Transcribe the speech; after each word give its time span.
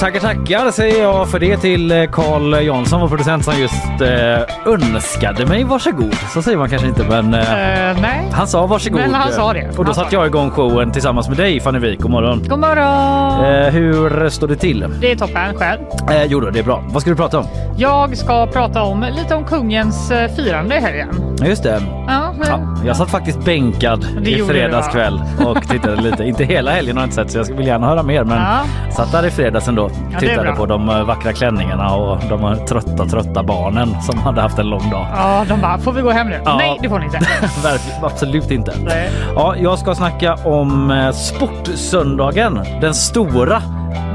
Tackar 0.00 0.20
tackar 0.20 0.70
säger 0.70 1.02
jag 1.02 1.28
för 1.28 1.38
det 1.38 1.56
till 1.56 1.92
eh, 1.92 2.04
Carl 2.10 2.64
Jansson, 2.66 3.00
vår 3.00 3.08
producent 3.08 3.44
som 3.44 3.54
just 3.60 3.84
eh, 4.00 4.72
önskade 4.72 5.46
mig 5.46 5.64
varsågod. 5.64 6.14
Så 6.34 6.42
säger 6.42 6.58
man 6.58 6.70
kanske 6.70 6.88
inte 6.88 7.04
men 7.08 7.34
eh, 7.34 7.40
Eh, 7.90 7.96
nej. 8.02 8.28
han 8.32 8.46
sa 8.46 8.66
varsågod. 8.66 9.00
Men 9.00 9.14
han 9.14 9.32
sa 9.32 9.52
det. 9.52 9.68
Och 9.68 9.76
då 9.76 9.82
Han 9.84 9.94
satte 9.94 10.14
jag 10.14 10.26
igång 10.26 10.50
showen 10.50 10.92
tillsammans 10.92 11.28
med 11.28 11.36
dig 11.36 11.60
Fanny 11.60 11.78
Wijk. 11.78 12.00
God 12.00 12.10
morgon. 12.10 12.42
God 12.48 12.58
morgon! 12.58 13.44
Eh, 13.44 13.70
hur 13.72 14.28
står 14.28 14.48
det 14.48 14.56
till? 14.56 14.84
Det 15.00 15.12
är 15.12 15.16
toppen 15.16 15.54
själv. 15.56 15.80
Eh, 16.10 16.24
jo 16.24 16.40
då, 16.40 16.50
det 16.50 16.58
är 16.58 16.62
bra. 16.64 16.84
Vad 16.88 17.02
ska 17.02 17.10
du 17.10 17.16
prata 17.16 17.38
om? 17.38 17.46
Jag 17.76 18.16
ska 18.16 18.46
prata 18.46 18.82
om 18.82 19.04
lite 19.10 19.34
om 19.34 19.44
kungens 19.44 20.10
eh, 20.10 20.30
firande 20.36 20.76
i 20.76 20.80
helgen. 20.80 21.08
Just 21.44 21.62
det. 21.62 21.82
Ja, 22.08 22.34
men- 22.38 22.48
Ja, 22.48 22.60
jag 22.86 22.96
satt 22.96 23.10
faktiskt 23.10 23.44
bänkad 23.44 24.06
Det 24.22 24.30
i 24.30 24.42
fredags 24.42 24.88
kväll 24.88 25.22
och 25.46 25.68
tittade 25.68 26.02
lite. 26.02 26.24
inte 26.24 26.44
hela 26.44 26.70
helgen 26.70 26.96
har 26.96 27.02
jag 27.02 27.06
inte 27.06 27.14
sett 27.14 27.30
så 27.30 27.38
jag 27.52 27.56
vill 27.56 27.66
gärna 27.66 27.86
höra 27.86 28.02
mer 28.02 28.24
men 28.24 28.38
Ja. 28.38 28.58
satt 28.92 29.12
där 29.12 29.26
i 29.26 29.30
fredags 29.30 29.68
ändå. 29.68 29.89
Är 30.14 30.18
Tittade 30.20 30.42
bra. 30.42 30.56
på 30.56 30.66
de 30.66 30.88
eh, 30.88 31.04
vackra 31.04 31.32
klänningarna 31.32 31.94
och 31.94 32.18
de 32.28 32.44
eh, 32.44 32.54
trötta 32.54 33.04
trötta 33.06 33.42
barnen 33.42 34.02
som 34.02 34.18
hade 34.18 34.40
haft 34.40 34.58
en 34.58 34.66
lång 34.70 34.90
dag. 34.90 35.06
ja, 35.16 35.44
de 35.48 35.60
bara, 35.60 35.78
får 35.78 35.92
vi 35.92 36.02
gå 36.02 36.10
hem 36.10 36.28
nu? 36.28 36.40
Ja. 36.44 36.56
Nej, 36.56 36.78
det 36.82 36.88
får 36.88 36.98
ni 36.98 37.04
inte. 37.04 37.18
Absolut 38.02 38.50
inte. 38.50 38.72
Nej. 38.84 39.10
Ja, 39.36 39.54
jag 39.56 39.78
ska 39.78 39.94
snacka 39.94 40.34
om 40.34 40.90
eh, 40.90 41.10
Sportsöndagen, 41.12 42.60
den 42.80 42.94
stora. 42.94 43.62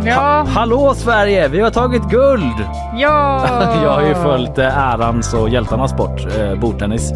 Ja, 0.06 0.46
Hallå 0.50 0.94
Sverige, 0.96 1.48
vi 1.48 1.60
har 1.62 1.72
tagit 1.72 2.04
guld! 2.04 2.56
ja. 2.98 3.46
Jag 3.84 3.92
har 3.92 4.02
ju 4.08 4.14
följt 4.16 4.58
eh, 4.58 4.78
ärans 4.78 5.34
och 5.34 5.50
hjältarnas 5.50 5.92
sport, 5.92 6.22
eh, 6.40 6.60
bordtennis, 6.60 7.12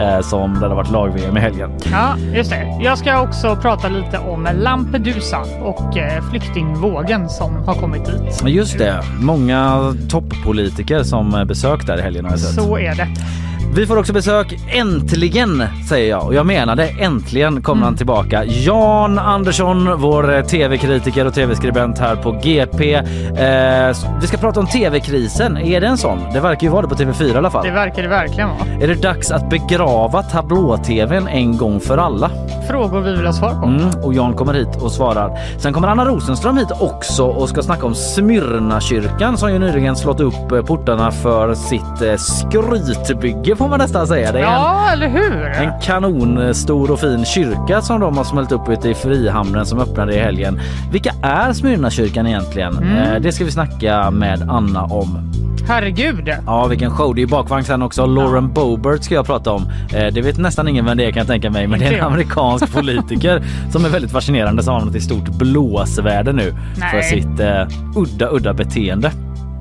eh, 0.00 0.20
som 0.20 0.60
det 0.60 0.66
har 0.68 0.74
varit 0.74 0.90
lag-VM 0.90 1.36
i 1.36 1.40
helgen. 1.40 1.70
Ja, 1.92 2.16
just 2.34 2.50
det. 2.50 2.78
Jag 2.80 2.98
ska 2.98 3.20
också 3.20 3.56
prata 3.56 3.88
lite 3.88 4.18
om 4.18 4.48
Lampedusa 4.54 5.38
och 5.62 5.96
eh, 5.98 6.22
flyktingvågen 6.30 7.28
som 7.28 7.56
har 7.66 7.74
kommit 7.74 8.04
dit. 8.04 8.42
Just 8.46 8.78
det, 8.78 9.02
många 9.20 9.94
toppolitiker 10.10 11.02
som 11.02 11.34
eh, 11.34 11.44
besökt 11.44 11.86
där 11.86 11.98
i 11.98 12.02
helgen 12.02 12.24
har 12.24 12.32
jag 12.32 12.40
sett. 12.40 12.54
Så 12.64 12.78
är 12.78 12.94
det. 12.94 13.08
Vi 13.74 13.86
får 13.86 13.98
också 13.98 14.12
besök, 14.12 14.54
äntligen 14.68 15.64
säger 15.88 16.10
jag 16.10 16.26
och 16.26 16.34
jag 16.34 16.46
menar 16.46 16.76
det, 16.76 16.88
äntligen 16.88 17.62
kommer 17.62 17.84
han 17.84 17.96
tillbaka. 17.96 18.44
Jan 18.44 19.18
Andersson, 19.18 20.00
vår 20.00 20.34
eh, 20.34 20.44
tv-kritiker 20.44 21.26
och 21.26 21.34
tv-skribent 21.34 21.98
här 21.98 22.16
på 22.16 22.32
GP. 22.32 22.94
Eh, 22.94 23.96
vi 24.20 24.26
ska 24.26 24.36
prata 24.36 24.60
om 24.60 24.66
tv-krisen, 24.66 25.56
är 25.56 25.80
det 25.80 25.86
en 25.86 25.98
sån? 25.98 26.18
Det 26.32 26.40
verkar 26.40 26.62
ju 26.62 26.68
vara 26.68 26.82
det 26.82 26.88
på 26.88 26.94
TV4 26.94 27.34
i 27.34 27.36
alla 27.36 27.50
fall. 27.50 27.64
Det 27.64 27.70
verkar 27.70 28.02
det 28.02 28.08
verkligen 28.08 28.48
vara. 28.48 28.82
Är 28.82 28.88
det 28.88 29.02
dags 29.02 29.30
att 29.30 29.50
begrava 29.50 30.22
tablå-tvn 30.22 31.28
en 31.28 31.56
gång 31.56 31.80
för 31.80 31.98
alla? 31.98 32.30
Frågor 32.68 33.00
vi 33.00 33.10
vill 33.10 33.26
ha 33.26 33.32
svar 33.32 33.54
på. 33.54 33.66
Mm, 33.66 33.90
och 34.02 34.14
Jan 34.14 34.34
kommer 34.34 34.54
hit 34.54 34.82
och 34.82 34.92
svarar. 34.92 35.38
Sen 35.58 35.72
kommer 35.72 35.88
Anna 35.88 36.04
Rosenström 36.04 36.56
hit 36.56 36.70
också 36.80 37.24
och 37.24 37.48
ska 37.48 37.62
snacka 37.62 37.86
om 37.86 37.94
Smyrnakyrkan 37.94 39.36
som 39.36 39.52
ju 39.52 39.58
nyligen 39.58 39.96
slått 39.96 40.20
upp 40.20 40.52
eh, 40.52 40.62
portarna 40.62 41.10
för 41.10 41.54
sitt 41.54 42.02
eh, 42.02 42.16
skrytbygge 42.16 43.56
får 43.62 43.68
man 43.68 43.78
nästan 43.78 44.06
säga. 44.06 44.32
Det 44.32 44.38
är 44.38 44.42
en, 44.42 44.52
Ja, 44.52 44.90
eller 44.92 45.08
hur? 45.08 45.44
en 45.46 45.72
kanonstor 45.82 46.90
och 46.90 47.00
fin 47.00 47.24
kyrka 47.24 47.82
som 47.82 48.00
de 48.00 48.16
har 48.16 48.24
smält 48.24 48.52
upp 48.52 48.68
ute 48.68 48.88
i 48.90 48.94
Frihamnen 48.94 49.66
som 49.66 49.78
öppnade 49.78 50.14
i 50.14 50.18
helgen. 50.18 50.60
Vilka 50.92 51.12
är 51.22 51.52
Smyrnakyrkan 51.52 52.26
egentligen? 52.26 52.76
Mm. 52.78 52.96
Eh, 52.96 53.20
Det 53.20 53.32
ska 53.32 53.44
vi 53.44 53.50
snacka 53.50 54.10
med 54.10 54.50
Anna 54.50 54.82
om. 54.84 55.18
Herregud. 55.68 56.30
Ja, 56.46 56.66
vilken 56.66 56.90
show. 56.90 57.14
Det 57.14 57.22
är 57.22 57.26
bakvagn 57.26 57.64
sen 57.64 57.82
också. 57.82 58.06
Lauren 58.06 58.52
Boebert 58.52 59.02
ska 59.02 59.14
jag 59.14 59.26
prata 59.26 59.50
om. 59.52 59.62
Eh, 59.94 60.06
Det 60.12 60.20
vet 60.22 60.38
nästan 60.38 60.68
ingen 60.68 60.84
vem 60.84 60.96
det 60.96 61.04
är 61.04 61.10
kan 61.10 61.18
jag 61.20 61.26
tänka 61.26 61.50
mig, 61.50 61.66
men 61.66 61.80
det 61.80 61.86
är 61.86 61.92
en 61.98 62.04
amerikansk 62.04 62.72
politiker 62.74 63.42
som 63.72 63.84
är 63.84 63.88
väldigt 63.88 64.12
fascinerande 64.12 64.62
som 64.62 64.72
har 64.72 64.80
hamnat 64.80 64.96
i 64.96 65.00
stort 65.00 65.28
blåsväder 65.28 66.32
nu 66.32 66.54
för 66.74 66.96
Nej. 66.96 67.02
sitt 67.02 67.40
eh, 67.40 67.66
udda, 67.96 68.28
udda 68.30 68.52
beteende. 68.54 69.10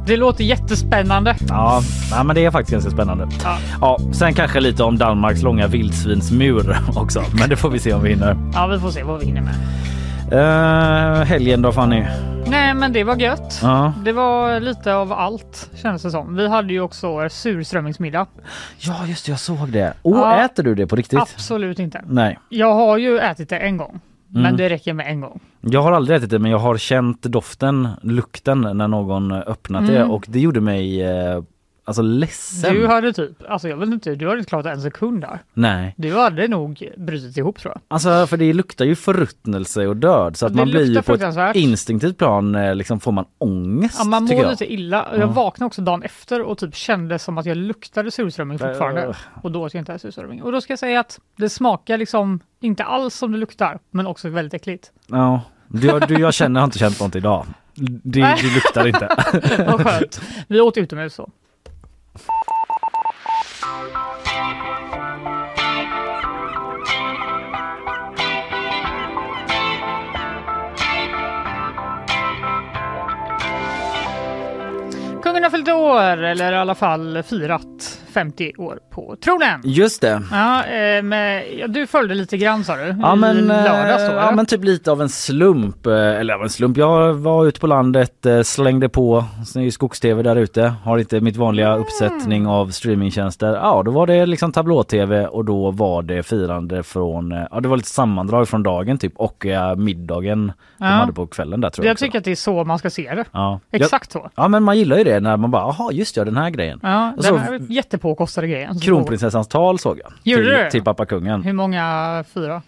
Det 0.06 0.18
låter 0.18 0.44
jättespännande. 0.44 1.36
Ja, 1.50 1.82
ja, 2.12 2.24
men 2.24 2.36
det 2.36 2.46
är 2.46 2.52
faktiskt 2.52 2.72
ganska 2.72 2.92
spännande. 2.92 3.28
Ja. 3.44 3.58
Ja, 3.82 3.98
sen 4.14 4.34
kanske 4.34 4.60
lite 4.60 4.84
om 4.84 4.98
Danmarks 4.98 5.42
långa 5.42 5.68
vildsvinsmur 5.68 6.78
också, 6.96 7.24
men 7.40 7.50
det 7.50 7.56
får 7.56 7.70
vi 7.70 7.80
se 7.80 7.94
om 7.94 8.04
vi 8.04 8.10
hinner. 8.10 8.38
Ja, 8.54 8.68
vi 8.68 8.80
får 8.80 8.90
se 8.92 9.04
vad 9.04 9.20
vi 9.20 9.26
hinner 9.26 9.42
med. 9.42 9.54
Uh, 10.34 11.24
helgen 11.24 11.62
då 11.62 11.72
Fanny? 11.72 12.04
Nej, 12.48 12.74
men 12.74 12.94
det 12.94 13.04
var 13.04 13.16
gött. 13.16 13.60
Ja. 13.62 13.94
Det 14.06 14.12
var 14.12 14.60
lite 14.60 14.94
av 14.94 15.14
allt 15.14 15.70
kändes 15.76 16.02
det 16.04 16.12
som. 16.12 16.36
Vi 16.36 16.48
hade 16.48 16.74
ju 16.74 16.82
också 16.82 17.30
surströmmingsmiddag. 17.30 18.26
ja, 18.78 19.06
just 19.08 19.26
det, 19.26 19.32
jag 19.32 19.40
såg 19.40 19.70
det. 19.70 19.94
Och 20.02 20.18
Ja. 20.18 20.46
äter 20.46 20.64
du 20.64 20.76
det 20.76 20.88
på 20.88 20.96
riktigt? 20.96 21.20
Absolut 21.20 21.80
inte. 21.80 22.02
Nej. 22.08 22.40
Jag 22.50 22.74
har 22.74 22.98
ju 22.98 23.20
ätit 23.20 23.50
det 23.50 23.58
en 23.58 23.78
gång, 23.78 24.00
Mm. 24.32 24.44
men 24.44 24.58
det 24.58 24.70
räcker 24.70 24.94
med 24.94 25.08
en 25.08 25.22
gång. 25.22 25.40
Jag 25.62 25.82
har 25.82 25.92
aldrig 25.92 26.18
ätit 26.18 26.30
det 26.30 26.40
men 26.40 26.52
jag 26.52 26.58
har 26.58 26.78
känt 26.78 27.22
doften, 27.24 27.88
lukten 28.04 28.62
när 28.62 28.88
någon 28.88 29.32
öppnat 29.32 29.88
det 29.88 29.98
Mm. 29.98 30.12
och 30.12 30.26
det 30.30 30.40
gjorde 30.40 30.62
mig 30.62 31.02
eh, 31.04 31.44
alltså 31.86 32.02
ledsen. 32.02 32.74
Du 32.74 32.88
hade 32.88 33.14
typ, 33.14 33.32
alltså 33.50 33.70
jag 33.70 33.78
vet 33.78 33.90
inte, 33.90 34.16
du 34.16 34.28
hade 34.28 34.40
inte 34.40 34.50
klarat 34.50 34.66
en 34.66 34.82
sekund 34.82 35.22
där. 35.22 35.40
Nej, 35.54 35.94
Du 35.98 36.14
hade 36.18 36.48
nog 36.48 36.90
brutit 36.98 37.38
ihop 37.38 37.60
tror 37.60 37.74
jag. 37.76 37.82
alltså 37.88 38.28
för 38.28 38.38
det 38.38 38.54
luktar 38.54 38.86
ju 38.86 38.96
förruttnelse 38.96 39.88
och 39.88 39.98
död 39.98 40.38
så 40.38 40.46
att 40.46 40.54
Det 40.54 40.58
man 40.58 40.70
blir 40.70 40.96
ju 40.96 41.02
på 41.02 41.14
ett 41.14 41.56
instinktivt 41.56 42.18
plan 42.18 42.56
eh, 42.56 42.76
liksom 42.76 43.00
får 43.00 43.12
man 43.12 43.26
ångest 43.38 43.96
Ja, 44.00 44.06
man 44.06 44.24
mår 44.24 44.50
lite 44.50 44.74
illa. 44.74 45.08
Jag 45.18 45.28
vaknade 45.28 45.68
också 45.68 45.82
dagen 45.82 46.04
efter 46.04 46.42
och 46.42 46.58
typ 46.58 46.76
kände 46.76 47.20
som 47.20 47.38
att 47.38 47.46
jag 47.46 47.58
luktade 47.58 48.12
surströmming 48.12 48.60
fortfarande. 48.60 49.02
Äh. 49.04 49.16
Och 49.42 49.52
då 49.52 49.62
åt 49.62 49.74
jag 49.74 49.82
inte 49.82 50.00
surströmming. 50.00 50.42
Och 50.42 50.52
då 50.52 50.62
ska 50.62 50.72
jag 50.72 50.80
säga 50.80 51.00
att 51.00 51.20
det 51.38 51.50
smakar 51.50 51.98
liksom 51.98 52.40
inte 52.60 52.84
alls 52.84 53.16
som 53.16 53.32
det 53.32 53.38
luktar, 53.38 53.80
men 53.92 54.08
också 54.08 54.30
väldigt 54.30 54.54
äckligt. 54.54 54.92
Ja, 55.08 55.42
du, 55.68 56.00
du, 56.00 56.14
jag 56.20 56.34
känner, 56.34 56.60
jag 56.60 56.62
har 56.62 56.66
inte 56.68 56.80
känt 56.80 57.00
något 57.00 57.16
idag. 57.16 57.46
Det, 57.76 58.20
det 58.22 58.54
luktar 58.56 58.88
inte. 58.88 59.08
Vad 59.68 59.84
skönt. 59.88 60.22
Vi 60.48 60.62
åt 60.62 60.78
utomhus 60.78 61.14
så. 61.14 61.30
Fyllde 75.62 75.74
år, 75.74 76.18
eller 76.18 76.54
i 76.54 76.58
alla 76.58 76.76
fall 76.76 77.24
firat. 77.24 78.01
50 78.12 78.52
år 78.58 78.80
på 78.94 79.16
tronen. 79.24 79.62
Just 79.64 80.02
det. 80.02 80.22
Ja, 80.32 80.64
eh, 80.66 81.04
men, 81.04 81.42
ja, 81.60 81.68
du 81.68 81.88
följde 81.88 82.16
lite 82.16 82.38
grann 82.38 82.64
sa 82.64 82.76
du? 82.76 82.96
Ja 83.02 83.16
men, 83.16 83.38
lördags 83.38 84.04
då? 84.08 84.12
eh, 84.12 84.18
ja 84.18 84.32
men 84.32 84.46
typ 84.46 84.64
lite 84.64 84.92
av 84.92 85.02
en 85.02 85.10
slump, 85.10 85.86
eh, 85.86 85.94
eller 85.94 86.34
av 86.34 86.44
en 86.44 86.50
slump. 86.50 86.78
Jag 86.78 87.14
var 87.14 87.46
ute 87.46 87.60
på 87.60 87.68
landet, 87.68 88.26
eh, 88.26 88.42
slängde 88.42 88.90
på 88.90 89.24
skogs-tv 89.72 90.24
där 90.24 90.36
ute. 90.36 90.74
Har 90.84 90.98
inte 90.98 91.22
mitt 91.22 91.38
vanliga 91.38 91.68
Mm. 91.68 91.82
uppsättning 91.82 92.48
av 92.48 92.68
streamingtjänster. 92.70 93.48
Ja 93.54 93.82
då 93.86 93.92
var 93.92 94.08
det 94.08 94.26
liksom 94.26 94.52
tablå-tv 94.52 95.28
och 95.28 95.46
då 95.46 95.72
var 95.72 96.02
det 96.04 96.24
firande 96.24 96.84
från, 96.84 97.32
ja 97.52 97.60
det 97.60 97.68
var 97.68 97.78
lite 97.78 97.90
sammandrag 97.90 98.48
från 98.50 98.64
dagen 98.64 98.98
typ 98.98 99.14
och 99.16 99.46
eh, 99.46 99.76
middagen 99.76 100.52
Ja. 100.78 100.86
de 100.86 100.92
hade 100.94 101.14
på 101.14 101.28
kvällen 101.28 101.62
där 101.62 101.70
tror 101.70 101.86
jag. 101.86 101.90
jag 101.92 101.98
tycker 101.98 102.18
att 102.18 102.24
det 102.26 102.32
är 102.32 102.36
så 102.36 102.64
man 102.64 102.80
ska 102.80 102.90
se 102.90 103.16
det. 103.16 103.26
ja. 103.32 103.60
Exakt 103.72 104.12
så. 104.12 104.20
Ja, 104.24 104.30
ja 104.36 104.48
men 104.48 104.64
man 104.64 104.78
gillar 104.78 104.98
ju 104.98 105.04
det 105.04 105.20
när 105.20 105.38
man 105.38 105.52
bara, 105.52 105.62
jaha 105.78 105.92
just 105.92 106.18
ja 106.18 106.26
den 106.26 106.38
här 106.38 106.50
grejen. 106.50 106.80
Ja, 106.84 107.14
Och 107.18 107.24
den 107.24 107.40
så- 107.60 107.74
här 108.02 108.10
jättepåkostade 108.10 108.48
grejen. 108.48 108.80
Kronprinsessans 108.80 109.48
tal 109.48 109.80
såg 109.80 110.00
jag. 110.00 110.14
Gjorde 110.24 110.44
till, 110.44 110.64
du? 110.64 110.70
till 110.70 110.84
pappa 110.84 111.06
kungen. 111.06 111.44
Hur 111.44 111.54
många? 111.54 112.24
Fyra? 112.34 112.62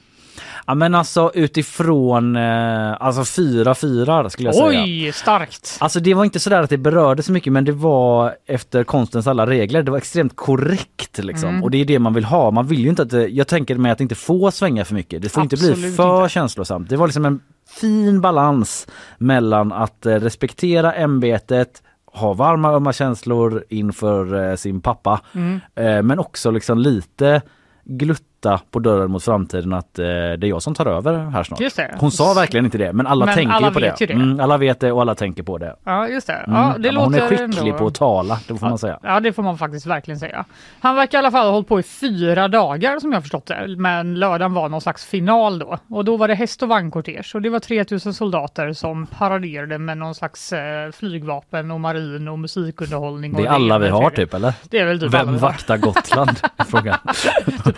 Ja 0.68 0.76
men 0.76 0.96
alltså 0.96 1.32
utifrån, 1.34 2.36
eh, 2.36 3.02
alltså 3.02 3.26
fyra 3.26 3.76
fyrar 3.76 4.30
skulle 4.30 4.48
jag 4.48 4.56
säga. 4.56 4.84
Oj, 4.84 5.12
starkt! 5.12 5.78
Alltså 5.80 6.00
det 6.00 6.14
var 6.14 6.24
inte 6.26 6.40
sådär 6.40 6.62
att 6.62 6.70
det 6.70 6.78
berörde 6.78 7.24
så 7.24 7.32
mycket 7.32 7.54
men 7.54 7.66
det 7.66 7.72
var 7.72 8.36
efter 8.48 8.84
konstens 8.84 9.28
alla 9.28 9.46
regler. 9.46 9.84
Det 9.84 9.92
var 9.92 9.98
extremt 9.98 10.36
korrekt 10.36 11.18
liksom. 11.18 11.50
Mm. 11.50 11.64
Och 11.64 11.72
det 11.72 11.78
är 11.78 11.86
det 11.86 12.00
man 12.00 12.14
vill 12.14 12.26
ha. 12.26 12.52
Man 12.52 12.68
vill 12.68 12.80
ju 12.80 12.90
inte 12.90 13.02
att 13.02 13.10
det, 13.10 13.28
jag 13.28 13.48
tänker 13.48 13.76
mig 13.76 13.92
att 13.92 14.02
inte 14.02 14.16
får 14.16 14.52
svänga 14.52 14.86
för 14.86 14.94
mycket. 14.94 15.22
Det 15.22 15.30
får 15.30 15.44
inte 15.44 15.58
bli 15.58 15.92
för 15.92 16.24
inte. 16.24 16.34
känslosamt. 16.34 16.90
Det 16.90 16.98
var 16.98 17.08
liksom 17.08 17.26
en 17.26 17.40
fin 17.80 18.22
balans 18.22 18.88
mellan 19.18 19.72
att 19.72 20.06
eh, 20.06 20.16
respektera 20.16 20.94
ämbetet 20.94 21.82
ha 22.14 22.34
varma 22.34 22.72
ömma 22.74 22.94
känslor 22.94 23.64
inför 23.70 24.50
eh, 24.50 24.56
sin 24.56 24.82
pappa 24.82 25.22
Mm. 25.36 25.60
eh, 25.76 26.02
men 26.04 26.20
också 26.20 26.52
liksom 26.52 26.78
lite 26.78 27.42
glutta 27.84 28.24
knackta 28.44 28.66
på 28.72 28.80
dörren 28.80 29.12
mot 29.12 29.24
framtiden 29.24 29.74
att 29.74 30.00
eh, 30.00 30.06
det 30.06 30.10
är 30.14 30.46
jag 30.46 30.62
som 30.62 30.76
tar 30.76 30.86
över 30.86 31.14
här 31.18 31.44
snart. 31.44 32.00
Hon 32.00 32.12
sa 32.12 32.34
verkligen 32.34 32.66
inte 32.66 32.78
det 32.78 32.94
men 32.94 33.08
alla 33.08 33.26
Men 33.26 33.36
tänker 33.36 33.54
alla 33.54 33.72
på 33.72 33.80
det. 33.80 33.96
det. 34.00 34.12
Mm, 34.12 34.40
alla 34.40 34.58
vet 34.58 34.80
det 34.80 34.92
och 34.92 35.02
alla 35.02 35.16
tänker 35.16 35.44
på 35.44 35.58
det. 35.58 35.76
Ja, 35.84 36.08
just 36.08 36.28
det. 36.28 36.34
Mm. 36.34 36.56
Ja, 36.56 36.76
det 36.80 36.92
låter 36.92 37.06
hon 37.06 37.16
är 37.16 37.28
skicklig 37.28 37.68
ändå... 37.68 37.78
på 37.78 37.88
att 37.88 37.96
tala, 37.96 38.40
det 38.48 38.56
får 38.56 38.70
man 38.70 38.78
säga. 38.78 39.00
Ja, 39.04 39.20
det 39.20 39.34
får 39.34 39.44
man 39.44 39.58
faktiskt 39.58 39.86
verkligen 39.86 40.20
säga. 40.20 40.46
Han 40.80 40.96
verkar 40.96 41.18
i 41.18 41.20
alla 41.20 41.32
fall 41.32 41.46
ha 41.46 41.52
hållit 41.52 41.68
på 41.68 41.80
i 41.80 41.84
fyra 41.84 42.48
dagar 42.48 43.00
som 43.00 43.14
jag 43.14 43.22
förstått 43.22 43.46
det. 43.46 43.76
Men 43.78 44.20
lördagen 44.20 44.54
var 44.54 44.70
någon 44.70 44.82
slags 44.82 45.06
final 45.06 45.60
då. 45.60 45.78
Och 45.90 46.06
då 46.06 46.18
var 46.18 46.28
det 46.28 46.36
häst 46.36 46.64
och 46.64 46.70
vagnkortege 46.70 47.24
och 47.34 47.42
det 47.42 47.50
var 47.50 47.60
3000 47.60 48.14
soldater 48.14 48.74
som 48.74 49.08
paraderade 49.08 49.78
med 49.78 49.98
någon 49.98 50.16
slags 50.16 50.54
eh, 50.54 50.92
flygvapen 50.92 51.72
och 51.72 51.80
marin 51.80 52.28
och 52.28 52.40
musikunderhållning. 52.40 53.34
Det 53.34 53.44
är 53.44 53.48
alla 53.48 53.80
vi 53.80 53.90
har 53.90 54.10
typ 54.10 54.34
eller? 54.34 54.54
Det 54.70 54.80
är 54.80 54.86
väl 54.86 55.00
typ 55.00 55.14
Vem 55.14 55.38
vaktar 55.38 55.78
Gotland? 55.78 56.40
Frågan. 56.68 56.98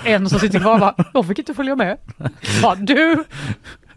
En 0.03 0.29
som 0.29 0.39
sitter 0.39 0.54
kvar 0.59 0.73
och 0.73 0.79
bara, 0.79 0.95
jag 1.13 1.27
fick 1.27 1.39
inte 1.39 1.53
följa 1.53 1.75
med. 1.75 1.97
Ja, 2.61 2.75
du, 2.75 3.23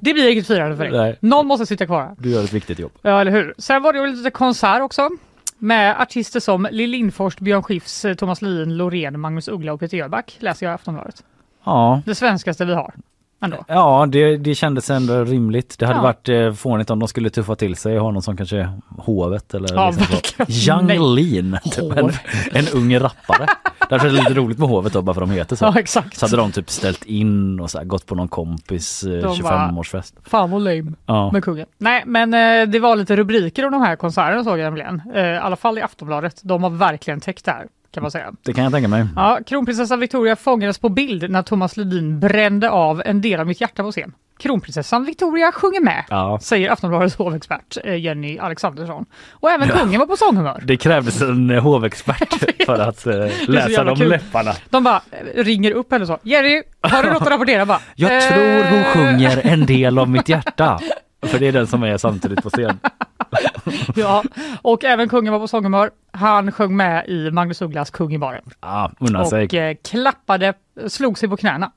det 0.00 0.12
blir 0.14 0.32
inget 0.32 0.46
firande 0.46 0.76
för 0.76 0.84
dig. 0.84 0.92
Nej. 0.92 1.16
Någon 1.20 1.46
måste 1.46 1.66
sitta 1.66 1.86
kvar. 1.86 2.14
Du 2.18 2.30
gör 2.30 2.44
ett 2.44 2.52
viktigt 2.52 2.78
jobb. 2.78 2.92
Ja, 3.02 3.20
eller 3.20 3.30
hur. 3.32 3.54
Sen 3.58 3.82
var 3.82 3.92
det 3.92 3.98
ju 3.98 4.06
lite 4.06 4.30
konsert 4.30 4.82
också. 4.82 5.08
Med 5.58 6.00
artister 6.00 6.40
som 6.40 6.68
Lill 6.70 6.90
Lindfors, 6.90 7.36
Björn 7.36 7.62
Skifs, 7.62 8.04
eh, 8.04 8.14
Thomas 8.14 8.42
Lin, 8.42 8.76
Loreen, 8.76 9.20
Magnus 9.20 9.48
Uggla 9.48 9.72
och 9.72 9.80
Peter 9.80 9.96
Jöback 9.96 10.36
läser 10.40 10.66
jag 10.66 10.72
i 10.72 10.74
Aftonbladet. 10.74 11.24
Ja, 11.64 12.02
Det 12.06 12.14
svenskaste 12.14 12.64
vi 12.64 12.74
har. 12.74 12.94
Ändå. 13.40 13.64
ja 13.68 14.06
det, 14.08 14.36
det 14.36 14.54
kändes 14.54 14.90
ändå 14.90 15.24
rimligt. 15.24 15.76
Det 15.78 15.86
hade 15.86 15.98
Ja. 15.98 16.02
varit 16.02 16.28
eh, 16.28 16.52
fånigt 16.52 16.90
om 16.90 16.98
de 16.98 17.08
skulle 17.08 17.30
tuffa 17.30 17.56
till 17.56 17.76
sig 17.76 17.98
och 17.98 18.04
ha 18.04 18.10
någon 18.12 18.22
som 18.22 18.36
kanske 18.36 18.70
hovet 18.98 19.54
eller 19.54 19.74
Ja, 19.74 19.92
liksom. 20.10 20.46
Young. 20.48 21.14
Lean, 21.14 21.58
typ 21.64 21.92
en, 21.96 22.10
en 22.52 22.68
ung 22.74 22.96
rappare. 23.00 23.46
Därför 23.88 24.06
är 24.06 24.10
det 24.12 24.18
lite 24.18 24.34
roligt 24.34 24.58
med 24.58 24.68
hovet 24.68 24.92
då, 24.92 25.02
bara 25.02 25.14
för 25.14 25.20
de 25.20 25.30
heter 25.30 25.56
så. 25.56 25.64
Ja, 25.64 25.78
exakt. 25.78 26.16
Så 26.18 26.26
hade 26.26 26.36
de 26.36 26.52
typ 26.52 26.70
ställt 26.70 27.04
in 27.04 27.60
och 27.60 27.70
så 27.70 27.78
här, 27.78 27.84
gått 27.84 28.06
på 28.06 28.14
någon 28.14 28.28
kompis 28.28 29.04
eh, 29.04 29.10
De 29.10 29.20
bara- 29.42 29.68
25-årsfest. 29.70 30.12
Fan 30.24 30.50
vad 30.50 30.62
lame 30.62 30.92
Ja. 31.06 31.32
med 31.32 31.44
kungen. 31.44 31.66
Nej, 31.78 32.02
men 32.06 32.34
eh, 32.34 32.68
det 32.68 32.78
var 32.78 32.96
lite 32.96 33.16
rubriker 33.16 33.64
om 33.66 33.72
de 33.72 33.80
här 33.82 33.96
konserterna 33.96 34.44
såg 34.44 34.58
jag 34.58 34.64
nämligen. 34.64 35.02
Eh, 35.14 35.22
I 35.26 35.36
alla 35.38 35.56
fall 35.56 35.78
i 35.78 35.82
Aftonbladet. 35.82 36.40
De 36.42 36.62
har 36.62 36.70
verkligen 36.70 37.20
täckt 37.20 37.44
det 37.44 37.50
här, 37.50 37.66
kan 37.98 38.02
man 38.02 38.10
säga. 38.10 38.32
Det 38.42 38.52
kan 38.52 38.64
jag 38.64 38.72
tänka 38.72 38.88
mig. 38.88 39.06
Ja, 39.16 39.38
kronprinsessa 39.46 39.96
Victoria 39.96 40.36
fångades 40.36 40.78
på 40.78 40.88
bild 40.88 41.30
när 41.30 41.42
Thomas 41.42 41.76
Ledin 41.76 42.20
brände 42.20 42.70
av 42.70 43.02
en 43.04 43.20
del 43.20 43.40
av 43.40 43.46
mitt 43.46 43.60
hjärta 43.60 43.82
på 43.82 43.92
scen. 43.92 44.12
Kronprinsessan 44.38 45.04
Victoria 45.04 45.52
sjunger 45.52 45.80
med, 45.80 46.04
Ja. 46.10 46.38
säger 46.42 46.70
Aftonbladets 46.70 47.16
hovexpert 47.16 47.76
eh, 47.84 47.94
Jenny 47.96 48.38
Alexandersson. 48.38 49.04
Och 49.30 49.50
även 49.50 49.68
kungen 49.68 50.00
var 50.00 50.06
på 50.06 50.16
sånghumör. 50.16 50.62
Det 50.64 50.76
krävdes 50.76 51.22
en 51.22 51.50
eh, 51.50 51.62
hovexpert 51.62 52.34
för 52.66 52.78
att 52.78 53.06
eh, 53.06 53.14
läsa 53.48 53.84
de 53.84 53.96
kul. 53.96 54.08
läpparna. 54.08 54.52
De 54.70 54.84
bara 54.84 55.00
ringer 55.34 55.70
upp 55.72 55.92
henne 55.92 56.06
så. 56.06 56.18
Jerry, 56.22 56.62
har 56.80 57.02
du 57.02 57.10
något 57.12 57.22
att 57.22 57.28
rapportera? 57.30 57.66
Bara, 57.66 57.80
Jag 57.94 58.16
"Eh, 58.16 58.20
tror 58.32 58.70
hon 58.70 58.84
sjunger 58.84 59.40
en 59.46 59.66
del 59.66 59.98
av 59.98 60.08
mitt 60.10 60.28
hjärta. 60.28 60.80
För 61.22 61.38
det 61.38 61.46
är 61.46 61.52
den 61.52 61.66
som 61.66 61.82
är 61.82 61.96
samtidigt 61.96 62.42
på 62.42 62.50
scen. 62.50 62.78
Ja, 63.94 64.22
och 64.62 64.84
även 64.84 65.08
kungen 65.08 65.32
var 65.32 65.40
på 65.40 65.48
sånghumör. 65.48 65.90
Han 66.12 66.52
sjöng 66.52 66.76
med 66.76 67.08
i 67.08 67.30
Magnus 67.30 67.62
Ugglas 67.62 67.90
Kung 67.90 68.14
i 68.14 68.18
baren. 68.18 68.42
Ja, 68.60 68.92
unna 68.98 69.24
sig. 69.24 69.44
Och 69.44 69.54
eh, 69.54 69.76
klappade, 69.84 70.54
slog 70.86 71.18
sig 71.18 71.28
på 71.28 71.36
knäna. 71.36 71.72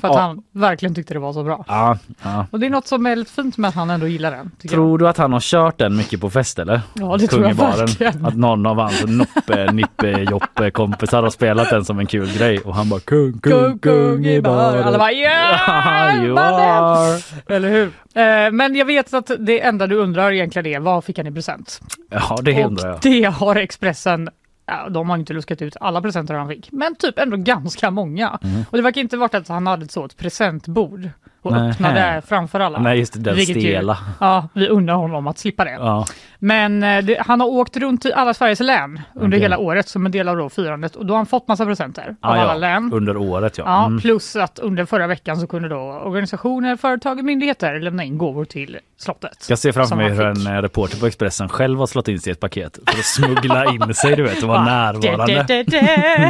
För 0.00 0.08
att 0.08 0.14
Ja. 0.14 0.20
han 0.20 0.42
verkligen 0.52 0.94
tyckte 0.94 1.14
det 1.14 1.20
var 1.20 1.32
så 1.32 1.42
bra. 1.44 1.64
Ja, 1.68 1.98
ja. 2.22 2.46
Och 2.50 2.60
det 2.60 2.66
är 2.66 2.70
något 2.70 2.86
som 2.86 3.06
är 3.06 3.16
lite 3.16 3.32
fint 3.32 3.56
med 3.58 3.68
att 3.68 3.74
han 3.74 3.90
ändå 3.90 4.06
gillar 4.06 4.30
den. 4.30 4.50
tycker. 4.58 4.74
Tror 4.74 4.98
du 4.98 5.08
att 5.08 5.16
han 5.16 5.32
har 5.32 5.40
kört 5.40 5.78
den 5.78 5.96
mycket 5.96 6.20
på 6.20 6.30
fest 6.30 6.58
eller? 6.58 6.80
Ja, 6.94 7.16
det 7.16 7.26
tror 7.26 7.42
jag 7.42 7.56
Kung 7.56 7.66
verkligen. 7.66 8.24
Att 8.26 8.36
någon 8.36 8.66
av 8.66 8.76
hans 8.78 9.04
Noppe, 9.06 9.72
Nippe, 9.72 10.10
Joppe 10.10 10.70
kompisar 10.70 11.22
har 11.22 11.30
spelat 11.30 11.70
den 11.70 11.84
som 11.84 11.98
en 11.98 12.06
kul 12.06 12.32
grej 12.38 12.58
och 12.58 12.74
han 12.74 12.88
bara 12.88 13.00
kung, 13.00 13.38
kung, 13.40 13.78
kung 13.78 14.26
i 14.26 14.40
baren. 14.42 14.84
Alla 14.84 14.98
bara 14.98 15.12
ja! 15.12 16.14
you 16.22 16.34
mannen!" 16.34 16.84
are. 16.84 17.20
Eller 17.48 17.68
hur? 17.68 17.86
Eh, 18.14 18.50
men 18.52 18.74
jag 18.76 18.84
vet 18.84 19.14
att 19.14 19.30
det 19.38 19.60
enda 19.60 19.86
du 19.86 19.96
undrar 19.96 20.32
egentligen 20.32 20.66
är 20.66 20.80
vad 20.80 21.04
fick 21.04 21.18
han 21.18 21.26
i 21.26 21.32
present? 21.32 21.80
Ja, 22.10 22.38
det 22.42 22.64
Och 22.64 22.70
undrar 22.70 22.88
jag. 22.88 22.98
det 23.02 23.22
har 23.24 23.56
Expressen 23.56 24.28
Ja, 24.70 24.88
de 24.88 25.10
har 25.10 25.16
inte 25.16 25.32
luskat 25.32 25.62
ut 25.62 25.76
alla 25.80 26.02
presenter 26.02 26.34
han 26.34 26.48
fick, 26.48 26.72
men 26.72 26.94
typ 26.94 27.18
ändå 27.18 27.36
ganska 27.36 27.90
många. 27.90 28.38
Mm. 28.42 28.64
Och 28.70 28.76
det 28.76 28.82
verkar 28.82 29.00
inte 29.00 29.16
varit 29.16 29.34
att 29.34 29.48
han 29.48 29.66
hade 29.66 29.84
ett 29.84 29.90
så 29.90 30.04
ett 30.04 30.16
presentbord 30.16 31.08
och 31.42 31.52
Nähä. 31.52 31.70
öppnade 31.70 32.22
framför 32.26 32.60
alla. 32.60 32.78
Nej, 32.78 32.98
just 32.98 33.12
det, 33.12 33.20
den 33.20 33.34
Vilket 33.36 33.56
ju- 33.56 33.60
stela. 33.60 33.98
Ja, 34.20 34.48
vi 34.54 34.68
undrar 34.68 34.94
honom 34.94 35.26
att 35.26 35.38
slippa 35.38 35.64
det. 35.64 35.70
Ja. 35.70 36.06
Men 36.38 36.82
eh, 36.82 37.04
det, 37.04 37.22
han 37.26 37.40
har 37.40 37.48
åkt 37.48 37.76
runt 37.76 38.04
i 38.04 38.12
alla 38.12 38.34
Sveriges 38.34 38.60
län 38.60 39.00
under 39.14 39.28
Okej. 39.36 39.40
hela 39.40 39.58
året 39.58 39.88
som 39.88 40.06
en 40.06 40.12
del 40.12 40.28
av 40.28 40.36
då 40.36 40.48
firandet 40.48 40.96
och 40.96 41.06
då 41.06 41.12
har 41.14 41.16
han 41.18 41.26
fått 41.26 41.48
massa 41.48 41.64
presenter 41.66 42.16
av 42.20 42.30
Ah, 42.30 42.34
alla 42.36 42.52
ja. 42.52 42.58
län. 42.58 42.90
Under 42.92 43.16
året 43.16 43.58
ja. 43.58 43.64
Ja, 43.66 43.86
Mm. 43.86 44.00
plus 44.00 44.36
att 44.36 44.58
under 44.58 44.84
förra 44.84 45.06
veckan 45.06 45.36
så 45.36 45.46
kunde 45.46 45.68
då 45.68 45.76
organisationer, 46.04 46.76
företag 46.76 47.18
och 47.18 47.24
myndigheter 47.24 47.80
lämna 47.80 48.04
in 48.04 48.18
gåvor 48.18 48.44
till 48.44 48.78
slottet. 48.98 49.46
Jag 49.48 49.58
ser 49.58 49.72
framför 49.72 49.96
mig 49.96 50.08
hur 50.10 50.24
en 50.26 50.46
eh, 50.46 50.52
reporter 50.62 50.98
på 51.00 51.06
Expressen 51.06 51.48
själv 51.48 51.78
har 51.78 51.86
slått 51.86 52.08
in 52.08 52.18
sig 52.20 52.30
i 52.30 52.32
ett 52.32 52.40
paket 52.40 52.78
för 52.86 52.98
att 52.98 53.04
smuggla 53.04 53.64
in 53.72 53.94
sig 53.94 54.16
du 54.16 54.22
vet 54.22 54.42
och 54.42 54.48
vara 54.48 54.58
Ja, 54.68 54.92
närvarande. 54.92 55.44
det, 55.48 55.62
det, 55.62 55.80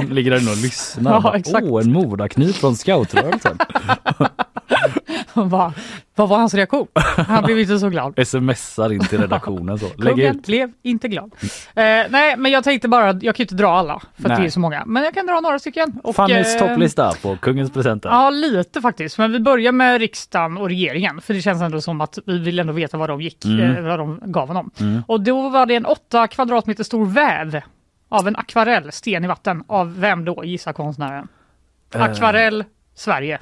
det. 0.08 0.14
Ligger 0.14 0.30
där 0.30 0.40
inne 0.40 0.50
och 0.50 0.56
lyssnar. 0.56 1.12
Ja. 1.12 1.36
Åh, 1.62 1.82
en 1.82 1.92
modakniv 1.92 2.52
från 2.52 2.76
scoutrörelsen. 2.76 3.58
Bara, 5.34 5.72
vad 6.14 6.28
var 6.28 6.37
hans 6.37 6.54
reaktion? 6.54 6.87
Han 7.16 7.44
blev 7.44 7.58
inte 7.58 7.78
så 7.78 7.88
glad. 7.88 8.14
Smsar 8.26 8.92
in 8.92 9.00
till 9.00 9.20
redaktionen 9.20 9.78
så. 9.78 9.87
Lägg 9.96 10.14
Kungen 10.14 10.37
ut. 10.37 10.46
blev 10.46 10.72
inte 10.82 11.08
glad. 11.08 11.32
Eh, 11.75 11.82
nej, 12.10 12.37
men 12.37 12.52
jag 12.52 12.64
tänkte 12.64 12.88
bara, 12.88 13.06
jag 13.06 13.20
kan 13.20 13.34
ju 13.37 13.42
inte 13.44 13.54
dra 13.54 13.69
alla 13.69 14.02
för 14.16 14.28
det 14.28 14.34
är 14.34 14.50
så 14.50 14.60
många. 14.60 14.82
Men 14.87 15.02
jag 15.04 15.14
kan 15.14 15.26
dra 15.26 15.40
några 15.40 15.58
stycken. 15.58 16.00
Och, 16.04 16.14
Fannys 16.16 16.54
eh, 16.54 16.69
topplista 16.69 17.12
på 17.22 17.37
kungens 17.37 17.72
presenter. 17.72 18.08
Ja, 18.08 18.31
lite 18.31 18.81
faktiskt. 18.81 19.19
Men 19.19 19.32
vi 19.32 19.40
börjar 19.40 19.72
med 19.72 20.00
riksdagen 20.00 20.56
och 20.58 20.69
regeringen. 20.69 21.20
För 21.20 21.34
det 21.34 21.43
känns 21.43 21.62
ändå 21.62 21.81
som 21.81 22.00
att 22.00 22.19
vi 22.26 22.38
vill 22.38 22.58
ändå 22.58 22.72
veta 22.72 22.96
vad 22.96 23.08
de 23.08 23.20
gick, 23.20 23.44
Mm. 23.44 23.76
eh, 23.76 23.82
vad 23.82 23.98
de 23.98 24.20
gav 24.25 24.48
honom. 24.48 24.70
Och 25.06 25.20
då 25.20 25.48
var 25.48 25.66
det 25.66 25.75
en 25.75 25.86
åtta 25.86 26.26
kvadratmeter 26.26 26.84
stor 26.84 27.06
väv 27.06 27.60
av 28.08 28.28
en 28.28 28.36
akvarell, 28.36 28.93
sten 28.93 29.25
i 29.25 29.26
vatten. 29.26 29.64
Av 29.66 30.00
vem 30.00 30.25
då? 30.25 30.44
Gissa 30.44 30.72
konstnären. 30.72 31.28
Eh. 31.94 32.02
Akvarell, 32.02 32.64
Sverige. 32.94 33.38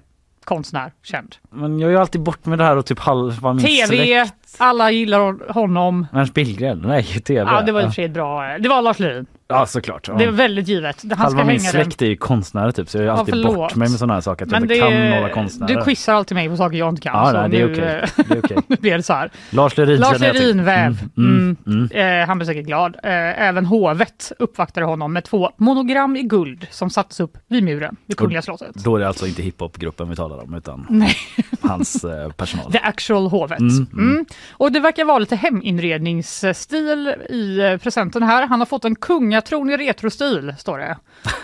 Konstnär, 0.49 0.93
känd. 1.03 1.37
Men 1.51 1.79
jag 1.79 1.89
är 1.89 1.93
ju 1.93 1.99
alltid 1.99 2.21
bort 2.21 2.47
med 2.47 2.59
det 2.59 2.65
här 2.65 2.77
och 2.77 2.87
typ 2.87 2.99
halva 2.99 3.53
min 3.53 3.65
TV, 3.65 3.87
släkt. 3.87 4.57
alla 4.59 4.91
gillar 4.91 5.53
honom. 5.53 6.07
Ernst 6.13 6.35
Billgren? 6.35 6.79
Nej, 6.87 7.03
TV. 7.05 7.41
Ja, 7.41 7.63
det 7.63 7.73
var 7.73 7.81
i 7.81 7.85
och 7.85 7.89
för 7.89 7.95
sig 7.95 8.09
bra. 8.09 8.59
Det 8.59 8.69
var 8.69 8.83
Lars 8.83 8.99
Lerin. 8.99 9.27
Ja, 9.51 9.67
såklart. 9.67 10.09
Ja. 10.09 10.15
Det 10.15 10.25
är 10.25 10.31
väldigt 10.31 10.69
givet. 10.69 11.03
Han 11.03 11.17
ska 11.17 11.23
Halva 11.23 11.45
min 11.45 11.61
släkt 11.61 12.03
är 12.03 12.07
ju 12.07 12.17
konstnärer 12.17 12.71
typ 12.73 12.89
så 12.89 12.99
jag 12.99 13.03
är 13.03 13.07
Ja, 13.09 13.13
alltid 13.13 13.35
förlåt. 13.35 13.55
bort 13.55 13.75
mig 13.77 13.89
med 13.91 13.99
sådana 13.99 14.15
här 14.15 14.21
saker. 14.21 14.45
Att 14.47 14.53
jag 14.53 14.63
inte 14.63 14.75
kan 14.79 14.93
några 15.11 15.29
konstnärer. 15.29 15.77
du 15.77 15.83
quizar 15.85 16.15
alltid 16.15 16.35
mig 16.35 16.49
på 16.49 16.57
saker 16.57 16.77
jag 16.79 16.89
inte 16.89 17.01
kan. 17.03 17.13
Ja, 17.15 17.33
nej, 17.33 17.51
det 17.51 17.61
är 17.61 17.67
nu, 17.69 17.73
eh, 17.75 18.09
Det 18.29 18.35
är 18.35 18.39
okej. 18.45 18.57
nu 18.67 18.77
blir 18.77 18.97
det 18.97 19.03
så 19.03 19.13
här. 19.13 19.31
Lars 19.51 19.77
Lerin 19.77 20.01
Lars. 20.01 20.19
Lerin 20.21 20.65
väv. 20.65 20.99
Mm, 21.17 21.57
Mm. 21.67 21.89
mm. 21.93 22.21
Eh, 22.23 22.27
han 22.29 22.39
blev 22.39 22.47
säkert 22.47 22.67
glad. 22.67 22.97
Eh, 23.03 23.43
även 23.43 23.67
hovet 23.67 24.33
uppvaktade 24.39 24.87
honom 24.87 25.13
med 25.13 25.25
två 25.25 25.51
monogram 25.57 26.17
i 26.17 26.23
guld 26.23 26.67
som 26.71 26.91
sattes 26.91 27.21
upp 27.21 27.39
vid 27.49 27.65
muren 27.65 27.97
vid 28.07 28.17
Kungliga 28.17 28.43
slottet. 28.43 28.75
Då 28.75 28.97
är 28.97 29.01
det 29.01 29.09
alltså 29.09 29.27
inte 29.27 29.43
hiphopgruppen 29.43 30.11
vi 30.11 30.17
talar 30.17 30.43
om 30.45 30.55
utan 30.55 30.87
Nej, 30.91 31.15
hans 31.63 32.05
eh, 32.05 32.31
personal. 32.33 32.73
the 32.73 32.79
actual 32.83 33.29
hovet. 33.29 33.61
Mm, 33.61 33.87
Mm, 33.93 34.11
mm. 34.11 34.25
Och 34.53 34.73
det 34.73 34.81
verkar 34.81 35.05
vara 35.05 35.19
lite 35.19 35.37
heminredningsstil 35.37 37.15
i 37.31 37.59
eh, 37.61 37.77
presenten 37.77 38.23
här. 38.23 38.47
Han 38.47 38.59
har 38.61 38.67
fått 38.67 38.85
en 38.85 38.97
kungatron 39.43 39.71
i 39.71 39.77
retrostil, 39.77 40.55
står 40.59 40.79
det. 40.79 40.97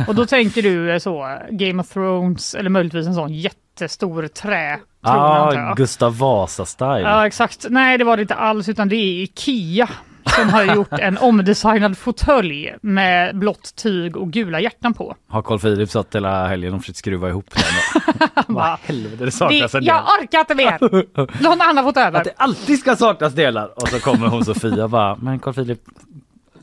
Och 0.09 0.15
då 0.15 0.27
tänker 0.37 0.63
du 0.63 0.93
eh, 0.93 0.99
så, 0.99 1.39
Game 1.51 1.83
of 1.83 1.89
Thrones 1.89 2.55
eller 2.55 2.71
möjligtvis 2.71 3.07
en 3.07 3.15
sån 3.15 3.33
jättestor 3.33 4.23
antar 4.23 4.81
Ah, 5.03 5.55
jag. 5.55 5.77
Gustav 5.77 6.19
Vasa-style. 6.19 7.01
Ja 7.01 7.27
exakt. 7.27 7.67
Nej 7.71 7.99
det 7.99 8.05
var 8.05 8.17
det 8.17 8.23
inte 8.23 8.35
alls 8.35 8.69
utan 8.69 8.89
det 8.89 8.97
är 8.97 9.23
Ikea 9.23 9.89
som 10.37 10.49
har 10.49 10.65
gjort 10.75 10.93
en 10.93 11.19
omdesignad 11.19 11.99
fåtölj 11.99 12.75
med 12.83 13.39
blått 13.39 13.75
tyg 13.77 14.17
och 14.17 14.31
gula 14.33 14.61
hjärtan 14.61 14.95
på. 14.95 15.17
Har 15.29 15.43
Carl 15.43 15.59
Philip 15.59 15.91
satt 15.91 16.15
hela 16.15 16.47
helgen 16.47 16.75
och 16.75 16.81
försökt 16.81 16.99
skruva 16.99 17.29
ihop 17.29 17.47
den? 17.55 18.29
Vad 18.47 18.79
helvete, 18.83 19.17
det 19.19 19.25
det, 19.25 19.31
saknas 19.31 19.75
en 19.75 19.81
del. 19.81 19.87
jag 19.89 20.05
orkar 20.21 20.39
inte 20.41 20.55
mer! 20.55 20.79
Någon 21.43 21.61
annan 21.61 21.85
fått 21.85 21.97
över. 21.97 22.19
Att 22.19 22.25
det 22.25 22.35
alltid 22.37 22.79
ska 22.79 22.97
saknas 22.97 23.33
delar. 23.35 23.83
Och 23.83 23.89
så 23.89 24.01
kommer 24.01 24.27
hon 24.27 24.45
Sofia 24.45 24.89
bara, 24.89 25.17
men 25.17 25.39
Carl 25.39 25.55
Philip, 25.55 25.81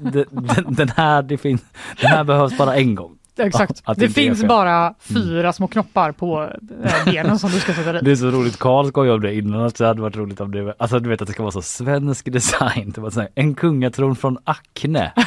den, 0.02 0.26
den, 0.68 0.90
här, 0.90 1.22
det 1.22 1.38
finns, 1.38 1.62
den 2.02 2.10
här 2.10 2.24
behövs 2.24 2.58
bara 2.58 2.76
en 2.76 2.96
gång. 2.96 3.18
Exakt. 3.38 3.82
att 3.86 3.98
Det 3.98 4.10
finns 4.10 4.44
bara 4.44 4.94
fyra 5.00 5.54
små 5.54 5.68
knoppar 5.68 6.12
på 6.12 6.50
eh, 6.84 7.06
benen 7.06 7.40
som 7.40 7.50
du 7.50 7.60
ska 7.60 7.74
sätta 7.74 7.94
dit. 7.94 8.06
Det 8.06 8.12
är 8.12 8.16
så 8.16 8.32
roligt, 8.32 8.60
Carl 8.60 8.88
skojade 8.88 9.16
om 9.16 9.22
det 9.22 9.36
innan 9.36 9.62
att 9.62 9.76
det 9.76 9.88
hade 9.88 10.02
varit 10.02 10.18
roligt 10.18 10.42
om 10.42 10.52
det 10.52 10.76
Alltså 10.78 11.00
du 11.00 11.10
vet 11.10 11.22
att 11.22 11.28
det 11.28 11.34
ska 11.34 11.44
vara 11.44 11.52
så 11.52 11.62
svensk 11.62 12.32
design. 12.32 12.92
Det 12.96 13.02
var 13.02 13.10
så 13.10 13.20
här, 13.20 13.30
en 13.36 13.56
kungatron 13.56 14.16
från 14.16 14.38
Acne. 14.44 15.12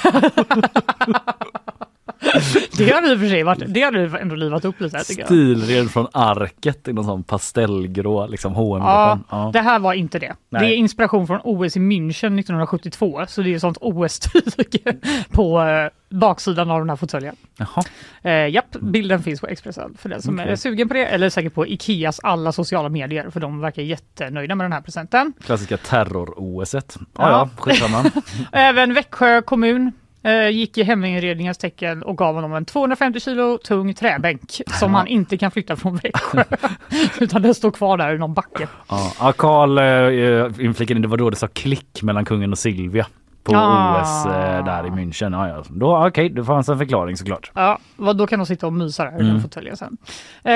Det 2.79 2.91
har 2.91 3.15
och 3.15 3.21
för 3.21 3.29
sig 3.29 3.43
varit, 3.43 3.63
det 3.67 3.83
har 3.83 3.93
du 3.93 4.19
ändå 4.19 4.35
livat 4.35 4.65
upp 4.65 4.81
lite. 4.81 4.99
Stilren 5.05 5.89
från 5.89 6.07
arket 6.13 6.89
i 6.89 6.93
någon 6.93 7.05
sån 7.05 7.23
pastellgrå 7.23 8.27
liksom 8.27 8.55
hm 8.55 8.65
Ja, 8.65 9.19
ja. 9.31 9.51
det 9.53 9.61
här 9.61 9.79
var 9.79 9.93
inte 9.93 10.19
det. 10.19 10.35
Nej. 10.51 10.63
Det 10.63 10.75
är 10.75 10.77
inspiration 10.77 11.27
från 11.27 11.41
OS 11.45 11.77
i 11.77 11.81
München 11.81 12.39
1972, 12.39 13.25
så 13.29 13.43
det 13.43 13.55
är 13.55 13.59
sånt 13.59 13.79
OS-tyg 13.81 14.99
på 15.31 15.61
eh, 15.63 15.89
baksidan 16.11 16.71
av 16.71 16.79
den 16.79 16.89
här 16.91 16.97
fåtöljen. 16.97 17.37
Jaha. 17.59 17.85
Eh, 18.23 18.49
japp, 18.49 18.71
bilden 18.81 19.23
finns 19.23 19.41
på 19.41 19.47
Expressen 19.47 19.95
för 19.99 20.09
den 20.09 20.23
som 20.23 20.35
Okej. 20.39 20.53
är 20.53 20.57
sugen 20.57 20.89
på 20.89 20.95
det, 20.95 21.07
eller 21.07 21.31
säkert 21.31 21.55
på 21.55 21.67
Ikeas 21.67 22.21
alla 22.23 22.53
sociala 22.53 22.89
medier, 22.89 23.31
för 23.31 23.41
de 23.41 23.61
verkar 23.61 23.83
jättenöjda 23.83 24.55
med 24.55 24.65
den 24.65 24.73
här 24.73 24.81
presenten. 24.81 25.33
Klassiska 25.45 25.77
terror-OSet. 25.77 26.97
Ja, 26.99 27.05
Ja. 27.19 27.31
ja, 27.31 27.51
skitsamma. 27.63 28.05
Även 28.53 28.95
Växjö 28.95 29.43
kommun 29.43 29.93
eh, 30.25 30.49
gick 30.49 30.79
i 30.79 30.83
heminredningens 30.83 31.59
tecken 31.59 32.03
och 32.03 32.19
gav 32.19 32.35
honom 32.35 32.55
en 32.55 32.65
250 32.65 33.21
kilo 33.21 33.59
tung 33.59 33.95
träbänk 33.95 34.61
som 34.67 34.95
han 34.95 35.07
inte 35.07 35.39
kan 35.39 35.51
flytta 35.51 35.77
från 35.77 35.97
Växjö. 35.97 36.45
Utan 37.21 37.43
den 37.43 37.55
står 37.55 37.71
kvar 37.71 37.97
där 37.97 38.15
i 38.15 38.19
någon 38.19 38.35
backe. 38.35 38.69
Ja, 39.21 39.33
Karl 39.37 39.79
äh, 39.79 40.65
inflikade 40.67 40.97
in, 40.99 41.03
det 41.03 41.09
var 41.09 41.17
då 41.17 41.31
det 41.31 41.37
sa 41.37 41.47
klick 41.53 42.03
mellan 42.03 42.25
kungen 42.25 42.53
och 42.53 42.59
Silvia 42.59 43.07
på 43.43 43.57
Ah. 43.57 44.01
OS 44.03 44.27
eh, 44.27 44.65
där 44.65 44.87
i 44.87 44.91
München. 44.91 45.33
Ja, 45.33 45.49
ja. 45.49 45.65
Då, 45.69 46.07
okej, 46.07 46.29
det 46.29 46.45
fanns 46.45 46.69
en 46.69 46.79
förklaring 46.79 47.17
såklart. 47.17 47.51
Ja, 47.55 47.79
vad, 47.97 48.17
då 48.17 48.27
kan 48.27 48.39
de 48.39 48.47
sitta 48.47 48.67
och 48.67 48.73
mysa 48.73 49.05
där 49.05 49.23
i 49.23 49.29
Mm. 49.29 49.43
fåtöljen 49.43 49.77
sen. 49.77 49.97
Eh, 50.45 50.55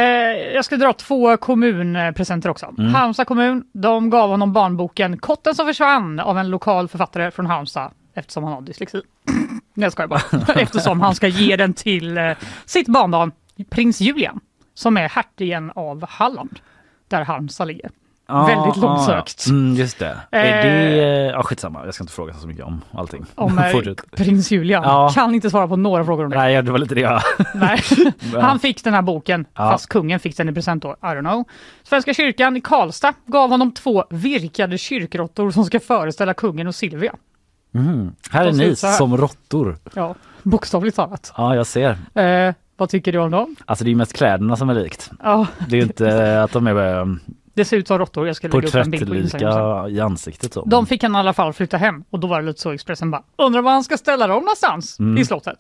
jag 0.55 0.65
ska 0.65 0.77
dra 0.77 0.93
två 0.93 1.37
kommunpresenter 1.37 2.49
också. 2.51 2.75
Mm. 2.79 2.95
Halmstad 2.95 3.27
kommun, 3.27 3.65
de 3.73 4.11
gav 4.11 4.31
honom 4.31 4.53
barnboken 4.53 5.19
Kotten 5.19 5.55
som 5.55 5.67
försvann 5.67 6.21
av 6.21 6.39
en 6.39 6.51
lokal 6.51 6.89
författare 6.89 7.31
från 7.31 7.47
Halmstad 7.47 7.91
eftersom 8.15 8.45
han 8.45 8.53
har 8.53 8.61
dyslexi. 8.63 9.01
Nej 9.79 9.85
jag 9.87 9.93
skojar 9.93 10.09
bara. 10.09 10.23
eftersom 10.61 11.01
han 11.01 11.15
ska 11.15 11.29
ge 11.29 11.57
den 11.57 11.75
till 11.75 12.19
eh, 12.19 12.31
sitt 12.67 12.89
barnbarn 12.89 13.33
prins 13.71 14.01
Julian 14.01 14.41
som 14.75 14.97
är 14.97 15.09
hertigen 15.09 15.73
av 15.75 16.05
Halland 16.09 16.59
där 17.09 17.23
Halmstad 17.25 17.67
ligger. 17.69 17.91
Väldigt 18.47 18.77
långsökt. 18.77 19.45
Ja, 19.47 19.53
mm, 19.53 19.75
just 19.75 19.99
det. 19.99 20.17
Är 20.31 20.45
Eh. 20.59 20.65
det... 20.65 21.27
Ja, 21.27 21.43
skitsamma, 21.43 21.85
jag 21.85 21.95
ska 21.95 22.05
inte 22.05 22.13
fråga 22.13 22.35
så 22.35 22.47
mycket 22.47 22.65
om 22.65 22.81
allting. 22.93 23.25
Om 23.35 23.59
eh, 23.87 23.95
prins 24.17 24.51
Julian. 24.51 24.83
Ja. 24.83 25.11
Kan 25.15 25.35
inte 25.35 25.51
svara 25.51 25.69
på 25.69 25.77
några 25.77 26.05
frågor 26.05 26.25
om 26.25 26.31
det. 26.31 26.37
Nej, 26.37 26.63
det 26.63 26.73
var 26.73 26.79
lite 26.79 26.95
det 26.95 27.01
jag... 27.01 27.23
Nej. 27.55 27.81
Han 28.41 28.59
fick 28.59 28.85
den 28.85 28.95
här 28.95 29.03
boken, 29.03 29.47
Ja. 29.55 29.71
fast 29.71 29.89
kungen 29.89 30.21
fick 30.21 30.37
den 30.37 30.49
i 30.49 30.53
present 30.53 30.83
då. 30.83 30.91
I 31.03 31.07
don't 31.07 31.21
know. 31.31 31.45
Svenska 31.83 32.15
kyrkan 32.15 32.57
i 32.57 32.61
Karlstad 32.61 33.13
gav 33.27 33.51
honom 33.51 33.73
två 33.75 34.05
virkade 34.11 34.79
kyrkråttor 34.79 35.51
som 35.51 35.65
ska 35.65 35.81
föreställa 35.81 36.35
kungen 36.35 36.67
och 36.67 36.75
Silvia. 36.75 37.15
Mm. 37.79 38.13
Här 38.31 38.47
är 38.47 38.53
ni 38.53 38.65
här. 38.69 38.75
som 38.75 39.17
råttor. 39.17 39.77
Ja, 39.95 40.15
bokstavligt 40.43 40.97
talat. 40.97 41.33
Ja, 41.37 41.55
jag 41.57 41.67
ser. 41.67 41.99
Eh, 42.15 42.55
vad 42.77 42.89
tycker 42.89 43.13
du 43.13 43.19
om 43.19 43.31
dem? 43.31 43.57
Alltså 43.67 43.85
det 43.85 43.89
är 43.89 43.93
ju 43.93 43.97
mest 43.97 44.13
kläderna 44.13 44.57
som 44.57 44.71
är 44.71 44.75
likt. 44.75 45.11
Ja, 45.23 45.47
Det 45.69 45.77
är 45.77 45.81
ju 45.81 45.87
inte 45.87 46.43
att 46.43 46.53
de 46.53 46.67
är 46.67 47.01
eh, 47.01 47.07
det 47.55 47.65
ser 47.65 47.77
ut 47.77 47.89
som 47.89 47.99
råttor. 47.99 48.27
Jag 48.27 48.37
sen. 48.37 48.51
porträttlika 48.51 49.89
i 49.89 50.01
ansiktet. 50.01 50.53
Så. 50.53 50.65
De 50.65 50.87
fick 50.87 51.03
han 51.03 51.15
i 51.15 51.19
alla 51.19 51.33
fall 51.33 51.53
flytta 51.53 51.77
hem 51.77 52.05
och 52.11 52.21
då 52.21 52.27
var 52.27 52.41
det 52.41 52.47
lite 52.47 52.61
så 52.61 52.71
Expressen 52.73 53.11
bara 53.11 53.23
undrar 53.39 53.63
var 53.63 53.73
han 53.73 53.85
ska 53.85 53.97
ställa 53.97 54.27
dem 54.27 54.41
någonstans 54.41 54.99
Mm. 54.99 55.19
i 55.19 55.25
slottet. 55.25 55.59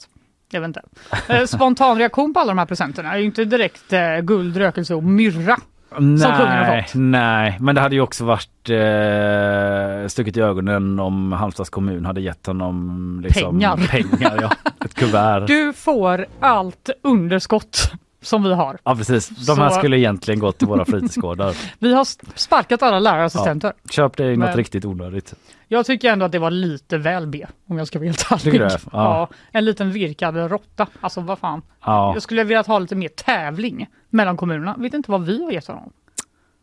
Jag 0.50 0.60
vet 0.60 0.68
inte. 0.68 0.82
Eh, 1.28 1.44
spontan 1.44 1.98
reaktion 1.98 2.34
på 2.34 2.40
alla 2.40 2.50
de 2.50 2.58
här 2.58 2.66
presenterna 2.66 3.12
är 3.14 3.18
ju 3.18 3.24
inte 3.24 3.44
direkt 3.44 3.92
eh, 3.92 4.18
guld, 4.22 4.56
rökelse 4.56 4.94
och 4.94 5.04
myrra. 5.04 5.56
Kungen 5.96 6.20
har 6.22 6.46
Nej, 6.46 6.82
fått. 6.82 6.92
nej, 6.94 7.56
men 7.60 7.74
det 7.74 7.80
hade 7.80 7.94
ju 7.94 8.00
också 8.00 8.24
varit 8.24 8.70
eh, 8.70 10.08
stucket 10.08 10.36
i 10.36 10.40
ögonen 10.40 11.00
om 11.00 11.32
Halmstads 11.32 11.70
kommun 11.70 12.04
hade 12.06 12.20
gett 12.20 12.46
honom 12.46 13.20
liksom, 13.24 13.58
Pengar. 13.58 13.76
pengar 13.76 14.38
ja. 14.42 14.50
Ett 14.84 14.94
kuvert. 14.94 15.46
Du 15.46 15.72
får 15.72 16.26
allt 16.40 16.90
underskott 17.02 17.90
som 18.22 18.42
vi 18.42 18.54
har. 18.54 18.78
Ja 18.84 18.96
precis, 18.96 19.28
de 19.28 19.58
här 19.58 19.68
Så- 19.70 19.74
skulle 19.78 19.98
egentligen 19.98 20.40
gått 20.40 20.58
till 20.58 20.68
våra 20.68 20.84
fritidsgårdar. 20.84 21.54
Vi 21.78 21.94
har 21.94 22.06
sparkat 22.38 22.82
alla 22.82 22.98
lärarassistenter. 22.98 23.72
Köp 23.90 24.16
dig 24.16 24.36
något 24.36 24.48
Men- 24.48 24.56
riktigt 24.56 24.84
onödigt. 24.84 25.34
Jag 25.70 25.86
tycker 25.86 26.12
ändå 26.12 26.24
att 26.26 26.32
det 26.32 26.38
var 26.38 26.50
lite 26.50 26.98
väl 26.98 27.26
B 27.26 27.46
om 27.68 27.78
jag 27.78 27.86
ska 27.86 27.98
vara 27.98 28.06
helt 28.06 28.32
ärlig. 28.32 28.60
Det? 28.60 28.78
Ja. 28.92 29.28
en 29.52 29.64
liten 29.64 29.92
virkad 29.92 30.36
råtta. 30.50 30.86
Alltså 31.00 31.20
vad 31.20 31.38
fan. 31.38 31.62
Ja. 31.84 32.12
Jag 32.14 32.22
skulle 32.22 32.44
vilja 32.44 32.62
ha 32.66 32.78
lite 32.78 32.94
mer 32.96 33.08
tävling 33.08 33.86
mellan 34.10 34.36
kommunerna. 34.36 34.74
Vet 34.78 34.94
inte 34.94 35.10
vad 35.10 35.24
vi 35.26 35.44
har 35.44 35.52
gett 35.52 35.66
honom. 35.66 35.92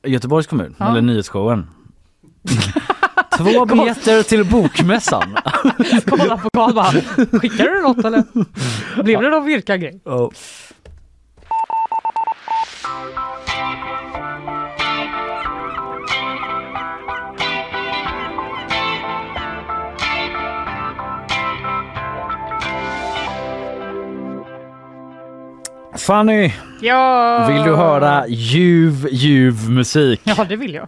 Göteborgs 0.06 0.48
kommun, 0.48 0.76
Ja. 0.80 0.90
eller 0.90 1.02
nyhetsshowen. 1.02 1.68
Två 3.38 3.66
biljetter 3.66 4.24
till 4.24 4.46
bokmässan. 4.46 5.36
Kolla 6.06 6.38
på 6.38 6.50
Karl 6.54 6.74
bara, 6.74 6.92
skickar 7.40 7.64
du 7.66 7.82
något 7.82 8.06
eller? 8.06 8.24
Blev 9.04 9.22
det 9.22 9.30
någon 9.30 9.46
virkad 9.46 9.82
grej? 9.82 10.02
Oh. 10.06 10.30
Fanny, 25.98 26.54
Ja. 26.82 27.48
vill 27.48 27.64
du 27.64 27.76
höra 27.76 28.28
ljuv, 28.28 29.08
ljuv 29.12 29.70
musik? 29.70 30.22
Ja, 30.24 30.46
det 30.50 30.56
vill 30.56 30.74
jag. 30.74 30.88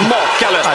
Makalöst. 0.00 0.70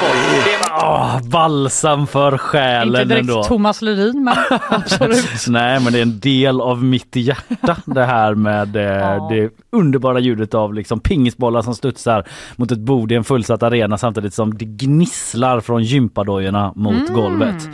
Det 0.45 0.53
är 0.53 0.57
Åh, 0.83 1.21
balsam 1.29 2.07
för 2.07 2.25
Inte 2.31 2.37
själen 2.37 3.07
direkt 3.07 3.29
ändå. 3.29 3.43
Thomas 3.43 3.81
Ledin, 3.81 4.23
men 4.23 4.35
absolut. 4.69 5.45
Nej, 5.47 5.79
men 5.79 5.93
det 5.93 5.99
är 5.99 6.01
en 6.01 6.19
del 6.19 6.61
av 6.61 6.83
mitt 6.83 7.15
hjärta 7.15 7.75
det 7.85 8.05
här 8.05 8.35
med 8.35 8.75
eh, 8.75 8.81
Ja. 8.83 9.27
det 9.31 9.49
underbara 9.71 10.19
ljudet 10.19 10.53
av 10.53 10.73
liksom 10.73 10.99
pingisbollar 10.99 11.61
som 11.61 11.75
studsar 11.75 12.23
mot 12.55 12.71
ett 12.71 12.79
bord 12.79 13.11
i 13.11 13.15
en 13.15 13.23
fullsatt 13.23 13.63
arena 13.63 13.97
samtidigt 13.97 14.33
som 14.33 14.57
det 14.57 14.65
gnisslar 14.65 15.59
från 15.59 15.83
gympadojorna 15.83 16.71
mot 16.75 16.93
Mm. 17.09 17.13
golvet. 17.13 17.69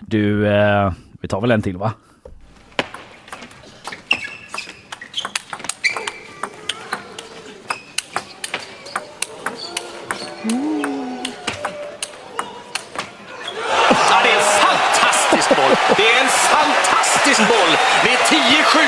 Du, 0.00 0.46
eh, 0.48 0.92
vi 1.20 1.28
tar 1.28 1.40
väl 1.40 1.50
en 1.50 1.62
till 1.62 1.76
va? 1.76 1.92
Ja, 14.10 14.20
det 14.22 14.30
är 14.30 14.36
en 14.36 14.42
fantastisk 14.42 15.48
boll. 15.56 15.74
Det 15.96 16.02
är 16.12 16.20
en 16.22 16.28
fantastisk 16.28 17.38
boll. 17.48 17.72
Det 18.04 18.10
är 18.12 18.16
10-7. 18.16 18.78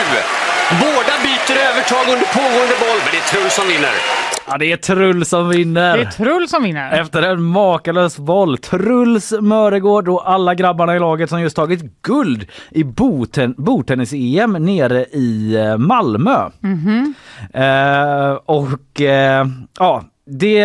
Båda 0.70 1.14
byter 1.22 1.56
övertag 1.70 2.12
under 2.12 2.26
pågående 2.26 2.74
boll, 2.80 2.98
men 3.04 3.10
det 3.12 3.18
är 3.18 3.28
Trull 3.32 3.50
som 3.50 3.68
vinner. 3.68 3.90
Ja, 4.46 4.58
det 4.58 4.72
är 4.72 4.76
Trull 4.76 5.24
som 5.24 5.48
vinner. 5.48 5.96
Det 5.96 6.02
är 6.02 6.10
Trull 6.10 6.48
som 6.48 6.62
vinner. 6.62 7.00
Efter 7.00 7.22
en 7.22 7.42
makalös 7.42 8.18
boll. 8.18 8.58
Truls 8.58 9.32
Möregård 9.40 10.08
och 10.08 10.30
alla 10.30 10.54
grabbarna 10.54 10.96
i 10.96 10.98
laget 10.98 11.30
som 11.30 11.40
just 11.40 11.56
tagit 11.56 12.02
guld 12.02 12.46
i 12.70 12.84
boten, 12.84 13.54
bordtennis-EM 13.58 14.52
nere 14.52 15.04
i 15.04 15.56
eh, 15.56 15.76
Malmö. 15.76 16.50
Eh, 17.54 18.32
och 18.44 19.00
eh, 19.00 19.46
ja, 19.78 20.04
det, 20.26 20.64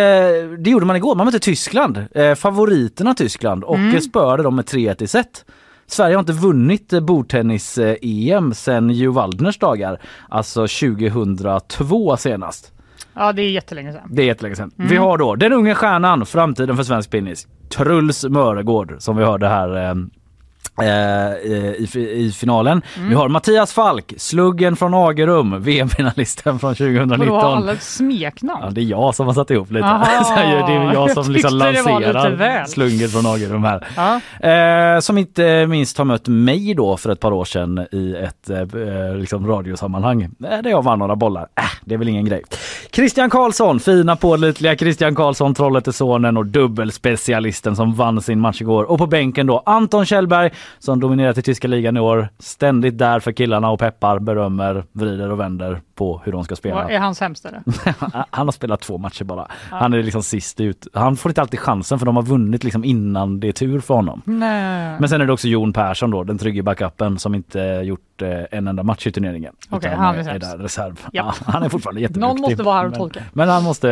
det 0.56 0.70
gjorde 0.70 0.86
man 0.86 0.96
igår. 0.96 1.14
Man 1.14 1.26
mötte 1.26 1.38
Tyskland, 1.38 2.06
eh, 2.14 2.34
favoriterna 2.34 3.14
Tyskland 3.14 3.64
och 3.64 3.76
mm. 3.76 4.00
spöade 4.00 4.42
dem 4.42 4.56
med 4.56 4.64
3-1 4.64 5.02
i 5.02 5.06
set. 5.06 5.44
Sverige 5.86 6.14
har 6.14 6.20
inte 6.20 6.32
vunnit 6.32 6.92
eh, 6.92 7.00
bordtennis-EM 7.00 8.54
sedan 8.54 8.90
Jo 8.90 9.12
Waldners 9.12 9.58
dagar, 9.58 10.00
alltså 10.28 10.60
2002 10.60 12.16
senast. 12.16 12.72
Ja, 13.14 13.32
det 13.32 13.42
är 13.42 13.50
jättelänge 13.50 13.92
sedan. 13.92 14.08
Det 14.10 14.22
är 14.22 14.26
jättelänge 14.26 14.56
sedan. 14.56 14.70
Mm. 14.78 14.90
Vi 14.90 14.96
har 14.96 15.18
då 15.18 15.34
den 15.34 15.52
unge 15.52 15.74
stjärnan, 15.74 16.26
framtiden 16.26 16.76
för 16.76 16.82
svensk 16.84 17.10
pinnis. 17.10 17.46
Truls 17.68 18.24
Möregård 18.24 18.96
som 18.98 19.16
vi 19.16 19.24
hörde 19.24 19.48
här 19.48 19.88
eh, 19.88 19.94
i, 20.82 21.88
i 21.94 22.32
finalen. 22.32 22.82
Mm. 22.96 23.08
Vi 23.08 23.14
har 23.14 23.28
Mattias 23.28 23.72
Falk, 23.72 24.14
sluggen 24.16 24.76
från 24.76 24.94
Agerum, 24.94 25.62
VM-finalisten 25.62 26.58
från 26.58 26.74
2019. 26.74 27.18
Vadå, 27.18 27.40
alla 27.40 27.76
smeknamn? 27.76 28.60
Ja, 28.64 28.70
det 28.70 28.80
är 28.80 28.84
jag 28.84 29.14
som 29.14 29.26
har 29.26 29.34
satt 29.34 29.50
ihop 29.50 29.70
lite. 29.70 29.86
Så 30.24 30.34
det 30.34 30.42
är 30.42 30.92
jag 30.92 31.10
som 31.10 31.22
jag 31.22 31.28
liksom 31.28 31.58
lanserar 31.58 32.30
väl. 32.30 32.66
slungen 32.66 33.08
från 33.08 33.26
Agerum 33.26 33.64
här. 33.64 33.86
Ja. 33.96 34.20
Eh, 34.50 35.00
som 35.00 35.18
inte 35.18 35.66
minst 35.66 35.98
har 35.98 36.04
mött 36.04 36.28
mig 36.28 36.74
då 36.74 36.96
för 36.96 37.10
ett 37.10 37.20
par 37.20 37.32
år 37.32 37.44
sedan 37.44 37.86
i 37.92 38.14
ett 38.16 38.50
eh, 38.50 39.16
liksom 39.16 39.46
radiosammanhang 39.46 40.22
eh, 40.22 40.28
där 40.40 40.70
jag 40.70 40.82
vann 40.82 40.98
några 40.98 41.16
bollar. 41.16 41.42
Äh, 41.42 41.64
det 41.84 41.94
är 41.94 41.98
väl 41.98 42.08
ingen 42.08 42.24
grej. 42.24 42.42
Christian 42.92 43.30
Karlsson, 43.30 43.80
fina 43.80 44.16
pålitliga 44.16 44.76
Christian 44.76 45.14
Karlsson, 45.14 45.54
Trollhättesonen 45.54 46.36
och 46.36 46.46
dubbelspecialisten 46.46 47.76
som 47.76 47.94
vann 47.94 48.22
sin 48.22 48.40
match 48.40 48.60
igår. 48.60 48.84
Och 48.90 48.98
på 48.98 49.06
bänken 49.06 49.46
då 49.46 49.62
Anton 49.66 50.06
Kjellberg 50.06 50.50
som 50.78 51.00
dominerat 51.00 51.38
i 51.38 51.42
tyska 51.42 51.68
ligan 51.68 51.96
i 51.96 52.00
år. 52.00 52.28
Ständigt 52.38 52.98
där 52.98 53.20
för 53.20 53.32
killarna 53.32 53.70
och 53.70 53.78
peppar, 53.78 54.18
berömmer, 54.18 54.84
vrider 54.92 55.30
och 55.30 55.40
vänder 55.40 55.80
på 55.96 56.20
hur 56.24 56.32
de 56.32 56.44
ska 56.44 56.56
spela. 56.56 56.74
Vad 56.74 56.90
är 56.90 56.98
han 56.98 57.14
sämst 57.14 57.44
eller? 57.44 57.62
han 58.30 58.46
har 58.46 58.52
spelat 58.52 58.80
två 58.80 58.98
matcher 58.98 59.24
bara. 59.24 59.48
Han 59.70 59.92
är 59.92 60.02
liksom 60.02 60.22
sist 60.22 60.60
ut. 60.60 60.86
Han 60.94 61.16
får 61.16 61.30
inte 61.30 61.40
alltid 61.40 61.60
chansen 61.60 61.98
för 61.98 62.06
de 62.06 62.16
har 62.16 62.22
vunnit 62.22 62.64
liksom 62.64 62.84
innan 62.84 63.40
det 63.40 63.48
är 63.48 63.52
tur 63.52 63.80
för 63.80 63.94
honom. 63.94 64.22
Nej. 64.24 64.96
Men 65.00 65.08
sen 65.08 65.20
är 65.20 65.26
det 65.26 65.32
också 65.32 65.48
Jon 65.48 65.72
Persson 65.72 66.10
då, 66.10 66.24
den 66.24 66.38
trygga 66.38 66.62
backupen 66.62 67.18
som 67.18 67.34
inte 67.34 67.60
gjort 67.60 68.22
eh, 68.22 68.28
en 68.50 68.68
enda 68.68 68.82
match 68.82 69.06
i 69.06 69.12
turneringen. 69.12 69.54
Okej, 69.70 69.90
Utan 69.90 70.04
han 70.04 70.14
är 70.14 70.34
är 70.34 70.38
där 70.38 70.58
reserv. 70.58 71.06
Ja, 71.12 71.34
han 71.46 71.62
är 71.62 71.68
fortfarande 71.68 72.00
jätteduktig. 72.00 72.28
Någon 72.28 72.40
måste 72.40 72.62
vara 72.62 72.76
här 72.76 72.84
och 72.84 72.90
men, 72.90 72.98
tolka. 72.98 73.20
Men 73.32 73.48
han 73.48 73.62
måste, 73.62 73.88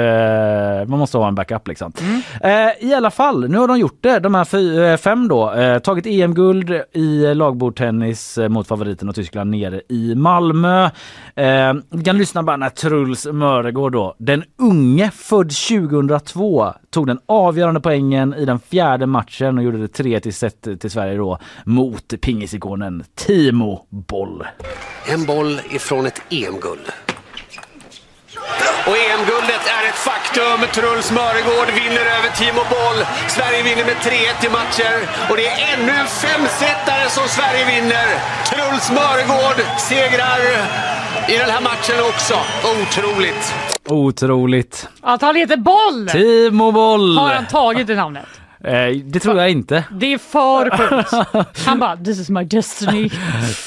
man 0.88 0.98
måste 0.98 1.18
ha 1.18 1.28
en 1.28 1.34
backup 1.34 1.68
liksom. 1.68 1.92
Mm. 2.00 2.22
Eh, 2.40 2.88
I 2.90 2.94
alla 2.94 3.10
fall, 3.10 3.48
nu 3.48 3.58
har 3.58 3.68
de 3.68 3.78
gjort 3.78 3.98
det, 4.00 4.18
de 4.18 4.34
här 4.34 4.80
eh, 4.92 4.96
fem 4.96 5.28
då. 5.28 5.52
Eh, 5.52 5.78
tagit 5.78 6.06
EM-guld 6.06 6.80
i 6.92 7.34
lagbordtennis 7.34 8.38
eh, 8.38 8.48
mot 8.48 8.68
favoriten 8.68 9.08
och 9.08 9.14
Tyskland 9.14 9.50
nere 9.50 9.80
i 9.88 10.14
Malmö. 10.14 10.90
Vi 11.96 12.04
kan 12.04 12.18
lyssna 12.18 12.42
bara 12.42 12.56
när 12.56 12.70
Truls 12.70 13.26
Mörgård 13.26 13.92
då, 13.92 14.14
den 14.18 14.44
unge 14.58 15.10
född 15.10 15.50
2002, 15.50 16.72
tog 16.90 17.06
den 17.06 17.18
avgörande 17.26 17.80
poängen 17.80 18.34
i 18.34 18.44
den 18.44 18.60
fjärde 18.60 19.06
matchen 19.06 19.58
och 19.58 19.64
gjorde 19.64 19.78
det 19.78 19.88
3 19.88 20.20
till 20.20 20.34
set 20.34 20.80
till 20.80 20.90
Sverige 20.90 21.16
då 21.16 21.38
mot 21.64 22.14
pingisikonen 22.20 23.04
Timo 23.14 23.86
Boll. 23.90 24.46
En 25.12 25.24
boll 25.26 25.60
ifrån 25.70 26.06
ett 26.06 26.22
EM-guld. 26.30 26.86
Och 28.86 28.96
EM-guldet 29.06 29.64
är 29.76 29.88
ett 29.88 30.00
faktum. 30.10 30.58
Truls 30.74 31.10
Mörgård 31.12 31.68
vinner 31.80 32.04
över 32.16 32.30
Timo 32.38 32.62
Boll. 32.74 32.98
Sverige 33.28 33.62
vinner 33.62 33.84
med 33.90 33.96
3-1 33.96 34.46
i 34.46 34.50
matcher. 34.58 34.96
Och 35.30 35.36
det 35.36 35.46
är 35.46 35.56
ännu 35.72 35.92
en 36.02 36.06
femsetare 36.06 37.06
som 37.16 37.26
Sverige 37.36 37.64
vinner. 37.74 38.06
Truls 38.50 38.86
Mörgård 39.00 39.58
segrar 39.90 40.40
i 41.28 41.38
den 41.38 41.50
här 41.50 41.60
matchen 41.60 41.94
också. 42.08 42.34
Otroligt. 42.82 43.54
Otroligt. 43.88 44.88
Att 45.00 45.22
han 45.22 45.36
heter 45.36 45.56
Boll! 45.56 46.08
Timo 46.08 46.72
Boll! 46.72 47.18
Har 47.18 47.34
han 47.34 47.46
tagit 47.46 47.86
det 47.86 47.94
namnet? 47.94 48.26
Eh, 48.64 48.96
det 49.04 49.20
tror 49.20 49.36
jag 49.38 49.50
inte. 49.50 49.84
Det 49.90 50.12
är 50.12 50.18
för 50.18 50.70
sjukt. 50.76 51.66
Han 51.66 51.78
bara, 51.78 51.96
this 51.96 52.20
is 52.20 52.30
my 52.30 52.44
destiny. 52.44 53.10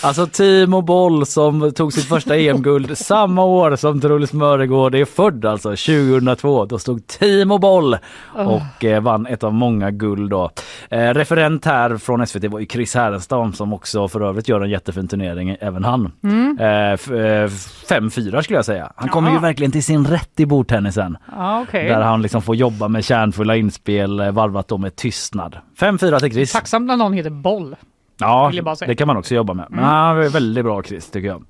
Alltså 0.03 0.27
Timo 0.27 0.81
Boll 0.81 1.25
som 1.25 1.71
tog 1.71 1.93
sitt 1.93 2.05
första 2.05 2.35
EM-guld 2.37 2.97
samma 2.97 3.43
år 3.43 3.75
som 3.75 4.01
Truls 4.01 4.33
Mörgård 4.33 4.95
är 4.95 5.05
född 5.05 5.45
alltså 5.45 5.69
2002. 5.69 6.65
Då 6.65 6.79
stod 6.79 7.07
Timo 7.07 7.57
Boll 7.57 7.97
och 8.35 8.85
eh, 8.85 9.01
vann 9.01 9.25
ett 9.27 9.43
av 9.43 9.53
många 9.53 9.91
guld 9.91 10.29
då. 10.31 10.51
Eh, 10.89 11.13
referent 11.13 11.65
här 11.65 11.97
från 11.97 12.27
SVT 12.27 12.43
var 12.43 12.59
ju 12.59 12.65
Chris 12.65 12.95
Härenstam 12.95 13.53
som 13.53 13.73
också 13.73 14.07
för 14.07 14.21
övrigt 14.21 14.47
gör 14.47 14.61
en 14.61 14.69
jättefin 14.69 15.07
turnering, 15.07 15.57
även 15.59 15.83
han. 15.83 16.11
Eh, 16.59 16.63
5-4 17.87 18.41
skulle 18.41 18.57
jag 18.57 18.65
säga. 18.65 18.91
Han 18.95 19.09
kommer 19.09 19.31
ju 19.31 19.39
verkligen 19.39 19.71
till 19.71 19.83
sin 19.83 20.07
rätt 20.07 20.39
i 20.39 20.45
bordtennisen. 20.45 21.17
Ja, 21.31 21.61
okej. 21.67 21.87
Där 21.87 22.01
han 22.01 22.21
liksom 22.21 22.41
får 22.41 22.55
jobba 22.55 22.87
med 22.87 23.05
kärnfulla 23.05 23.55
inspel 23.55 24.31
varvat 24.31 24.67
då 24.67 24.77
med 24.77 24.86
tystnad. 24.89 25.57
5-4 25.79 26.19
till 26.19 26.31
Chris. 26.31 26.51
Tacksamt 26.51 26.87
när 26.87 26.97
någon 26.97 27.13
heter 27.13 27.29
Boll. 27.29 27.75
Ja, 28.19 28.51
det 28.87 28.95
kan 28.95 29.07
man 29.07 29.17
också 29.17 29.35
jobba 29.35 29.53
med. 29.53 29.65
Men 29.69 29.83
han 29.83 30.17
är 30.17 30.29
väldigt 30.29 30.65
bra 30.65 30.83
Chris 30.83 31.11
tycker 31.11 31.27
jag. 31.27 31.43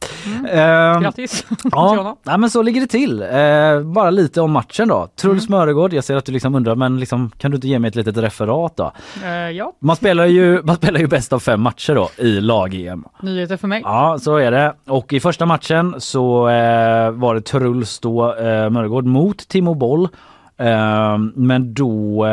Ehm, 0.49 1.01
Grattis! 1.01 1.45
Ja, 1.71 2.17
nej, 2.23 2.37
men 2.37 2.49
så 2.49 2.61
ligger 2.61 2.81
det 2.81 2.87
till. 2.87 3.21
Eh, 3.21 3.81
bara 3.93 4.09
lite 4.09 4.41
om 4.41 4.51
matchen 4.51 4.87
då. 4.87 5.07
Truls 5.21 5.49
Mörgård, 5.49 5.93
jag 5.93 6.03
ser 6.03 6.15
att 6.15 6.25
du 6.25 6.31
liksom 6.31 6.55
undrar 6.55 6.75
men 6.75 6.99
liksom, 6.99 7.31
kan 7.37 7.51
du 7.51 7.55
inte 7.55 7.67
ge 7.67 7.79
mig 7.79 7.87
ett 7.87 7.95
litet 7.95 8.17
referat 8.17 8.77
då? 8.77 8.91
Eh, 9.23 9.29
ja, 9.31 9.73
Man 9.79 9.95
spelar 9.95 10.25
ju, 10.25 10.61
man 10.65 10.75
spelar 10.75 10.99
ju 10.99 11.07
bäst 11.07 11.33
av 11.33 11.39
fem 11.39 11.61
matcher 11.61 11.95
då 11.95 12.09
i 12.17 12.41
lag-EM. 12.41 13.03
nyheter 13.21 13.57
för 13.57 13.67
mig. 13.67 13.81
Ja, 13.85 14.17
så 14.21 14.35
är 14.37 14.51
det. 14.51 14.73
Och 14.87 15.13
i 15.13 15.19
första 15.19 15.45
matchen 15.45 15.95
så 15.97 16.49
eh, 16.49 17.11
var 17.11 17.35
det 17.35 17.41
Truls 17.41 17.99
då, 17.99 18.35
eh, 18.35 18.69
Mörgård 18.69 19.05
mot 19.05 19.37
Timo 19.47 19.73
Boll. 19.73 20.07
Eh, 20.57 21.17
men 21.35 21.73
då... 21.73 22.25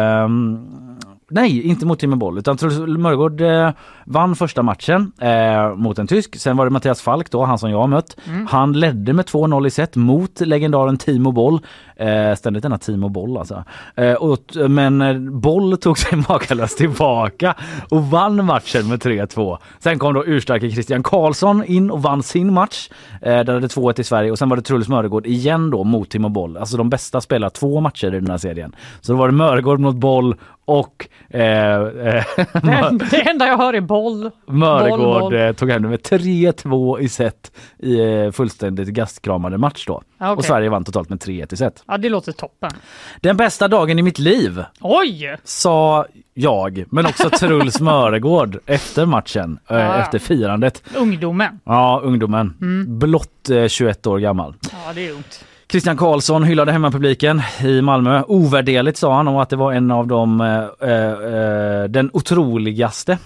Nej, 1.35 1.63
inte 1.63 1.87
mot 1.87 1.99
Timo 1.99 2.17
Boll 2.17 2.39
utan 2.39 2.57
Truls 2.57 2.99
Mörgård 2.99 3.41
eh, 3.41 3.71
vann 4.05 4.37
första 4.37 4.63
matchen 4.63 5.13
eh, 5.21 5.75
mot 5.75 5.99
en 5.99 6.07
tysk. 6.07 6.37
Sen 6.37 6.57
var 6.57 6.65
det 6.65 6.71
Mattias 6.71 7.03
Falk 7.03 7.31
då, 7.31 7.45
han 7.45 7.59
som 7.59 7.71
jag 7.71 7.79
har 7.79 7.87
mött. 7.87 8.17
Han 8.49 8.73
ledde 8.73 9.13
med 9.13 9.25
2-0 9.25 9.67
i 9.67 9.71
set 9.71 9.97
mot 9.97 10.41
legendaren 10.41 10.97
Timo 10.97 11.33
Boll. 11.33 11.61
Eh, 11.97 12.35
ständigt 12.35 12.63
denna 12.63 12.79
Timo 12.79 13.09
Boll 13.09 13.37
alltså. 13.37 13.65
Eh, 13.95 14.13
och, 14.13 14.39
men 14.69 15.03
eh, 15.03 15.19
Boll 15.19 15.77
tog 15.77 15.99
sig 15.99 16.19
makalöst 16.29 16.79
tillbaka 16.79 17.55
och 17.91 18.05
vann 18.05 18.45
matchen 18.45 18.89
med 18.89 19.03
3-2. 19.03 19.59
Sen 19.79 19.99
kom 19.99 20.15
då 20.15 20.25
urstarke 20.27 20.71
Christian 20.71 21.03
Karlsson 21.03 21.65
in 21.65 21.91
och 21.91 22.03
vann 22.03 22.23
sin 22.23 22.53
match. 22.53 22.89
Eh, 23.23 23.45
där 23.45 23.55
hade 23.55 23.67
2-1 23.67 24.01
i 24.01 24.05
Sverige 24.05 24.31
och 24.31 24.39
sen 24.39 24.49
var 24.49 24.57
det 24.57 24.63
Truls 24.63 24.89
Mörgård 24.89 25.27
igen 25.27 25.71
då 25.71 25.85
mot 25.85 26.11
Timo 26.11 26.29
Boll. 26.29 26.57
Alltså 26.57 26.77
de 26.77 26.91
bästa 26.91 27.21
spelar 27.21 27.51
två 27.51 27.81
matcher 27.81 28.07
i 28.07 28.21
den 28.21 28.31
här 28.31 28.39
serien. 28.39 28.75
Så 29.01 29.13
då 29.13 29.19
var 29.19 29.29
det 29.29 29.35
Mörgård 29.35 29.81
mot 29.81 29.97
Boll 29.97 30.37
och 30.65 31.09
eh, 31.31 31.75
eh, 31.75 32.25
Det, 32.53 32.99
det 33.11 33.21
enda 33.31 33.47
jag 33.47 33.57
hör 33.59 33.75
är 33.75 33.81
boll. 33.81 34.31
Mörgård 34.47 34.99
Boll, 35.01 35.21
boll. 35.21 35.35
eh, 35.35 35.53
tog 35.53 35.71
hem 35.71 35.83
det 35.83 35.89
med 35.89 36.01
3-2 36.01 37.01
i 37.01 37.09
set 37.09 37.53
i 37.79 38.01
eh, 38.01 38.31
fullständigt 38.31 38.89
gastkramade 38.89 39.59
match 39.59 39.85
då. 39.87 40.03
Okej. 40.21 40.29
Och 40.33 40.45
Sverige 40.45 40.69
vann 40.69 40.85
totalt 40.85 41.09
med 41.09 41.19
3-1 41.19 41.55
i 41.55 41.57
set. 41.57 41.83
Ja, 41.87 41.99
det 41.99 42.09
låter 42.09 42.33
toppen. 42.33 42.71
Den 43.21 43.37
bästa 43.37 43.69
dagen 43.69 43.99
i 43.99 44.03
mitt 44.03 44.19
liv 44.19 44.65
Oj! 44.81 45.37
sa 45.45 46.07
jag, 46.35 46.85
men 46.91 47.07
också 47.07 47.31
Truls 47.39 47.81
Mörgård 47.81 48.59
efter 48.67 49.07
matchen, 49.07 49.59
Ja. 49.69 49.95
efter 49.97 50.19
firandet. 50.19 50.83
Ungdomen. 50.97 51.61
Ja, 51.65 52.01
ungdomen. 52.05 52.57
Mm. 52.61 52.99
Blott 52.99 53.51
eh, 53.51 53.67
21 53.67 54.07
år 54.07 54.19
gammal. 54.19 54.55
Ja, 54.73 54.93
det 54.95 55.07
är 55.09 55.13
ungt. 55.13 55.45
Christian 55.75 55.97
Karlsson 55.97 56.43
hyllade 56.43 56.73
hemmapubliken 56.73 57.43
i 57.65 57.83
Malmö. 57.83 58.23
Ovärderligt 58.29 58.99
sa 58.99 59.17
han 59.17 59.29
och 59.29 59.43
att 59.43 59.49
det 59.49 59.57
var 59.57 59.73
en 59.73 59.91
av 59.91 60.07
de, 60.07 60.41
eh, 60.41 60.89
eh, 60.91 61.11
eh 61.11 61.85
den 61.85 62.11
otroligaste 62.13 63.19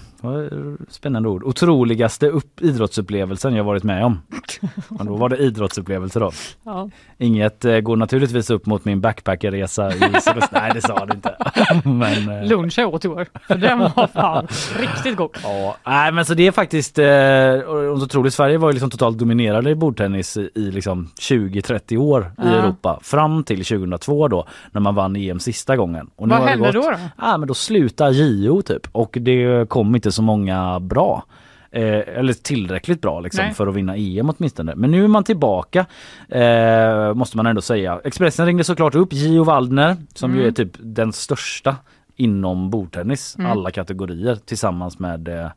spännande 0.89 1.29
ord, 1.29 1.43
otroligaste 1.45 2.29
upp, 2.29 2.61
idrottsupplevelsen 2.61 3.55
jag 3.55 3.65
varit 3.65 3.83
med 3.85 4.05
om. 4.05 4.19
Men 4.89 5.07
då 5.07 5.17
var 5.17 5.29
det 5.29 5.37
idrottsupplevelse 5.37 6.19
då. 6.21 6.31
Ja. 6.65 6.91
Inget 7.19 7.65
eh, 7.65 7.79
går 7.81 7.97
naturligtvis 7.97 8.51
upp 8.51 8.67
mot 8.67 8.85
min 8.85 9.01
backpackerresa 9.01 9.89
i 9.93 9.99
Sydöst. 10.01 10.53
Nej 10.53 10.71
det 10.75 10.81
sa 10.83 11.07
det 11.07 11.15
inte. 11.15 11.37
Men, 11.89 12.29
eh, 12.43 12.49
Lunch 12.49 12.79
jag 12.79 12.95
åt 12.95 13.05
i 13.05 13.09
år. 13.09 13.27
För 13.47 13.55
den 13.57 13.79
var 13.79 14.07
fan 14.07 14.47
riktigt 14.81 15.17
god. 15.17 15.31
Ja, 15.43 15.77
nej 15.87 16.13
men 16.13 16.25
så 16.25 16.35
det 16.35 16.47
är 16.47 16.53
faktiskt, 16.53 16.99
eh, 16.99 17.71
otroligt, 18.03 18.35
Sverige 18.35 18.59
var 18.59 18.69
ju 18.69 18.73
liksom 18.73 18.91
totalt 18.91 19.19
dominerade 19.19 19.71
i 19.71 19.75
bordtennis 19.75 20.37
i, 20.37 20.51
i 20.55 20.71
liksom 20.71 21.09
20-30 21.21 21.97
år 21.97 22.23
i 22.39 22.41
Ja. 22.43 22.45
Europa 22.49 22.99
fram 23.03 23.45
till 23.45 23.65
2002 23.65 24.29
då 24.29 24.47
när 24.73 24.81
man 24.81 24.95
vann 24.95 25.17
EM 25.17 25.41
sista 25.41 25.77
gången. 25.77 26.11
Och 26.17 26.29
nu 26.29 26.35
Vad 26.35 26.49
hände 26.49 26.65
gått- 26.67 26.75
då? 26.75 26.91
då? 26.91 26.97
Ja 27.19 27.37
men 27.39 27.49
då 27.49 27.55
slutade 27.55 28.13
JO 28.13 28.63
typ 28.63 28.89
och 28.93 29.17
det 29.21 29.69
kom 29.69 29.95
inte 29.95 30.08
så 30.13 30.23
många 30.23 30.81
bra. 30.81 31.25
Eh, 31.71 32.19
eller 32.19 32.33
tillräckligt 32.33 33.01
bra 33.01 33.21
liksom 33.21 33.45
Nej. 33.45 33.55
för 33.55 33.67
att 33.67 33.75
vinna 33.75 33.97
EM 33.97 34.31
åtminstone. 34.39 34.75
Men 34.77 34.91
nu 34.91 35.05
är 35.05 35.09
man 35.09 35.25
tillbaka 35.25 35.87
eh, 36.29 37.15
måste 37.15 37.37
man 37.37 37.47
ändå 37.47 37.61
säga. 37.63 38.01
Expressen 38.05 38.47
ringde 38.47 38.65
såklart 38.65 38.95
upp 38.95 39.13
Gio 39.13 39.45
Waldner 39.45 39.97
som 40.15 40.31
Mm. 40.31 40.43
ju 40.43 40.49
är 40.49 40.53
typ 40.53 40.71
den 40.79 41.13
största 41.13 41.77
inom 42.17 42.71
bordtennis, 42.71 43.37
alla 43.39 43.71
kategorier 43.71 44.37
tillsammans 44.37 44.99
med 44.99 45.29
eh, 45.29 45.51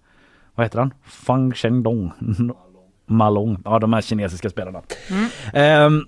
vad 0.55 0.65
heter 0.65 0.79
han? 0.79 0.93
Fang 1.05 1.53
Shendong 1.53 2.11
Malong, 3.05 3.57
ja 3.65 3.79
de 3.79 3.93
här 3.93 4.01
kinesiska 4.01 4.49
spelarna. 4.49 4.81
Ehm, 5.53 6.05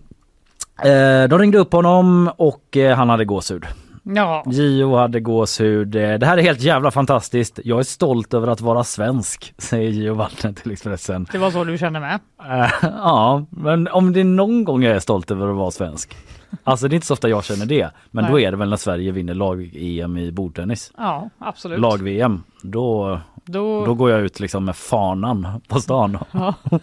eh, 0.84 1.28
de 1.30 1.40
ringde 1.40 1.58
upp 1.58 1.74
honom 1.74 2.30
och 2.38 2.78
eh, 2.78 2.96
han 2.98 3.10
hade 3.10 3.26
gåshud. 3.26 3.66
Ja, 4.04 4.44
Gio 4.48 4.96
hade 4.96 5.20
gåshud. 5.20 5.96
Eh, 5.96 6.14
Det 6.14 6.26
här 6.26 6.38
är 6.38 6.42
helt 6.42 6.62
jävla 6.62 6.92
fantastiskt. 6.92 7.60
Jag 7.64 7.80
är 7.80 7.84
stolt 7.84 8.34
över 8.34 8.48
att 8.48 8.62
vara 8.62 8.84
svensk, 8.84 9.54
säger 9.58 9.90
Gio 9.90 10.14
Waldner 10.14 10.54
till 10.54 10.72
Expressen. 10.72 11.28
det 11.32 11.38
var 11.38 11.52
så 11.52 11.64
du 11.64 11.78
kände 11.78 12.00
med. 12.00 12.20
Eh, 12.50 12.70
ja, 12.82 13.46
men 13.50 13.88
om 13.88 14.14
det 14.14 14.20
är 14.20 14.24
någon 14.24 14.64
gång 14.64 14.84
jag 14.84 14.96
är 14.96 15.00
stolt 15.00 15.32
över 15.32 15.48
att 15.50 15.56
vara 15.56 15.72
svensk. 15.72 16.18
Alltså 16.64 16.88
det 16.88 16.94
är 16.94 16.96
inte 16.96 17.08
så 17.08 17.14
ofta 17.14 17.30
jag 17.30 17.44
känner 17.46 17.66
det. 17.66 17.90
Men 18.12 18.26
då 18.26 18.34
Nej. 18.34 18.46
är 18.46 18.52
det 18.52 18.58
väl 18.58 18.70
när 18.70 18.78
Sverige 18.78 19.12
vinner 19.12 19.34
lag-EM 19.34 20.18
i 20.18 20.32
bordtennis. 20.32 20.92
Ja, 20.98 21.30
absolut. 21.40 21.80
Lag-VM. 21.80 22.44
Då, 22.62 23.20
Då, 23.46 23.86
då 23.86 23.94
går 23.94 24.12
jag 24.12 24.20
ut 24.22 24.40
liksom 24.40 24.66
med 24.66 24.76
fanan 24.76 25.48
på 25.68 25.80
stan. 25.80 26.18
Ja. 26.32 26.54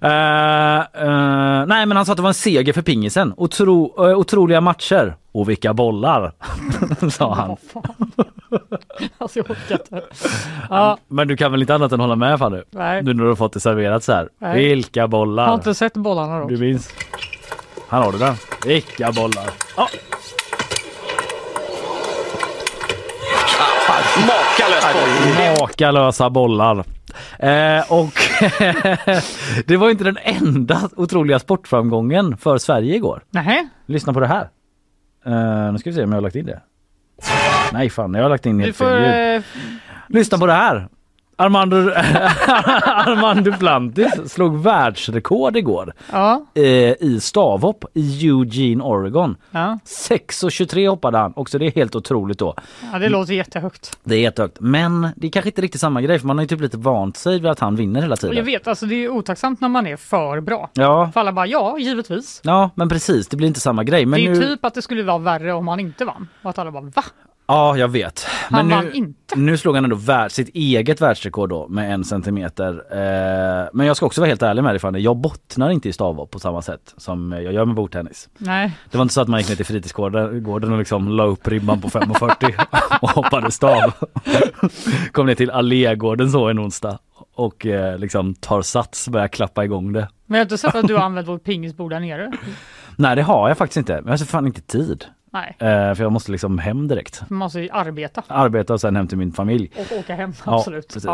Eh, 0.00 0.78
eh, 0.78 1.66
nej 1.66 1.86
men 1.86 1.96
han 1.96 2.06
sa 2.06 2.12
att 2.12 2.16
det 2.16 2.22
var 2.22 2.30
en 2.30 2.34
seger 2.34 2.72
för 2.72 2.82
pingisen. 2.82 3.34
Otro, 3.36 4.06
eh, 4.10 4.18
otroliga 4.18 4.60
matcher. 4.60 5.16
Och 5.32 5.48
vilka 5.48 5.74
bollar! 5.74 6.32
sa 7.10 7.34
han. 7.34 7.56
Alltså 9.18 9.38
jag 9.38 9.50
orkar 9.50 9.74
inte. 9.74 10.02
Ja, 10.70 10.98
Men 11.08 11.28
du 11.28 11.36
kan 11.36 11.52
väl 11.52 11.60
inte 11.60 11.74
annat 11.74 11.92
än 11.92 12.00
hålla 12.00 12.16
med 12.16 12.38
Fanny? 12.38 12.62
nej. 12.70 13.02
Nu 13.02 13.14
när 13.14 13.24
du 13.24 13.36
fått 13.36 13.52
det 13.52 13.60
serverat 13.60 14.04
så 14.04 14.12
här. 14.12 14.28
Nej. 14.38 14.68
Vilka 14.68 15.00
Jag 15.00 15.04
har 15.04 15.08
bollar! 15.08 15.54
inte 15.54 15.74
sett 15.74 15.94
bollarna 15.94 16.40
då. 16.40 16.48
Du 16.48 16.56
minns? 16.56 16.90
Här 17.88 18.02
har 18.02 18.12
du 18.12 18.18
den. 18.18 18.34
Vilka 18.66 19.12
bollar! 19.12 19.50
Ja, 19.76 19.88
Makalöst 24.26 24.86
boll. 24.94 25.60
makalösa 25.60 26.30
bollar. 26.30 26.84
Eh, 27.38 27.92
och 27.92 28.12
det 29.66 29.76
var 29.76 29.90
inte 29.90 30.04
den 30.04 30.18
enda 30.22 30.88
otroliga 30.96 31.38
sportframgången 31.38 32.36
för 32.36 32.58
Sverige 32.58 32.94
igår. 32.96 33.22
Nej, 33.30 33.68
Lyssna 33.86 34.12
på 34.12 34.20
det 34.20 34.26
här. 34.26 34.48
Uh, 35.26 35.72
nu 35.72 35.78
ska 35.78 35.90
vi 35.90 35.96
se 35.96 36.02
om 36.04 36.10
jag 36.12 36.16
har 36.16 36.22
lagt 36.22 36.36
in 36.36 36.46
det. 36.46 36.60
Nej 37.72 37.90
fan, 37.90 38.14
jag 38.14 38.22
har 38.22 38.28
lagt 38.30 38.46
in 38.46 38.60
helt 38.60 38.76
fel 38.76 39.02
ljud. 39.02 39.36
eh, 39.36 39.42
Lyssna 40.08 40.38
på 40.38 40.46
det 40.46 40.52
här. 40.52 40.88
Armando, 41.36 41.76
Armando 42.86 43.50
Duplantis 43.50 44.32
slog 44.32 44.58
världsrekord 44.62 45.56
igår 45.56 45.92
Ja, 46.12 46.44
eh, 46.54 46.62
i 47.00 47.18
stavhopp 47.22 47.84
i 47.94 48.26
Eugene, 48.28 48.84
Oregon. 48.84 49.36
ja. 49.50 49.78
6.23 49.84 50.88
hoppade 50.88 51.18
han. 51.18 51.32
Också 51.36 51.58
det 51.58 51.66
är 51.66 51.70
helt 51.70 51.96
otroligt 51.96 52.38
då. 52.38 52.54
ja, 52.92 52.98
det 52.98 53.08
låter 53.08 53.32
jättehögt. 53.34 53.98
Det 54.04 54.14
är 54.14 54.18
jättehögt. 54.20 54.56
Men 54.60 55.08
det 55.16 55.26
är 55.26 55.30
kanske 55.30 55.48
inte 55.48 55.62
riktigt 55.62 55.80
samma 55.80 56.02
grej 56.02 56.18
för 56.18 56.26
man 56.26 56.38
har 56.38 56.42
ju 56.42 56.48
typ 56.48 56.60
lite 56.60 56.76
vant 56.78 57.16
sig 57.16 57.38
vid 57.40 57.50
att 57.50 57.60
han 57.60 57.76
vinner 57.76 58.00
hela 58.00 58.12
Och 58.14 58.18
jag 58.24 58.30
tiden. 58.30 58.44
vet, 58.46 58.68
alltså 58.68 58.86
det 58.86 59.04
är 59.04 59.08
otacksamt 59.08 59.60
när 59.60 59.68
man 59.68 59.86
är 59.86 59.96
för 59.96 60.40
bra. 60.40 60.70
Ja, 60.74 61.10
För 61.14 61.20
alla 61.20 61.32
bara, 61.32 61.46
ja, 61.46 61.78
givetvis. 61.78 62.40
ja 62.44 62.70
men 62.74 62.88
precis. 62.88 63.28
Det 63.28 63.36
blir 63.36 63.48
inte 63.48 63.60
samma 63.60 63.84
grej. 63.84 64.06
Men 64.06 64.20
det 64.20 64.26
är 64.26 64.30
nu... 64.34 64.40
typ 64.42 64.64
att 64.64 64.74
det 64.74 64.82
skulle 64.82 65.02
vara 65.02 65.18
värre 65.18 65.52
om 65.52 65.68
han 65.68 65.80
inte 65.80 66.04
vann. 66.04 66.28
Och 66.42 66.50
att 66.50 66.58
alla 66.58 66.70
bara, 66.70 66.82
va? 66.82 67.02
Ja, 67.46 67.76
jag 67.76 67.88
vet. 67.88 68.26
Han 68.50 68.66
men 68.68 68.76
vann 68.76 68.84
nu, 68.84 68.92
inte. 68.92 69.38
nu 69.38 69.56
slog 69.56 69.74
han 69.74 69.84
ändå 69.84 69.96
värld, 69.96 70.30
sitt 70.30 70.48
eget 70.48 71.00
världsrekord 71.00 71.48
då 71.50 71.68
med 71.68 71.94
en 71.94 72.04
centimeter. 72.04 72.70
Eh, 72.90 73.68
men 73.72 73.86
jag 73.86 73.96
ska 73.96 74.06
också 74.06 74.20
vara 74.20 74.28
helt 74.28 74.42
ärlig 74.42 74.62
med 74.62 74.72
dig 74.72 74.78
Fanny. 74.78 74.98
Jag 74.98 75.16
bottnar 75.16 75.70
inte 75.70 75.88
i 75.88 75.92
stavhopp 75.92 76.30
på 76.30 76.38
samma 76.38 76.62
sätt 76.62 76.94
som 76.96 77.32
jag 77.32 77.52
gör 77.52 77.64
med 77.64 77.74
bordtennis. 77.74 78.28
Nej, 78.38 78.72
Det 78.90 78.98
var 78.98 79.02
inte 79.02 79.14
så 79.14 79.20
att 79.20 79.28
man 79.28 79.40
gick 79.40 79.48
ner 79.48 79.56
till 79.56 79.66
fritidsgården 79.66 80.42
gården 80.42 80.72
och 80.72 80.78
liksom 80.78 81.08
la 81.08 81.24
upp 81.24 81.48
ribban 81.48 81.80
på 81.80 81.88
5,40 81.88 83.00
och 83.00 83.10
hoppade 83.10 83.50
stav. 83.50 83.92
Kom 85.12 85.26
ner 85.26 85.34
till 85.34 85.50
allégården 85.50 86.30
så 86.30 86.48
en 86.48 86.58
onsdag 86.60 86.98
och 87.34 87.66
eh, 87.66 87.98
liksom 87.98 88.34
tar 88.34 88.62
sats, 88.62 89.08
börjar 89.08 89.28
klappa 89.28 89.64
igång 89.64 89.92
det. 89.92 90.08
men 90.26 90.38
jag 90.38 90.40
har 90.40 90.44
inte 90.44 90.58
sett 90.58 90.74
att 90.74 90.88
du 90.88 90.94
har 90.94 91.02
använt 91.02 91.28
vårt 91.28 91.44
pingisbord 91.44 91.90
där 91.90 92.00
nere. 92.00 92.32
Nej 92.96 93.16
det 93.16 93.22
har 93.22 93.48
jag 93.48 93.58
faktiskt 93.58 93.76
inte. 93.76 93.92
Men 93.92 94.10
jag 94.12 94.18
har 94.18 94.24
fan 94.26 94.46
inte 94.46 94.60
tid. 94.60 95.04
Nej, 95.34 95.56
Eh, 95.58 95.94
för 95.94 96.02
jag 96.02 96.12
måste 96.12 96.32
liksom 96.32 96.58
hem 96.58 96.88
direkt. 96.88 97.22
man 97.28 97.38
måste 97.38 97.60
ju 97.60 97.68
arbeta 97.72 98.22
Arbeta 98.26 98.72
och 98.72 98.80
sen 98.80 98.96
hem 98.96 99.08
till 99.08 99.18
min 99.18 99.32
familj. 99.32 99.70
och 99.76 99.98
åka 99.98 100.14
hem. 100.14 100.32
Ja, 100.46 100.58
Absolut. 100.58 100.88
precis. 100.94 101.04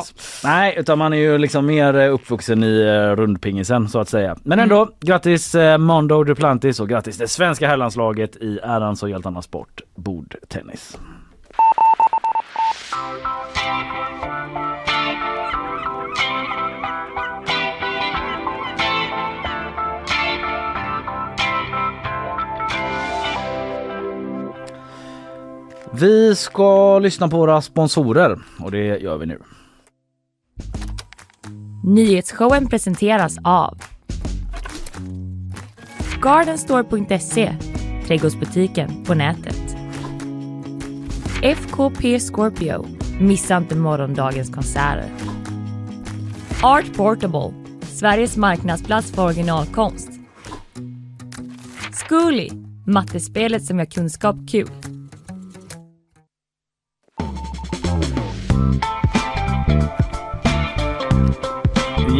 Ja. 0.43 0.49
Nej, 0.49 0.75
utan 0.79 0.99
man 0.99 1.13
är 1.13 1.17
ju 1.17 1.39
liksom 1.39 1.67
mer 1.67 1.95
eh, 1.97 2.15
uppvuxen 2.15 2.65
i 2.65 2.81
eh, 2.81 3.17
rundpingisen 3.17 3.89
så 3.89 3.99
att 4.01 4.09
säga. 4.09 4.37
Men 4.43 4.59
ändå, 4.59 4.89
grattis 5.01 5.55
eh, 5.55 5.79
Mondo 5.79 6.25
Duplantis 6.25 6.81
och 6.81 6.89
grattis 6.89 7.19
det 7.19 7.29
svenska 7.29 7.69
herrlandslaget 7.69 8.37
i 8.37 8.59
ärans 8.63 9.03
och 9.03 9.11
hjältarnas 9.11 9.45
sport, 9.45 9.81
bordtennis. 9.95 10.99
Vi 25.93 26.35
ska 26.35 26.99
lyssna 26.99 27.29
på 27.29 27.37
våra 27.37 27.63
sponsorer 27.63 28.39
och 28.59 28.71
det 28.71 28.99
gör 28.99 29.19
vi 29.19 29.27
nu. 29.27 29.39
Nyhetsshowen 31.85 32.69
presenteras 32.69 33.37
av 33.45 33.79
Gardenstore.se, 36.23 37.57
trädgårdsbutiken 38.07 39.05
på 39.05 39.15
nätet. 39.15 39.77
FKP 41.43 42.21
Scorpio, 42.21 42.87
missa 43.21 43.57
inte 43.57 43.77
morgondagens 43.77 44.51
konserter. 44.51 45.09
Art 46.63 46.97
Portable, 46.97 47.55
Sveriges 47.83 48.37
marknadsplats 48.37 49.13
för 49.13 49.25
originalkonst. 49.25 50.11
Zcooly, 51.93 52.49
mattespelet 52.87 53.65
som 53.65 53.79
gör 53.79 53.87
kunskap 53.87 54.37
kul. 54.51 54.71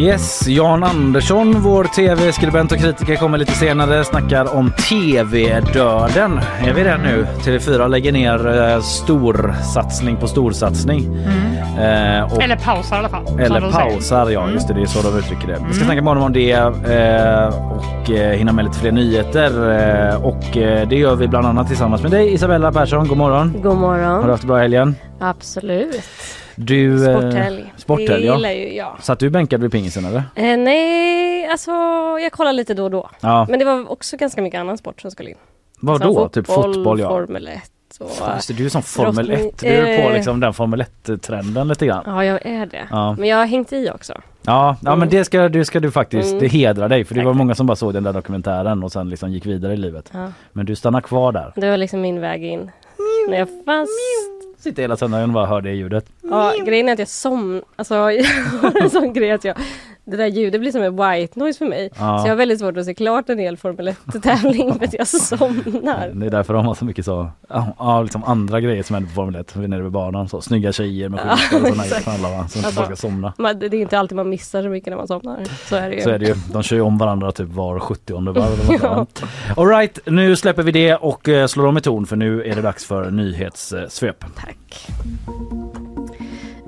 Yes, 0.01 0.47
Jan 0.47 0.83
Andersson, 0.83 1.61
vår 1.61 1.83
tv-skribent 1.83 2.71
och 2.71 2.77
kritiker 2.77 3.15
kommer 3.15 3.37
lite 3.37 3.51
senare, 3.51 4.03
snackar 4.03 4.55
om 4.55 4.71
tv-döden. 4.89 6.39
Är 6.65 6.73
vi 6.73 6.83
där 6.83 6.97
nu? 6.97 7.27
TV4 7.43 7.87
lägger 7.87 8.11
ner 8.11 8.61
eh, 8.73 8.81
storsatsning 8.81 10.17
på 10.17 10.27
storsatsning. 10.27 11.15
Eh, 11.79 12.33
och, 12.33 12.43
Eller 12.43 12.55
pausar 12.55 12.95
i 12.95 12.99
alla 12.99 13.09
fall. 13.09 13.39
eller 13.39 13.71
pausar, 13.71 14.29
ja 14.29 14.49
just 14.49 14.67
det, 14.67 14.73
det 14.73 14.81
är 14.81 14.85
så 14.85 15.01
de 15.11 15.17
uttrycker 15.17 15.47
det. 15.47 15.57
Vi 15.67 15.73
ska 15.73 15.85
snacka 15.85 16.01
med 16.01 16.07
honom 16.09 16.23
om 16.23 16.33
det 16.33 16.51
eh, 16.51 17.47
och 17.71 18.11
eh, 18.11 18.31
hinna 18.37 18.51
med 18.51 18.65
lite 18.65 18.79
fler 18.79 18.91
nyheter. 18.91 19.71
Eh, 20.09 20.25
och 20.25 20.57
eh, 20.57 20.87
det 20.87 20.95
gör 20.95 21.15
vi 21.15 21.27
bland 21.27 21.45
annat 21.47 21.67
tillsammans 21.67 22.01
med 22.01 22.11
dig 22.11 22.33
Isabella 22.33 22.71
Persson. 22.71 23.07
God 23.07 23.17
morgon! 23.17 23.53
God 23.53 23.65
Har 23.65 23.71
du 23.73 23.79
morgon. 23.79 24.29
haft 24.29 24.41
det 24.41 24.47
bra 24.47 24.57
i 24.57 24.61
helgen? 24.61 24.95
Absolut. 25.19 26.01
Du, 26.65 27.05
eh, 27.09 27.17
Sporthelg. 27.19 27.73
sporthelg, 27.77 28.25
ja. 28.25 28.51
ju 28.51 28.73
jag. 28.75 28.97
Satt 29.01 29.19
du 29.19 29.29
bänkad 29.29 29.61
vid 29.61 29.71
pingisen 29.71 30.05
eller? 30.05 30.23
Eh, 30.35 30.57
nej, 30.57 31.47
alltså 31.47 31.71
jag 32.21 32.31
kollar 32.31 32.53
lite 32.53 32.73
då 32.73 32.83
och 32.83 32.91
då. 32.91 33.09
Ja. 33.21 33.45
Men 33.49 33.59
det 33.59 33.65
var 33.65 33.91
också 33.91 34.17
ganska 34.17 34.41
mycket 34.41 34.59
annan 34.59 34.77
sport 34.77 35.01
som 35.01 35.11
skulle 35.11 35.29
in. 35.29 35.35
Vad 35.79 36.01
Som 36.01 36.13
då? 36.13 36.29
Typ 36.29 36.47
fotboll 36.47 36.99
ja. 36.99 37.09
Formel 37.09 37.47
1 37.47 37.61
och... 37.99 38.11
Fan, 38.11 38.35
Just 38.35 38.47
det, 38.47 38.53
du 38.53 38.65
är 38.65 38.69
som 38.69 38.83
Formel 38.83 39.27
Brottning- 39.27 39.47
1. 39.49 39.59
Du 39.59 39.67
är 39.67 40.03
på 40.03 40.09
eh. 40.09 40.13
liksom 40.13 40.39
den 40.39 40.53
Formel 40.53 40.83
1-trenden 41.05 41.67
lite 41.67 41.85
grann. 41.85 42.03
Ja, 42.05 42.25
jag 42.25 42.45
är 42.45 42.65
det. 42.65 42.87
Ja. 42.91 43.15
Men 43.19 43.29
jag 43.29 43.37
har 43.37 43.45
hängt 43.45 43.73
i 43.73 43.89
också. 43.95 44.13
Ja, 44.45 44.77
ja 44.81 44.95
men 44.95 45.09
det 45.09 45.25
ska, 45.25 45.49
det 45.49 45.65
ska 45.65 45.79
du 45.79 45.91
faktiskt, 45.91 46.27
Mm. 46.27 46.39
det 46.39 46.47
hedrar 46.47 46.89
dig 46.89 47.05
för 47.05 47.15
det 47.15 47.19
Tack, 47.21 47.25
var 47.25 47.33
många 47.33 47.55
som 47.55 47.67
bara 47.67 47.75
såg 47.75 47.93
den 47.93 48.03
där 48.03 48.13
dokumentären 48.13 48.83
och 48.83 48.91
sen 48.91 49.09
liksom 49.09 49.31
gick 49.31 49.45
vidare 49.45 49.73
i 49.73 49.77
livet. 49.77 50.09
Ja. 50.13 50.27
Men 50.53 50.65
du 50.65 50.75
stannar 50.75 51.01
kvar 51.01 51.31
där. 51.31 51.53
Det 51.55 51.69
var 51.69 51.77
liksom 51.77 52.01
min 52.01 52.21
väg 52.21 52.43
in. 52.43 52.71
När 53.29 53.37
jag 53.37 53.47
fanns... 53.65 53.89
Sitter 54.61 54.81
hela 54.81 54.97
söndagen 54.97 55.29
och 55.29 55.33
bara 55.33 55.45
hör 55.45 55.61
det 55.61 55.71
ljudet. 55.71 56.05
Ja, 56.21 56.53
grejen 56.65 56.89
är 56.89 56.93
att 56.93 56.99
jag 56.99 57.07
som... 57.07 57.61
Alltså, 57.75 57.95
jag 57.95 58.23
har 58.61 58.81
en 58.81 58.89
sån 58.89 59.13
grej 59.13 59.31
att 59.31 59.43
jag... 59.43 59.57
Det 60.05 60.17
där 60.17 60.27
ljudet 60.27 60.61
blir 60.61 60.71
som 60.71 60.81
en 60.81 60.95
white 60.95 61.39
noise 61.39 61.57
för 61.57 61.65
mig. 61.65 61.89
Ja. 61.99 62.17
Så 62.19 62.27
jag 62.27 62.31
har 62.31 62.35
väldigt 62.35 62.59
svårt 62.59 62.77
att 62.77 62.85
se 62.85 62.93
klart 62.93 63.29
en 63.29 63.39
hel 63.39 63.57
Formel 63.57 63.87
1-tävling 63.87 64.73
för 64.79 64.85
att 64.85 64.93
jag 64.93 65.07
somnar. 65.07 66.11
Det 66.13 66.25
är 66.25 66.29
därför 66.29 66.53
de 66.53 66.65
har 66.65 66.75
så 66.75 66.85
mycket 66.85 67.05
så, 67.05 67.29
ja, 67.77 68.01
liksom 68.01 68.23
andra 68.23 68.61
grejer 68.61 68.83
som 68.83 68.93
händer 68.93 69.09
på 69.09 69.15
Formel 69.15 69.35
1 69.41 69.55
nere 69.55 69.81
vid 69.81 69.91
banan. 69.91 70.29
Så, 70.29 70.41
snygga 70.41 70.71
tjejer 70.71 71.09
med 71.09 71.19
skyltar 71.19 71.71
och 71.71 71.75
sådana 71.77 72.27
alla 72.27 72.37
va, 72.37 72.47
som 72.47 72.65
Alltså, 72.65 72.85
ska 72.85 72.95
somna. 72.95 73.33
Men 73.37 73.59
det 73.59 73.65
är 73.65 73.73
inte 73.73 73.99
alltid 73.99 74.15
man 74.15 74.29
missar 74.29 74.63
så 74.63 74.69
mycket 74.69 74.89
när 74.89 74.97
man 74.97 75.07
somnar. 75.07 75.43
Så 75.69 75.75
är 75.75 75.89
det 75.89 75.95
ju. 75.95 76.01
Så 76.01 76.09
är 76.09 76.19
det 76.19 76.25
ju. 76.25 76.35
De 76.53 76.63
kör 76.63 76.75
ju 76.75 76.81
om 76.81 76.97
varandra 76.97 77.31
typ 77.31 77.49
var 77.49 77.79
70 77.79 78.13
varv. 78.13 78.59
Ja. 78.81 79.05
det 79.17 79.25
var. 79.55 79.63
All 79.63 79.67
right, 79.77 79.99
nu 80.05 80.35
släpper 80.35 80.63
vi 80.63 80.71
det 80.71 80.95
och 80.95 81.29
eh, 81.29 81.47
slår 81.47 81.65
om 81.67 81.77
i 81.77 81.81
ton 81.81 82.05
för 82.05 82.15
nu 82.15 82.43
är 82.43 82.55
det 82.55 82.61
dags 82.61 82.85
för 82.85 83.11
nyhetssvep. 83.11 84.25
Tack. 84.35 84.87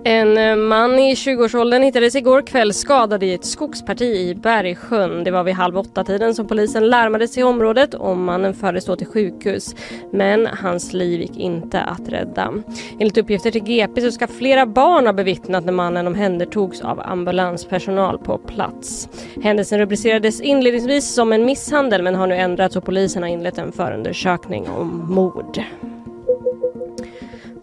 En 0.05 0.37
eh, 0.37 0.55
man 0.55 0.99
i 0.99 1.13
20-årsåldern 1.13 1.83
hittades 1.83 2.15
igår 2.15 2.41
kväll 2.41 2.73
skadad 2.73 3.23
i 3.23 3.33
ett 3.33 3.45
skogsparti 3.45 4.05
i 4.05 4.35
Bergsjön. 4.35 5.23
Det 5.23 5.31
var 5.31 5.43
vid 5.43 5.53
halv 5.53 5.77
åtta-tiden 5.77 6.35
som 6.35 6.47
polisen 6.47 6.89
larmades 6.89 7.31
till 7.31 7.43
området 7.43 7.93
och 7.93 8.17
mannen 8.17 8.53
fördes 8.53 8.85
då 8.85 8.95
till 8.95 9.07
sjukhus. 9.07 9.75
Men 10.11 10.47
hans 10.47 10.93
liv 10.93 11.21
gick 11.21 11.37
inte 11.37 11.81
att 11.81 12.09
rädda. 12.09 12.53
Enligt 12.99 13.17
uppgifter 13.17 13.51
till 13.51 13.63
GP 13.63 14.01
så 14.01 14.11
ska 14.11 14.27
flera 14.27 14.65
barn 14.65 15.05
ha 15.05 15.13
bevittnat 15.13 15.65
när 15.65 15.73
mannen 15.73 16.07
omhändertogs 16.07 16.81
av 16.81 16.99
ambulanspersonal 16.99 18.17
på 18.17 18.37
plats. 18.37 19.09
Händelsen 19.43 19.79
rubricerades 19.79 20.41
inledningsvis 20.41 21.13
som 21.13 21.33
en 21.33 21.45
misshandel 21.45 22.01
men 22.03 22.15
har 22.15 22.27
nu 22.27 22.35
ändrats 22.35 22.75
och 22.75 22.85
polisen 22.85 23.23
har 23.23 23.29
inlett 23.29 23.57
en 23.57 23.71
förundersökning 23.71 24.69
om 24.69 25.05
mord. 25.13 25.63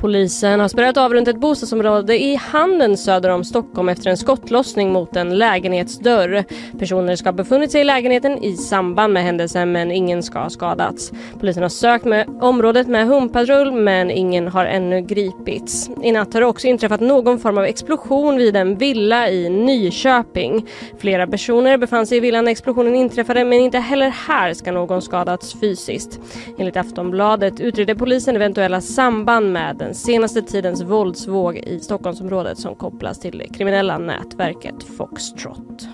Polisen 0.00 0.60
har 0.60 0.68
spärrat 0.68 0.96
av 0.96 1.14
runt 1.14 1.28
ett 1.28 1.40
bostadsområde 1.40 2.22
i 2.22 2.34
Handen 2.34 2.96
söder 2.96 3.28
om 3.28 3.44
Stockholm 3.44 3.88
efter 3.88 4.10
en 4.10 4.16
skottlossning 4.16 4.92
mot 4.92 5.16
en 5.16 5.38
lägenhetsdörr. 5.38 6.44
Personer 6.78 7.16
ska 7.16 7.28
ha 7.28 7.32
befunnit 7.32 7.70
sig 7.70 7.80
i 7.80 7.84
lägenheten 7.84 8.44
i 8.44 8.56
samband 8.56 9.12
med 9.12 9.22
händelsen 9.22 9.72
men 9.72 9.92
ingen 9.92 10.22
ska 10.22 10.38
ha 10.38 10.50
skadats. 10.50 11.12
Polisen 11.40 11.62
har 11.62 11.70
sökt 11.70 12.04
med 12.04 12.28
området 12.40 12.88
med 12.88 13.06
hundpatrull 13.06 13.72
men 13.72 14.10
ingen 14.10 14.48
har 14.48 14.64
ännu 14.64 15.00
gripits. 15.00 15.90
I 16.02 16.12
natt 16.12 16.34
har 16.34 16.40
det 16.40 16.46
också 16.46 16.66
inträffat 16.66 17.00
någon 17.00 17.38
form 17.38 17.58
av 17.58 17.64
explosion 17.64 18.36
vid 18.36 18.56
en 18.56 18.76
villa 18.76 19.30
i 19.30 19.48
Nyköping. 19.48 20.66
Flera 20.98 21.26
personer 21.26 21.78
befann 21.78 22.06
sig 22.06 22.18
i 22.18 22.20
villan 22.20 22.44
när 22.44 22.52
explosionen 22.52 22.94
inträffade 22.94 23.44
men 23.44 23.58
inte 23.58 23.78
heller 23.78 24.08
här 24.28 24.54
ska 24.54 24.72
någon 24.72 25.02
skadats 25.02 25.60
fysiskt. 25.60 26.20
Enligt 26.58 26.76
Aftonbladet 26.76 27.60
utreder 27.60 27.94
polisen 27.94 28.36
eventuella 28.36 28.80
samband 28.80 29.52
med 29.52 29.76
den 29.76 29.89
den 29.90 29.94
senaste 29.94 30.42
tidens 30.42 30.82
våldsvåg 30.82 31.56
i 31.56 31.80
Stockholmsområdet 31.80 32.58
som 32.58 32.74
kopplas 32.74 33.18
till 33.18 33.38
det 33.38 33.48
kriminella 33.48 33.98
nätverket 33.98 34.82
Foxtrot. 34.82 35.88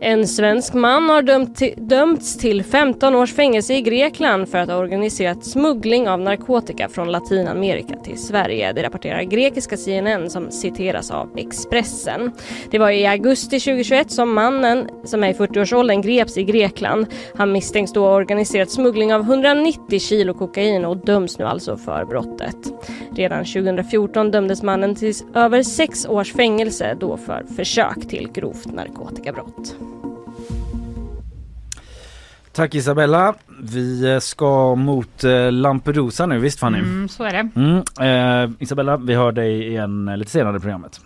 En 0.00 0.28
svensk 0.28 0.74
man 0.74 1.08
har 1.08 1.22
dömt 1.22 1.56
till, 1.56 1.74
dömts 1.76 2.36
till 2.36 2.64
15 2.64 3.14
års 3.14 3.34
fängelse 3.34 3.74
i 3.74 3.80
Grekland 3.80 4.48
för 4.48 4.58
att 4.58 4.68
ha 4.68 4.76
organiserat 4.76 5.44
smuggling 5.44 6.08
av 6.08 6.20
narkotika 6.20 6.88
från 6.88 7.12
Latinamerika 7.12 7.96
till 7.96 8.18
Sverige. 8.18 8.72
Det 8.72 8.82
rapporterar 8.82 9.22
grekiska 9.22 9.76
CNN 9.76 10.30
som 10.30 10.50
citeras 10.50 11.10
av 11.10 11.38
Expressen. 11.38 12.32
Det 12.70 12.78
var 12.78 12.90
i 12.90 13.06
augusti 13.06 13.60
2021 13.60 14.10
som 14.10 14.34
mannen, 14.34 14.88
som 15.04 15.24
är 15.24 15.28
i 15.28 15.32
40-årsåldern, 15.32 16.02
greps 16.02 16.38
i 16.38 16.44
Grekland. 16.44 17.06
Han 17.34 17.52
misstänks 17.52 17.92
då 17.92 18.04
ha 18.04 18.14
organiserat 18.14 18.70
smuggling 18.70 19.14
av 19.14 19.20
190 19.20 19.98
kilo 19.98 20.34
kokain 20.34 20.84
och 20.84 20.96
döms 20.96 21.38
nu 21.38 21.44
alltså 21.44 21.76
för 21.76 22.04
brottet. 22.04 22.56
Redan 23.16 23.44
2014 23.44 24.30
dömdes 24.30 24.62
mannen 24.62 24.94
till 24.94 25.14
över 25.34 25.62
sex 25.62 26.06
års 26.06 26.32
fängelse 26.32 26.96
då 27.00 27.16
för 27.16 27.44
försök 27.56 28.08
till 28.08 28.28
grovt 28.32 28.72
narkotikabrott. 28.72 29.76
Tack 32.58 32.74
Isabella. 32.74 33.34
Vi 33.60 34.12
eh, 34.12 34.18
ska 34.18 34.74
mot 34.74 35.24
eh, 35.24 35.52
Lampedusa 35.52 36.26
nu, 36.26 36.38
visst 36.38 36.60
Fanny? 36.60 36.78
Mm, 36.78 37.08
så 37.08 37.24
är 37.24 37.30
det. 37.30 37.48
Mm. 37.56 38.44
Eh, 38.44 38.50
Isabella, 38.58 38.96
vi 38.96 39.14
hör 39.14 39.32
dig 39.32 39.68
igen 39.68 40.06
lite 40.16 40.30
senare 40.30 40.56
i 40.56 40.60
programmet. 40.60 41.00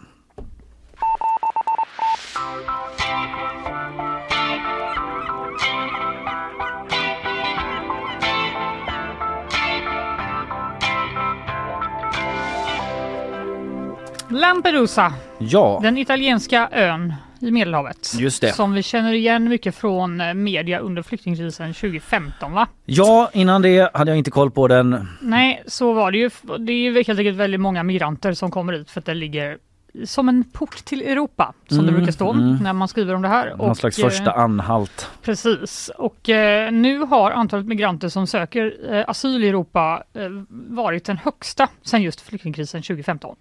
Lampedusa, 14.29 15.13
Ja, 15.39 15.79
den 15.83 15.99
italienska 15.99 16.69
ön 16.73 17.15
i 17.43 17.51
Medelhavet. 17.51 18.15
Just 18.19 18.41
det. 18.41 18.53
Som 18.53 18.73
vi 18.73 18.83
känner 18.83 19.13
igen 19.13 19.49
mycket 19.49 19.75
från 19.75 20.21
eh, 20.21 20.35
media 20.35 20.79
under 20.79 21.03
flyktingkrisen 21.03 21.75
2015 21.75 22.53
va? 22.53 22.69
ja, 22.85 23.31
innan 23.33 23.63
det 23.63 23.91
hade 23.95 24.11
jag 24.11 24.19
inte 24.19 24.31
koll 24.31 24.51
på 24.51 24.69
den. 24.69 25.09
Nej, 25.21 25.63
så 25.67 25.93
var 25.93 26.13
det 26.13 26.19
ju. 26.19 26.31
Det 26.59 26.73
är 26.73 26.77
ju 26.77 26.95
helt 26.95 27.19
enkelt 27.19 27.37
väldigt 27.37 27.61
många 27.61 27.83
migranter 27.83 28.33
som 28.33 28.51
kommer 28.51 28.73
hit 28.73 28.91
för 28.91 29.01
att 29.01 29.07
det 29.07 29.15
ligger 29.15 29.59
som 30.05 30.29
en 30.29 30.45
port 30.45 30.85
till 30.85 31.03
Europa 31.03 31.55
som 31.69 31.77
det 31.77 31.83
Mm, 31.83 31.95
brukar 31.95 32.13
stå 32.13 32.33
mm. 32.33 32.57
när 32.57 32.73
man 32.73 32.89
skriver 32.89 33.15
om 33.15 33.23
det 33.23 33.29
här. 33.29 33.57
Någon 33.57 33.77
slags 33.77 33.99
eh, 33.99 34.09
första 34.09 34.33
anhalt. 34.33 35.11
Precis, 35.23 35.91
och 35.99 36.29
eh, 36.29 36.73
nu 36.73 36.99
har 36.99 37.31
antalet 37.31 37.67
migranter 37.67 38.09
som 38.09 38.27
söker 38.27 38.95
eh, 38.95 39.05
asyl 39.09 39.45
i 39.45 39.49
Europa 39.49 40.03
eh, 40.15 40.23
varit 40.49 41.05
den 41.05 41.17
högsta 41.17 41.69
sedan 41.83 42.03
just 42.03 42.21
flyktingkrisen 42.21 42.83
2015 42.83 43.37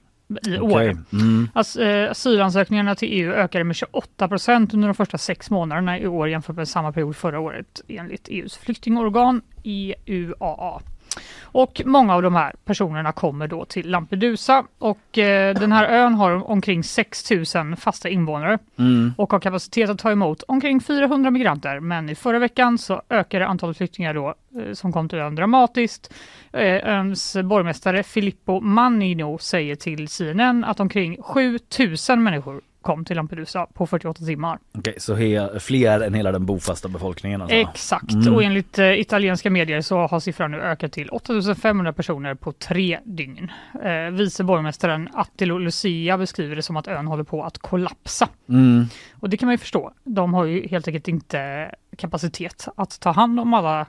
i 0.48 0.60
år. 0.60 0.98
Mm. 1.14 1.50
As, 1.54 1.76
eh, 1.76 2.12
asylansökningarna 2.12 2.96
till 2.96 3.10
EU 3.12 3.32
ökade 3.32 3.64
med 3.64 3.76
28 3.76 4.28
procent 4.28 4.74
under 4.74 4.88
de 4.88 4.96
första 4.96 5.18
sex 5.18 5.50
månaderna 5.50 6.00
i 6.00 6.08
år 6.08 6.30
jämfört 6.30 6.56
med 6.56 6.68
samma 6.68 6.92
period 6.92 7.16
förra 7.16 7.40
året 7.40 7.82
enligt 7.88 8.28
EUs 8.28 8.58
flyktingorgan 8.58 9.42
EUAA. 9.64 10.82
Och 11.42 11.82
många 11.86 12.16
av 12.16 12.22
de 12.22 12.36
här 12.36 12.54
personerna 12.66 13.12
kommer 13.12 13.48
då 13.48 13.66
till 13.66 13.90
Lampedusa 13.90 14.64
och 14.80 15.18
eh, 15.18 15.56
den 15.56 15.72
här 15.72 15.86
ön 15.86 16.14
har 16.14 16.52
omkring 16.52 16.84
6 16.84 17.32
000 17.56 17.76
fasta 17.76 18.10
invånare 18.10 18.58
Mm. 18.80 19.14
och 19.18 19.32
har 19.32 19.40
kapacitet 19.40 19.90
att 19.90 20.00
ta 20.00 20.12
emot 20.12 20.44
omkring 20.48 20.82
400 20.82 21.32
migranter. 21.32 21.80
Men 21.80 22.10
i 22.10 22.16
förra 22.16 22.40
veckan 22.40 22.78
så 22.78 23.02
ökade 23.10 23.48
antalet 23.48 23.78
flyktingar 23.78 24.14
då 24.14 24.34
eh, 24.56 24.74
som 24.74 24.92
kom 24.94 25.10
till 25.10 25.20
ön 25.20 25.36
dramatiskt. 25.36 26.14
Eh, 26.54 26.90
Öns 27.00 27.38
borgmästare 27.44 28.04
Filippo 28.04 28.60
Mannino 28.60 29.38
säger 29.38 29.76
till 29.76 30.08
CNN 30.08 30.64
att 30.64 30.80
omkring 30.80 31.22
7 31.22 31.60
000 32.10 32.20
människor 32.20 32.62
kom 32.82 33.06
till 33.06 33.16
Lampedusa 33.16 33.66
på 33.66 33.88
48 33.88 34.26
timmar. 34.26 34.60
Okej, 34.78 34.94
så 34.98 35.16
he- 35.16 35.60
fler 35.60 36.00
än 36.02 36.14
hela 36.14 36.32
den 36.32 36.46
bofasta 36.46 36.88
befolkningen 36.88 37.42
alltså. 37.42 37.56
Exakt, 37.58 38.14
Mm. 38.14 38.34
och 38.34 38.44
enligt 38.44 38.80
eh, 38.80 39.00
italienska 39.00 39.50
medier 39.50 39.82
så 39.82 39.98
har 40.08 40.20
siffran 40.20 40.52
nu 40.52 40.62
ökat 40.62 40.92
till 40.92 41.10
8500 41.10 41.94
personer 41.94 42.36
på 42.36 42.52
tre 42.52 43.00
dygn. 43.06 43.52
Eh, 43.84 44.12
vice 44.12 44.44
borgmästaren 44.44 45.10
Attilo 45.14 45.58
Lucia 45.58 46.18
beskriver 46.18 46.56
det 46.56 46.62
som 46.62 46.78
att 46.78 46.88
ön 46.88 47.08
håller 47.08 47.24
på 47.24 47.44
att 47.44 47.58
kollapsa. 47.58 48.28
Mm. 48.50 48.86
Och 49.14 49.30
det 49.30 49.38
kan 49.38 49.48
man 49.48 49.54
ju 49.54 49.58
förstå. 49.58 49.92
De 50.04 50.34
har 50.34 50.46
ju 50.46 50.68
helt 50.68 50.88
enkelt 50.88 51.08
inte 51.08 51.72
kapacitet 51.98 52.68
att 52.78 53.00
ta 53.00 53.12
hand 53.12 53.40
om 53.40 53.54
alla 53.54 53.86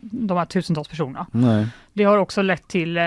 de 0.00 0.38
här 0.38 0.44
tusentals 0.44 0.88
personerna. 0.88 1.26
Nej. 1.30 1.66
Det 1.92 2.04
har 2.04 2.18
också 2.18 2.42
lett 2.42 2.68
till 2.68 2.96
eh, 2.96 3.04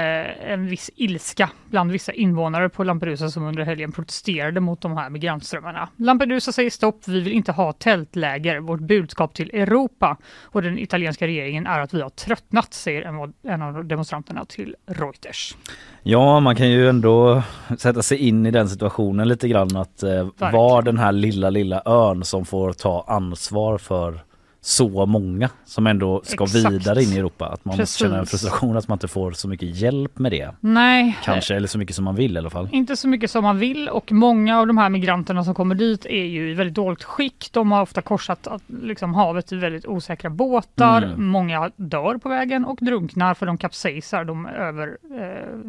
en 0.52 0.68
viss 0.68 0.92
ilska 0.96 1.50
bland 1.70 1.92
vissa 1.92 2.12
invånare 2.12 2.70
på 2.70 2.84
Lampedusa 2.84 3.30
som 3.30 3.44
under 3.44 3.64
helgen 3.64 3.92
protesterade 3.92 4.60
mot 4.60 4.82
de 4.82 4.98
här 4.98 5.10
migrantströmmarna. 5.10 5.90
Lampedusa 5.96 6.52
säger 6.52 6.70
stopp, 6.70 7.08
vi 7.08 7.20
vill 7.20 7.34
inte 7.34 7.52
ha 7.52 7.74
tältläger. 7.74 8.60
Vårt 8.60 8.80
budskap 8.80 9.34
till 9.34 9.50
Europa 9.50 10.18
och 10.44 10.62
den 10.62 10.80
italienska 10.80 11.28
regeringen 11.28 11.68
är 11.68 11.80
att 11.80 11.94
vi 11.94 12.02
har 12.02 12.10
tröttnat, 12.10 12.74
säger 12.74 13.02
en, 13.02 13.34
en 13.44 13.62
av 13.62 13.86
demonstranterna 13.86 14.46
till 14.46 14.76
Reuters. 14.86 15.56
Ja, 16.04 16.40
man 16.40 16.56
kan 16.56 16.70
ju 16.70 16.90
ändå 16.90 17.44
sätta 17.78 18.02
sig 18.02 18.18
in 18.18 18.46
i 18.46 18.52
den 18.52 18.70
situationen 18.70 19.28
lite 19.28 19.48
grann 19.48 19.76
att 19.76 20.04
eh, 20.04 20.28
vara 20.38 20.82
den 20.82 20.98
här 20.98 21.12
lilla, 21.12 21.50
lilla 21.50 21.82
ön 21.86 22.24
som 22.24 22.46
får 22.46 22.74
ta 22.74 23.06
ansvar 23.08 23.78
för 23.78 24.27
så 24.68 25.06
många 25.06 25.50
som 25.66 25.88
ändå 25.88 26.22
ska 26.24 26.44
Exakt. 26.44 26.74
vidare 26.74 27.04
in 27.04 27.14
i 27.14 27.18
Europa. 27.18 27.46
Att 27.46 27.66
man 27.66 27.78
måste 27.78 28.00
känna 28.00 28.16
en 28.18 28.22
Precis. 28.24 28.42
frustration 28.42 28.78
att 28.78 28.88
man 28.88 28.96
inte 28.96 29.08
får 29.08 29.32
så 29.32 29.48
mycket 29.48 29.76
hjälp 29.76 30.20
med 30.20 30.32
det. 30.32 30.52
Nej, 30.60 31.18
Kanske, 31.24 31.56
eller 31.56 31.68
så 31.68 31.78
mycket 31.78 31.96
som 31.96 32.06
man 32.06 32.16
vill 32.16 32.36
i 32.36 32.38
alla 32.38 32.50
fall. 32.50 32.70
Inte 32.72 32.96
så 32.96 33.08
mycket 33.08 33.32
som 33.32 33.44
man 33.44 33.60
vill 33.60 33.90
och 33.90 34.12
många 34.12 34.60
av 34.60 34.68
de 34.68 34.78
här 34.78 34.90
migranterna 34.90 35.44
som 35.44 35.54
kommer 35.54 35.76
dit 35.76 36.06
är 36.06 36.26
ju 36.26 36.52
i 36.52 36.54
väldigt 36.54 36.76
dåligt 36.76 37.04
skick. 37.04 37.50
De 37.52 37.72
har 37.72 37.82
ofta 37.82 38.02
korsat 38.02 38.48
liksom, 38.84 39.14
havet 39.14 39.52
i 39.52 39.56
väldigt 39.56 39.86
osäkra 39.86 40.30
båtar. 40.30 41.02
Mm. 41.02 41.26
Många 41.28 41.72
dör 41.76 42.18
på 42.18 42.30
vägen 42.30 42.66
och 42.66 42.78
drunknar 42.82 43.34
för 43.34 43.46
de 43.46 43.58
kapsejsar. 43.58 44.24
De 44.24 44.46
över 44.46 44.98
eh, 45.20 45.60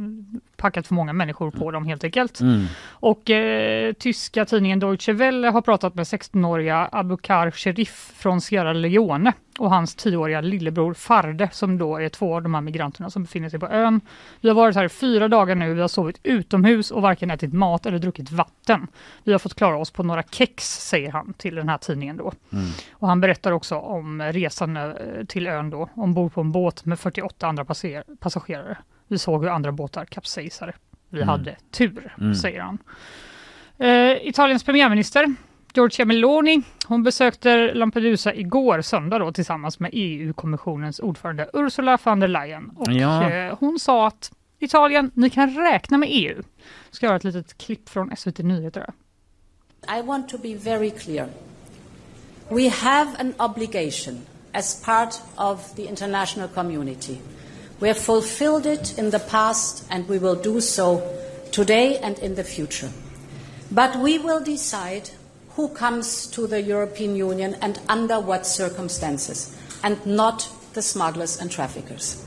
packat 0.56 0.86
för 0.86 0.94
många 0.94 1.12
människor 1.12 1.50
på 1.50 1.70
dem 1.70 1.86
helt 1.86 2.04
enkelt. 2.04 2.40
Mm. 2.40 2.64
Och 2.90 3.30
eh, 3.30 3.92
tyska 3.92 4.44
tidningen 4.44 4.78
Deutsche 4.78 5.12
Welle 5.12 5.48
har 5.48 5.60
pratat 5.62 5.94
med 5.94 6.04
16-åriga 6.04 6.88
Abukar 6.92 7.50
Sherif 7.50 8.12
från 8.16 8.40
Sierra 8.40 8.72
Leone 8.72 8.87
och 9.58 9.70
hans 9.70 9.96
10-åriga 9.96 10.40
lillebror 10.40 10.94
Farde 10.94 11.48
som 11.52 11.78
då 11.78 11.96
är 11.96 12.08
två 12.08 12.34
av 12.36 12.42
de 12.42 12.54
här 12.54 12.60
migranterna 12.60 13.10
som 13.10 13.22
befinner 13.22 13.48
sig 13.48 13.60
på 13.60 13.68
ön. 13.68 14.00
Vi 14.40 14.48
har 14.48 14.56
varit 14.56 14.76
här 14.76 14.84
i 14.84 14.88
fyra 14.88 15.28
dagar 15.28 15.54
nu, 15.54 15.74
vi 15.74 15.80
har 15.80 15.88
sovit 15.88 16.20
utomhus 16.22 16.90
och 16.90 17.02
varken 17.02 17.30
ätit 17.30 17.52
mat 17.52 17.86
eller 17.86 17.98
druckit 17.98 18.30
vatten. 18.30 18.86
Vi 19.24 19.32
har 19.32 19.38
fått 19.38 19.54
klara 19.54 19.76
oss 19.76 19.90
på 19.90 20.02
några 20.02 20.22
kex, 20.22 20.64
säger 20.88 21.12
han 21.12 21.32
till 21.32 21.54
den 21.54 21.68
här 21.68 21.78
tidningen 21.78 22.16
då. 22.16 22.32
Mm. 22.52 22.64
Och 22.92 23.08
han 23.08 23.20
berättar 23.20 23.52
också 23.52 23.76
om 23.76 24.22
resan 24.22 24.76
eh, 24.76 24.92
till 25.28 25.46
ön 25.46 25.70
då, 25.70 25.88
ombord 25.94 26.32
på 26.34 26.40
en 26.40 26.52
båt 26.52 26.84
med 26.84 26.98
48 27.00 27.46
andra 27.46 27.64
passagerare. 28.20 28.78
Vi 29.08 29.18
såg 29.18 29.42
hur 29.44 29.50
andra 29.50 29.72
båtar 29.72 30.04
kapsejsade. 30.04 30.72
Vi 31.10 31.18
Mm. 31.18 31.28
hade 31.28 31.56
tur, 31.70 32.14
Mm. 32.20 32.34
säger 32.34 32.60
han. 32.60 32.78
Eh, 33.78 34.28
Italiens 34.28 34.64
premiärminister 34.64 35.34
Giorgia 35.78 36.04
Meloni, 36.04 36.62
hon 36.86 37.02
besökte 37.02 37.74
Lampedusa 37.74 38.34
igår 38.34 38.80
söndag 38.80 39.18
då, 39.18 39.32
tillsammans 39.32 39.80
med 39.80 39.90
EU-kommissionens 39.92 41.00
ordförande 41.00 41.50
Ursula 41.52 41.98
von 42.04 42.20
der 42.20 42.28
Leyen. 42.28 42.70
Och, 42.76 42.92
Ja. 42.92 43.30
eh, 43.30 43.56
hon 43.60 43.78
sa 43.78 44.06
att 44.06 44.32
Italien, 44.58 45.10
ni 45.14 45.30
kan 45.30 45.50
räkna 45.54 45.98
med 45.98 46.08
EU. 46.12 46.42
Ska 46.90 47.06
göra 47.06 47.16
ett 47.16 47.24
litet 47.24 47.58
klipp 47.58 47.88
från 47.88 48.16
SVT 48.16 48.38
Nyheter. 48.42 48.86
I 49.98 50.02
want 50.02 50.28
to 50.28 50.38
be 50.38 50.54
very 50.54 50.90
clear. 50.90 51.28
We 52.48 52.68
have 52.68 53.10
an 53.18 53.34
obligation 53.38 54.18
as 54.52 54.84
part 54.84 55.14
of 55.36 55.74
the 55.76 55.82
international 55.82 56.48
community. 56.48 57.16
We 57.78 57.88
have 57.88 58.00
fulfilled 58.00 58.66
it 58.66 58.98
in 58.98 59.10
the 59.10 59.18
past 59.18 59.84
and 59.90 60.08
we 60.08 60.18
will 60.18 60.42
do 60.54 60.60
so 60.60 61.00
today 61.52 61.98
and 62.02 62.18
in 62.18 62.34
the 62.36 62.44
future. 62.44 62.88
But 63.68 63.90
we 63.96 64.18
will 64.18 64.44
decide 64.44 65.02
who 65.58 65.68
comes 65.68 66.30
to 66.30 66.46
the 66.46 66.60
European 66.60 67.16
Union 67.16 67.54
and 67.60 67.80
under 67.88 68.20
what 68.20 68.46
circumstances, 68.46 69.58
and 69.82 69.96
not 70.04 70.50
the 70.74 70.82
smugglers 70.82 71.42
and 71.42 71.50
traffickers. 71.50 72.24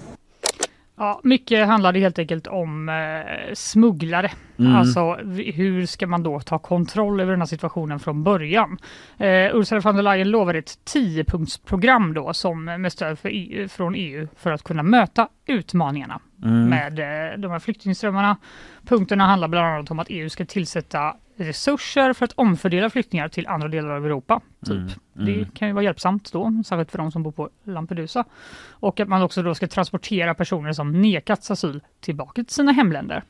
Ja, 0.98 1.20
mycket 1.24 1.68
handlade 1.68 2.00
helt 2.00 2.20
enkelt 2.20 2.48
om 2.48 2.90
eh, 2.90 3.54
smugglare. 3.54 4.32
Mm. 4.60 4.76
Alltså 4.76 5.14
hur 5.54 5.86
ska 5.86 6.08
man 6.08 6.24
då 6.24 6.40
ta 6.40 6.60
kontroll 6.60 7.20
över 7.20 7.32
den 7.32 7.42
här 7.42 7.46
situationen 7.48 8.00
från 8.00 8.24
början? 8.24 8.78
Eh, 9.18 9.56
Ursula 9.56 9.82
von 9.82 9.96
der 9.96 10.04
Leyen 10.04 10.30
lovade 10.30 10.60
ett 10.60 10.78
10-punktsprogram 10.94 12.14
då 12.14 12.34
som 12.34 12.64
med 12.64 12.92
stöd 12.92 13.20
för 13.20 13.30
EU, 13.30 13.68
från 13.68 13.96
EU 13.96 14.28
för 14.36 14.52
att 14.52 14.64
kunna 14.64 14.84
möta 14.84 15.28
utmaningarna 15.46 16.20
Mm. 16.44 16.70
med 16.70 17.00
eh, 17.00 17.40
de 17.40 17.52
här 17.52 17.60
flyktingströmmarna. 17.60 18.38
Punkterna 18.88 19.26
handlar 19.26 19.48
bland 19.48 19.68
annat 19.68 19.92
om 19.92 20.00
att 20.00 20.08
EU 20.10 20.30
ska 20.30 20.46
tillsätta 20.46 21.16
resurser 21.36 22.14
för 22.14 22.26
att 22.26 22.34
omfördela 22.36 22.90
flyktingar 22.90 23.28
till 23.28 23.48
andra 23.48 23.68
delar 23.68 23.90
av 23.90 24.06
Europa. 24.06 24.42
Typ. 24.66 24.72
Mm, 24.72 24.90
mm. 25.16 25.26
Det 25.26 25.54
kan 25.54 25.68
ju 25.68 25.74
vara 25.74 25.84
hjälpsamt 25.84 26.32
då, 26.32 26.64
särskilt 26.66 26.92
för 26.92 26.98
de 26.98 27.12
som 27.12 27.24
bor 27.24 27.32
på 27.32 27.50
Lampedusa. 27.64 28.26
Och 28.70 29.00
att 29.00 29.08
man 29.08 29.22
också 29.22 29.44
då 29.44 29.56
ska 29.56 29.68
transportera 29.68 30.34
personer 30.34 30.74
som 30.74 31.02
nekats 31.02 31.52
asyl 31.52 31.82
tillbaka 32.00 32.44
till 32.44 32.54
sina 32.54 32.72
hemländer. 32.72 33.24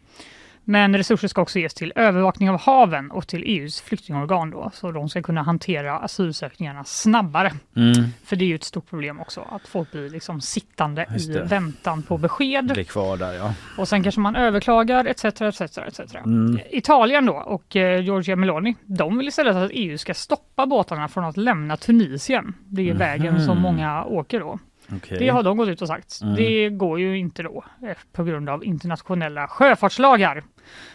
Men 0.63 0.97
resurser 0.97 1.27
ska 1.27 1.41
också 1.41 1.59
ges 1.59 1.73
till 1.73 1.93
övervakning 1.95 2.49
av 2.49 2.59
haven 2.59 3.11
och 3.11 3.27
till 3.27 3.43
EUs 3.45 3.81
flyktingorgan 3.81 4.49
då, 4.49 4.71
så 4.73 4.91
de 4.91 5.09
ska 5.09 5.21
kunna 5.21 5.43
hantera 5.43 5.97
asylsökningarna 5.97 6.83
snabbare. 6.83 7.51
Mm. 7.75 7.93
För 8.23 8.35
det 8.35 8.45
är 8.45 8.47
ju 8.47 8.55
ett 8.55 8.63
stort 8.63 8.89
problem 8.89 9.19
också, 9.19 9.47
att 9.51 9.67
folk 9.67 9.91
blir 9.91 10.09
liksom 10.09 10.41
sittande 10.41 11.07
i 11.19 11.37
väntan 11.37 12.03
på 12.03 12.17
besked. 12.17 12.71
Blir 12.73 12.83
kvar 12.83 13.17
där 13.17 13.33
ja. 13.33 13.53
Och 13.77 13.87
sen 13.87 14.03
kanske 14.03 14.21
man 14.21 14.35
överklagar 14.35 15.05
etc. 15.05 15.25
etc, 15.25 15.61
etc. 15.61 16.15
Mm. 16.15 16.59
Italien 16.69 17.25
då 17.25 17.33
och 17.33 17.75
eh, 17.75 18.01
Giorgia 18.01 18.35
Meloni, 18.35 18.75
de 18.85 19.17
vill 19.17 19.27
istället 19.27 19.55
att 19.55 19.71
EU 19.73 19.97
ska 19.97 20.13
stoppa 20.13 20.65
båtarna 20.65 21.07
från 21.07 21.23
att 21.23 21.37
lämna 21.37 21.77
Tunisien. 21.77 22.53
Det 22.67 22.89
är 22.89 22.93
vägen 22.93 23.45
som 23.45 23.61
många 23.61 24.03
åker 24.03 24.39
då. 24.39 24.59
Okej. 24.95 25.17
Det 25.19 25.29
har 25.29 25.43
de 25.43 25.57
gått 25.57 25.69
ut 25.69 25.81
och 25.81 25.87
sagt. 25.87 26.21
Mm. 26.21 26.35
Det 26.35 26.69
går 26.69 26.99
ju 26.99 27.17
inte 27.17 27.43
då 27.43 27.63
eh, 27.87 27.97
på 28.11 28.23
grund 28.23 28.49
av 28.49 28.65
internationella 28.65 29.47
sjöfartslagar. 29.47 30.43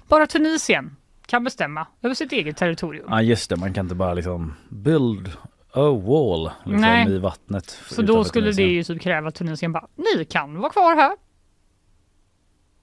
Bara 0.08 0.26
Tunisien 0.26 0.96
kan 1.26 1.44
bestämma 1.44 1.86
över 2.02 2.14
sitt 2.14 2.32
eget 2.32 2.56
territorium. 2.56 3.06
Ja 3.10 3.22
just 3.22 3.50
det, 3.50 3.56
man 3.56 3.74
kan 3.74 3.84
inte 3.84 3.94
bara 3.94 4.14
liksom 4.14 4.54
build 4.68 5.28
a 5.72 5.90
wall 5.90 6.50
liksom, 6.64 6.80
Nej. 6.80 7.10
i 7.12 7.18
vattnet. 7.18 7.70
Så 7.90 8.02
då 8.02 8.24
skulle 8.24 8.46
det 8.46 8.52
Tunisien. 8.52 8.74
ju 8.74 8.84
typ 8.84 9.02
kräva 9.02 9.28
att 9.28 9.34
Tunisien 9.34 9.72
bara, 9.72 9.86
ni 9.96 10.24
kan 10.24 10.58
vara 10.58 10.72
kvar 10.72 10.96
här. 10.96 11.12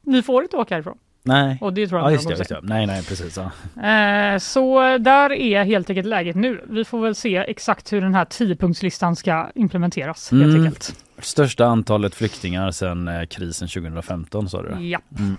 Ni 0.01 0.21
får 0.23 0.43
inte 0.43 0.57
åka 0.57 0.75
härifrån. 0.75 0.97
Nej. 1.25 1.57
Och 1.61 1.73
det 1.73 1.87
tror 1.87 1.99
jag 2.01 2.07
Ja 2.07 2.11
just 2.11 2.27
de 2.27 2.33
det, 2.33 2.37
just 2.39 2.49
det. 2.49 2.59
Nej 2.63 2.85
nej 2.87 3.03
precis. 3.03 3.37
Ja. 3.37 3.43
Eh, 3.87 4.37
så 4.39 4.97
där 4.97 5.31
är 5.31 5.63
helt 5.63 5.89
enkelt 5.89 6.07
läget 6.07 6.35
nu. 6.35 6.61
Vi 6.69 6.85
får 6.85 7.01
väl 7.01 7.15
se 7.15 7.37
exakt 7.37 7.93
hur 7.93 8.01
den 8.01 8.15
här 8.15 8.25
10-punktslistan 8.25 9.15
ska 9.15 9.49
implementeras 9.55 10.31
helt 10.31 10.43
Mm. 10.43 10.63
enkelt. 10.63 10.95
Största 11.19 11.65
antalet 11.65 12.15
flyktingar 12.15 12.71
sedan 12.71 13.07
eh, 13.07 13.25
krisen 13.25 13.67
2015 13.67 14.49
sa 14.49 14.61
du? 14.61 14.85
Ja. 14.87 14.99
Mm. 15.19 15.37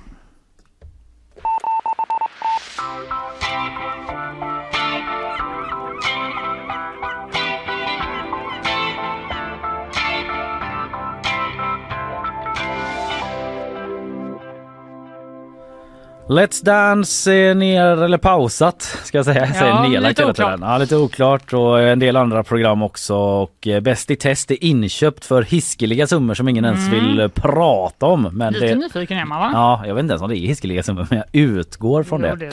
Let's 16.28 16.64
Dance 16.64 17.54
ner 17.54 18.02
eller 18.02 18.18
pausat 18.18 18.82
ska 18.82 19.18
jag 19.18 19.24
säga. 19.24 19.46
Jag 19.46 19.56
säger 19.56 19.70
Ja, 19.72 19.88
nedlagt 19.88 20.18
lite 20.18 20.30
oklart. 20.30 20.60
Ja, 20.60 20.78
lite 20.78 20.96
oklart 20.96 21.52
och 21.52 21.80
en 21.82 21.98
del 21.98 22.16
andra 22.16 22.42
program 22.42 22.82
också. 22.82 23.14
Och 23.16 23.66
eh, 23.66 23.80
Bäst 23.80 24.10
i 24.10 24.16
test 24.16 24.50
är 24.50 24.64
inköpt 24.64 25.24
för 25.24 25.42
hiskeliga 25.42 26.06
summor 26.06 26.34
som 26.34 26.48
ingen 26.48 26.64
ens 26.64 26.88
vill 26.88 27.20
eh, 27.20 27.28
prata 27.28 28.06
om. 28.06 28.22
Men 28.22 28.44
Mm. 28.44 28.52
Lite 28.54 28.66
det, 28.66 28.74
nyfiken 28.74 29.18
är 29.18 29.24
man 29.24 29.40
va? 29.40 29.50
Ja, 29.54 29.86
jag 29.86 29.94
vet 29.94 30.02
inte 30.02 30.12
ens 30.12 30.22
om 30.22 30.28
det 30.28 30.36
är 30.38 30.46
hiskeliga 30.46 30.82
summor 30.82 31.06
men 31.10 31.18
jag 31.18 31.26
utgår 31.42 32.02
från 32.02 32.24
Jo, 32.30 32.36
det. 32.36 32.50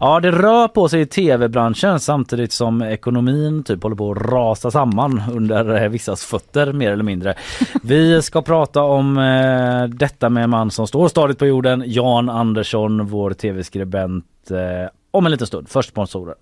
Ja, 0.00 0.20
det 0.20 0.30
rör 0.30 0.68
på 0.68 0.88
sig 0.88 1.00
i 1.00 1.06
tv-branschen 1.06 2.00
samtidigt 2.00 2.52
som 2.52 2.82
ekonomin 2.82 3.64
typ 3.64 3.82
håller 3.82 3.96
på 3.96 4.10
att 4.12 4.18
rasa 4.18 4.70
samman 4.70 5.22
under 5.32 5.82
eh, 5.82 5.88
vissas 5.88 6.24
fötter 6.24 6.72
mer 6.72 6.92
eller 6.92 7.04
mindre. 7.04 7.34
Vi 7.82 8.22
ska 8.22 8.42
prata 8.42 8.82
om 8.82 9.18
eh, 9.18 9.84
detta 9.96 10.28
med 10.28 10.44
en 10.44 10.50
man 10.50 10.70
som 10.70 10.86
står 10.86 11.08
stadigt 11.08 11.38
på 11.38 11.46
jorden, 11.46 11.82
Jan 11.86 12.28
Andersson, 12.28 13.03
vår 13.04 13.32
tv-skribent, 13.32 14.50
eh, 14.50 14.88
om 15.10 15.26
en 15.26 15.32
liten 15.32 15.46
stund. 15.46 15.68
Först 15.68 15.88
sponsorer. 15.88 16.34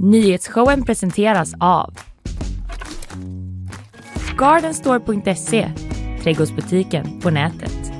Nyhetsshowen 0.00 0.84
presenteras 0.84 1.54
av 1.60 1.94
Gardenstore.se 4.38 5.72
Trädgårdsbutiken 6.22 7.20
på 7.20 7.30
nätet. 7.30 7.92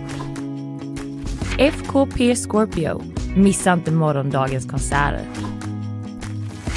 FKP 1.58 2.36
Scorpio 2.36 3.02
Missa 3.36 3.72
inte 3.72 3.90
morgondagens 3.90 4.70
konserter. 4.70 5.24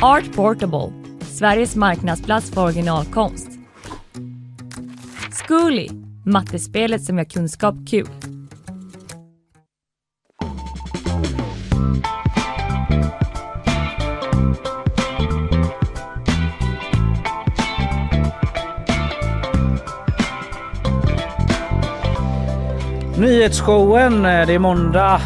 Art 0.02 0.36
Portable 0.36 0.94
Sveriges 1.22 1.76
marknadsplats 1.76 2.52
för 2.52 2.64
originalkonst. 2.64 3.50
Zcooly 5.32 5.90
Mattespelet 6.26 7.04
som 7.04 7.18
gör 7.18 7.26
kunskap 7.26 7.76
kul. 7.90 8.08
Nyhetsshowen, 23.44 24.26
eh, 24.26 24.46
det 24.48 24.54
är 24.54 24.60
måndag, 24.60 25.22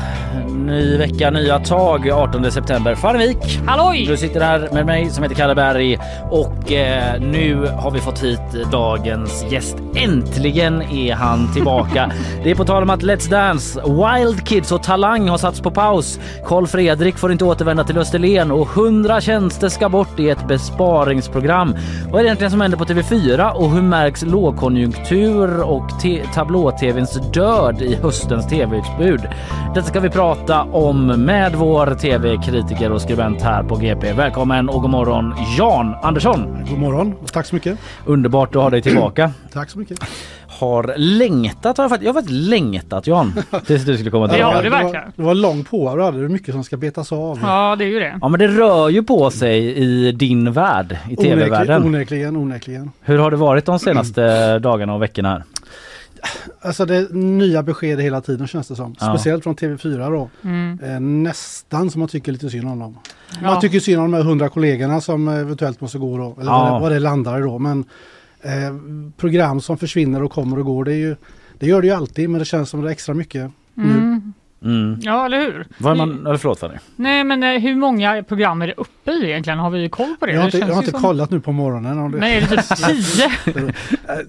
ny 0.66 0.98
vecka, 0.98 1.30
nya 1.32 1.60
tag, 1.60 2.10
18 2.10 2.52
september. 2.52 2.96
Farvik! 2.96 3.60
Halloj! 3.66 4.06
Du 4.06 4.18
sitter 4.18 4.42
här 4.42 4.70
med 4.74 4.86
mig 4.86 5.10
som 5.10 5.24
heter 5.24 5.36
Kalle 5.36 5.56
Berg 5.56 5.98
och 6.32 6.72
eh, 6.72 7.22
nu 7.22 7.68
har 7.78 7.92
vi 7.92 8.00
fått 8.00 8.24
hit 8.24 8.72
dagens 8.72 9.46
gäst. 9.52 9.78
Äntligen 9.96 10.82
är 10.82 11.14
han 11.14 11.54
tillbaka. 11.54 12.12
det 12.44 12.52
är 12.52 12.56
på 12.56 12.66
tal 12.66 12.84
om 12.84 12.90
att 12.90 13.02
Let's 13.02 13.30
Dance, 13.30 13.82
Wild 13.82 14.48
Kids 14.48 14.72
och 14.72 14.84
Talang 14.84 15.30
har 15.30 15.38
satts 15.38 15.62
på 15.62 15.72
paus. 15.72 16.20
Karl 16.46 16.68
Fredrik 16.68 17.18
får 17.18 17.32
inte 17.32 17.46
återvända 17.46 17.84
till 17.84 17.98
Österlen 17.98 18.52
och 18.52 18.78
100 18.78 19.22
tjänster 19.22 19.70
ska 19.70 19.90
bort 19.90 20.20
i 20.20 20.30
ett 20.30 20.48
besparingsprogram. 20.48 21.76
Vad 22.12 22.20
är 22.20 22.24
det 22.24 22.28
egentligen 22.28 22.52
som 22.52 22.62
händer 22.62 22.78
på 22.78 22.86
TV4 22.86 23.52
och 23.52 23.72
hur 23.72 23.82
märks 23.82 24.24
lågkonjunktur 24.24 25.62
och 25.64 25.90
tablå-tvns 26.34 27.32
död 27.34 27.82
i 27.82 27.96
höstens 27.96 28.48
tv-utbud? 28.48 29.22
Detta 29.76 29.88
ska 29.88 30.00
vi 30.00 30.10
prata 30.10 30.47
om 30.56 31.08
med 31.26 31.56
vår 31.56 31.96
tv-kritiker 31.96 32.92
och 32.92 33.02
skribent 33.02 33.42
här 33.42 33.64
på 33.64 33.76
GP. 33.76 34.14
Välkommen 34.14 34.70
och 34.70 34.82
god 34.82 34.90
morgon 34.92 35.34
Jan 35.58 35.96
Andersson. 36.04 36.66
God 36.70 36.80
morgon 36.80 37.14
och 37.22 37.34
tack 37.34 37.46
så 37.46 37.56
mycket. 37.56 37.80
Underbart 38.06 38.56
att 38.56 38.62
ha 38.62 38.70
dig 38.70 38.82
tillbaka. 38.82 39.32
Tack 39.54 39.70
så 39.70 39.80
mycket. 39.80 40.00
Har 40.48 40.94
längtat, 40.98 41.78
har 41.78 41.84
jag, 41.84 41.90
faktiskt, 41.90 42.06
jag 42.06 42.14
har 42.14 42.22
faktiskt 42.22 42.40
längtat 42.50 43.08
Jan 43.08 43.34
tills 43.66 43.86
du 43.86 43.96
skulle 43.98 44.12
komma 44.12 44.30
Ja, 44.38 44.62
tillbaka. 44.62 44.62
det 44.64 44.70
var, 44.70 44.84
verkar. 44.84 45.12
det 45.16 45.22
var 45.24 45.36
lång 45.36 45.64
på 45.64 45.96
du 45.96 46.04
hade. 46.04 46.20
Det 46.20 46.26
är 46.26 46.30
mycket 46.30 46.54
som 46.54 46.64
ska 46.64 46.78
betas 46.78 47.12
av. 47.12 47.40
Ja, 47.42 47.76
det 47.76 47.84
är 47.84 47.88
ju 47.90 48.00
det. 48.00 48.18
Ja 48.22 48.28
men 48.28 48.40
det 48.40 48.48
rör 48.48 48.90
ju 48.90 49.04
på 49.04 49.32
sig 49.32 49.76
i 49.76 50.12
din 50.12 50.52
värld, 50.52 50.92
i 50.92 50.96
Onekligen, 51.16 51.38
tv-världen. 51.40 51.84
onekligen, 51.84 52.38
onekligen. 52.38 52.92
Hur 53.02 53.18
har 53.18 53.32
det 53.32 53.38
varit 53.38 53.66
de 53.66 53.80
senaste 53.90 54.60
dagarna 54.60 54.94
och 54.94 55.02
veckorna? 55.02 55.30
här? 55.30 55.44
Alltså 56.62 56.86
det 56.86 56.96
är 56.96 57.14
nya 57.14 57.64
besked 57.64 58.02
hela 58.02 58.22
tiden 58.22 58.48
känns 58.48 58.68
det 58.68 58.76
som. 58.76 58.96
Ja. 59.00 59.14
Speciellt 59.14 59.44
från 59.44 59.56
TV4 59.56 60.12
då. 60.12 60.30
Mm. 60.42 60.80
Eh, 60.84 61.00
nästan 61.00 61.92
som 61.92 62.00
man 62.00 62.10
tycker 62.10 62.32
lite 62.32 62.50
synd 62.50 62.70
om 62.70 62.80
dem. 62.80 62.98
Ja. 63.42 63.42
Man 63.42 63.62
tycker 63.62 63.80
synd 63.80 64.02
om 64.02 64.12
de 64.12 64.18
här 64.18 64.24
hundra 64.24 64.50
kollegorna 64.50 65.02
som 65.02 65.28
eventuellt 65.28 65.82
måste 65.82 65.98
gå 65.98 66.18
då. 66.18 66.38
Eller 66.42 66.52
Ja. 66.52 66.80
vad, 66.80 66.92
det, 66.92 67.00
landar 67.00 67.40
i 67.40 67.42
då. 67.42 67.60
Men 67.60 67.86
eh, 68.42 68.52
program 69.18 69.62
som 69.62 69.78
försvinner 69.78 70.24
och 70.24 70.32
kommer 70.32 70.60
och 70.60 70.66
går. 70.66 70.86
Det, 70.86 70.94
är 70.94 70.98
ju, 70.98 71.16
det 71.60 71.66
gör 71.68 71.82
det 71.82 71.88
ju 71.88 71.94
alltid 71.94 72.30
men 72.30 72.40
det 72.40 72.46
känns 72.46 72.70
som 72.70 72.82
det 72.82 72.90
är 72.90 72.92
extra 72.92 73.16
mycket 73.16 73.52
nu. 73.74 74.22
Mm. 74.64 75.00
Ja, 75.02 75.26
eller 75.26 75.38
hur? 75.40 75.68
Vad 75.78 75.92
är 75.92 75.96
man, 75.98 76.28
eller 76.28 76.38
förlåt 76.38 76.60
Fanny. 76.60 76.76
Nej, 76.96 77.24
men 77.24 77.44
eh, 77.44 77.60
hur 77.62 77.76
många 77.76 78.24
program 78.24 78.62
är 78.62 78.68
det 78.68 78.74
uppe 78.78 79.12
i 79.12 79.26
egentligen? 79.30 79.60
Har 79.60 79.70
vi 79.70 79.90
koll 79.90 80.16
på 80.20 80.26
det? 80.26 80.32
Jag 80.32 80.40
har 80.40 80.46
inte, 80.46 80.58
det 80.58 80.68
jag 80.68 80.74
har 80.76 80.82
inte 80.82 80.92
som- 80.92 81.02
kollat 81.02 81.32
nu 81.32 81.40
på 81.40 81.52
morgonen. 81.52 82.00
Om 82.00 82.12
det, 82.12 82.18
Nej, 82.18 82.38
är 82.38 82.42
det 82.42 82.48
typ 82.48 82.78
tio? 82.78 83.32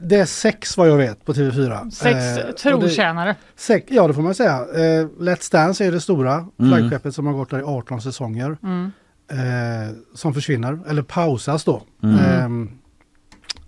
Det 0.02 0.16
är 0.16 0.24
sex 0.26 0.76
vad 0.76 0.88
jag 0.88 0.96
vet 0.96 1.24
på 1.24 1.32
TV4. 1.32 1.90
Sex 1.90 2.16
Eh, 2.16 2.50
trotjänare. 2.54 3.34
Sex, 3.56 3.86
ja 3.90 4.08
det 4.08 4.14
får 4.14 4.22
man 4.22 4.34
säga. 4.34 4.52
Eh, 4.56 5.06
Let's 5.18 5.52
Dance 5.52 5.84
är 5.86 5.92
det 5.92 6.00
stora 6.00 6.32
Mm. 6.34 6.48
flaggskeppet 6.70 7.14
som 7.14 7.26
har 7.26 7.32
gått 7.34 7.50
där 7.50 7.58
i 7.58 7.62
18 7.62 8.00
säsonger. 8.02 8.56
Mm. 8.62 8.92
Eh, 9.30 9.94
som 10.14 10.34
försvinner, 10.34 10.78
eller 10.88 11.02
pausas 11.02 11.64
då. 11.64 11.82
Mm. 12.02 12.64
Eh, 12.66 12.72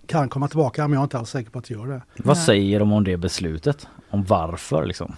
kan 0.06 0.28
komma 0.28 0.48
tillbaka 0.48 0.82
men 0.88 0.92
jag 0.92 1.00
är 1.00 1.04
inte 1.04 1.18
alls 1.18 1.30
säker 1.30 1.50
på 1.50 1.58
att 1.58 1.64
det 1.64 1.74
gör 1.74 1.86
det. 1.86 2.02
Vad 2.16 2.36
Nej. 2.36 2.46
säger 2.46 2.78
de 2.80 2.92
om 2.92 3.04
det 3.04 3.16
beslutet? 3.16 3.88
Om 4.10 4.24
varför 4.24 4.86
liksom? 4.86 5.16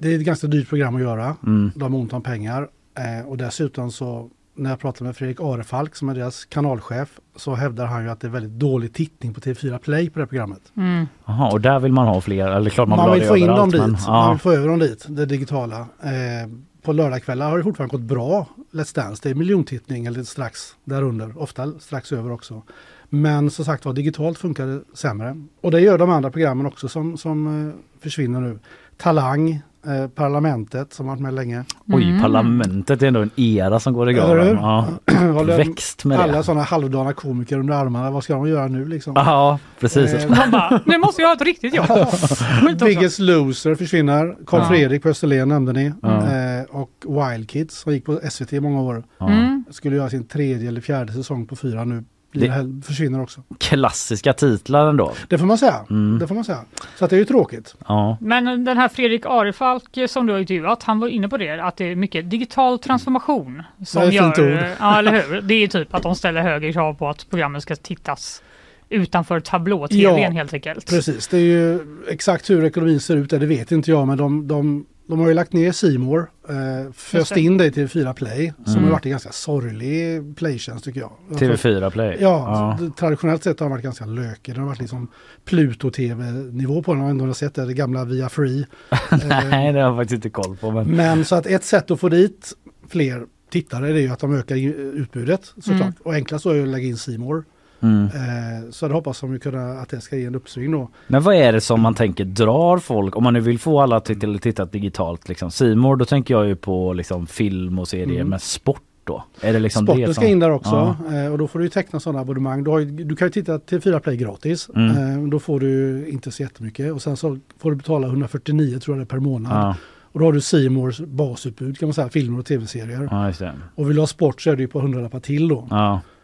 Det 0.00 0.08
är 0.14 0.16
ett 0.18 0.24
ganska 0.24 0.46
dyrt 0.46 0.68
program 0.68 0.94
att 0.96 1.00
göra. 1.02 1.36
Mm. 1.46 1.70
De 1.74 1.92
har 1.92 2.00
ont 2.00 2.12
om 2.12 2.22
pengar. 2.22 2.68
Eh, 2.98 3.28
och 3.28 3.36
dessutom 3.36 3.90
så 3.90 4.30
när 4.54 4.70
jag 4.70 4.78
pratade 4.80 5.04
med 5.04 5.16
Fredrik 5.16 5.40
Arefalk 5.40 5.96
som 5.96 6.08
är 6.08 6.14
deras 6.14 6.44
kanalchef 6.44 7.08
så 7.36 7.54
hävdar 7.54 7.86
han 7.86 8.02
ju 8.04 8.10
att 8.10 8.20
det 8.20 8.26
är 8.26 8.30
väldigt 8.30 8.52
dålig 8.52 8.92
tittning 8.92 9.34
på 9.34 9.40
TV4 9.40 9.78
Play 9.78 10.10
på 10.10 10.18
det 10.18 10.22
här 10.22 10.26
programmet. 10.28 10.72
Mm. 10.76 11.06
Och 11.52 11.60
där 11.60 11.78
vill 11.80 11.92
man 11.92 12.06
ha 12.06 12.20
fler, 12.20 12.48
eller 12.50 12.70
klart 12.70 12.88
man, 12.88 12.96
Man, 12.98 13.12
vill 13.12 13.22
få 13.28 13.36
in 13.36 13.46
dem 13.46 13.70
dit. 13.70 13.80
men- 13.80 13.96
Man 14.06 14.30
vill 14.30 14.40
få 14.40 14.52
över 14.52 14.68
dem 14.68 14.78
dit, 14.78 15.06
det 15.08 15.26
digitala. 15.26 15.78
Eh, 15.80 16.50
på 16.82 16.92
lördagskvällar 16.92 17.50
har 17.50 17.58
det 17.58 17.64
fortfarande 17.64 17.96
gått 17.96 18.06
bra, 18.06 18.46
Let's 18.72 18.94
Dance. 18.94 19.20
Det 19.22 19.30
är 19.30 19.34
miljontittning 19.34 20.06
eller 20.06 20.22
strax 20.22 20.60
därunder, 20.84 21.42
ofta 21.42 21.72
strax 21.78 22.12
över 22.12 22.32
också. 22.32 22.62
Men 23.08 23.50
som 23.50 23.64
sagt 23.64 23.84
var, 23.84 23.92
digitalt 23.92 24.38
funkar 24.38 24.66
det 24.66 24.80
sämre. 24.94 25.36
Och 25.60 25.70
det 25.70 25.80
gör 25.80 25.98
de 25.98 26.10
andra 26.10 26.30
programmen 26.30 26.66
också 26.66 26.88
som, 26.88 27.16
som 27.16 27.68
eh, 27.68 27.74
försvinner 28.02 28.40
nu. 28.40 28.58
Talang 28.96 29.62
eh, 29.86 30.08
Parlamentet 30.08 30.92
som 30.92 31.06
har 31.08 31.14
varit 31.16 31.22
med 31.22 31.34
länge. 31.34 31.64
Oj, 31.92 32.20
parlamentet 32.22 33.02
är 33.02 33.06
ändå 33.06 33.20
en 33.20 33.30
era 33.36 33.80
som 33.80 33.92
går 33.92 34.10
i 34.10 34.14
Eller 34.18 34.28
hur? 34.28 34.36
graven. 34.54 34.56
Ja. 34.56 35.42
Växt 35.56 36.04
med 36.04 36.20
alla 36.20 36.36
det. 36.36 36.42
sådana 36.44 36.62
halvdana 36.62 37.12
komiker 37.12 37.58
under 37.58 37.74
armarna. 37.74 38.10
Vad 38.10 38.24
ska 38.24 38.34
de 38.34 38.48
göra 38.48 38.68
nu 38.68 38.84
liksom? 38.88 39.12
Ja, 39.16 39.58
precis. 39.80 40.14
Eh, 40.14 40.50
bara, 40.50 40.80
nu 40.86 40.98
måste 40.98 41.22
jag 41.22 41.28
ha 41.28 41.34
ett 41.36 41.42
riktigt 41.42 41.74
jobb. 41.74 41.86
Biggest 42.80 43.18
Loser 43.18 43.74
försvinner. 43.74 44.36
Carl 44.46 44.60
Ja. 44.60 44.68
Fredrik 44.68 45.02
på 45.02 45.08
Österlen 45.08 45.48
nämnde 45.48 45.72
ni. 45.72 45.92
Ja. 46.02 46.16
Eh, 46.16 46.64
och 46.70 46.90
Wild 47.06 47.50
Kids 47.50 47.78
som 47.80 47.92
gick 47.92 48.04
på 48.04 48.20
SVT 48.30 48.52
i 48.52 48.60
många 48.60 48.80
år. 48.82 49.04
Mm. 49.20 49.64
Skulle 49.70 49.96
göra 49.96 50.10
sin 50.10 50.26
tredje 50.26 50.68
eller 50.68 50.80
fjärde 50.80 51.12
säsong 51.12 51.46
på 51.46 51.56
fyra 51.56 51.84
nu. 51.84 52.04
Det- 52.32 52.82
försvinner 52.86 53.22
också. 53.22 53.42
Klassiska 53.58 54.32
titlar 54.32 54.88
ändå. 54.88 55.12
Det 55.28 55.38
får 55.38 55.46
man 55.46 55.58
säga. 55.58 55.84
Mm. 55.90 56.18
Det 56.18 56.26
får 56.26 56.34
man 56.34 56.44
säga. 56.44 56.64
Så 56.96 57.04
att 57.04 57.10
det 57.10 57.16
är 57.16 57.18
ju 57.18 57.24
tråkigt. 57.24 57.74
Ja. 57.86 58.16
Men 58.20 58.64
den 58.64 58.76
här 58.76 58.88
Fredrik 58.88 59.26
Arefalk 59.26 59.98
som 60.08 60.26
du 60.26 60.32
har 60.32 60.40
intervjuat, 60.40 60.82
han 60.82 61.00
var 61.00 61.08
inne 61.08 61.28
på 61.28 61.36
det, 61.36 61.60
att 61.64 61.76
det 61.76 61.84
är 61.84 61.94
mycket 61.96 62.30
digital 62.30 62.78
transformation. 62.78 63.62
Som 63.86 64.00
Det 64.00 64.06
är 64.06 64.28
ett 64.28 64.36
fint 64.36 64.38
gör, 64.38 64.70
ord. 64.70 64.76
Ja, 64.80 64.98
eller 64.98 65.22
hur? 65.22 65.40
Det 65.40 65.54
är 65.54 65.68
typ 65.68 65.94
att 65.94 66.02
de 66.02 66.14
ställer 66.14 66.42
högre 66.42 66.72
krav 66.72 66.94
på 66.94 67.08
att 67.08 67.30
programmen 67.30 67.60
ska 67.60 67.76
tittas 67.76 68.42
utanför 68.88 69.40
tablå-tvn 69.40 70.00
Ja, 70.22 70.30
helt 70.30 70.54
enkelt. 70.54 70.90
Precis. 70.90 71.28
Det 71.28 71.36
är 71.36 71.40
ju 71.40 71.78
exakt 72.08 72.50
hur 72.50 72.64
ekonomin 72.64 73.00
ser 73.00 73.16
ut. 73.16 73.30
Det 73.30 73.38
vet 73.38 73.72
inte 73.72 73.90
jag. 73.90 74.06
Men 74.06 74.18
de, 74.18 74.48
de, 74.48 74.86
de 75.10 75.18
har 75.20 75.28
ju 75.28 75.34
lagt 75.34 75.52
ner 75.52 75.72
Simor 75.72 76.30
eh, 76.48 76.92
Föst 76.92 77.34
det. 77.34 77.40
in 77.40 77.58
dig 77.58 77.72
till 77.72 77.88
4 77.88 78.14
Play. 78.14 78.52
Som 78.64 78.72
Mm. 78.72 78.84
har 78.84 78.90
varit 78.92 79.04
en 79.04 79.10
ganska 79.10 79.32
sorglig 79.32 80.36
playtjänst 80.36 80.84
tycker 80.84 81.00
jag. 81.00 81.12
Jag 81.28 81.38
tror- 81.38 81.48
TV4 81.48 81.90
Play. 81.90 82.16
Ja, 82.20 82.76
det- 82.80 82.90
traditionellt 82.96 83.42
sett 83.44 83.60
har 83.60 83.64
den 83.66 83.70
varit 83.70 83.84
ganska 83.84 84.04
lökig. 84.06 84.54
Den 84.54 84.60
har 84.62 84.68
varit 84.68 84.80
liksom 84.80 85.08
Pluto-TV-nivå 85.44 86.82
på 86.82 86.94
den. 86.94 87.20
Har 87.20 87.32
sett 87.32 87.54
det, 87.54 87.66
det 87.66 87.74
gamla 87.74 88.04
via 88.04 88.28
Free. 88.28 88.66
Eh, 89.12 89.18
Nej, 89.28 89.72
det 89.72 89.80
har 89.80 89.86
jag 89.88 89.96
faktiskt 89.96 90.14
inte 90.14 90.30
koll 90.30 90.56
på. 90.56 90.70
Men... 90.70 90.86
Men 90.90 91.24
så 91.24 91.34
att 91.36 91.46
ett 91.46 91.64
sätt 91.64 91.90
att 91.90 92.00
få 92.00 92.08
dit 92.08 92.52
fler 92.88 93.26
tittare 93.50 93.92
det 93.92 93.98
är 93.98 94.02
ju 94.02 94.08
att 94.08 94.18
de 94.18 94.34
ökar 94.34 94.56
utbudet 94.56 95.44
såklart. 95.54 95.80
Mm. 95.80 95.92
Och 96.02 96.14
enklast 96.14 96.46
är 96.46 96.54
ju 96.54 96.62
att 96.62 96.68
lägga 96.68 96.86
in 96.86 96.96
Simor. 96.96 97.34
Mm. 97.34 97.44
Eh, 97.82 98.70
så 98.70 98.88
det 98.88 98.94
hoppas 98.94 99.20
de 99.20 99.38
kunna 99.38 99.72
att 99.72 99.88
det 99.88 100.00
ska 100.00 100.16
ge 100.16 100.24
en 100.24 100.34
uppsving 100.34 100.70
då. 100.72 100.88
Men 101.06 101.22
vad 101.22 101.34
är 101.34 101.52
det 101.52 101.60
som 101.60 101.80
man 101.80 101.94
tänker 101.94 102.24
drar 102.24 102.78
folk 102.78 103.16
om 103.16 103.24
man 103.24 103.34
nu 103.34 103.40
vill 103.40 103.58
få 103.58 103.80
alla 103.80 103.96
att 103.96 104.04
titta, 104.04 104.38
titta 104.38 104.64
digitalt 104.64 105.28
liksom. 105.28 105.50
Simor 105.50 105.96
då 105.96 106.04
tänker 106.04 106.34
jag 106.34 106.46
ju 106.46 106.56
på 106.56 106.92
liksom 106.92 107.26
film 107.26 107.78
och 107.78 107.88
serier 107.88 108.14
Mm. 108.16 108.28
men 108.28 108.38
sport 108.40 108.82
då? 109.04 109.24
Är 109.40 109.52
det 109.52 109.58
liksom 109.58 109.86
Sporten 109.86 110.02
det 110.06 110.14
ska 110.14 110.22
som... 110.22 110.30
in 110.30 110.38
där 110.38 110.50
också 110.50 110.96
Ja. 111.10 111.16
eh, 111.24 111.32
och 111.32 111.38
då 111.38 111.48
får 111.48 111.58
du 111.58 111.68
teckna 111.68 112.00
sådana 112.00 112.20
abonnemang. 112.20 112.64
Du, 112.64 112.70
har 112.70 112.80
du 113.04 113.16
kan 113.16 113.26
ju 113.28 113.32
titta 113.32 113.58
till 113.58 113.80
4 113.80 114.00
Play 114.00 114.16
gratis. 114.16 114.68
Mm. 114.76 115.22
Eh, 115.24 115.28
då 115.30 115.38
får 115.38 115.60
du 115.60 116.04
inte 116.08 116.30
så 116.30 116.42
jättemycket 116.42 116.92
och 116.92 117.02
sen 117.02 117.16
så 117.16 117.38
får 117.58 117.70
du 117.70 117.76
betala 117.76 118.06
149 118.06 118.78
tror 118.78 118.96
jag 118.96 119.00
det 119.00 119.04
är 119.04 119.16
per 119.16 119.18
månad. 119.18 119.52
Ja, 119.52 119.76
Och 120.12 120.20
då 120.20 120.26
har 120.26 120.32
du 120.32 120.40
Simors 120.40 121.00
basutbud 121.00 121.78
kan 121.78 121.88
man 121.88 121.94
säga, 121.94 122.08
filmer 122.08 122.38
och 122.38 122.46
tv-serier. 122.46 123.08
ja. 123.40 123.52
Och 123.74 123.88
vill 123.88 123.94
du 123.96 124.02
ha 124.02 124.06
sport 124.06 124.40
så 124.42 124.50
är 124.50 124.56
det 124.56 124.62
ju 124.62 124.68
på 124.68 124.78
100 124.78 125.00
lappar 125.00 125.20
till 125.20 125.48
då. 125.48 125.66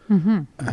Mhm. 0.07 0.47
Eh, 0.57 0.67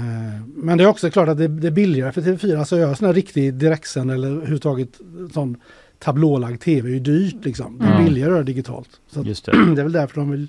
Men 0.57 0.78
det 0.78 0.85
är 0.85 0.89
också 0.89 1.11
klart 1.11 1.28
att 1.28 1.39
det, 1.39 1.49
det 1.49 1.66
är 1.66 1.70
billigare 1.70 2.12
för 2.12 2.20
TV4. 2.20 2.59
Alltså 2.59 2.78
göra 2.78 2.95
sån 2.95 3.07
här 3.07 3.14
riktig 3.14 3.55
direktsänd 3.55 4.11
eller 4.11 4.28
överhuvudtaget 4.28 4.89
sån 5.32 5.57
tablålagd 5.99 6.61
tv 6.61 6.89
är 6.89 6.93
ju 6.93 7.01
dyrt 7.01 7.45
liksom. 7.45 7.78
Det 7.78 7.85
är 7.85 7.91
Mm. 7.93 8.05
billigare 8.05 8.28
att 8.30 8.35
göra 8.35 8.45
digitalt. 8.45 8.89
Så 9.09 9.20
att, 9.20 9.26
Just 9.26 9.45
det. 9.45 9.53
det 9.74 9.80
är 9.80 9.85
väl 9.85 9.93
därför 9.93 10.16
de 10.20 10.30
vill 10.30 10.49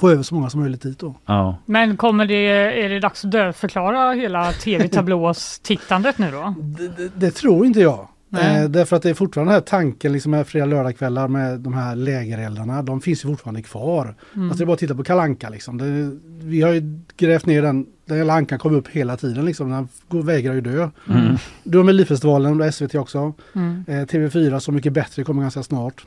få 0.00 0.10
över 0.10 0.22
så 0.22 0.34
många 0.34 0.50
som 0.50 0.60
möjligt 0.60 0.82
dit 0.82 0.98
då. 0.98 1.14
Ja. 1.26 1.56
Men 1.66 1.96
kommer 1.96 2.26
det, 2.26 2.46
är 2.84 2.88
det 2.88 3.00
dags 3.00 3.24
att 3.24 3.30
dödförklara 3.30 4.12
hela 4.12 4.52
tv-tablås-tittandet 4.52 6.18
nu 6.18 6.30
då? 6.30 6.54
Det, 6.58 6.88
det, 6.88 7.10
det 7.16 7.30
tror 7.30 7.66
inte 7.66 7.80
jag. 7.80 8.08
Nej. 8.28 8.62
Eh, 8.62 8.68
därför 8.68 8.96
att 8.96 9.02
det 9.02 9.10
är 9.10 9.14
fortfarande 9.14 9.52
den 9.52 9.60
här 9.60 9.66
tanken 9.66 10.12
liksom 10.12 10.30
med 10.30 10.46
fredag 10.46 10.66
lördagskvällar 10.66 11.28
med 11.28 11.60
de 11.60 11.74
här 11.74 11.96
lägereldarna. 11.96 12.82
De 12.82 13.00
finns 13.00 13.24
ju 13.24 13.28
fortfarande 13.28 13.62
kvar. 13.62 14.14
Mm. 14.34 14.48
Alltså 14.48 14.58
det 14.58 14.64
är 14.64 14.66
bara 14.66 14.72
att 14.72 14.78
titta 14.78 14.94
på 14.94 15.04
Kalanka 15.04 15.48
liksom. 15.48 15.78
Det, 15.78 16.18
vi 16.46 16.62
har 16.62 16.72
ju 16.72 17.00
grävt 17.16 17.46
ner 17.46 17.62
den. 17.62 17.86
Den 18.06 18.18
hela 18.18 18.32
ankan 18.32 18.58
kommer 18.58 18.78
upp 18.78 18.88
hela 18.88 19.16
tiden 19.16 19.44
liksom. 19.44 19.70
Den 19.70 19.88
går, 20.08 20.22
vägrar 20.22 20.54
ju 20.54 20.60
dö. 20.60 20.90
Mm. 21.08 21.36
Du 21.64 21.78
har 21.78 21.84
Melodifestivalen 21.84 22.60
och 22.60 22.74
SVT 22.74 22.94
också. 22.94 23.32
Mm. 23.52 23.84
Eh, 23.88 23.92
TV4 23.92 24.58
Så 24.58 24.72
mycket 24.72 24.92
bättre 24.92 25.24
kommer 25.24 25.42
ganska 25.42 25.62
snart. 25.62 26.06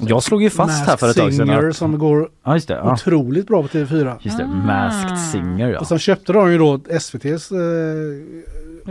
Jag 0.00 0.22
slog 0.22 0.42
ju 0.42 0.50
fast 0.50 0.86
här 0.86 0.96
för 0.96 1.10
ett 1.10 1.16
tag 1.16 1.34
sedan 1.34 1.46
Singer 1.46 1.72
som 1.72 1.98
går 1.98 2.28
Ja 2.44 2.54
just 2.54 2.68
det. 2.68 2.74
Ja. 2.74 2.92
otroligt 2.92 3.46
bra 3.46 3.62
på 3.62 3.68
TV4. 3.68 4.16
Just 4.20 4.38
det. 4.38 4.44
Ah. 4.44 4.48
Masked 4.48 5.18
Singer 5.18 5.68
ja. 5.68 5.78
Och 5.80 5.86
sen 5.86 5.98
köpte 5.98 6.32
de 6.32 6.52
ju 6.52 6.58
då 6.58 6.80
SVTs 6.88 7.52
eh. 7.52 7.58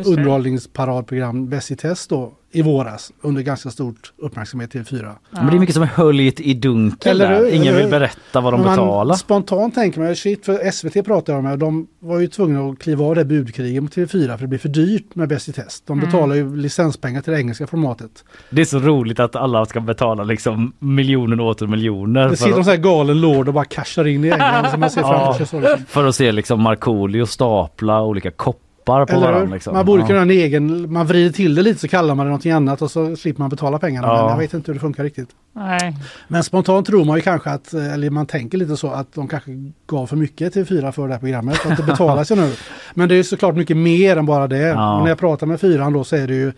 Underhållningsparadprogram 0.07 1.49
Bäst 1.49 1.71
i 1.71 1.75
test 1.75 2.09
då 2.09 2.31
i 2.51 2.61
våras 2.61 3.11
under 3.21 3.41
ganska 3.41 3.69
stort 3.69 4.13
uppmärksamhet 4.17 4.73
TV4. 4.73 5.15
Men 5.31 5.47
det 5.47 5.55
är 5.55 5.59
mycket 5.59 5.73
som 5.75 5.83
är 5.83 5.87
höljt 5.87 6.39
i 6.39 6.53
dunkel 6.53 7.11
Eller 7.21 7.29
där. 7.29 7.53
Ingen 7.53 7.67
Eller 7.67 7.81
vill 7.81 7.89
berätta 7.91 8.41
vad 8.41 8.53
de 8.53 8.61
betalar. 8.63 9.15
Spontant 9.15 9.75
tänker 9.75 9.99
man, 10.01 10.15
shit 10.15 10.45
för 10.45 10.71
SVT 10.71 11.05
pratar 11.05 11.33
jag 11.33 11.43
med, 11.43 11.59
de 11.59 11.87
var 11.99 12.19
ju 12.19 12.27
tvungna 12.27 12.69
att 12.69 12.79
kliva 12.79 13.05
av 13.05 13.15
det 13.15 13.25
budkriget 13.25 13.83
mot 13.83 13.95
TV4 13.95 14.27
för 14.37 14.41
det 14.41 14.47
blir 14.47 14.59
för 14.59 14.69
dyrt 14.69 15.15
med 15.15 15.29
Bäst 15.29 15.49
i 15.49 15.51
test. 15.53 15.83
De 15.87 15.93
Mm. 15.99 16.05
betalar 16.09 16.35
ju 16.35 16.55
licenspengar 16.55 17.21
till 17.21 17.33
det 17.33 17.39
engelska 17.39 17.67
formatet. 17.67 18.23
Det 18.49 18.61
är 18.61 18.65
så 18.65 18.79
roligt 18.79 19.19
att 19.19 19.35
alla 19.35 19.65
ska 19.65 19.79
betala 19.79 20.23
liksom 20.23 20.73
miljoner 20.79 21.41
och 21.41 21.47
åter 21.47 21.67
miljoner. 21.67 22.29
Det 22.29 22.37
sitter 22.37 22.57
en 22.57 22.63
sån 22.63 22.71
här 22.71 22.77
galen 22.77 23.21
lord 23.21 23.47
och 23.47 23.53
bara 23.53 23.65
cashar 23.65 24.07
in 24.07 24.23
i 24.25 24.29
England 24.29 24.69
som 24.71 24.79
man 24.79 24.89
ser 24.91 25.01
framför 25.01 25.45
sig. 25.45 25.47
Så 25.47 25.59
liksom. 25.59 25.85
För 25.85 26.05
att 26.07 26.15
se 26.15 26.31
liksom 26.31 26.61
Markoolio 26.61 27.25
stapla 27.25 28.01
olika 28.01 28.31
koppar 28.31 28.68
på 29.05 29.11
Eller 29.13 29.25
hur? 29.27 29.33
varandra. 29.33 29.53
Liksom. 29.53 29.73
Man 29.73 29.85
borde 29.85 30.01
Ja. 30.03 30.07
kunna 30.07 30.19
ha 30.19 30.23
en 30.23 30.29
egen, 30.31 30.93
man 30.93 31.07
vrider 31.07 31.31
till 31.31 31.55
det 31.55 31.61
lite 31.61 31.79
så 31.79 31.87
kallar 31.87 32.15
man 32.15 32.25
det 32.25 32.29
någonting 32.29 32.51
annat 32.51 32.81
och 32.81 32.91
så 32.91 33.15
slipper 33.15 33.39
man 33.41 33.49
betala 33.49 33.79
pengarna. 33.79 34.07
Ja. 34.07 34.21
Men 34.21 34.29
jag 34.31 34.37
vet 34.37 34.53
inte 34.53 34.71
hur 34.71 34.73
det 34.73 34.79
funkar 34.79 35.03
riktigt. 35.03 35.29
Nej. 35.53 35.97
Men 36.27 36.43
spontant 36.43 36.87
tror 36.87 37.05
man 37.05 37.15
ju 37.15 37.21
kanske 37.21 37.49
att, 37.49 37.73
eller 37.73 38.09
man 38.09 38.25
tänker 38.25 38.57
lite 38.57 38.77
så 38.77 38.87
att 38.91 39.13
de 39.13 39.27
kanske 39.27 39.51
gav 39.87 40.07
för 40.07 40.15
mycket 40.15 40.53
till 40.53 40.65
fyra 40.65 40.91
för 40.91 41.07
det 41.07 41.13
här 41.13 41.19
programmet. 41.19 41.65
Att 41.65 41.77
det 41.77 41.83
betalar 41.83 42.23
sig 42.23 42.37
nu. 42.37 42.53
Men 42.93 43.09
det 43.09 43.15
är 43.15 43.17
ju 43.17 43.23
såklart 43.23 43.55
mycket 43.55 43.77
mer 43.77 44.17
än 44.17 44.25
bara 44.25 44.47
det. 44.47 44.57
Ja. 44.57 44.95
Och 44.95 45.01
när 45.01 45.09
jag 45.09 45.17
pratar 45.19 45.47
med 45.47 45.59
fyran 45.61 45.93
då 45.93 46.03
så 46.03 46.15
är 46.15 46.27
det 46.27 46.33
ju 46.35 46.51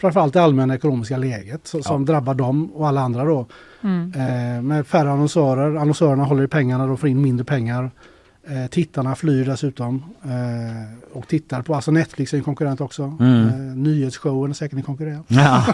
framförallt 0.00 0.32
det 0.32 0.42
allmänna 0.42 0.74
ekonomiska 0.74 1.16
läget 1.16 1.60
så, 1.66 1.82
som 1.82 2.04
drabbar 2.04 2.34
dem 2.34 2.70
och 2.74 2.88
alla 2.88 3.00
andra 3.00 3.24
då. 3.24 3.46
Mm. 3.82 4.12
Eh, 4.16 4.62
med 4.62 4.86
färre 4.86 5.10
annonsörer, 5.10 5.76
annonsörerna 5.76 6.24
håller 6.24 6.42
i 6.44 6.48
pengarna, 6.48 6.86
de 6.86 6.96
får 6.98 7.08
in 7.08 7.22
mindre 7.22 7.44
pengar. 7.44 7.90
Eh, 8.48 8.66
tittarna 8.66 9.14
flyr 9.14 9.44
dessutom 9.44 10.04
eh, 10.24 11.16
och 11.18 11.28
tittar 11.28 11.62
på, 11.62 11.74
alltså 11.74 11.90
Netflix 11.90 12.32
är 12.32 12.38
en 12.38 12.44
konkurrent 12.44 12.80
också. 12.80 13.16
Mm. 13.20 13.48
Eh, 13.48 13.76
nyhetsshowen 13.76 14.50
är 14.50 14.54
säkert 14.54 14.76
en 14.76 14.82
konkurrent. 14.82 15.26
Ja. 15.30 15.64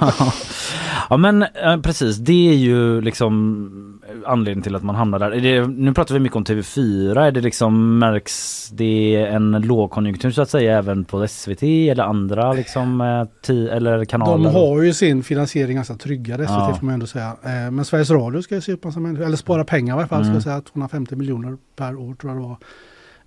ja 1.11 1.17
men 1.17 1.45
precis, 1.83 2.17
det 2.17 2.49
är 2.49 2.55
ju 2.55 3.01
liksom 3.01 3.92
anledningen 4.27 4.63
till 4.63 4.77
att 4.77 4.83
man 4.83 4.95
hamnar 4.95 5.19
där. 5.19 5.31
Är 5.31 5.41
det, 5.41 5.67
nu 5.67 5.95
pratar 5.95 6.15
vi 6.15 6.21
mycket 6.21 6.37
om 6.37 6.45
TV4, 6.45 7.21
är 7.21 7.31
det 7.33 7.41
liksom 7.41 7.99
märks 7.99 8.69
det 8.73 9.17
en 9.17 9.51
lågkonjunktur 9.53 10.31
så 10.31 10.43
att 10.43 10.51
säga 10.51 10.79
även 10.79 11.05
på 11.05 11.29
SVT 11.29 11.63
eller 11.63 12.03
andra 12.05 12.53
liksom 12.53 13.01
eh, 13.01 13.05
ti- 13.47 13.69
eller 13.71 14.05
kanaler? 14.05 14.45
De 14.45 14.55
har 14.55 14.83
ju 14.83 14.93
sin 14.95 15.23
finansiering 15.23 15.77
ganska 15.77 15.95
tryggad, 15.95 16.41
SVT 16.41 16.49
Ja. 16.51 16.77
får 16.79 16.87
man 16.87 16.95
ändå 16.95 17.07
säga. 17.07 17.37
Eh, 17.43 17.71
men 17.71 17.85
Sveriges 17.85 18.11
Radio 18.11 18.43
ska 18.43 18.55
ju 18.55 18.61
se 18.61 18.73
upp 18.73 18.85
massa 18.85 19.01
människor, 19.01 19.25
eller 19.27 19.37
spara 19.37 19.65
pengar 19.65 19.95
i 19.97 19.99
alla 19.99 20.09
fall, 20.09 20.21
Mm. 20.23 20.27
ska 20.27 20.35
jag 20.37 20.43
säga 20.43 20.73
250 20.73 21.17
miljoner 21.17 21.57
per 21.77 21.97
år 21.97 22.15
tror 22.15 22.33
jag 22.33 22.43
det 22.43 22.49
var. 22.49 22.57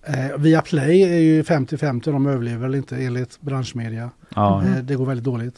Eh, 0.07 0.37
via 0.37 0.61
Play 0.61 1.01
är 1.03 1.19
ju 1.19 1.43
50-50, 1.43 2.11
de 2.11 2.27
överlever 2.27 2.57
väl 2.61 2.75
inte 2.75 2.95
enligt 2.95 3.41
branschmedia. 3.41 4.09
ja. 4.35 4.63
Eh, 4.63 4.83
det 4.83 4.95
går 4.95 5.05
väldigt 5.05 5.25
dåligt. 5.25 5.55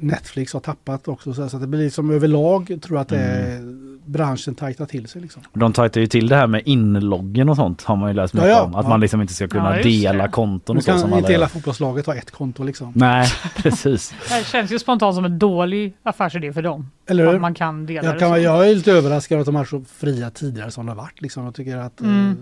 Netflix 0.00 0.52
har 0.52 0.60
tappat 0.60 1.08
också 1.08 1.32
så 1.34 1.48
så 1.48 1.56
att 1.56 1.62
det 1.62 1.68
blir 1.68 1.84
liksom 1.84 2.10
överlag 2.10 2.78
tror 2.82 2.96
jag 2.96 3.00
att 3.02 3.08
det 3.08 3.18
är, 3.18 3.56
Mm. 3.56 3.87
Branschen 4.08 4.54
tajtar 4.54 4.86
till 4.86 5.08
sig. 5.08 5.22
Liksom. 5.22 5.42
De 5.52 5.72
tajtar 5.72 6.00
ju 6.00 6.06
till 6.06 6.28
det 6.28 6.36
här 6.36 6.46
med 6.46 6.62
inloggen 6.64 7.48
och 7.48 7.56
sånt 7.56 7.82
har 7.82 7.96
man 7.96 8.08
ju 8.10 8.14
läst 8.14 8.34
mycket 8.34 8.48
Ja, 8.48 8.54
ja. 8.56 8.62
om. 8.62 8.74
Att 8.74 8.84
Ja. 8.84 8.88
man 8.88 9.00
liksom 9.00 9.20
inte 9.20 9.34
ska 9.34 9.48
kunna 9.48 9.76
dela 9.76 10.22
det. 10.24 10.28
konton 10.28 10.76
och 10.76 10.82
så 10.84 10.90
som 10.92 11.00
kan 11.00 11.08
alla 11.12 11.18
inte 11.18 11.32
hela 11.32 11.48
fotbollslaget 11.48 12.06
ha 12.06 12.14
ett 12.14 12.30
konto 12.30 12.62
liksom. 12.62 12.92
Nej, 12.96 13.28
precis. 13.56 14.14
Det 14.28 14.46
känns 14.46 14.70
ju 14.72 14.78
spontant 14.78 15.14
som 15.16 15.24
en 15.24 15.38
dålig 15.38 15.96
affärsidé 16.02 16.52
för 16.52 16.62
dem. 16.62 16.90
Eller 17.08 17.26
hur? 17.26 17.34
Att 17.34 17.40
man 17.40 17.54
kan 17.54 17.86
dela 17.86 18.06
Jag, 18.06 18.14
det 18.14 18.18
kan, 18.18 18.30
så. 18.30 18.38
jag 18.38 18.68
är 18.70 18.74
lite 18.74 18.92
överraskad 18.92 19.40
att 19.40 19.46
de 19.46 19.56
är 19.56 19.64
så 19.64 19.84
fria 19.96 20.30
tidigare 20.30 20.70
som 20.70 20.86
det 20.86 20.92
har 20.92 20.96
varit. 20.96 21.22
Liksom. 21.22 21.44
Jag, 21.44 21.54
tycker 21.54 21.76
att, 21.76 22.00
eh, 22.00 22.06
Mm. 22.08 22.36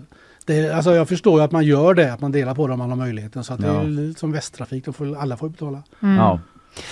det, 0.45 0.71
alltså 0.71 0.95
jag 0.95 1.09
förstår 1.09 1.39
ju 1.41 1.45
att 1.45 1.53
man 1.53 1.65
gör 1.65 1.95
det, 1.95 2.13
att 2.13 2.21
man 2.21 2.33
delar 2.33 2.55
på 2.55 2.67
det 2.67 2.73
om 2.73 2.79
man 2.79 2.89
har 2.91 2.97
möjligheten. 2.97 3.45
Så 3.45 3.55
att 3.55 3.61
det 3.61 3.67
Ja. 3.67 3.81
är 3.81 3.85
lite 3.87 4.21
som 4.21 4.33
Västtrafik, 4.33 4.85
då 4.85 4.93
får, 4.93 5.17
alla 5.19 5.37
får 5.37 5.49
betala. 5.49 5.83
Mm. 6.03 6.17
Ja. 6.17 6.41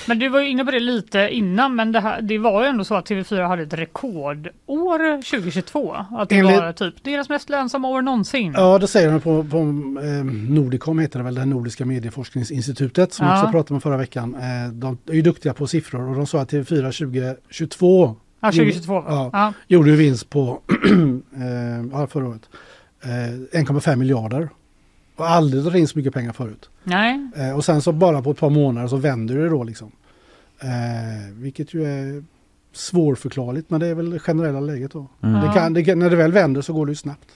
Men 0.08 0.18
du 0.18 0.28
var 0.28 0.40
ju 0.40 0.48
inne 0.48 0.64
på 0.64 0.70
det 0.70 0.80
lite 0.80 1.28
innan, 1.32 1.74
men 1.76 1.92
det, 1.92 2.00
här, 2.00 2.22
det 2.22 2.38
var 2.38 2.62
ju 2.62 2.68
ändå 2.68 2.84
så 2.84 2.94
att 2.94 3.10
TV4 3.10 3.48
hade 3.48 3.62
ett 3.62 3.72
rekordår 3.74 5.22
2022. 5.22 5.92
Att 6.10 6.28
det 6.28 6.38
Enligt- 6.38 6.56
var 6.60 6.72
typ 6.72 6.94
deras 7.04 7.28
mest 7.28 7.48
lönsamma 7.50 7.88
år 7.88 8.02
någonsin. 8.02 8.54
Ja, 8.56 8.78
det 8.78 8.86
säger 8.86 9.10
de 9.10 9.20
på, 9.20 9.44
på 9.44 9.56
eh, 9.58 10.24
Nordicom, 10.50 10.98
heter 10.98 11.18
det 11.18 11.24
väl, 11.24 11.34
det 11.34 11.44
nordiska 11.46 11.84
medieforskningsinstitutet 11.84 13.12
som 13.12 13.26
Ja. 13.26 13.38
också 13.42 13.50
pratade 13.52 13.74
om 13.74 13.80
förra 13.80 13.96
veckan. 13.96 14.34
Eh, 14.34 14.72
de 14.72 14.98
är 15.10 15.14
ju 15.14 15.22
duktiga 15.22 15.54
på 15.54 15.66
siffror 15.66 16.08
och 16.10 16.16
de 16.16 16.26
sa 16.26 16.40
att 16.40 16.52
TV4 16.52 16.92
2022 16.92 18.16
Ja, 18.40 18.52
2022 18.52 18.92
va? 19.00 19.04
Ja. 19.08 19.30
Ja. 19.32 19.52
gjorde 19.66 19.90
vinst 19.92 20.30
på 20.30 20.60
eh, 21.94 22.06
förra 22.06 22.28
året. 22.28 22.48
Eh, 23.02 23.60
1,5 23.60 23.96
miljarder. 23.96 24.48
Och 25.16 25.30
aldrig 25.30 25.62
dragit 25.62 25.78
in 25.80 25.88
så 25.88 25.98
mycket 25.98 26.14
pengar 26.14 26.32
förut. 26.32 26.70
Nej, 26.84 27.30
Eh, 27.36 27.56
och 27.56 27.64
sen 27.64 27.82
så 27.82 27.92
bara 27.92 28.22
på 28.22 28.30
ett 28.30 28.38
par 28.38 28.50
månader 28.50 28.88
så 28.88 28.96
vänder 28.96 29.34
det 29.38 29.48
då 29.48 29.64
liksom. 29.64 29.92
Eh, 30.60 31.32
vilket 31.34 31.74
ju 31.74 31.84
är 31.84 32.24
svårförklarligt 32.72 33.70
men 33.70 33.80
det 33.80 33.86
är 33.86 33.94
väl 33.94 34.10
det 34.10 34.18
generella 34.18 34.60
läget 34.60 34.92
då. 34.92 35.06
Mm. 35.22 35.40
Det 35.40 35.52
kan, 35.52 35.72
det 35.72 35.94
när 35.94 36.10
det 36.10 36.16
väl 36.16 36.32
vänder 36.32 36.60
så 36.60 36.72
går 36.72 36.86
det 36.86 36.90
ju 36.92 36.96
snabbt. 36.96 37.28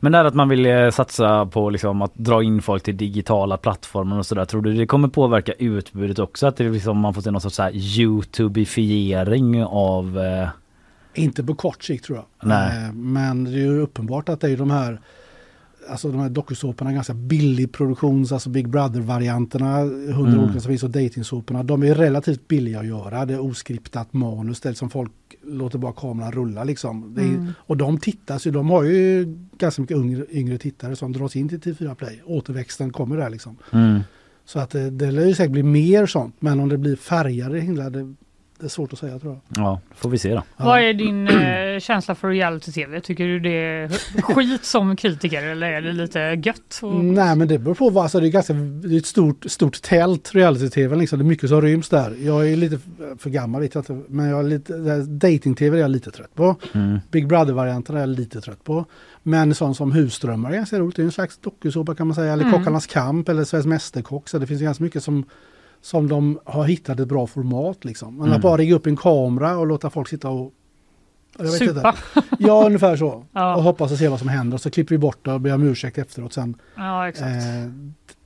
Men 0.00 0.12
det 0.12 0.18
här 0.18 0.24
att 0.24 0.34
man 0.34 0.48
vill 0.48 0.66
eh, 0.66 0.90
satsa 0.90 1.46
på 1.46 1.70
liksom 1.70 2.02
att 2.02 2.14
dra 2.14 2.42
in 2.42 2.62
folk 2.62 2.82
till 2.82 2.96
digitala 2.96 3.56
plattformar 3.56 4.18
och 4.18 4.26
sådär. 4.26 4.44
Tror 4.44 4.62
du 4.62 4.72
det 4.74 4.86
kommer 4.86 5.08
påverka 5.08 5.52
utbudet 5.52 6.18
också? 6.18 6.46
Att 6.46 6.56
det 6.56 6.68
liksom, 6.70 6.98
man 6.98 7.14
får 7.14 7.22
se 7.22 7.30
någon 7.30 7.40
sorts 7.40 7.60
Youtubifiering 7.72 9.64
av... 9.64 10.18
Eh, 10.18 10.48
Inte 11.14 11.44
på 11.44 11.54
kort 11.54 11.84
sikt 11.84 12.04
tror 12.04 12.18
jag. 12.18 12.48
Nej. 12.48 12.84
Eh, 12.86 12.92
Men 12.92 13.44
det 13.44 13.50
är 13.50 13.56
ju 13.56 13.80
uppenbart 13.80 14.28
att 14.28 14.40
det 14.40 14.50
är 14.50 14.56
de 14.56 14.70
här 14.70 15.00
Alltså 15.90 16.10
de 16.12 16.20
här 16.20 16.28
dokusåporna, 16.28 16.92
ganska 16.92 17.14
billig 17.14 17.72
produktions, 17.72 18.32
alltså 18.32 18.50
Big 18.50 18.68
Brother-varianterna, 18.68 19.78
hundra 20.14 20.32
Mm. 20.32 20.44
olika 20.44 20.60
som 20.60 20.68
finns 20.68 20.82
och 20.82 20.90
datingsåporna. 20.90 21.62
De 21.62 21.82
är 21.82 21.94
relativt 21.94 22.48
billiga 22.48 22.80
att 22.80 22.86
göra. 22.86 23.24
Det 23.26 23.34
är 23.34 23.40
oskriptat 23.40 24.12
manus, 24.12 24.60
det 24.60 24.74
som 24.74 24.90
folk 24.90 25.12
låter 25.42 25.78
bara 25.78 25.92
kameran 25.92 26.32
rulla 26.32 26.64
liksom. 26.64 27.16
Är, 27.18 27.22
Mm. 27.22 27.52
Och 27.58 27.76
de 27.76 27.98
tittas 27.98 28.46
ju, 28.46 28.50
de 28.50 28.70
har 28.70 28.82
ju 28.82 29.26
ganska 29.58 29.82
mycket 29.82 29.96
yngre, 29.96 30.24
yngre 30.30 30.58
tittare 30.58 30.96
som 30.96 31.12
dras 31.12 31.36
in 31.36 31.48
till 31.48 31.60
TV4 31.60 31.94
Play. 31.94 32.22
Återväxten 32.26 32.92
kommer 32.92 33.16
där 33.16 33.30
liksom. 33.30 33.56
mm. 33.72 34.00
Så 34.44 34.58
att 34.58 34.70
det, 34.70 34.90
det 34.90 35.10
lär 35.10 35.26
ju 35.26 35.34
säkert 35.34 35.52
bli 35.52 35.62
mer 35.62 36.06
sånt, 36.06 36.34
men 36.40 36.60
om 36.60 36.68
det 36.68 36.78
blir 36.78 36.96
färgade 36.96 37.60
himlar, 37.60 37.90
det, 37.90 38.14
det 38.60 38.66
är 38.66 38.68
svårt 38.68 38.92
att 38.92 38.98
säga 38.98 39.18
tror 39.18 39.32
jag. 39.32 39.64
Ja, 39.64 39.80
får 39.94 40.10
vi 40.10 40.18
se 40.18 40.34
då. 40.34 40.42
Ja. 40.56 40.64
Vad 40.64 40.80
är 40.80 40.92
din 40.94 41.28
eh, 41.28 41.80
känsla 41.80 42.14
för 42.14 42.28
reality-tv? 42.28 43.00
Tycker 43.00 43.24
du 43.24 43.40
det 43.40 43.50
är 43.50 43.88
skit 44.22 44.64
som 44.64 44.96
kritiker 44.96 45.42
eller 45.42 45.66
är 45.72 45.82
det 45.82 45.92
lite 45.92 46.20
gött? 46.20 46.80
Och... 46.82 46.94
Nej 47.04 47.36
men 47.36 47.48
det 47.48 47.58
beror 47.58 47.74
på 47.74 47.90
vad, 47.90 48.02
alltså 48.02 48.20
det 48.20 48.28
är 48.28 48.30
ganska, 48.30 48.52
det 48.52 48.94
är 48.94 48.98
ett 48.98 49.06
stort, 49.06 49.44
stort 49.48 49.82
tält 49.82 50.34
reality-tv 50.34 50.96
liksom, 50.96 51.18
det 51.18 51.22
är 51.22 51.26
mycket 51.26 51.48
som 51.48 51.62
ryms 51.62 51.88
där. 51.88 52.16
Jag 52.20 52.50
är 52.50 52.56
lite 52.56 52.78
för 53.18 53.30
gammal 53.30 53.60
vet 53.60 53.74
jag 53.74 53.82
inte, 53.82 54.00
men 54.08 54.28
jag 54.28 54.38
är 54.38 54.44
lite, 54.44 54.72
dating-tv 55.02 55.76
är 55.76 55.80
jag 55.80 55.90
lite 55.90 56.10
trött 56.10 56.34
på. 56.34 56.56
Mm. 56.72 56.98
Big 57.10 57.28
Brother-varianten 57.28 57.96
är 57.96 58.00
jag 58.00 58.08
lite 58.08 58.40
trött 58.40 58.64
på. 58.64 58.84
Men 59.22 59.54
sånt 59.54 59.76
som 59.76 59.92
Husdrömmar 59.92 60.50
är 60.50 60.54
ganska 60.54 60.78
roligt, 60.78 60.96
det 60.96 61.02
är 61.02 61.04
en 61.04 61.12
slags 61.12 61.38
dokusåpa 61.38 61.94
kan 61.94 62.06
man 62.06 62.14
säga, 62.14 62.32
eller 62.32 62.48
Mm. 62.48 62.58
Kockarnas 62.58 62.86
kamp 62.86 63.28
eller 63.28 63.44
Sveriges 63.44 63.66
Mästerkock, 63.66 64.28
så 64.28 64.38
det 64.38 64.46
finns 64.46 64.62
ganska 64.62 64.84
mycket 64.84 65.02
som 65.02 65.24
som 65.82 66.08
de 66.08 66.38
har 66.44 66.64
hittat 66.64 67.00
ett 67.00 67.08
bra 67.08 67.26
format 67.26 67.84
liksom. 67.84 68.16
Men 68.16 68.26
Mm. 68.26 68.36
att 68.36 68.42
bara 68.42 68.56
rigga 68.56 68.74
upp 68.74 68.86
en 68.86 68.96
kamera 68.96 69.58
och 69.58 69.66
låta 69.66 69.90
folk 69.90 70.08
sitta 70.08 70.28
och 70.30 70.52
jag 71.38 71.44
vet 71.44 71.60
inte. 71.60 71.74
Supa. 71.74 71.94
Ja, 72.38 72.66
ungefär 72.66 72.96
så. 72.96 73.24
Ja. 73.32 73.56
Och 73.56 73.62
hoppas 73.62 73.92
och 73.92 73.98
se 73.98 74.08
vad 74.08 74.18
som 74.18 74.28
händer. 74.28 74.54
Och 74.54 74.60
så 74.60 74.70
klipper 74.70 74.94
vi 74.94 74.98
bort 74.98 75.18
det 75.24 75.32
och 75.32 75.40
ber 75.40 75.54
om 75.54 75.62
ursäkt 75.62 75.98
efteråt 75.98 76.32
sen. 76.32 76.56
Ja, 76.76 77.08
exakt. 77.08 77.28
Eh, 77.30 77.70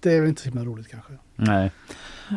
det 0.00 0.12
är 0.14 0.20
väl 0.20 0.28
inte 0.28 0.42
så 0.42 0.48
himla 0.48 0.64
roligt 0.64 0.88
kanske. 0.88 1.12
Nej. 1.36 1.70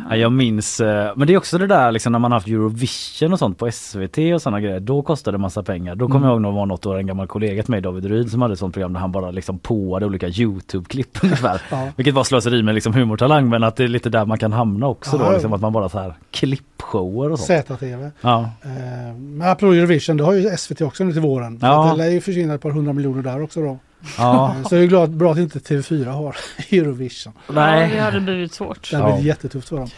Ja, 0.10 0.16
jag 0.16 0.32
minns, 0.32 0.80
eh, 0.80 1.12
men 1.16 1.28
det 1.28 1.34
är 1.34 1.38
också 1.38 1.58
det 1.58 1.68
där 1.68 1.92
liksom 1.92 2.12
när 2.12 2.20
man 2.20 2.32
haft 2.32 2.48
Eurovision 2.48 3.34
och 3.34 3.40
sånt 3.40 3.58
på 3.58 3.72
SVT 3.72 4.18
och 4.34 4.42
sådana 4.42 4.62
grejer. 4.62 4.80
Då 4.80 5.02
kostade 5.02 5.38
det 5.38 5.42
massa 5.42 5.64
pengar. 5.64 5.96
Då 5.96 6.08
kommer 6.08 6.18
Mm. 6.18 6.28
jag 6.28 6.34
ihåg 6.36 6.42
när 6.42 6.50
det 6.50 6.56
var 6.56 6.66
något 6.66 6.86
år 6.86 6.98
en 6.98 7.08
gammal 7.08 7.28
kollega 7.28 7.64
till 7.64 7.72
mig, 7.72 7.82
David 7.82 8.06
Ryd, 8.06 8.32
som 8.32 8.42
hade 8.42 8.54
ett 8.54 8.60
sånt 8.60 8.74
program 8.74 8.94
där 8.94 9.00
han 9.00 9.12
bara 9.12 9.32
liksom 9.32 9.60
påade 9.60 10.06
olika 10.06 10.28
Youtube-klipp 10.28 11.18
ungefär. 11.24 11.62
Ja. 11.72 11.88
Vilket 11.96 12.14
var 12.14 12.24
slöseri 12.24 12.64
med 12.64 12.76
liksom 12.76 12.94
humortalang 12.94 13.50
men 13.50 13.64
att 13.64 13.76
det 13.76 13.84
är 13.84 13.88
lite 13.88 14.10
där 14.10 14.26
man 14.26 14.38
kan 14.38 14.54
hamna 14.54 14.88
också 14.88 15.18
Ja. 15.18 15.26
då. 15.26 15.32
Liksom 15.32 15.54
att 15.54 15.62
man 15.62 15.74
bara 15.74 15.90
så 15.90 16.00
här 16.00 16.14
klippshower 16.32 17.32
och 17.32 17.40
sånt. 17.40 17.66
ZTV. 17.68 18.10
Ja. 18.22 18.50
Eh, 18.64 19.16
men 19.18 19.42
apropå 19.50 19.74
Eurovision, 19.74 20.18
det 20.18 20.24
har 20.24 20.34
ju 20.34 20.58
SVT 20.58 20.82
också 20.82 21.04
nu 21.04 21.12
till 21.12 21.22
våren. 21.22 21.60
Ja. 21.62 21.92
Det 21.92 22.04
lär 22.04 22.10
ju 22.12 22.22
försvinna 22.22 22.54
ett 22.54 22.62
par 22.62 22.70
hundra 22.72 22.94
miljoner 22.94 23.22
där 23.24 23.44
också 23.44 23.62
då. 23.62 23.80
Ja. 24.18 24.56
Så 24.70 24.76
jag 24.76 24.84
är 24.84 24.88
glad, 24.88 25.10
bra 25.12 25.32
att 25.32 25.38
inte 25.38 25.60
TV4 25.60 26.06
har 26.06 26.36
Eurovision. 26.72 27.34
Ja, 27.48 27.54
det 27.54 27.60
Nej. 27.62 27.98
hade 27.98 28.20
blivit 28.20 28.54
svårt. 28.54 28.92
Det 28.92 28.98
hade 28.98 29.10
Ja. 29.10 29.16
blivit 29.16 29.28
jättetufft 29.28 29.70
för 29.70 29.78
dem. 29.78 29.90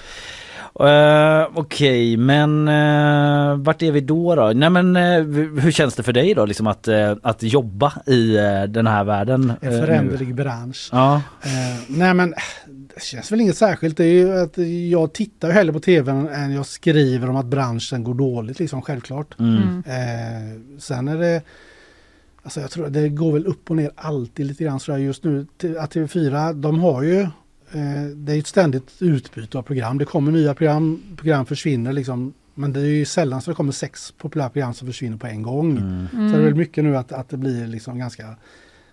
Uh, 0.81 1.47
Okej 1.53 2.17
men 2.17 2.67
uh, 2.67 3.55
vart 3.57 3.81
är 3.81 3.91
vi 3.91 4.01
då 4.01 4.35
då? 4.35 4.51
Nej 4.55 4.69
men 4.69 4.95
eh, 4.95 5.23
hur 5.61 5.71
känns 5.71 5.95
det 5.95 6.03
för 6.03 6.13
dig 6.13 6.33
då 6.33 6.45
liksom 6.45 6.67
att, 6.67 6.87
eh, 6.87 7.15
att 7.23 7.43
jobba 7.43 7.93
i 8.05 8.33
den 8.69 8.87
här 8.87 9.03
världen? 9.03 9.53
En 9.61 9.71
nu? 9.71 9.79
föränderlig 9.79 10.35
bransch. 10.35 10.89
Ja. 10.91 11.21
Nej 11.87 12.13
men 12.13 12.33
det 12.95 13.03
känns 13.03 13.31
väl 13.31 13.41
inget 13.41 13.57
särskilt. 13.57 13.97
Det 13.97 14.03
är 14.05 14.11
ju 14.13 14.39
att 14.39 14.57
jag 14.91 15.13
tittar 15.13 15.47
ju 15.47 15.53
hellre 15.53 15.73
på 15.73 15.79
tv 15.79 16.11
än 16.11 16.53
jag 16.53 16.65
skriver 16.65 17.29
om 17.29 17.35
att 17.35 17.45
branschen 17.45 18.03
går 18.03 18.13
dåligt 18.13 18.59
liksom 18.59 18.81
självklart. 18.81 19.39
Mm. 19.39 19.83
Mm. 19.87 20.79
Sen 20.79 21.07
är 21.07 21.17
det 21.17 21.41
Alltså 22.47 22.61
jag 22.61 22.71
tror 22.71 22.85
att 22.85 22.93
det 22.93 23.09
går 23.09 23.31
väl 23.31 23.45
upp 23.45 23.69
och 23.69 23.75
ner 23.75 23.91
alltid 23.95 24.45
lite 24.45 24.63
grann 24.63 24.79
sådär 24.79 24.99
just 24.99 25.23
nu. 25.23 25.47
Att 25.79 25.95
TV4 25.95 26.53
de 26.53 26.79
har 26.79 27.01
ju 27.01 27.19
eh, 27.21 28.05
Det 28.15 28.31
är 28.31 28.33
ju 28.33 28.39
ett 28.39 28.47
ständigt 28.47 28.91
utbyte 28.99 29.57
av 29.57 29.61
program. 29.61 29.97
Det 29.97 30.05
kommer 30.05 30.31
nya 30.31 30.53
program, 30.53 31.01
program 31.17 31.45
försvinner 31.45 31.93
liksom. 31.93 32.33
Men 32.55 32.73
det 32.73 32.79
är 32.79 32.85
ju 32.85 33.05
sällan 33.05 33.41
så 33.41 33.51
det 33.51 33.55
kommer 33.55 33.71
sex 33.71 34.11
populära 34.17 34.49
program 34.49 34.73
som 34.73 34.87
försvinner 34.87 35.17
på 35.17 35.27
en 35.27 35.41
gång. 35.41 35.77
Mm. 35.77 36.07
Så 36.11 36.37
det 36.37 36.41
är 36.41 36.45
väl 36.45 36.55
mycket 36.55 36.83
nu 36.83 36.97
att, 36.97 37.11
att 37.11 37.29
det 37.29 37.37
blir 37.37 37.67
liksom 37.67 37.99
ganska 37.99 38.35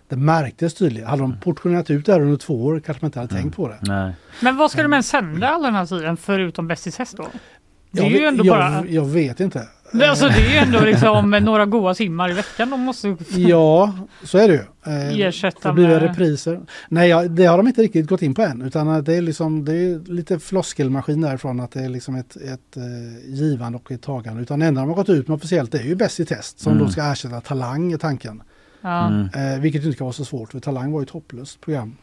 Det 0.07 0.15
märktes 0.15 0.73
tydligt. 0.73 1.05
Hade 1.05 1.21
de 1.21 1.39
portionerat 1.39 1.89
ut 1.89 2.05
det 2.05 2.13
här 2.13 2.21
under 2.21 2.37
två 2.37 2.65
år 2.65 2.79
kanske 2.79 3.03
man 3.03 3.07
inte 3.07 3.19
hade 3.19 3.33
tänkt 3.33 3.55
på 3.55 3.67
det. 3.67 3.79
Nej. 3.81 4.13
Men 4.41 4.57
vad 4.57 4.71
ska 4.71 4.83
de 4.83 4.93
ens 4.93 5.07
sända 5.07 5.49
all 5.49 5.63
den 5.63 5.75
här 5.75 5.85
tiden 5.85 6.17
förutom 6.17 6.67
Bäst 6.67 6.87
i 6.87 6.91
test 6.91 7.17
då? 7.17 7.27
Det 7.91 8.01
är 8.01 8.03
jag, 8.03 8.19
ju 8.19 8.25
ändå 8.25 8.45
jag, 8.45 8.57
bara... 8.57 8.87
jag 8.87 9.05
vet 9.05 9.39
inte. 9.39 9.67
Det, 9.91 10.09
alltså, 10.09 10.27
det 10.27 10.45
är 10.45 10.49
ju 10.49 10.55
ändå 10.55 10.79
liksom 10.79 11.31
några 11.31 11.65
goa 11.65 11.93
timmar 11.93 12.31
i 12.31 12.33
veckan 12.33 12.69
de 12.69 12.79
måste 12.81 13.17
Ja, 13.35 13.93
så 14.23 14.37
är 14.37 14.47
det 14.47 14.53
ju. 14.53 14.91
Eh, 14.93 15.19
ersätta 15.19 15.69
Det 15.69 15.73
blir 15.73 15.87
med... 15.87 16.01
repriser. 16.01 16.61
Nej, 16.89 17.09
ja, 17.09 17.27
det 17.27 17.45
har 17.45 17.57
de 17.57 17.67
inte 17.67 17.81
riktigt 17.81 18.07
gått 18.07 18.21
in 18.21 18.33
på 18.33 18.41
än. 18.41 18.61
Utan 18.61 19.03
det 19.03 19.13
är 19.15 19.21
liksom, 19.21 19.65
det 19.65 19.73
är 19.73 20.11
lite 20.11 20.39
floskelmaskin 20.39 21.21
därifrån 21.21 21.59
att 21.59 21.71
det 21.71 21.79
är 21.85 21.89
liksom 21.89 22.15
ett, 22.15 22.35
ett 22.35 22.77
eh, 22.77 23.29
givande 23.33 23.77
och 23.77 23.91
ett 23.91 24.01
tagande. 24.01 24.41
Utan 24.41 24.59
det 24.59 24.65
enda 24.65 24.81
de 24.81 24.89
har 24.89 24.95
gått 24.95 25.09
ut 25.09 25.27
med 25.27 25.35
officiellt 25.35 25.71
det 25.71 25.79
är 25.79 25.83
ju 25.83 25.95
Bäst 25.95 26.19
i 26.19 26.25
test 26.25 26.59
som 26.59 26.71
Mm. 26.73 26.85
då 26.85 26.91
ska 26.91 27.11
ersätta 27.11 27.41
Talang 27.41 27.93
i 27.93 27.97
tanken. 27.97 28.43
Ja. 28.81 29.07
Mm. 29.07 29.53
Eh, 29.53 29.59
vilket 29.59 29.83
inte 29.85 29.97
kan 29.97 30.05
vara 30.05 30.13
så 30.13 30.25
svårt 30.25 30.51
för 30.51 30.59
Talang 30.59 30.91
var 30.91 30.99
ju 30.99 31.03
ett 31.03 31.09
hopplöst 31.09 31.61
program. 31.61 31.95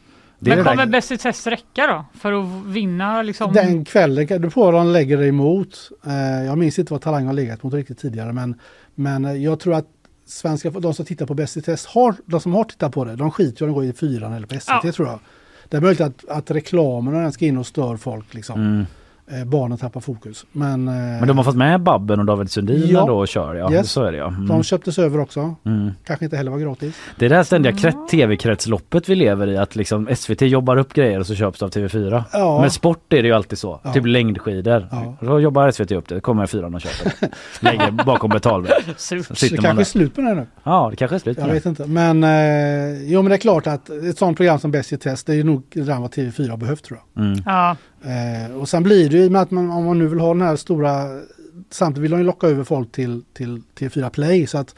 Men 0.49 0.59
det 0.59 0.65
kommer 0.65 0.87
Bäst 0.87 1.13
i 1.13 1.19
test 1.19 1.47
räcka 1.47 1.87
då? 1.87 2.05
För 2.19 2.33
att 2.33 2.67
vinna 2.67 3.23
liksom? 3.23 3.53
Den 3.53 3.85
kvällen, 3.85 4.43
det 4.43 4.51
på 4.51 4.71
de 4.71 4.87
lägger 4.87 5.19
det 5.19 5.27
emot. 5.27 5.91
Eh, 6.07 6.45
jag 6.47 6.59
minns 6.59 6.79
inte 6.79 6.93
vad 6.93 7.03
Talang 7.03 7.27
har 7.27 7.33
legat 7.33 7.63
mot 7.63 7.75
riktigt 7.75 7.99
tidigare 7.99 8.33
men, 8.33 8.55
men 8.95 9.25
eh, 9.25 9.33
jag 9.33 9.61
tror 9.61 9.75
att 9.75 9.87
svenska, 10.27 10.71
de 10.71 10.95
som 10.95 11.05
tittar 11.05 11.27
på 11.27 11.35
Bäst 11.35 11.57
i 11.57 11.63
test, 11.63 11.87
har, 11.87 12.15
de 12.27 12.41
som 12.41 12.55
har 12.55 12.65
tittat 12.65 12.93
på 12.93 13.05
det, 13.05 13.17
de 13.17 13.31
skiter 13.31 13.63
ju 13.63 13.67
om 13.67 13.73
de 13.73 13.75
går 13.75 13.85
i 13.85 13.93
fyran 13.93 14.33
eller 14.33 14.47
på 14.47 14.55
SVT 14.61 14.85
Ja. 14.85 14.93
tror 14.93 15.09
jag. 15.09 15.19
Det 15.69 15.77
är 15.77 15.81
möjligt 15.81 16.01
att, 16.01 16.29
att 16.29 16.51
reklamen 16.51 17.15
den 17.15 17.33
ska 17.33 17.45
in 17.45 17.59
och 17.59 17.67
stör 17.67 17.97
folk 17.97 18.35
liksom. 18.35 18.61
Mm. 18.61 18.87
Eh, 19.31 19.45
barnen 19.45 19.79
tappar 19.79 20.01
fokus. 20.01 20.47
Men, 20.53 20.89
eh, 20.89 20.95
Men 20.95 21.29
de 21.29 21.37
har 21.37 21.45
fått 21.45 21.57
med 21.57 21.81
Babben 21.81 22.21
och 22.21 22.27
David 22.27 22.51
Sundin 22.51 22.87
Ja. 22.91 23.07
då 23.07 23.19
och 23.19 23.29
kör 23.29 23.55
ja. 23.55 23.73
Yes. 23.73 23.91
Så 23.91 24.03
är 24.05 24.13
det 24.13 24.19
ja. 24.19 24.29
Mm. 24.29 24.47
de 24.49 24.63
köptes 24.63 24.99
över 24.99 25.21
också. 25.21 25.55
Mm. 25.67 25.91
Kanske 26.05 26.25
inte 26.25 26.37
heller 26.37 26.51
var 26.51 26.59
gratis. 26.59 26.97
Det 27.19 27.25
är 27.25 27.29
det 27.29 27.37
här 27.37 27.43
ständiga 27.43 27.73
kret- 27.73 28.09
tv-kretsloppet 28.11 29.09
vi 29.09 29.15
lever 29.15 29.47
i 29.47 29.57
att 29.59 29.77
liksom 29.77 30.09
SVT 30.17 30.43
jobbar 30.43 30.77
upp 30.77 30.93
grejer 30.93 31.21
och 31.21 31.27
så 31.27 31.35
köps 31.35 31.59
det 31.59 31.65
av 31.65 31.71
TV4. 31.71 32.25
Ja. 32.33 32.61
Med 32.61 32.73
sport 32.73 33.13
är 33.13 33.23
det 33.23 33.29
ju 33.29 33.35
alltid 33.35 33.59
så. 33.59 33.81
Ja. 33.85 33.93
Typ 33.93 34.07
längdskidor. 34.07 34.89
Ja. 34.91 35.17
Då 35.21 35.41
jobbar 35.41 35.71
SVT 35.71 35.93
upp 35.93 36.09
det, 36.09 36.21
kommer 36.21 36.47
fyran 36.47 36.75
och 36.75 36.81
köper 36.81 37.13
det. 37.21 37.29
Lägger 37.61 37.91
bakom. 37.91 38.33
Så 38.97 39.15
Det 39.15 39.57
kanske 39.57 39.83
är 39.83 39.85
slut 39.85 40.15
på 40.15 40.21
det 40.21 40.35
nu. 40.35 40.47
Ja 40.65 40.89
det 40.91 40.97
kanske 40.97 41.17
är 41.17 41.19
slut 41.19 41.39
Jag 41.39 41.47
vet 41.49 41.67
inte. 41.67 41.87
Men 41.87 42.25
eh, 42.25 43.03
jo 43.13 43.23
men 43.23 43.31
det 43.31 43.37
är 43.37 43.41
klart 43.41 43.67
att 43.67 43.91
ett 43.91 44.19
sånt 44.19 44.37
program 44.37 44.59
som 44.59 44.71
Bäst 44.71 44.93
i 44.93 44.97
test 44.97 45.27
det 45.27 45.33
är 45.33 45.37
ju 45.37 45.45
nog 45.45 45.63
redan 45.75 46.03
vad 46.03 46.11
TV4 46.11 46.51
har 46.51 46.57
behövt 46.57 46.85
tror 46.85 47.01
jag. 47.15 47.25
Mm. 47.25 47.43
Ja. 47.47 47.77
Eh, 48.05 48.57
och 48.57 48.69
sen 48.69 48.83
blir 48.83 49.11
det 49.11 49.17
ju 49.17 49.25
i 49.25 49.29
och 49.29 49.33
med 49.33 49.43
att 49.43 49.51
man, 49.51 49.71
om 49.71 49.85
man 49.85 49.99
nu 49.99 50.07
vill 50.07 50.21
ha 50.21 50.29
den 50.29 50.43
här 50.43 50.57
stora 50.57 51.21
Samtidigt 51.71 52.05
vill 52.05 52.11
de 52.11 52.19
ju 52.19 52.25
locka 52.25 52.47
över 52.47 52.65
folk 52.65 52.93
till, 52.93 53.23
till 53.33 53.63
TV4 53.79 54.11
Play 54.11 54.47
så 54.47 54.59
att 54.59 54.75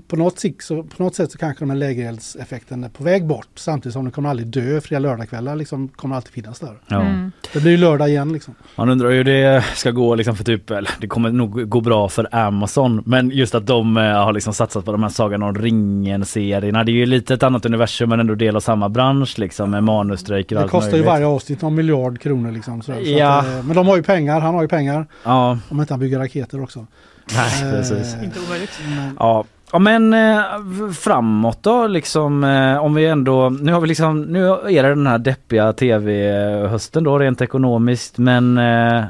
på 0.00 0.16
något, 0.16 0.38
sikt, 0.38 0.64
så, 0.64 0.82
på 0.82 1.02
något 1.02 1.14
sätt 1.14 1.32
så 1.32 1.38
kanske 1.38 1.62
de 1.64 1.70
här 1.70 1.76
lägereldseffekten 1.76 2.84
är 2.84 2.88
på 2.88 3.04
väg 3.04 3.26
bort 3.26 3.48
samtidigt 3.54 3.92
som 3.92 4.04
de 4.04 4.10
kommer 4.10 4.28
aldrig 4.30 4.48
dö. 4.48 4.80
Fria 4.80 4.98
lördagskvällar 4.98 5.56
liksom 5.56 5.88
kommer 5.88 6.16
alltid 6.16 6.32
finnas 6.32 6.60
där. 6.60 6.74
Ja. 6.88 7.00
Mm. 7.00 7.32
Det 7.52 7.60
blir 7.60 7.70
ju 7.70 7.76
lördag 7.76 8.08
igen 8.08 8.32
liksom. 8.32 8.54
Man 8.76 8.88
undrar 8.88 9.10
hur 9.10 9.24
det 9.24 9.64
ska 9.74 9.90
gå 9.90 10.14
liksom 10.14 10.36
för 10.36 10.44
typ, 10.44 10.70
eller 10.70 10.90
det 11.00 11.06
kommer 11.06 11.30
nog 11.30 11.68
gå 11.68 11.80
bra 11.80 12.08
för 12.08 12.28
Amazon 12.34 13.02
men 13.06 13.30
just 13.30 13.54
att 13.54 13.66
de 13.66 13.96
eh, 13.96 14.02
har 14.02 14.32
liksom 14.32 14.54
satsat 14.54 14.84
på 14.84 14.92
de 14.92 15.02
här 15.02 15.10
Sagan 15.10 15.42
om 15.42 15.54
ringen-serierna. 15.54 16.84
Det 16.84 16.90
är 16.92 16.94
ju 16.94 17.06
lite 17.06 17.34
ett 17.34 17.42
annat 17.42 17.66
universum 17.66 18.08
men 18.08 18.20
ändå 18.20 18.34
del 18.34 18.56
av 18.56 18.60
samma 18.60 18.88
bransch 18.88 19.38
liksom 19.38 19.70
med 19.70 19.84
manusstrejker 19.84 20.56
och 20.56 20.60
Det 20.60 20.62
allt 20.62 20.70
kostar 20.72 20.96
ju 20.96 21.02
varje 21.02 21.26
avsnitt 21.26 21.62
någon 21.62 21.74
miljard 21.74 22.20
kronor 22.20 22.52
liksom. 22.52 22.82
Så 22.82 22.92
Ja. 23.04 23.38
att, 23.38 23.46
eh, 23.46 23.62
men 23.64 23.76
de 23.76 23.86
har 23.86 23.96
ju 23.96 24.02
pengar, 24.02 24.40
han 24.40 24.54
har 24.54 24.62
ju 24.62 24.68
pengar. 24.68 25.06
Ja, 25.24 25.58
Om 25.68 25.80
inte 25.80 25.92
han 25.92 26.00
bygger 26.00 26.18
raketer 26.18 26.62
också. 26.62 26.86
nej, 27.34 27.72
precis. 27.72 28.14
Eh, 28.14 28.24
Inte 28.24 28.38
omöjligt. 28.46 28.70
men- 28.96 29.16
Ja. 29.18 29.44
Ja 29.72 29.78
men 29.78 30.12
eh, 30.14 30.42
framåt 30.94 31.58
då 31.62 31.86
liksom 31.86 32.44
eh, 32.44 32.76
om 32.78 32.94
vi 32.94 33.06
ändå, 33.06 33.48
nu 33.48 33.72
har 33.72 33.80
vi 33.80 33.88
liksom, 33.88 34.22
nu 34.22 34.46
är 34.48 34.82
det 34.82 34.88
den 34.88 35.06
här 35.06 35.18
deppiga 35.18 35.72
tv-hösten 35.72 37.04
då 37.04 37.18
rent 37.18 37.40
ekonomiskt 37.40 38.18
men 38.18 38.58
eh, 38.58 39.04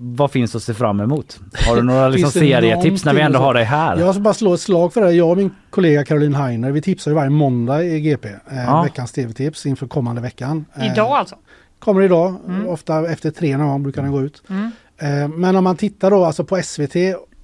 vad 0.00 0.30
finns 0.30 0.54
att 0.54 0.62
se 0.62 0.74
fram 0.74 1.00
emot? 1.00 1.40
Har 1.68 1.76
du 1.76 1.82
några 1.82 2.08
liksom, 2.08 2.30
serietips 2.30 3.04
när 3.04 3.14
vi 3.14 3.20
ändå 3.20 3.38
har 3.38 3.54
dig 3.54 3.64
här? 3.64 3.96
Jag 3.96 4.14
ska 4.14 4.20
bara 4.22 4.34
slå 4.34 4.54
ett 4.54 4.60
slag 4.60 4.92
för 4.92 5.00
det. 5.00 5.10
Jag 5.12 5.30
och 5.30 5.36
min 5.36 5.50
kollega 5.70 6.04
Caroline 6.04 6.34
Heiner, 6.34 6.70
vi 6.70 6.82
tipsar 6.82 7.10
ju 7.10 7.14
varje 7.14 7.30
måndag 7.30 7.84
i 7.84 8.00
GP. 8.00 8.28
Eh, 8.28 8.34
Ja. 8.66 8.82
Veckans 8.82 9.12
tv-tips 9.12 9.66
inför 9.66 9.86
kommande 9.86 10.20
veckan. 10.22 10.64
Eh, 10.76 10.92
Idag 10.92 11.12
alltså? 11.12 11.36
Kommer 11.78 12.02
idag, 12.02 12.34
Mm. 12.48 12.68
ofta 12.68 13.10
efter 13.10 13.30
tre 13.30 13.56
någon 13.56 13.68
gång 13.68 13.82
brukar 13.82 14.02
den 14.02 14.12
gå 14.12 14.22
ut. 14.22 14.42
Mm. 14.50 14.70
Eh, 14.98 15.28
men 15.28 15.56
om 15.56 15.64
man 15.64 15.76
tittar 15.76 16.10
då 16.10 16.24
alltså 16.24 16.44
på 16.44 16.56
SVT 16.62 16.96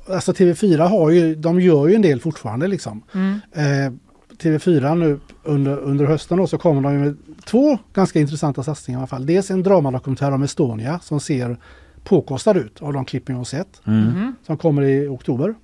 alltså 0.09 0.33
TV4 0.33 0.89
har 0.89 1.11
ju, 1.11 1.35
de 1.35 1.61
gör 1.61 1.89
ju 1.89 1.95
en 1.95 2.03
del 2.03 2.21
fortfarande 2.21 2.67
liksom. 2.69 3.03
Mm. 3.15 3.41
Eh, 3.53 3.93
TV4 4.39 4.95
nu 4.95 5.21
under, 5.43 5.79
under 5.79 6.05
hösten 6.05 6.39
då 6.39 6.47
så 6.47 6.59
kommer 6.59 6.81
de 6.81 7.01
med 7.01 7.17
två 7.45 7.79
ganska 7.95 8.21
intressanta 8.21 8.63
satsningar 8.63 8.99
i 8.99 9.01
alla 9.01 9.07
fall. 9.07 9.27
Dels 9.27 9.51
en 9.51 9.63
dramadokumentär 9.63 10.33
om 10.33 10.43
Estonia 10.43 10.99
som 10.99 11.21
ser 11.21 11.57
påkostad 12.05 12.57
ut 12.57 12.83
av 12.83 12.93
de 12.93 13.05
klipp 13.05 13.29
jag 13.29 13.37
har 13.37 13.45
sett. 13.45 13.81
Mhm. 13.85 14.35
Som 14.47 14.57
kommer 14.57 14.83
i 14.83 15.09
oktober. 15.09 15.55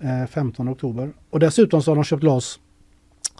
Eh, 0.00 0.26
15 0.26 0.68
oktober. 0.68 1.12
Och 1.30 1.40
dessutom 1.40 1.82
så 1.82 1.90
har 1.90 1.96
de 1.96 2.04
köpt 2.04 2.22
loss 2.22 2.58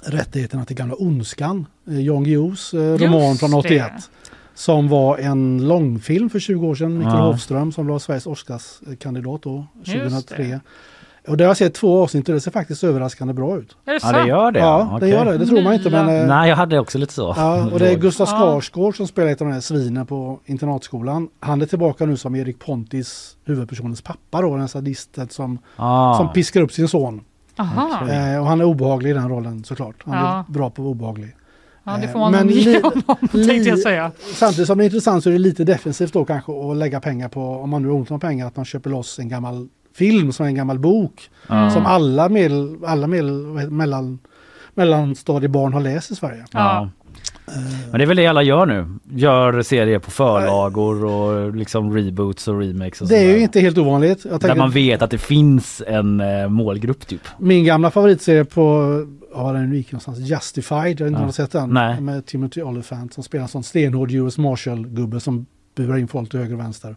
rättigheterna 0.02 0.64
till 0.64 0.76
gamla 0.76 0.94
Ondskan. 0.94 1.66
Eh, 1.88 2.00
Jan 2.00 2.24
Guillous 2.24 2.74
eh, 2.74 2.98
roman 2.98 3.20
Just 3.28 3.40
från 3.40 3.54
81. 3.54 3.92
det. 3.96 4.02
Som 4.54 4.88
var 4.88 5.18
en 5.18 5.68
långfilm 5.68 6.30
för 6.30 6.38
20 6.38 6.66
år 6.66 6.74
sedan. 6.74 6.98
Mikael 6.98 7.16
Ja. 7.18 7.26
Hofström 7.26 7.72
som 7.72 7.86
var 7.86 7.98
Sveriges 7.98 8.26
Oscarskandidat 8.26 9.42
då, 9.42 9.66
Just 9.84 9.92
2003. 10.28 10.36
det. 10.44 10.60
Och 11.30 11.36
det 11.36 11.44
har 11.44 11.48
jag 11.50 11.56
sett 11.56 11.74
två 11.74 12.02
avsnitt 12.02 12.28
och 12.28 12.34
det 12.34 12.40
ser 12.40 12.50
faktiskt 12.50 12.84
överraskande 12.84 13.34
bra 13.34 13.56
ut. 13.58 13.76
Är 13.84 13.92
det 13.92 14.00
Ja 14.02 14.12
det 14.22 14.28
gör 14.28 14.52
det? 14.52 14.58
Ja, 14.58 14.78
det 14.90 14.96
Okej. 14.96 15.08
gör 15.10 15.24
det. 15.24 15.38
Det 15.38 15.46
tror 15.46 15.62
man 15.62 15.74
inte 15.74 15.90
men... 15.90 16.08
eh, 16.20 16.26
Nej 16.26 16.48
jag 16.48 16.56
hade 16.56 16.78
också 16.80 16.98
lite 16.98 17.12
så. 17.12 17.34
Ja, 17.36 17.70
och 17.72 17.78
det 17.78 17.86
är 17.88 17.92
Låg. 17.92 18.00
Gustav 18.00 18.26
Ja. 18.30 18.36
Skarsgård 18.60 18.96
som 18.96 19.06
spelar 19.06 19.28
ett 19.30 19.40
av 19.40 19.46
de 19.46 19.52
här 19.54 19.60
svinen 19.60 20.06
på 20.06 20.40
internatskolan. 20.44 21.28
Han 21.40 21.62
är 21.62 21.66
tillbaka 21.66 22.06
nu 22.06 22.16
som 22.16 22.34
Erik 22.34 22.58
Pontis, 22.58 23.36
huvudpersonens 23.44 24.02
pappa 24.02 24.42
då, 24.42 24.56
den 24.56 24.68
sadisten 24.68 25.28
som, 25.28 25.58
Ah. 25.76 26.16
som 26.16 26.32
piskar 26.32 26.60
upp 26.60 26.72
sin 26.72 26.88
son. 26.88 27.20
Aha. 27.58 28.08
Eh, 28.10 28.40
och 28.40 28.46
han 28.46 28.60
är 28.60 28.64
obehaglig 28.64 29.10
i 29.10 29.12
den 29.12 29.28
rollen 29.28 29.64
såklart. 29.64 29.96
Han 30.04 30.14
Ja. 30.14 30.44
är 30.48 30.52
bra 30.52 30.70
på 30.70 30.82
obehaglig. 30.82 31.36
Ja, 31.84 31.96
det 31.96 32.04
Eh, 32.04 32.12
får 32.12 32.18
man 32.18 32.32
men 32.32 32.48
ge 32.48 32.80
honom, 32.82 33.02
tänkte 33.32 33.68
jag 33.68 33.78
säga. 33.78 34.12
Samtidigt 34.34 34.66
som 34.66 34.78
det 34.78 34.84
är 34.84 34.86
intressant 34.86 35.22
så 35.22 35.30
är 35.30 35.32
det 35.32 35.38
lite 35.38 35.64
defensivt 35.64 36.12
då 36.12 36.24
kanske 36.24 36.52
att 36.70 36.76
lägga 36.76 37.00
pengar 37.00 37.28
på, 37.28 37.40
om 37.40 37.70
man 37.70 37.82
nu 37.82 37.88
har 37.88 37.94
ont 37.94 38.10
om 38.10 38.20
pengar, 38.20 38.46
att 38.46 38.56
man 38.56 38.64
köper 38.64 38.90
loss 38.90 39.18
en 39.18 39.28
gammal 39.28 39.68
film 39.94 40.32
som 40.32 40.44
är 40.44 40.48
en 40.48 40.54
gammal 40.54 40.78
bok. 40.78 41.30
Ja. 41.48 41.70
Som 41.70 41.86
alla, 41.86 42.28
medel, 42.28 42.76
alla 42.86 43.06
medel, 43.06 43.32
mellan, 43.70 44.18
mellanstadiebarn 44.74 45.72
har 45.72 45.80
läst 45.80 46.10
i 46.10 46.14
Sverige. 46.14 46.44
Ja. 46.52 46.90
Men 47.90 47.98
det 47.98 48.02
är 48.04 48.06
väl 48.06 48.16
det 48.16 48.26
alla 48.26 48.42
gör 48.42 48.66
nu. 48.66 48.86
Gör 49.10 49.62
serier 49.62 49.98
på 49.98 50.10
förlagor 50.10 51.04
och 51.04 51.54
liksom 51.56 51.94
reboots 51.96 52.48
och 52.48 52.60
remakes 52.60 53.00
och 53.00 53.08
Det 53.08 53.16
är 53.18 53.36
ju 53.36 53.42
inte 53.42 53.60
helt 53.60 53.78
ovanligt. 53.78 54.24
Jag 54.24 54.32
Där 54.32 54.38
tänker, 54.38 54.56
man 54.56 54.70
vet 54.70 55.02
att 55.02 55.10
det 55.10 55.18
finns 55.18 55.82
en 55.86 56.20
eh, 56.20 56.48
målgrupp 56.48 57.06
typ. 57.06 57.20
Min 57.38 57.64
gamla 57.64 57.90
favoritserie 57.90 58.44
på, 58.44 58.90
ja 59.34 59.52
den 59.52 59.72
gick 59.74 59.92
någonstans, 59.92 60.18
Justified, 60.18 61.00
jag 61.00 61.04
vet 61.04 61.06
inte 61.06 61.20
Ja. 61.20 61.24
har 61.24 61.32
sett 61.32 61.52
den? 61.52 61.70
Nej. 61.70 62.00
Med 62.00 62.26
Timothy 62.26 62.62
Olyphant 62.62 63.14
som 63.14 63.22
spelar 63.22 63.42
en 63.42 63.48
sån 63.48 63.62
stenhård 63.62 64.10
US 64.10 64.38
Marshal-gubbe 64.38 65.20
som 65.20 65.46
burar 65.76 65.96
in 65.98 66.08
folk 66.08 66.30
till 66.30 66.38
höger 66.40 66.54
och 66.54 66.60
vänster. 66.60 66.96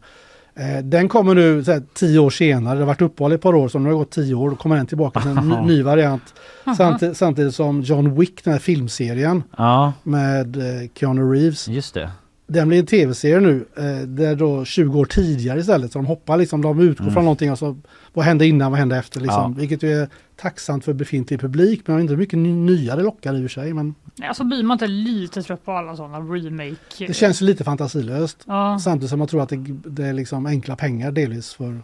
Eh, 0.59 0.83
den 0.83 1.09
kommer 1.09 1.35
nu 1.35 1.63
så 1.63 1.71
här, 1.71 1.83
tio 1.93 2.19
år 2.19 2.29
senare, 2.29 2.73
det 2.73 2.79
har 2.81 2.87
varit 2.87 3.01
uppehåll 3.01 3.31
i 3.31 3.35
ett 3.35 3.41
par 3.41 3.55
år, 3.55 3.67
så 3.67 3.79
nu 3.79 3.85
har 3.85 3.91
det 3.91 3.97
gått 3.97 4.11
tio 4.11 4.35
år, 4.35 4.49
då 4.49 4.55
kommer 4.55 4.75
den 4.75 4.85
tillbaka 4.87 5.21
till 5.21 5.29
en 5.31 5.49
ny, 5.49 5.55
ny 5.75 5.81
variant. 5.81 6.33
Samtidigt, 6.77 7.17
samtidigt 7.17 7.55
som 7.55 7.81
John 7.81 8.19
Wick, 8.19 8.43
den 8.43 8.53
här 8.53 8.59
filmserien 8.59 9.43
Ja, 9.57 9.93
med 10.03 10.57
eh, 10.57 10.89
Keanu 10.95 11.31
Reeves, 11.33 11.67
just 11.67 11.93
det. 11.93 12.09
den 12.47 12.67
blir 12.67 12.79
en 12.79 12.85
tv-serie 12.85 13.39
nu, 13.39 13.65
eh, 13.77 14.07
där 14.07 14.35
då 14.35 14.65
20 14.65 14.99
år 14.99 15.05
tidigare 15.05 15.59
istället, 15.59 15.91
så 15.91 15.99
de 15.99 16.05
hoppar 16.05 16.37
liksom, 16.37 16.61
de 16.61 16.79
utgår 16.79 17.09
från 17.09 17.23
någonting 17.23 17.51
och 17.51 17.59
så 17.59 17.77
vad 18.13 18.25
hände 18.25 18.45
innan, 18.47 18.71
vad 18.71 18.79
hände 18.79 18.97
efter 18.97 19.19
liksom. 19.21 19.41
Ja. 19.55 19.59
Vilket 19.59 19.83
ju 19.83 19.91
är 20.01 20.07
tacksamt 20.35 20.85
för 20.85 20.93
befintlig 20.93 21.39
publik, 21.41 21.81
men 21.85 21.99
inte 21.99 22.15
mycket 22.15 22.39
ny- 22.39 22.53
nya 22.53 22.95
det 22.95 23.03
lockar 23.03 23.33
i 23.33 23.37
och 23.37 23.41
för 23.51 23.61
sig. 23.61 23.73
Men 23.73 23.95
Alltså 24.23 24.43
blir 24.43 24.63
man 24.63 24.75
inte 24.75 24.87
lite 24.87 25.43
trött 25.43 25.65
på 25.65 25.71
alla 25.71 25.95
sådana 25.95 26.19
remake? 26.19 26.75
det 27.07 27.13
känns 27.13 27.41
lite 27.41 27.63
fantasilöst. 27.63 28.43
Ja, 28.47 28.79
Samtidigt 28.79 29.09
som 29.09 29.19
man 29.19 29.27
tror 29.27 29.41
att 29.43 29.49
det, 29.49 29.55
det 29.85 30.05
är 30.05 30.13
liksom 30.13 30.45
enkla 30.45 30.75
pengar 30.75 31.11
delvis 31.11 31.53
för 31.53 31.81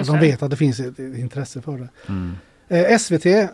att 0.00 0.06
de 0.06 0.18
vet 0.18 0.42
att 0.42 0.50
det 0.50 0.56
finns 0.56 0.80
ett, 0.80 0.98
intresse 0.98 1.62
för 1.62 1.78
det. 1.78 1.88
Mm. 2.08 2.32
Eh, 2.68 2.98
SVT 2.98 3.26
eh, 3.26 3.48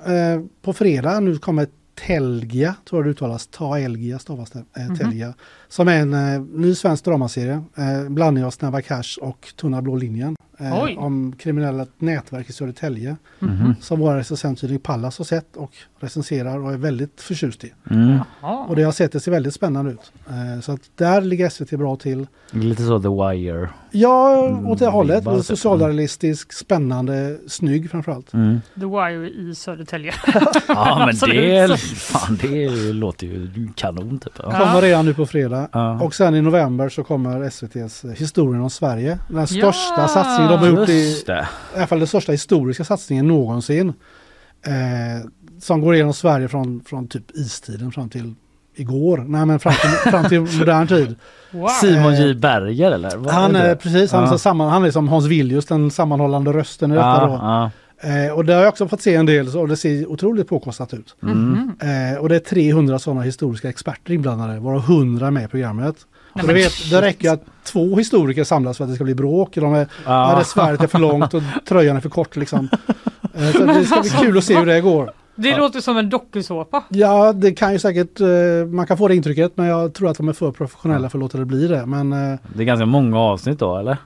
på 0.63 0.73
fredag, 0.73 1.21
nu 1.21 1.39
kommer 1.39 1.67
Telgia, 2.07 2.75
tror 2.89 2.99
jag 3.01 3.07
det 3.07 3.11
uttalas, 3.11 3.47
Taelgia 3.47 4.19
stavas 4.19 4.51
det, 4.51 4.65
Mhm. 4.77 4.91
eh, 4.93 4.99
Telgia. 4.99 5.35
Som 5.69 5.89
är 5.89 6.01
en 6.01 6.15
eh, 6.15 6.41
ny 6.41 6.75
svensk 6.75 7.05
dramaserie, 7.05 7.63
eh, 7.77 8.09
blandning 8.09 8.45
av 8.45 8.51
Snabba 8.51 8.81
Cash 8.83 9.19
och 9.21 9.49
Tunna 9.61 9.83
blå 9.83 9.97
linjen. 9.97 10.37
Eh, 10.61 10.99
om 10.99 11.33
kriminella 11.39 11.87
nätverk 11.99 12.51
i 12.51 12.53
Södertälje. 12.53 13.17
Mhm. 13.39 13.75
Som 13.81 14.01
vår 14.01 14.15
recensent 14.15 14.83
Pallas 14.83 15.19
har 15.19 15.25
sett 15.25 15.57
och 15.57 15.73
recenserar 16.01 16.59
och 16.59 16.73
är 16.73 16.77
väldigt 16.77 17.21
förtjust 17.21 17.65
i. 17.65 17.73
Mm. 17.91 18.19
Och 18.69 18.77
det 18.77 18.81
jag 18.83 18.89
har 18.89 18.93
sett 18.93 19.13
det 19.13 19.21
ser 19.21 19.33
väldigt 19.33 19.55
spännande 19.55 19.91
ut. 19.91 20.13
Eh, 20.29 20.61
så 20.61 20.73
att 20.73 20.81
där 20.97 21.21
ligger 21.21 21.49
SVT 21.49 21.71
bra 21.79 21.97
till. 21.97 22.27
Lite 22.51 22.83
så 22.83 23.01
The 23.01 23.09
Wire. 23.09 23.71
Ja, 23.91 24.47
Mm, 24.49 24.67
åt 24.67 24.79
det 24.79 24.87
hållet. 24.87 25.21
vibbar 25.21 25.37
typ. 25.37 25.45
Socialrealistisk, 25.47 26.53
spännande, 26.53 27.39
snygg 27.47 27.91
framförallt. 27.91 28.35
Mm. 28.35 28.61
The 28.75 28.87
Wire 28.87 29.29
i 29.31 29.55
Södertälje. 29.55 30.13
Ja 30.69 31.11
men 31.23 31.31
det, 31.31 31.81
fan, 31.81 32.39
det 32.43 32.69
låter 32.93 33.27
ju 33.27 33.69
kanon 33.77 34.19
typ. 34.19 34.33
Ja. 34.43 34.51
Kommer 34.51 34.83
redan 34.83 35.05
nu 35.07 35.15
på 35.15 35.27
fredag. 35.27 35.58
Ja. 35.73 36.01
Och 36.03 36.15
sen 36.15 36.35
i 36.35 36.43
november 36.43 36.89
så 36.89 37.05
kommer 37.05 37.43
SVTs 37.45 38.05
Historien 38.17 38.63
om 38.63 38.71
Sverige. 38.71 39.19
Den 39.29 39.47
största 39.47 40.01
Ja! 40.01 40.09
satsningen 40.09 40.53
de 40.53 40.59
har 40.59 40.67
gjort 40.67 40.89
i, 40.89 40.93
i 40.93 41.25
alla 41.77 41.87
fall 41.87 41.99
den 41.99 42.09
största 42.09 42.33
historiska 42.33 42.85
satsningen 42.85 43.29
någonsin. 43.29 43.89
Eh, 44.67 45.29
som 45.61 45.81
går 45.81 45.95
igenom 45.95 46.13
Sverige 46.15 46.49
från, 46.49 46.81
från 46.87 47.09
typ 47.09 47.31
istiden 47.31 47.93
fram 47.93 48.09
till 48.09 48.35
igår. 48.75 49.19
Nej 49.29 49.47
men 49.47 49.59
fram 49.61 49.73
till, 49.75 50.11
fram 50.13 50.25
till 50.25 50.41
modern 50.59 50.87
tid. 50.87 51.15
Wow. 51.51 51.69
Simon 51.69 52.15
J 52.17 52.35
Berger 52.35 52.93
eller? 52.93 53.17
Vad 53.17 53.35
Han 53.35 53.57
är 53.57 53.75
precis, 53.75 54.13
han, 54.13 54.23
är 54.23 54.27
Ja. 54.27 54.33
så 54.33 54.39
samman, 54.39 54.71
han 54.71 54.85
är 54.85 54.91
som 54.91 55.09
Hans 55.09 55.27
Villius, 55.27 55.67
den 55.67 55.91
sammanhållande 55.91 56.53
rösten 56.53 56.91
i 56.93 56.95
detta 56.95 57.07
Ja, 57.07 57.27
då. 57.27 57.33
ja. 57.33 57.71
Eh, 58.01 58.33
och 58.33 58.45
det 58.45 58.53
har 58.55 58.61
jag 58.61 58.69
också 58.69 58.89
fått 58.89 59.03
se 59.03 59.15
en 59.15 59.27
del 59.27 59.57
och 59.57 59.69
det 59.69 59.77
ser 59.77 60.07
otroligt 60.07 60.49
påkostat 60.49 60.95
ut. 60.95 61.17
Mm. 61.23 61.73
Eh, 61.81 62.19
och 62.21 62.29
det 62.29 62.37
är 62.37 62.41
300 62.41 62.99
sådana 62.99 63.23
historiska 63.23 63.69
experter 63.69 64.13
inblandade, 64.13 64.61
varav 64.61 64.81
100 64.81 65.31
med 65.31 65.45
i 65.45 65.49
programmet. 65.49 65.97
Nej, 66.35 66.47
du 66.47 66.53
vet, 66.55 66.91
det 66.91 67.03
räcker 67.03 67.31
att 67.31 67.43
två 67.65 67.97
historiker 67.97 68.45
samlas 68.45 68.77
för 68.77 68.85
att 68.85 68.91
det 68.91 68.95
ska 68.95 69.05
bli 69.05 69.15
bråk. 69.15 69.55
De 69.55 69.75
är, 69.75 69.79
Ja. 70.05 70.33
ja. 70.33 70.39
det 70.39 70.45
svärdet 70.45 70.83
är 70.83 70.87
för 70.87 70.99
långt 70.99 71.35
och 71.35 71.43
tröjan 71.69 71.97
är 71.97 72.01
för 72.01 72.09
kort 72.09 72.37
liksom. 72.37 72.69
Eh, 73.35 73.51
så 73.53 73.65
det 73.65 73.85
ska 73.85 74.01
bli 74.01 74.11
kul 74.11 74.39
att 74.39 74.45
se 74.45 74.59
hur 74.59 74.67
det 74.67 74.81
går. 74.81 75.11
Det 75.35 75.57
låter 75.57 75.81
som 75.81 75.97
en 75.97 76.11
dokusåpa. 76.11 76.85
Ja, 76.89 77.33
det 77.33 77.53
kan 77.53 77.73
ju 77.73 77.79
säkert, 77.79 78.21
eh, 78.21 78.27
man 78.73 78.87
kan 78.87 78.99
få 78.99 79.09
det 79.09 79.15
intrycket 79.17 79.53
men 79.55 79.67
jag 79.67 79.95
tror 79.95 80.11
att 80.11 80.17
de 80.17 80.29
är 80.29 80.33
för 80.33 80.51
professionella 80.53 81.09
för 81.11 81.19
att 81.19 81.21
låta 81.21 81.39
det 81.39 81.45
bli 81.45 81.67
det. 81.67 81.87
Men 81.87 82.13
eh, 82.13 82.39
Det 82.55 82.63
är 82.63 82.65
ganska 82.67 82.87
många 82.87 83.19
avsnitt 83.19 83.59
då 83.59 83.77
eller? 83.79 83.97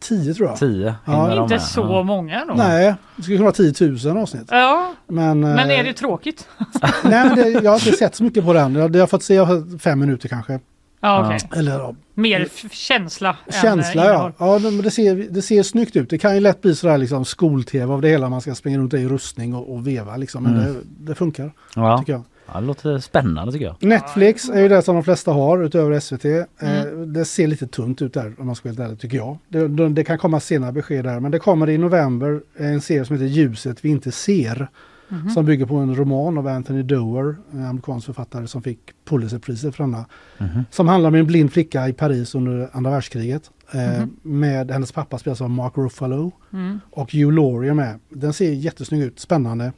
10 0.00 0.34
tror 0.34 0.48
jag. 0.48 0.58
Tio? 0.58 0.94
Ja. 1.04 1.12
hinner 1.12 1.36
de 1.36 1.42
Inte 1.42 1.54
med? 1.54 1.62
så 1.62 1.80
Ja. 1.80 2.02
många 2.02 2.44
då. 2.48 2.54
Nej, 2.54 2.94
det 3.16 3.22
skulle 3.22 3.36
kunna 3.36 3.44
vara 3.50 3.72
10 3.72 4.08
000 4.14 4.16
avsnitt. 4.18 4.48
Ja, 4.50 4.94
Men, 5.06 5.44
eh, 5.44 5.54
men 5.54 5.70
är 5.70 5.84
det 5.84 5.92
tråkigt? 5.92 6.48
Nej, 7.04 7.28
men 7.28 7.36
det, 7.36 7.48
jag 7.50 7.70
har 7.70 7.86
inte 7.86 7.92
sett 7.98 8.14
så 8.14 8.24
mycket 8.24 8.44
på 8.44 8.52
den. 8.52 8.74
Jag, 8.74 8.96
jag 8.96 9.02
har 9.02 9.06
fått 9.06 9.22
se 9.22 9.34
jag 9.34 9.44
har 9.44 9.78
fem 9.78 9.98
minuter 10.00 10.28
kanske. 10.28 10.60
Ja, 11.02 11.26
okej. 11.26 11.38
Eller 11.58 11.72
ja, 11.78 11.94
Mer 12.14 12.48
känsla 12.70 13.36
än 13.46 13.52
känsla 13.62 14.04
eh, 14.04 14.10
ja. 14.10 14.32
ja 14.38 14.58
men 14.58 14.78
det, 14.82 14.90
ser, 14.90 15.14
det 15.30 15.42
ser 15.42 15.62
snyggt 15.62 15.96
ut. 15.96 16.10
Det 16.10 16.18
kan 16.18 16.34
ju 16.34 16.40
lätt 16.40 16.62
bli 16.62 16.74
sådär 16.74 16.98
liksom 16.98 17.24
skol-tv 17.24 17.92
av 17.94 18.00
det 18.02 18.08
hela. 18.08 18.28
Man 18.28 18.40
ska 18.40 18.54
springa 18.54 18.78
runt 18.78 18.94
i 18.94 19.08
rustning 19.08 19.54
och, 19.54 19.72
och 19.74 19.86
veva 19.86 20.16
liksom. 20.16 20.42
Men 20.42 20.56
Mm. 20.58 20.72
det, 20.74 20.80
det 21.10 21.14
funkar 21.14 21.52
Ja. 21.76 21.98
tycker 21.98 22.12
jag. 22.12 22.22
Ja, 22.54 22.60
det 22.60 22.66
låter 22.66 22.98
spännande 22.98 23.52
tycker 23.52 23.64
jag. 23.66 23.76
Netflix 23.80 24.48
är 24.48 24.60
ju 24.60 24.68
det 24.68 24.82
som 24.82 24.94
de 24.94 25.04
flesta 25.04 25.32
har 25.32 25.62
utöver 25.64 26.00
SVT. 26.00 26.24
Eh, 26.24 26.44
Mm. 26.82 27.12
det 27.12 27.24
ser 27.24 27.46
lite 27.46 27.66
tunt 27.66 28.02
ut 28.02 28.14
där 28.14 28.34
om 28.38 28.46
man 28.46 28.54
ska 28.56 28.68
vara 28.68 28.72
helt 28.76 28.88
ärlig 28.88 29.00
tycker 29.00 29.16
jag. 29.16 29.38
Det, 29.48 29.88
det, 29.88 30.04
kan 30.04 30.18
komma 30.18 30.40
senare 30.40 30.72
besked 30.72 31.04
där. 31.04 31.20
Men 31.20 31.30
det 31.30 31.38
kommer 31.38 31.70
i 31.70 31.78
november 31.78 32.40
en 32.56 32.80
serie 32.80 33.04
som 33.04 33.16
heter 33.16 33.26
Ljuset 33.26 33.84
vi 33.84 33.88
inte 33.88 34.12
ser. 34.12 34.68
Mhm. 35.12 35.30
Som 35.30 35.44
bygger 35.44 35.66
på 35.66 35.76
en 35.76 35.96
roman 35.96 36.38
av 36.38 36.46
Anthony 36.46 36.82
Doerr, 36.82 37.36
en 37.52 37.64
amerikansk 37.64 38.06
författare 38.06 38.46
som 38.46 38.62
fick 38.62 38.78
Pulitzerpriset 39.08 39.76
för 39.76 39.84
denna. 39.84 40.04
Mhm. 40.38 40.64
Som 40.70 40.88
handlar 40.88 41.08
om 41.08 41.14
en 41.14 41.26
blind 41.26 41.52
flicka 41.52 41.88
i 41.88 41.92
Paris 41.92 42.34
under 42.34 42.68
andra 42.72 42.90
världskriget. 42.90 43.50
Mhm. 43.74 44.16
Med 44.22 44.70
hennes 44.70 44.92
pappa 44.92 45.18
spelas 45.18 45.40
av 45.40 45.50
Mark 45.50 45.72
Ruffalo 45.76 46.32
Mm. 46.52 46.80
och 46.90 47.12
Hugh 47.12 47.32
Laurie 47.32 47.70
är 47.70 47.74
med. 47.74 47.98
Den 48.08 48.32
ser 48.32 48.52
jättesnygg 48.52 49.02
ut, 49.02 49.20
spännande. 49.20 49.72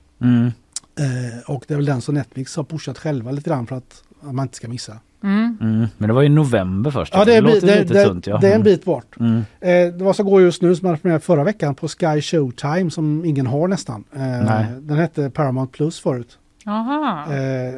Mm. 0.98 1.26
Eh, 1.26 1.40
och 1.46 1.64
det 1.68 1.74
är 1.74 1.76
väl 1.76 1.86
den 1.86 2.00
som 2.00 2.14
Netflix 2.14 2.56
har 2.56 2.64
pushat 2.64 2.98
själva 2.98 3.30
lite 3.30 3.50
grann 3.50 3.66
för 3.66 3.76
att 3.76 4.02
man 4.20 4.42
inte 4.42 4.56
ska 4.56 4.68
missa. 4.68 4.96
Mm. 5.22 5.58
Mm. 5.60 5.86
Men 5.98 6.08
det 6.08 6.14
var 6.14 6.22
i 6.22 6.28
november 6.28 6.90
först. 6.90 7.14
Ja, 7.14 7.24
det 7.24 7.34
är, 7.34 7.38
en 7.38 7.44
bit, 7.44 7.54
låter 7.54 7.66
det, 7.66 7.80
lite 7.80 7.94
det, 7.94 8.04
tunt 8.04 8.26
ja. 8.26 8.38
det 8.38 8.48
är 8.48 8.54
en 8.54 8.62
bit 8.62 8.84
bort. 8.84 9.16
Mm. 9.20 9.36
Eh, 9.60 9.94
det 9.98 10.04
var 10.04 10.12
som 10.12 10.26
går 10.26 10.42
just 10.42 10.62
nu 10.62 10.76
som 10.76 10.86
hade 10.86 10.98
premiär 10.98 11.18
förra 11.18 11.44
veckan 11.44 11.74
på 11.74 11.88
Sky 11.88 12.20
Showtime 12.20 12.90
som 12.90 13.24
ingen 13.24 13.46
har 13.46 13.68
nästan. 13.68 14.04
Eh, 14.12 14.20
Nej. 14.20 14.66
den 14.80 14.98
hette 14.98 15.30
Paramount 15.30 15.72
Plus 15.72 16.00
förut. 16.00 16.38
Aha. 16.66 17.32
Eh, 17.32 17.74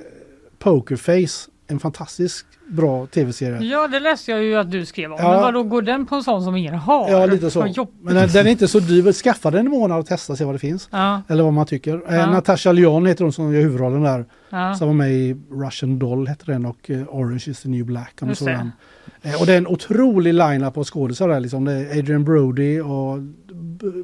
Pokerface 0.59 1.51
en 1.67 1.79
fantastisk 1.79 2.47
bra 2.69 3.07
tv-serie. 3.07 3.61
Ja, 3.63 3.89
det 3.89 4.01
läste 4.01 4.31
jag 4.31 4.43
ju 4.43 4.55
att 4.57 4.71
du 4.71 4.87
skrev 4.87 5.13
om. 5.13 5.19
Ja. 5.21 5.31
Men 5.33 5.41
vadå, 5.41 5.63
går 5.63 5.83
den 5.83 6.07
på 6.07 6.15
en 6.15 6.23
sån 6.23 6.43
som 6.45 6.57
ingen 6.57 6.75
har? 6.75 7.11
Ja, 7.11 7.27
lite 7.27 7.51
så. 7.51 7.61
Men 8.03 8.15
den, 8.15 8.29
den 8.29 8.47
är 8.47 8.51
inte 8.51 8.69
så 8.69 8.79
dyr. 8.81 9.13
Skaffa 9.13 9.51
den 9.51 9.61
en 9.67 9.71
månad 9.71 9.99
och 9.99 10.07
testa 10.07 10.33
och 10.33 10.39
se 10.39 10.45
vad 10.45 10.55
det 10.55 10.59
finns. 10.59 10.89
Ja, 10.91 11.23
Eller 11.29 11.43
vad 11.45 11.53
man 11.53 11.67
tycker. 11.67 12.03
Eh, 12.09 12.15
Ja. 12.17 12.31
Natasha 12.31 12.73
Lyon 12.73 13.07
heter 13.07 13.25
hon 13.25 13.33
som 13.33 13.55
gör 13.55 13.61
huvudrollen 13.63 14.03
där. 14.03 14.25
ja. 14.51 14.75
Som 14.75 14.87
var 14.89 14.95
med 14.95 15.13
i 15.13 15.37
Russian 15.51 15.99
Doll 15.99 16.29
hette 16.29 16.45
den 16.53 16.67
och 16.67 16.91
eh, 16.91 17.03
Orange 17.09 17.45
is 17.47 17.63
the 17.63 17.69
new 17.69 17.85
black. 17.87 18.15
Om 18.21 18.29
det. 18.29 18.45
den. 18.45 18.73
Eh, 19.23 19.41
och 19.41 19.47
det 19.47 19.53
är 19.53 19.59
en 19.59 19.67
otrolig 19.67 20.35
line-up 20.35 20.79
av 20.79 20.85
skådisar 20.85 21.29
där. 21.29 21.41
Liksom. 21.41 21.65
Det 21.65 21.73
är 21.73 21.99
Adrian 21.99 22.25
Brody 22.25 22.81
och 22.81 23.19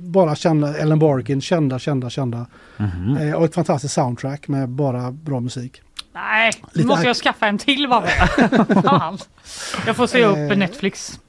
bara 0.00 0.34
kända, 0.34 0.76
Ellen 0.76 0.98
Barkin, 0.98 1.40
kända, 1.40 1.78
kända, 1.78 2.10
kända. 2.10 2.46
Mhm. 2.76 3.16
Eh, 3.16 3.34
och 3.34 3.44
ett 3.44 3.54
fantastiskt 3.54 3.94
soundtrack 3.94 4.48
med 4.48 4.68
bara 4.68 5.10
bra 5.12 5.40
musik. 5.40 5.82
Nej, 6.20 6.52
nu 6.74 6.84
måste 6.84 7.06
jag 7.06 7.16
skaffa 7.16 7.46
en 7.46 7.58
till 7.58 7.88
bara. 7.88 8.06
Fan. 8.82 9.18
jag 9.86 9.96
får 9.96 10.06
se 10.06 10.24
upp 10.24 10.36
Eh, 10.36 10.58
Netflix. 10.58 11.20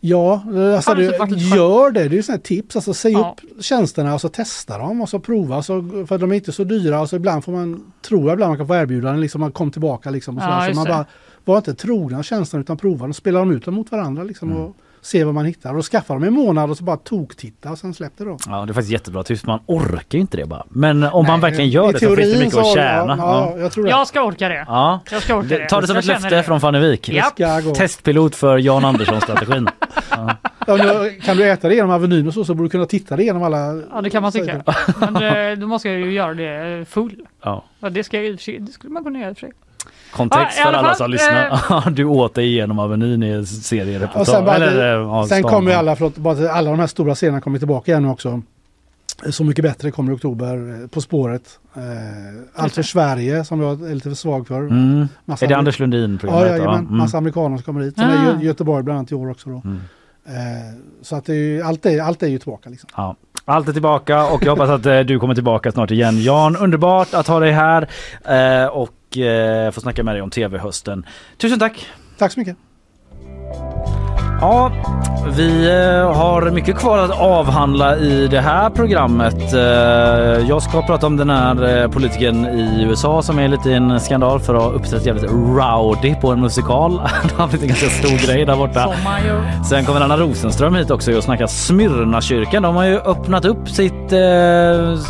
Ja, 0.00 0.42
alltså 0.76 0.94
du 0.94 1.02
gör 1.36 1.90
det. 1.90 2.00
Det 2.00 2.14
är 2.14 2.16
ju 2.16 2.22
sådana 2.22 2.36
här 2.36 2.42
tips. 2.42 2.76
Alltså, 2.76 2.94
säg 2.94 3.12
Ja. 3.12 3.34
upp 3.42 3.62
tjänsterna 3.64 4.14
och 4.14 4.20
så 4.20 4.28
testa 4.28 4.78
dem 4.78 5.00
och 5.00 5.08
så 5.08 5.18
prova. 5.20 5.62
Så, 5.62 6.04
för 6.08 6.18
de 6.18 6.30
är 6.32 6.34
inte 6.36 6.52
så 6.52 6.64
dyra. 6.64 7.00
Och 7.00 7.08
så 7.08 7.16
ibland 7.16 7.44
får 7.44 7.52
man, 7.52 7.92
tror 8.02 8.22
jag 8.24 8.32
ibland 8.32 8.50
man 8.50 8.58
kan 8.58 8.66
få 8.66 8.74
erbjudanden. 8.74 9.20
Liksom, 9.20 9.40
man 9.40 9.52
kom 9.52 9.70
tillbaka 9.70 10.10
liksom. 10.10 10.36
Och 10.38 10.42
Ja, 10.44 10.66
så 10.70 10.74
man 10.74 10.84
bara, 10.84 11.06
var 11.44 11.56
inte 11.56 11.74
trogna 11.74 12.22
tjänsterna 12.22 12.60
utan 12.60 12.76
prova 12.76 13.06
dem. 13.06 13.14
Spela 13.14 13.38
dem 13.38 13.50
ut 13.50 13.64
dem 13.64 13.74
mot 13.74 13.92
varandra 13.92 14.22
liksom. 14.22 14.50
Mm. 14.50 14.62
Och 14.62 14.76
se 15.04 15.24
vad 15.24 15.34
man 15.34 15.44
hittar. 15.44 15.76
Och 15.76 15.84
skaffa 15.84 16.14
dem 16.14 16.24
i 16.24 16.26
en 16.26 16.32
månad 16.32 16.70
och 16.70 16.76
så 16.76 16.84
bara 16.84 16.96
tok-titta 16.96 17.70
och 17.70 17.78
sen 17.78 17.94
släpp 17.94 18.12
det 18.16 18.24
då. 18.24 18.36
Ja 18.46 18.64
det 18.66 18.72
är 18.72 18.74
faktiskt 18.74 18.92
jättebra 18.92 19.22
tips. 19.22 19.46
Man 19.46 19.60
orkar 19.66 20.18
ju 20.18 20.20
inte 20.20 20.36
det 20.36 20.46
bara. 20.46 20.64
Men 20.68 21.02
om 21.04 21.26
man 21.26 21.40
Nej, 21.40 21.50
verkligen 21.50 21.70
i 21.70 21.72
gör 21.72 21.92
det 21.92 21.98
så 21.98 22.16
finns 22.16 22.32
det 22.32 22.38
mycket 22.44 22.58
att 22.58 22.74
tjäna. 22.74 23.16
Ja, 23.16 23.16
Ja. 23.18 23.52
ja, 23.56 23.58
jag 23.62 23.72
tror 23.72 23.84
det. 23.84 23.90
Jag 23.90 24.06
ska 24.08 24.22
orka 24.22 24.48
det. 24.48 24.64
Ja. 24.68 25.00
Jag 25.10 25.22
ska 25.22 25.36
orka 25.36 25.58
det. 25.58 25.68
Ta 25.68 25.80
det 25.80 25.86
som 25.86 25.94
Jag 25.96 26.00
ett 26.02 26.06
löfte 26.06 26.28
det. 26.36 26.42
från. 26.42 26.60
Ja. 27.36 27.60
Gå. 27.60 27.74
Testpilot 27.74 28.36
för 28.36 28.58
Jan 28.58 28.84
Andersson-strategin. 28.84 29.68
Ja, 30.66 30.76
nu, 30.76 31.10
kan 31.10 31.36
du 31.36 31.50
äta 31.50 31.68
det 31.68 31.74
genom 31.74 31.90
Avenyn 31.90 32.26
och 32.28 32.34
så, 32.34 32.44
så 32.44 32.54
borde 32.54 32.66
du 32.66 32.70
kunna 32.70 32.86
titta 32.86 33.16
det 33.16 33.24
genom 33.24 33.42
alla... 33.42 33.82
Ja, 33.92 34.00
det 34.02 34.10
kan 34.10 34.22
man 34.22 34.32
tycka. 34.32 34.62
Men 35.00 35.14
det, 35.14 35.56
då 35.56 35.66
måste 35.66 35.88
jag 35.88 36.00
ju 36.00 36.12
göra 36.12 36.34
det 36.34 36.84
full. 36.88 37.26
Ja. 37.42 37.64
Ja, 37.80 37.90
det, 37.90 38.04
ska 38.04 38.22
jag, 38.22 38.32
det 38.36 38.72
skulle 38.72 38.92
man 38.92 39.04
kunna 39.04 39.18
göra 39.18 39.30
i 39.30 39.32
och 39.32 39.36
för 39.38 39.46
sig. 39.46 39.52
Kontext 40.16 40.58
Ja, 40.58 40.64
för 40.70 40.72
alla 40.72 40.94
som 40.94 41.10
lyssnar. 41.10 41.90
du 41.94 42.04
åt 42.04 42.34
dig 42.34 42.46
igenom 42.46 42.78
Avenyn 42.78 43.22
i 43.22 43.46
seriereportage. 43.46 44.20
Och 44.20 44.26
sen 44.26 44.44
bara- 44.44 44.56
Eller, 44.56 44.92
ja, 45.00 45.26
Sen 45.28 45.42
kommer 45.42 45.70
ju 45.70 45.76
alla, 45.76 45.96
förlåt, 45.96 46.16
bara, 46.16 46.50
alla 46.50 46.70
de 46.70 46.78
här 46.80 46.86
stora 46.86 47.14
serierna 47.14 47.40
kommer 47.40 47.58
tillbaka 47.58 47.90
igen 47.92 48.04
också. 48.04 48.42
Så 49.30 49.44
mycket 49.44 49.62
bättre 49.62 49.90
kommer 49.90 50.12
i 50.12 50.16
oktober. 50.16 50.80
eh, 50.82 50.88
På 50.88 51.00
spåret. 51.00 51.58
Eh, 51.76 51.82
allt 52.62 52.74
för 52.74 52.82
Sverige 52.82 53.44
som 53.44 53.60
jag 53.60 53.82
är 53.90 53.94
lite 53.94 54.08
för 54.08 54.16
svag 54.16 54.46
för. 54.46 54.60
Mm. 54.60 55.08
Är 55.40 55.46
det 55.48 55.54
Anders 55.56 55.78
Lundin-programmet? 55.78 56.46
Ja, 56.46 56.50
jajamän. 56.56 56.78
Mm. 56.80 56.96
Massa 56.98 57.18
amerikaner 57.18 57.56
som 57.56 57.64
kommer 57.64 57.80
hit. 57.80 57.94
Som 57.94 58.04
Ah. 58.04 58.08
är 58.08 58.14
i 58.14 58.18
Gö- 58.26 58.42
Göteborg 58.44 58.82
bland 58.82 58.98
annat 58.98 59.12
i 59.12 59.14
år 59.14 59.30
också. 59.30 59.50
Då. 59.50 59.62
Mm. 59.64 59.80
Eh, 60.26 60.32
så 61.02 61.16
att 61.16 61.24
det 61.24 61.32
är 61.32 61.36
ju, 61.36 61.62
allt, 61.62 61.86
är, 61.86 62.02
allt 62.02 62.22
är 62.22 62.26
ju 62.26 62.38
tillbaka. 62.38 62.70
Liksom. 62.70 62.88
Ja. 62.96 63.16
Allt 63.44 63.68
är 63.68 63.72
tillbaka 63.72 64.26
och 64.26 64.44
jag 64.44 64.50
hoppas 64.50 64.70
att 64.70 64.86
eh, 64.86 65.00
du 65.00 65.18
kommer 65.18 65.34
tillbaka 65.34 65.72
snart 65.72 65.90
igen. 65.90 66.22
Jan, 66.22 66.56
underbart 66.56 67.14
att 67.14 67.26
ha 67.28 67.40
dig 67.40 67.52
här 67.52 67.88
eh, 68.24 68.66
och 68.68 68.88
eh, 69.18 69.70
få 69.70 69.80
snacka 69.80 70.02
med 70.02 70.14
dig 70.14 70.22
om 70.22 70.30
tv-hösten. 70.30 71.06
Tusen 71.36 71.58
tack! 71.58 71.86
Tack 72.18 72.32
så 72.32 72.40
mycket. 72.40 72.56
Ja, 74.44 74.70
vi 75.36 75.66
eh, 75.66 76.16
har 76.16 76.50
mycket 76.50 76.76
kvar 76.76 76.98
att 76.98 77.20
avhandla 77.20 77.96
i 77.96 78.28
det 78.28 78.40
här 78.40 78.70
programmet. 78.70 79.54
Eh, 79.54 80.48
Jag 80.48 80.62
ska 80.62 80.82
prata 80.82 81.06
om 81.06 81.16
den 81.16 81.30
här 81.30 81.82
eh, 81.82 81.90
politikern 81.90 82.46
i 82.46 82.82
USA 82.88 83.22
som 83.22 83.38
är 83.38 83.48
lite 83.48 83.70
i 83.70 83.74
en 83.74 84.00
skandal 84.00 84.40
för 84.40 84.54
att 84.54 84.62
ha 84.62 84.70
uppträtt 84.70 85.06
jävligt 85.06 85.30
rowdy 85.30 86.14
på 86.14 86.32
en 86.32 86.40
musikal. 86.40 86.92
Det 87.22 87.34
har 87.34 87.48
blivit 87.48 87.62
en 87.62 87.68
ganska 87.68 87.86
stor 87.86 88.26
grej 88.26 88.44
där 88.44 88.56
borta. 88.56 88.92
Sen 89.68 89.84
kommer 89.84 90.00
Anna 90.00 90.16
Rosenström 90.16 90.74
hit 90.74 90.90
också 90.90 91.12
och 91.16 91.24
snackar 91.24 91.46
Smyrnakyrkan. 91.46 92.62
De 92.62 92.76
har 92.76 92.84
ju 92.84 92.98
öppnat 92.98 93.44
upp 93.44 93.68
sitt 93.68 94.12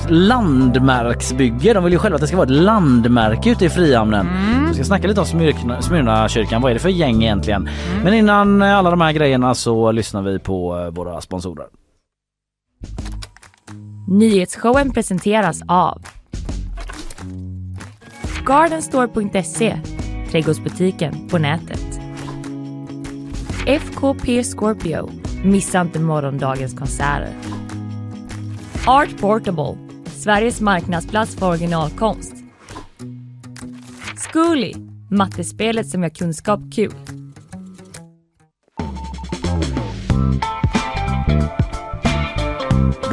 landmärksbygge. 0.09 1.75
De 1.75 1.85
vill 1.85 1.93
ju 1.93 1.99
själva 1.99 2.15
att 2.15 2.21
det 2.21 2.27
ska 2.27 2.37
vara 2.37 2.47
ett 2.47 2.51
landmärke 2.63 3.51
ute 3.51 3.65
i 3.65 3.69
Frihamnen. 3.69 4.29
Mm. 4.29 4.69
Vi 4.69 4.75
ska 4.75 4.85
snacka 4.85 5.09
lite 5.09 5.21
om 5.21 5.27
Smyrna, 5.27 5.83
Smyrnakyrkan. 5.83 6.63
Vad 6.63 6.71
är 6.71 6.75
det 6.75 6.81
för 6.81 6.89
gäng 6.89 7.23
egentligen? 7.23 7.69
Men 8.05 8.15
innan 8.15 8.63
alla 8.63 8.91
de 8.91 9.01
här 9.01 9.13
grejerna 9.13 9.24
så 9.55 9.93
lyssnar 9.93 10.23
vi 10.23 10.39
på 10.39 10.79
eh, 10.79 10.91
våra 10.91 11.21
sponsorer. 11.21 11.67
Nyhetsshowen 14.09 14.93
presenteras 14.93 15.63
av 15.69 16.03
Gardenstore.se 18.47 19.81
Trädgårdsbutiken 20.31 21.29
på 21.29 21.39
nätet. 21.39 22.01
FKP 23.67 24.45
Scorpio. 24.45 25.11
Missa 25.45 25.81
inte 25.81 26.01
morgondagens 26.01 26.75
konserter. 26.75 27.33
Art 28.87 29.21
Portable. 29.21 29.79
Sveriges 30.07 30.61
marknadsplats 30.61 31.37
för 31.37 31.49
originalkonst. 31.49 32.35
Zcooly. 34.17 34.75
Mattespelet 35.11 35.89
som 35.89 36.03
gör 36.03 36.11
kunskap 36.11 36.61
kul. 36.75 36.95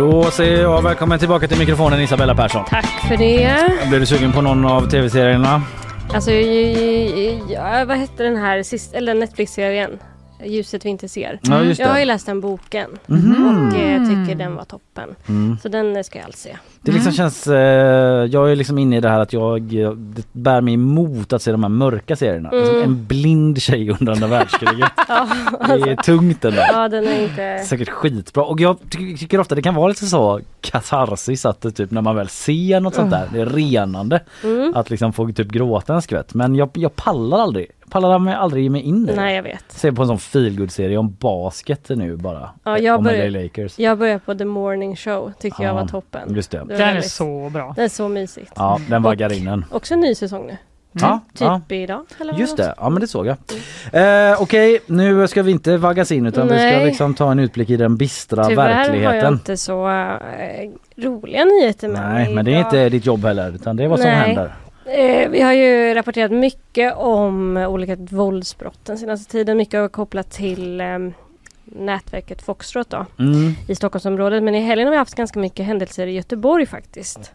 Då 0.02 0.24
säger 0.24 0.62
jag 0.62 0.82
välkommen 0.82 1.20
tillbaka 1.20 1.48
till 1.48 1.60
mikrofonen 1.60 2.00
Isabella 2.00 2.36
Persson. 2.36 2.66
Tack 2.66 2.86
för 2.86 3.18
det. 3.18 3.88
Blev 3.90 4.00
du 4.00 4.06
sugen 4.06 4.32
på 4.32 4.42
någon 4.42 4.66
av 4.66 4.90
tv-serierna? 4.90 5.62
Alltså, 6.14 6.32
ja, 7.52 7.86
vad 7.86 7.98
hette 7.98 8.24
den 8.24 8.38
här 8.38 8.64
sist, 8.64 8.94
eller 8.94 9.14
Netflix-serien? 9.14 10.00
Ljuset 10.46 10.86
vi 10.86 10.90
inte 10.90 11.08
ser. 11.10 11.40
Ja 11.44 11.64
just 11.64 11.80
Jag 11.80 11.88
har 11.88 12.00
ju 12.00 12.06
läst 12.06 12.26
den 12.26 12.42
boken 12.42 12.90
Mhm. 13.08 13.68
och 13.72 13.80
eh, 13.80 14.00
tycker 14.08 14.36
den 14.36 14.56
var 14.56 14.64
toppen. 14.64 15.10
Mm. 15.30 15.58
Så 15.64 15.70
den 15.70 15.96
eh, 15.96 16.04
ska 16.04 16.20
jag 16.20 16.26
alls 16.26 16.38
se. 16.38 16.58
Det 16.82 16.92
liksom 16.92 17.12
känns, 17.14 17.48
eh, 17.48 17.56
jag 18.26 18.52
är 18.52 18.56
liksom 18.56 18.78
inne 18.78 18.98
i 18.98 19.00
det 19.00 19.10
här 19.10 19.20
att 19.20 19.34
jag, 19.34 19.74
jag 19.74 19.98
det 19.98 20.24
bär 20.32 20.62
mig 20.62 20.74
emot 20.74 21.34
att 21.34 21.42
se 21.42 21.52
de 21.52 21.64
här 21.64 21.70
mörka 21.70 22.16
serierna. 22.16 22.50
Mm. 22.50 22.66
Som 22.66 22.76
en 22.82 23.06
blind 23.06 23.62
tjej 23.62 23.90
under 24.00 24.12
andra 24.14 24.28
världskriget. 24.28 24.92
Det 25.68 25.92
är 25.92 25.96
tungt 25.96 26.46
ändå. 26.46 26.62
ja 26.74 26.90
den 26.90 27.08
är 27.08 27.22
inte... 27.24 27.64
Säkert 27.66 27.90
skitbra 27.90 28.44
och 28.44 28.60
jag 28.60 28.78
ty- 28.90 29.18
tycker 29.18 29.40
ofta 29.40 29.56
det 29.56 29.62
kan 29.62 29.76
vara 29.76 29.88
lite 29.88 30.06
så 30.06 30.40
katarsis 30.62 31.46
att 31.46 31.62
det 31.62 31.72
typ 31.72 31.92
när 31.92 32.02
man 32.02 32.16
väl 32.16 32.28
ser 32.30 32.80
något 32.80 32.96
sånt 32.96 33.12
där, 33.12 33.28
det 33.34 33.42
är 33.42 33.46
renande 33.46 34.20
Mm. 34.44 34.74
att 34.76 34.90
liksom 34.90 35.14
få 35.14 35.32
typ 35.32 35.48
gråta 35.52 35.94
en 35.96 36.02
skvätt. 36.02 36.34
Men 36.34 36.56
jag, 36.56 36.70
jag 36.74 36.96
pallar 36.96 37.40
aldrig, 37.40 37.68
pallar 37.92 38.20
mig 38.20 38.34
aldrig 38.36 38.64
ge 38.64 38.70
mig 38.70 38.82
in 38.82 39.04
i 39.04 39.08
det. 39.08 39.16
Nej 39.16 39.36
jag 39.36 39.44
vet. 39.44 39.64
Se 39.68 39.92
på 39.92 40.02
en 40.02 40.08
sån 40.08 40.20
feelgood-serie 40.20 40.98
om 40.98 41.16
basket 41.20 41.90
nu 41.90 42.16
bara. 42.18 42.50
Ja, 42.64 42.78
jag 42.78 43.04
LA 43.06 43.42
Lakers. 43.42 43.80
Jag 43.80 43.98
börjar 43.98 44.20
på 44.20 44.36
The 44.36 44.46
Morning 44.46 44.96
Show, 44.96 45.32
tycker 45.40 45.64
jag 45.64 45.70
Ja, 45.70 45.74
var 45.82 45.88
toppen. 45.88 46.36
Just 46.36 46.52
det. 46.52 46.58
Det 46.58 46.64
var 46.64 46.70
Den 46.74 46.82
är 46.82 46.86
väldigt- 46.94 47.12
så 47.12 47.50
bra. 47.54 47.74
Det 47.76 47.84
är 47.84 47.90
så 47.90 48.08
mysigt. 48.08 48.52
Ja, 48.56 48.80
den 48.90 49.04
var 49.04 49.12
Och- 49.12 49.18
garinen. 49.18 49.66
Också 49.72 49.94
en 49.94 50.00
ny 50.00 50.16
säsong 50.16 50.48
nu. 50.48 50.58
Ja, 50.94 51.20
Typ 51.34 51.42
ja. 51.42 51.62
idag. 51.76 52.06
Eller 52.20 52.34
Just 52.34 52.58
det, 52.58 52.74
ja 52.78 52.90
men 52.90 53.02
det 53.02 53.08
såg 53.08 53.28
jag. 53.28 53.38
Eh, 54.32 54.42
Okej, 54.42 54.80
nu 54.86 55.28
ska 55.28 55.44
vi 55.44 55.52
inte 55.52 55.78
vaggas 55.78 56.12
in 56.12 56.26
utan 56.26 56.48
vi 56.48 56.54
ska 56.54 56.64
Nej. 56.64 56.86
liksom 56.86 57.14
ta 57.14 57.32
en 57.32 57.40
utblick 57.40 57.70
i 57.70 57.78
den 57.78 57.98
bistra 57.98 58.44
Tyvärr 58.44 58.64
har 58.64 58.70
jag 58.80 58.88
verkligheten. 58.88 59.34
inte 59.34 59.58
så 59.58 59.90
eh, 59.90 60.70
roliga 60.98 61.46
nyheter 61.46 61.88
med 61.88 62.02
Nej, 62.02 62.26
mig 62.26 62.36
men 62.36 62.46
det 62.46 62.52
är 62.52 62.56
idag. 62.60 62.66
inte 62.68 62.90
ditt 62.90 63.06
jobb 63.06 63.26
heller 63.26 63.52
utan 63.56 63.76
det 63.78 63.84
är 63.84 63.88
vad 63.88 64.00
som 64.00 64.10
Nej. 64.10 64.18
händer. 64.20 64.54
Eh, 64.94 65.30
vi 65.30 65.42
har 65.42 65.54
ju 65.54 65.94
rapporterat 65.94 66.32
mycket 66.32 66.96
om 66.96 67.58
olika 67.58 67.96
våldsbrott 67.96 68.86
den 68.86 68.98
senaste 68.98 69.32
tiden. 69.32 69.58
Mycket 69.58 69.80
har 69.80 69.88
kopplat 69.88 70.32
till 70.32 70.82
eh, 70.82 70.88
nätverket 71.66 72.42
Foxtrot 72.42 72.90
då, 72.90 73.06
Mm. 73.20 73.54
i 73.68 73.76
Stockholmsområdet. 73.76 74.44
Men 74.44 74.56
i 74.56 74.60
helgen 74.62 74.88
har 74.88 74.92
vi 74.92 74.98
haft 74.98 75.16
ganska 75.16 75.40
mycket 75.40 75.66
händelser 75.66 76.08
i 76.08 76.12
Göteborg 76.12 76.66
faktiskt. 76.66 77.32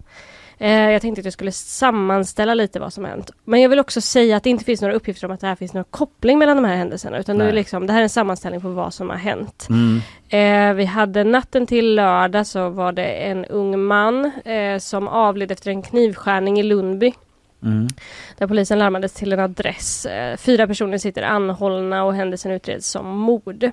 Eh, 0.58 0.90
jag 0.90 1.02
tänkte 1.02 1.20
att 1.20 1.24
jag 1.24 1.32
skulle 1.32 1.52
sammanställa 1.52 2.54
lite 2.54 2.80
vad 2.80 2.92
som 2.92 3.04
hänt. 3.04 3.30
Men 3.44 3.60
jag 3.60 3.68
vill 3.68 3.78
också 3.78 4.00
säga 4.00 4.36
att 4.36 4.42
det 4.42 4.50
inte 4.50 4.64
finns 4.64 4.80
några 4.80 4.94
uppgifter 4.94 5.26
om 5.26 5.32
att 5.32 5.40
det 5.40 5.46
här 5.46 5.54
finns 5.56 5.74
någon 5.74 5.84
koppling 5.84 6.38
mellan 6.38 6.56
de 6.56 6.64
här 6.64 6.76
händelserna. 6.76 7.18
Utan 7.18 7.38
nu 7.38 7.48
är 7.48 7.52
liksom, 7.52 7.86
det 7.86 7.92
här 7.92 8.00
är 8.00 8.02
en 8.02 8.08
sammanställning 8.08 8.60
på 8.60 8.68
vad 8.68 8.94
som 8.94 9.10
har 9.10 9.16
hänt. 9.16 9.66
Mm. 9.70 10.00
Eh, 10.28 10.74
vi 10.76 10.84
hade 10.84 11.24
natten 11.24 11.66
till 11.66 11.94
lördag 11.94 12.46
så 12.46 12.68
var 12.68 12.92
det 12.92 13.04
en 13.06 13.44
ung 13.44 13.80
man 13.82 14.24
eh, 14.44 14.78
som 14.78 15.08
avled 15.08 15.50
efter 15.52 15.70
en 15.70 15.82
knivskärning 15.82 16.60
i 16.60 16.62
Lundby. 16.62 17.14
Mm. 17.62 17.88
Där 18.38 18.46
polisen 18.46 18.78
larmades 18.78 19.12
till 19.12 19.32
en 19.32 19.40
adress. 19.40 20.06
Eh, 20.06 20.36
Fyra 20.36 20.66
personer 20.66 20.98
sitter 20.98 21.22
anhållna 21.22 22.04
och 22.04 22.14
händelsen 22.14 22.52
utreds 22.52 22.88
som 22.90 23.06
mord. 23.18 23.70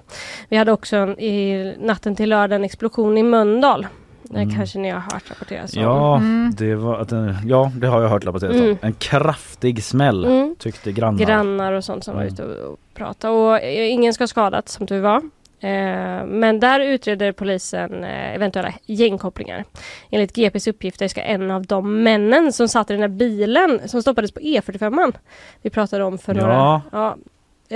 Vi 0.50 0.58
hade 0.58 0.72
också 0.72 0.96
en, 0.98 1.20
i 1.20 1.76
natten 1.80 2.16
till 2.16 2.30
lördag 2.30 2.56
en 2.56 2.64
explosion 2.64 3.18
i 3.18 3.24
Mölndal. 3.24 3.88
Det 4.24 4.40
Mm. 4.42 4.56
kanske 4.56 4.80
ni 4.80 4.90
har 4.90 5.00
hört 5.00 5.30
rapporteras 5.30 5.76
om. 5.76 5.82
Ja, 5.82 6.18
Mm. 6.18 6.54
det 6.58 6.76
var 6.76 7.00
att 7.00 7.10
den, 7.10 7.36
ja, 7.46 7.72
det 7.76 7.88
har 7.88 8.02
jag 8.02 8.10
hört 8.10 8.26
rapporteras 8.26 8.56
om. 8.56 8.62
Mm. 8.62 8.78
En 8.82 8.94
kraftig 8.94 9.84
smäll 9.84 10.26
Mm. 10.26 10.56
tyckte 10.60 10.92
grannar. 10.92 11.20
Grannar 11.26 11.74
och 11.74 11.84
sånt 11.84 12.04
som 12.04 12.16
var 12.16 12.22
Mm. 12.22 12.34
ute 12.34 12.44
och, 12.44 12.72
och 12.72 12.80
pratade. 12.94 13.34
Och 13.34 13.60
eh, 13.60 13.92
ingen 13.92 14.14
ska 14.14 14.22
ha 14.22 14.28
skadats 14.28 14.74
som 14.74 14.88
tur 14.88 15.02
var. 15.02 15.22
Eh, 15.64 16.26
Men 16.26 16.60
där 16.60 16.80
utreder 16.80 17.32
polisen 17.32 18.04
eh, 18.04 18.36
eventuella 18.36 18.74
gängkopplingar. 18.86 19.64
Enligt 20.12 20.36
GPs 20.36 20.68
uppgifter 20.68 21.08
ska 21.08 21.22
en 21.22 21.52
av 21.52 21.66
de 21.66 22.04
männen 22.04 22.54
som 22.54 22.68
satt 22.68 22.90
i 22.90 22.94
den 22.94 23.02
här 23.02 23.08
bilen 23.10 23.80
som 23.90 24.02
stoppades 24.02 24.32
på 24.32 24.40
E45 24.40 25.14
vi 25.62 25.70
pratade 25.70 26.04
om 26.04 26.18
för 26.18 26.34
några, 26.34 26.54
Ja. 26.54 26.82
ja, 26.92 27.18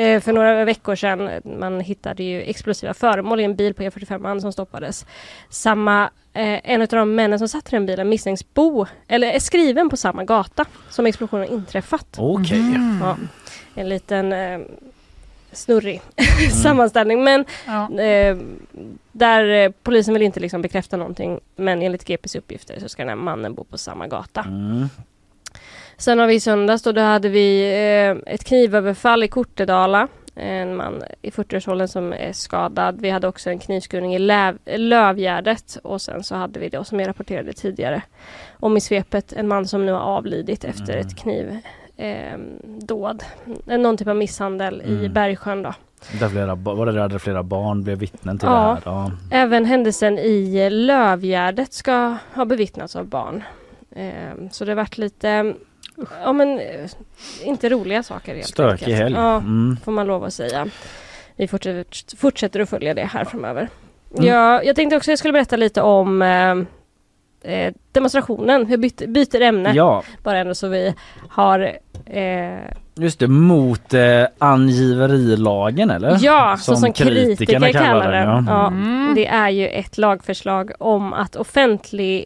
eh, 0.01 0.21
för 0.21 0.33
några 0.33 0.65
veckor 0.65 0.95
sedan. 0.95 1.29
Man 1.59 1.79
hittade 1.79 2.23
ju 2.23 2.41
explosiva 2.41 2.93
föremål 2.93 3.39
i 3.39 3.43
en 3.43 3.55
bil 3.55 3.73
på 3.73 3.83
E45 3.83 4.39
som 4.39 4.51
stoppades. 4.53 5.05
Samma, 5.49 6.03
eh, 6.33 6.71
en 6.71 6.81
av 6.81 6.87
de 6.87 7.15
männen 7.15 7.39
som 7.39 7.47
satt 7.47 7.67
i 7.67 7.75
den 7.75 7.85
bilen 7.85 8.09
misstänks 8.09 8.53
bo, 8.53 8.85
eller 9.07 9.27
är 9.31 9.39
skriven 9.39 9.89
på 9.89 9.97
samma 9.97 10.23
gata 10.23 10.65
som 10.89 11.05
explosionen 11.05 11.47
inträffat. 11.47 12.15
Okej. 12.17 12.63
Ja, 13.01 13.17
en 13.75 13.89
liten 13.89 14.33
eh, 14.33 14.59
snurrig 15.51 16.01
sammanställning. 16.63 17.23
Men 17.23 17.45
Ja. 17.65 17.99
eh, 18.01 18.37
där 19.11 19.49
eh, 19.65 19.71
polisen 19.83 20.13
vill 20.13 20.23
inte 20.23 20.39
liksom 20.39 20.61
bekräfta 20.61 20.97
någonting. 20.97 21.39
Men 21.55 21.81
enligt 21.81 22.05
GPs 22.07 22.35
uppgifter 22.35 22.79
så 22.79 22.89
ska 22.89 23.01
den 23.01 23.09
här 23.09 23.15
mannen 23.15 23.53
bo 23.53 23.63
på 23.63 23.77
samma 23.77 24.07
gata. 24.07 24.41
Mm. 24.41 24.89
Sen 25.97 26.19
har 26.19 26.27
vi 26.27 26.33
i 26.35 26.39
söndags 26.39 26.83
då, 26.83 26.91
då 26.91 27.01
hade 27.01 27.29
vi 27.29 27.61
eh, 28.25 28.33
ett 28.33 28.43
knivöverfall 28.43 29.23
i 29.23 29.27
Kortedala. 29.27 30.07
En 30.39 30.75
man 30.75 31.03
i 31.21 31.29
40-årsåldern 31.29 31.87
som 31.87 32.13
är 32.13 32.31
skadad. 32.33 33.01
Vi 33.01 33.09
hade 33.09 33.27
också 33.27 33.49
en 33.49 33.59
knivskurning 33.59 34.15
i 34.15 34.19
Löv, 34.19 34.57
Lövgärdet 34.65 35.77
och 35.83 36.01
sen 36.01 36.23
så 36.23 36.35
hade 36.35 36.59
vi 36.59 36.69
då 36.69 36.83
som 36.83 36.99
jag 36.99 37.07
rapporterade 37.09 37.53
tidigare 37.53 38.01
om 38.59 38.77
i 38.77 38.81
svepet 38.81 39.33
en 39.33 39.47
man 39.47 39.67
som 39.67 39.85
nu 39.85 39.91
har 39.91 39.99
avlidit 39.99 40.63
efter 40.63 40.93
Mm. 40.93 41.07
ett 41.07 41.17
knivdåd. 41.17 41.57
Eh, 41.97 42.37
dåd. 42.79 43.23
Någon 43.65 43.97
typ 43.97 44.07
av 44.07 44.15
misshandel 44.15 44.81
i 44.85 44.93
Mm. 44.99 45.13
Bergsjön 45.13 45.63
då. 45.63 45.73
Där 46.19 46.29
flera, 46.29 46.55
var 46.55 46.85
det 46.85 46.91
där 47.07 47.17
flera 47.17 47.43
barn 47.43 47.83
blev 47.83 47.97
vittnen 47.97 48.37
till 48.39 48.47
Ja. 48.47 48.77
det 48.83 48.89
här? 48.91 48.95
Ja. 48.97 49.11
Även 49.31 49.65
händelsen 49.65 50.17
i 50.19 50.69
Lövgärdet 50.69 51.73
ska 51.73 52.15
ha 52.33 52.45
bevittnats 52.45 52.95
av 52.95 53.05
barn. 53.05 53.43
Eh, 53.95 54.49
så 54.51 54.65
det 54.65 54.71
har 54.71 54.75
varit 54.75 54.97
lite, 54.97 55.53
ja 56.23 56.33
men 56.33 56.59
eh, 56.59 56.89
inte 57.43 57.69
roliga 57.69 58.03
saker. 58.03 58.33
helt 58.35 58.47
Stökig 58.47 58.91
helg. 58.93 59.15
Ja, 59.15 59.35
Mm. 59.37 59.77
får 59.85 59.91
man 59.91 60.07
lov 60.07 60.23
att 60.23 60.33
säga. 60.33 60.67
Vi 61.35 61.47
fortsätter, 61.47 62.15
fortsätter 62.17 62.59
att 62.59 62.69
följa 62.69 62.93
det 62.93 63.03
här 63.05 63.25
framöver. 63.25 63.69
Mm. 64.13 64.25
Jag, 64.25 64.65
jag 64.65 64.75
tänkte 64.75 64.97
också 64.97 65.11
jag 65.11 65.19
skulle 65.19 65.33
berätta 65.33 65.55
lite 65.55 65.81
om 65.81 66.21
eh, 66.21 66.55
eh, 67.43 67.73
demonstrationen. 67.91 68.65
Vi 68.65 68.77
byter, 68.77 69.07
byter 69.07 69.41
ämne 69.41 69.71
Ja, 69.75 70.03
bara 70.23 70.37
ändå 70.39 70.55
så 70.55 70.67
vi 70.67 70.93
har 71.29 71.59
eh, 72.05 72.57
just 72.95 73.19
det. 73.19 73.27
Mot 73.27 73.93
eh, 73.93 74.23
angiverilagen 74.39 75.89
eller? 75.89 76.17
Ja, 76.21 76.55
så 76.59 76.63
Som 76.63 76.75
som 76.75 76.93
kritikerna 76.93 77.35
kritikerna 77.35 77.67
kallar 77.71 78.01
kallar 78.01 78.11
den, 78.11 78.27
den. 78.35 78.45
ja. 78.47 78.53
Ja, 78.53 78.67
Mm. 78.67 79.15
Det 79.15 79.27
är 79.27 79.49
ju 79.49 79.67
ett 79.67 79.97
lagförslag 79.97 80.71
om 80.79 81.13
att 81.13 81.35
offentlig, 81.35 82.25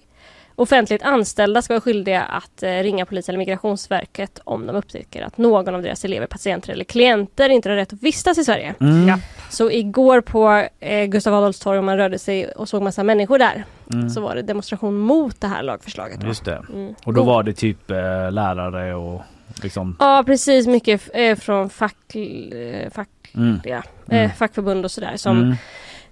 offentligt 0.56 1.02
anställda 1.04 1.62
ska 1.62 1.74
vara 1.74 1.82
skyldiga 1.82 2.22
att 2.24 2.64
eh, 2.64 2.70
ringa 2.70 3.06
polis 3.06 3.30
eller 3.30 3.40
migrationsverket 3.40 4.40
om 4.44 4.68
de 4.68 4.76
upptäcker 4.76 5.22
att 5.24 5.38
någon 5.38 5.76
av 5.76 5.82
deras 5.82 6.06
elever, 6.06 6.28
patienter 6.28 6.74
eller 6.74 6.84
klienter 6.84 7.50
inte 7.50 7.70
har 7.70 7.76
rätt 7.76 7.94
att 7.94 8.04
vistas 8.04 8.38
i 8.38 8.44
Sverige. 8.44 8.74
Mm. 8.80 9.08
Ja. 9.08 9.20
Så 9.50 9.72
igår 9.72 10.22
på 10.22 10.68
eh, 10.80 11.06
Gustav 11.06 11.34
Adolfs 11.34 11.60
torg, 11.60 11.80
om 11.80 11.86
man 11.86 11.98
rörde 11.98 12.20
sig 12.20 12.52
och 12.52 12.70
såg 12.70 12.82
massa 12.82 13.04
människor 13.04 13.38
där, 13.40 13.66
Mm. 13.94 14.10
så 14.10 14.22
var 14.22 14.36
det 14.36 14.42
demonstration 14.42 14.98
mot 14.98 15.42
det 15.42 15.48
här 15.48 15.64
lagförslaget. 15.64 16.20
då. 16.22 16.28
Just 16.28 16.46
det. 16.46 16.62
Mm. 16.74 16.96
Och 17.04 17.14
då 17.14 17.24
var 17.24 17.44
det 17.44 17.54
typ 17.54 17.92
eh, 17.92 18.32
lärare 18.32 18.96
och 18.96 19.22
liksom... 19.64 19.96
Ja, 20.00 20.24
precis. 20.26 20.68
Mycket 20.68 21.10
eh, 21.14 21.36
från 21.36 21.70
fack, 21.70 22.16
eh, 22.16 22.90
fackliga 22.92 23.84
Mm. 24.08 24.26
eh, 24.26 24.32
fackförbund 24.34 24.86
och 24.86 24.92
sådär 24.92 25.14
som 25.18 25.38
Mm. 25.38 25.56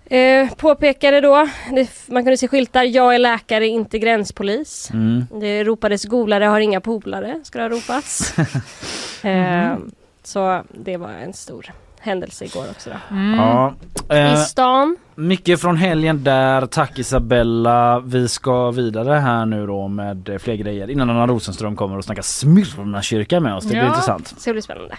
Eh, 0.10 0.50
påpekade 0.56 1.22
då, 1.22 1.48
det, 1.76 1.90
man 2.08 2.24
kunde 2.24 2.38
se 2.38 2.48
skyltar, 2.48 2.84
jag 2.84 3.16
är 3.16 3.20
läkare, 3.20 3.68
inte 3.68 4.00
gränspolis. 4.00 4.90
Mm. 4.94 5.26
Det 5.40 5.64
ropades 5.64 6.06
golare 6.06 6.46
har 6.46 6.60
inga 6.60 6.82
polare, 6.82 7.40
ska 7.44 7.58
det 7.60 7.64
ha 7.64 7.70
ropats. 7.70 8.34
eh, 9.24 9.76
så 10.24 10.64
det 10.72 10.98
var 10.98 11.10
en 11.10 11.34
stor 11.34 11.66
händelse 12.00 12.46
igår 12.46 12.66
också. 12.72 12.90
Då. 12.90 13.16
Mm. 13.16 13.40
Ja. 13.40 13.74
Eh, 14.10 14.34
I 14.34 14.38
stan, 14.38 14.98
mycket 15.16 15.62
från 15.62 15.78
helgen 15.78 16.24
där. 16.24 16.66
Tack 16.66 17.00
Isabella. 17.00 18.00
Vi 18.00 18.28
ska 18.28 18.72
vidare 18.72 19.14
här 19.14 19.46
nu 19.46 19.68
då 19.68 19.88
med 19.88 20.38
fler 20.42 20.56
grejer 20.56 20.90
innan 20.90 21.10
Anna 21.10 21.28
Rosenström 21.28 21.76
kommer 21.76 21.98
och 21.98 22.04
snackar 22.06 22.22
Smyrna 22.22 23.02
kyrka 23.02 23.40
med 23.40 23.56
oss. 23.56 23.64
Det 23.64 23.70
blir 23.70 23.80
Ja. 23.80 23.88
intressant. 23.88 24.28
så 24.28 24.36
det 24.50 24.54
blir 24.54 24.62
spännande. 24.62 24.96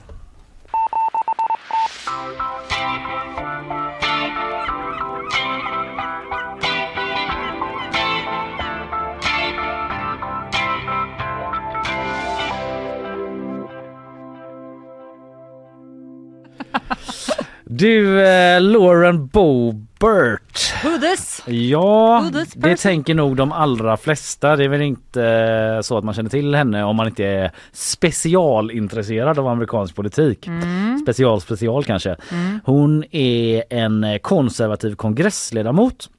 Du, 17.72 18.20
eh, 18.26 18.60
Lauren 18.60 19.26
Boebert. 19.26 20.72
Who 20.84 20.98
this? 21.00 21.42
Ja, 21.46 22.20
Who 22.24 22.30
this 22.38 22.52
det 22.54 22.60
person? 22.60 22.76
tänker 22.76 23.14
nog 23.14 23.36
de 23.36 23.52
allra 23.52 23.96
flesta. 23.96 24.56
Det 24.56 24.64
är 24.64 24.68
väl 24.68 24.82
inte 24.82 25.24
eh, 25.24 25.80
så 25.80 25.98
att 25.98 26.04
man 26.04 26.14
känner 26.14 26.30
till 26.30 26.54
henne 26.54 26.84
om 26.84 26.96
man 26.96 27.06
inte 27.06 27.24
är 27.24 27.50
specialintresserad 27.72 29.38
av 29.38 29.48
amerikansk 29.48 29.94
politik. 29.96 30.46
Mm. 30.46 30.98
Special 30.98 31.40
special 31.40 31.84
kanske. 31.84 32.16
Hon 32.64 33.04
är 33.10 33.62
en 33.70 34.04
eh, 34.04 34.18
konservativ 34.18 34.94
kongressledamot. 34.94 36.10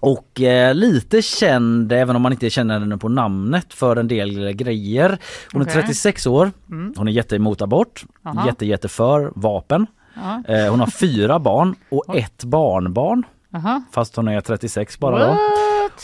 Och 0.00 0.40
eh, 0.40 0.74
lite 0.74 1.22
känd, 1.22 1.92
även 1.92 2.16
om 2.16 2.22
man 2.22 2.32
inte 2.32 2.50
känner 2.50 2.80
henne 2.80 2.98
på 2.98 3.08
namnet, 3.08 3.74
för 3.74 3.96
en 3.96 4.08
del 4.08 4.52
grejer. 4.52 5.18
Hon 5.52 5.62
är 5.62 5.66
Okej. 5.66 5.82
36 5.82 6.26
år, 6.26 6.50
Mm. 6.70 6.94
hon 6.96 7.08
är 7.08 7.12
jätte 7.12 7.36
emot 7.36 7.62
abort, 7.62 8.04
Aha. 8.24 8.46
jätte, 8.46 8.66
jätte 8.66 8.88
för 8.88 9.32
vapen. 9.34 9.86
Ja. 10.22 10.54
Eh, 10.54 10.70
hon 10.70 10.80
har 10.80 10.86
fyra 10.86 11.38
barn 11.38 11.74
och 11.90 12.16
ett 12.16 12.44
barnbarn. 12.44 13.22
Aha. 13.54 13.82
Fast 13.92 14.16
hon 14.16 14.28
är 14.28 14.40
36 14.40 14.98
bara 14.98 15.18
då. 15.18 15.26
What? 15.26 15.38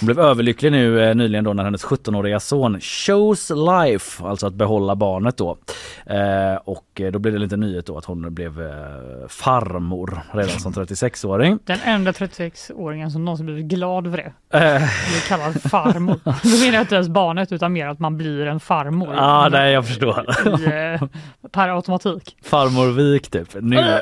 Hon 0.01 0.07
blev 0.07 0.20
överlycklig 0.20 0.72
nu 0.72 1.05
eh, 1.05 1.14
nyligen 1.14 1.45
då 1.45 1.53
när 1.53 1.64
hennes 1.64 1.84
17-åriga 1.84 2.40
son 2.40 2.80
shows 2.80 3.51
life, 3.51 4.24
alltså 4.24 4.47
att 4.47 4.55
behålla 4.55 4.97
barnet 4.97 5.36
då. 5.36 5.59
Eh, 6.07 6.55
och 6.64 7.01
eh, 7.01 7.12
då 7.12 7.18
blev 7.18 7.34
det 7.34 7.40
lite 7.40 7.57
nyhet 7.57 7.86
då 7.86 7.99
att 7.99 8.05
hon 8.05 8.34
blev 8.34 8.62
eh, 8.62 9.28
farmor 9.28 10.20
redan 10.32 10.61
som 10.61 10.72
36-åring. 10.72 11.59
Den 11.64 11.78
enda 11.84 12.12
36-åringen 12.12 13.11
som 13.11 13.24
någonsin 13.24 13.47
blivit 13.47 13.64
glad 13.66 14.05
för 14.11 14.16
det. 14.16 14.32
Eh, 14.59 14.78
Blir 15.11 15.28
kallad 15.28 15.62
farmor. 15.62 16.20
Då 16.24 16.59
menar 16.64 16.72
jag 16.74 16.82
inte 16.82 16.95
ens 16.95 17.09
barnet 17.09 17.53
utan 17.53 17.72
mer 17.72 17.86
att 17.88 17.99
man 17.99 18.16
blir 18.16 18.47
en 18.47 18.61
farmor. 18.61 19.14
Ja, 19.14 19.49
nej 19.53 19.72
jag 19.72 19.86
förstår. 19.86 20.26
I, 20.47 20.64
eh, 21.01 21.09
per 21.53 21.68
automatik. 21.68 22.36
Farmor 22.42 22.90
Vik 22.92 23.30
typ. 23.30 23.49
Nu. 23.61 24.01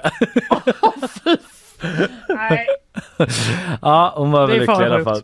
Nej. 2.28 2.66
Ja, 3.82 4.14
hon 4.16 4.30
var 4.30 4.46
Det 4.46 4.52
är 4.52 4.56
överlycklig 4.56 4.86
i 4.86 4.90
alla 4.90 5.04
fall. 5.04 5.22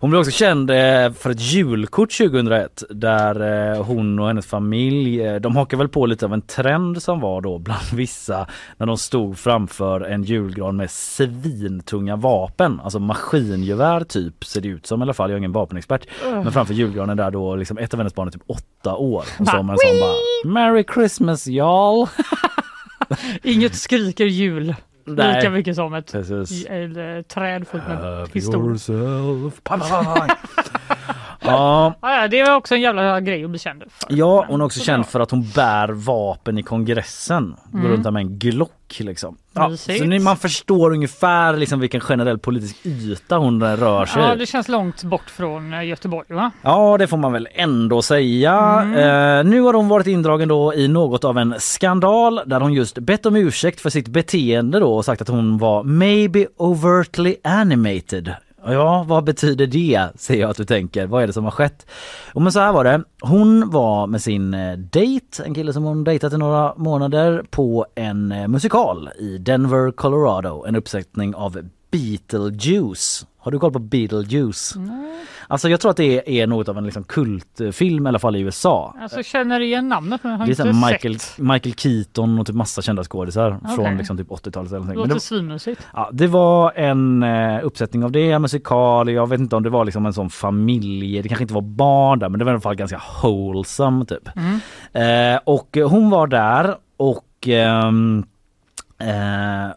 Hon 0.00 0.10
blev 0.10 0.20
också 0.20 0.32
känd 0.32 0.70
eh, 0.70 1.12
för 1.12 1.30
ett 1.30 1.40
julkort 1.40 2.18
2001 2.18 2.82
där 2.90 3.72
eh, 3.74 3.84
hon 3.84 4.18
och 4.18 4.26
hennes 4.26 4.46
familj, 4.46 5.22
eh, 5.22 5.36
de 5.36 5.56
hakar 5.56 5.76
väl 5.76 5.88
på 5.88 6.06
lite 6.06 6.24
av 6.24 6.32
en 6.32 6.42
trend 6.42 7.02
som 7.02 7.20
var 7.20 7.40
då 7.40 7.58
bland 7.58 7.82
vissa 7.92 8.46
när 8.76 8.86
de 8.86 8.98
stod 8.98 9.38
framför 9.38 10.00
en 10.00 10.22
julgran 10.22 10.76
med 10.76 10.90
svintunga 10.90 12.16
vapen, 12.16 12.80
alltså 12.84 12.98
maskingevär 12.98 14.04
typ 14.04 14.44
ser 14.44 14.60
det 14.60 14.68
ut 14.68 14.86
som 14.86 15.00
i 15.00 15.02
alla 15.02 15.14
fall, 15.14 15.30
jag 15.30 15.34
är 15.34 15.38
ingen 15.38 15.52
vapenexpert. 15.52 16.06
Men 16.24 16.52
framför 16.52 16.74
julgranen 16.74 17.16
där 17.16 17.30
då 17.30 17.56
liksom 17.56 17.78
ett 17.78 17.94
av 17.94 18.00
hennes 18.00 18.14
barn 18.14 18.28
är 18.28 18.32
typ 18.32 18.42
åtta 18.46 18.96
år 18.96 19.24
och 19.38 19.46
så 19.46 19.52
har 19.56 19.62
man 19.62 19.74
en 19.74 19.78
sån 19.78 20.00
bara 20.00 20.52
Merry 20.52 20.84
Christmas 20.94 21.46
y'all! 21.46 22.08
Inget 23.42 23.74
skriker 23.74 24.24
jul 24.24 24.74
Nej. 25.14 25.36
lika 25.36 25.50
mycket 25.50 25.76
som 25.76 25.94
ett 25.94 26.12
Precis. 26.12 26.66
eller, 26.66 27.22
träd 27.22 27.68
fullt 27.68 27.88
med 27.88 27.96
Have 27.98 28.26
pistoler. 28.26 28.58
yourself. 28.68 29.60
Ja, 31.40 31.94
Ja, 32.02 32.28
det 32.28 32.42
var 32.42 32.54
också 32.54 32.74
en 32.74 32.80
jävla 32.80 33.20
grej 33.20 33.44
att 33.44 33.50
bli 33.50 33.58
känd 33.58 33.82
för. 33.82 34.16
Ja, 34.16 34.44
hon 34.48 34.60
är 34.60 34.64
också 34.64 34.78
Så 34.78 34.84
känd 34.84 35.06
för 35.06 35.20
att 35.20 35.30
hon 35.30 35.46
bär 35.54 35.88
vapen 35.88 36.58
i 36.58 36.62
kongressen. 36.62 37.56
Går 37.72 37.78
Mm. 37.80 37.92
runt 37.92 38.04
där 38.04 38.10
med 38.10 38.20
en 38.20 38.38
Glock 38.38 38.96
liksom. 39.00 39.36
Ja, 39.52 39.76
så 39.76 40.04
ni, 40.04 40.18
man 40.18 40.36
förstår 40.36 40.90
ungefär 40.92 41.56
liksom 41.56 41.80
vilken 41.80 42.00
generell 42.00 42.38
politisk 42.38 42.76
yta 42.86 43.36
hon 43.38 43.76
rör 43.76 44.06
sig 44.06 44.22
Ja, 44.22 44.34
det 44.34 44.46
känns 44.46 44.68
långt 44.68 45.02
bort 45.02 45.30
från 45.30 45.72
eh, 45.72 45.84
Göteborg 45.86 46.26
va? 46.34 46.50
Ja, 46.62 46.96
det 46.98 47.06
får 47.06 47.16
man 47.16 47.32
väl 47.32 47.48
ändå 47.54 48.02
säga. 48.02 48.54
Mm. 48.82 48.94
Eh, 48.94 49.50
nu 49.50 49.60
har 49.60 49.74
hon 49.74 49.88
varit 49.88 50.06
indragen 50.06 50.48
då 50.48 50.74
i 50.74 50.88
något 50.88 51.24
av 51.24 51.38
en 51.38 51.54
skandal 51.58 52.40
där 52.46 52.60
hon 52.60 52.72
just 52.72 52.98
bett 52.98 53.26
om 53.26 53.36
ursäkt 53.36 53.80
för 53.80 53.90
sitt 53.90 54.08
beteende 54.08 54.80
då 54.80 54.94
och 54.96 55.04
sagt 55.04 55.22
att 55.22 55.28
hon 55.28 55.58
var 55.58 55.82
maybe 55.82 56.46
overtly 56.56 57.36
animated. 57.44 58.34
Ja, 58.64 59.04
vad 59.08 59.24
betyder 59.24 59.66
det? 59.66 60.08
säger 60.14 60.40
jag 60.40 60.50
att 60.50 60.56
du 60.56 60.64
tänker. 60.64 61.06
Vad 61.06 61.22
är 61.22 61.26
det 61.26 61.32
som 61.32 61.44
har 61.44 61.50
skett? 61.50 61.86
Och 62.34 62.42
men 62.42 62.52
så 62.52 62.60
här 62.60 62.72
var 62.72 62.84
det. 62.84 63.02
Hon 63.20 63.70
var 63.70 64.06
med 64.06 64.22
sin 64.22 64.54
eh, 64.54 64.78
dejt, 64.78 65.42
en 65.44 65.54
kille 65.54 65.72
som 65.72 65.84
hon 65.84 66.04
dejtat 66.04 66.32
i 66.32 66.36
några 66.36 66.74
månader, 66.76 67.44
på 67.50 67.86
en 67.94 68.32
eh, 68.32 68.48
musikal 68.48 69.10
i 69.18 69.38
Denver, 69.38 69.90
Colorado. 69.90 70.64
En 70.68 70.76
uppsättning 70.76 71.34
av 71.34 71.58
Beetlejuice. 71.90 73.26
Har 73.48 73.52
du 73.52 73.58
koll 73.58 73.72
på 73.72 73.78
Beetlejuice? 73.78 74.74
Nej. 74.76 75.26
Alltså 75.46 75.68
jag 75.68 75.80
tror 75.80 75.90
att 75.90 75.96
det 75.96 76.40
är 76.40 76.46
något 76.46 76.68
av 76.68 76.78
en 76.78 76.84
liksom 76.84 77.04
kultfilm 77.04 78.06
i 78.06 78.08
alla 78.08 78.18
fall 78.18 78.36
i 78.36 78.40
USA. 78.40 78.94
Alltså 79.00 79.22
känner 79.22 79.60
igen 79.60 79.88
namnet 79.88 80.24
men 80.24 80.32
har 80.32 80.46
Det 80.46 80.60
är 80.60 80.66
inte 80.66 80.86
Michael, 80.86 81.18
sett. 81.18 81.38
Michael 81.38 81.74
Keaton 81.74 82.38
och 82.38 82.46
typ 82.46 82.56
massa 82.56 82.82
kända 82.82 83.04
skådisar 83.04 83.58
Okej. 83.62 83.76
från 83.76 83.96
liksom 83.96 84.16
typ 84.16 84.28
80-talet 84.28 84.70
eller 84.70 84.78
någonting. 84.80 85.08
Låter 85.08 85.18
svinmysigt. 85.18 85.86
ja, 85.94 86.10
det 86.12 86.26
var 86.26 86.72
en 86.72 87.22
eh, 87.22 87.64
uppsättning 87.64 88.04
av 88.04 88.12
det, 88.12 88.38
musikal, 88.38 89.10
jag 89.10 89.28
vet 89.28 89.40
inte 89.40 89.56
om 89.56 89.62
det 89.62 89.70
var 89.70 89.84
liksom 89.84 90.06
en 90.06 90.12
sån 90.12 90.30
familj, 90.30 91.22
det 91.22 91.28
kanske 91.28 91.44
inte 91.44 91.54
var 91.54 91.62
barn 91.62 92.18
där 92.18 92.28
men 92.28 92.38
det 92.38 92.44
var 92.44 92.52
i 92.52 92.54
alla 92.54 92.60
fall 92.60 92.74
ganska 92.76 93.02
wholesome 93.22 94.04
typ. 94.04 94.28
Mm. 94.36 95.34
Eh, 95.34 95.40
och 95.44 95.78
hon 95.84 96.10
var 96.10 96.26
där 96.26 96.76
och 96.96 97.48
eh, 97.48 97.92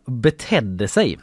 betedde 0.06 0.88
sig 0.88 1.20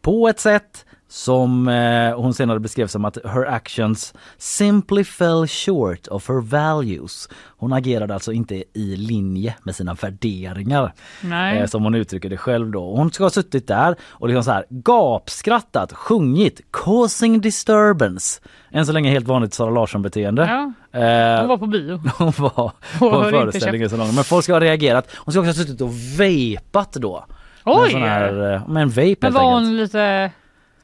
på 0.00 0.28
ett 0.28 0.40
sätt 0.40 0.84
som 1.08 1.68
eh, 1.68 2.20
hon 2.20 2.34
senare 2.34 2.60
beskrev 2.60 2.86
som 2.86 3.04
att 3.04 3.18
her 3.24 3.44
actions 3.46 4.14
simply 4.38 5.04
fell 5.04 5.46
short 5.46 6.08
of 6.08 6.28
her 6.28 6.40
values. 6.40 7.28
Hon 7.46 7.72
agerade 7.72 8.14
alltså 8.14 8.32
inte 8.32 8.64
i 8.74 8.96
linje 8.96 9.54
med 9.62 9.76
sina 9.76 9.94
värderingar. 9.94 10.92
Eh, 11.60 11.66
som 11.66 11.84
hon 11.84 11.94
uttrycker 11.94 12.30
det 12.30 12.36
själv 12.36 12.70
då. 12.70 12.96
Hon 12.96 13.12
ska 13.12 13.24
ha 13.24 13.30
suttit 13.30 13.66
där 13.66 13.96
och 14.02 14.28
liksom 14.28 14.44
så 14.44 14.50
här 14.50 14.64
gapskrattat, 14.70 15.92
sjungit, 15.92 16.60
causing 16.70 17.40
disturbance. 17.40 18.40
Än 18.70 18.86
så 18.86 18.92
länge 18.92 19.10
helt 19.10 19.28
vanligt 19.28 19.54
Sara 19.54 19.70
Larsson 19.70 20.02
beteende. 20.02 20.42
Ja, 20.42 20.72
Eh, 20.92 21.40
hon 21.40 21.48
var 21.48 21.56
på 21.56 21.66
bio. 21.66 21.96
hon 22.18 22.32
var 22.38 22.72
på 22.98 23.10
hör 23.10 23.18
en 23.18 23.24
inte 23.24 23.38
föreställning 23.38 23.82
i 23.82 23.88
salongen. 23.88 24.14
Men 24.14 24.24
folk 24.24 24.44
ska 24.44 24.52
ha 24.52 24.60
reagerat. 24.60 25.10
Hon 25.16 25.32
ska 25.32 25.40
också 25.40 25.48
ha 25.50 25.54
suttit 25.54 25.80
och 25.80 25.92
vapat 26.18 26.92
då. 26.92 27.24
Oj! 27.64 27.92
här, 27.92 28.54
eh, 28.54 28.68
med 28.68 28.82
en 28.82 28.88
vape 28.88 29.16
Men 29.20 29.32
var 29.32 29.52
hon 29.52 29.76
lite, 29.76 30.30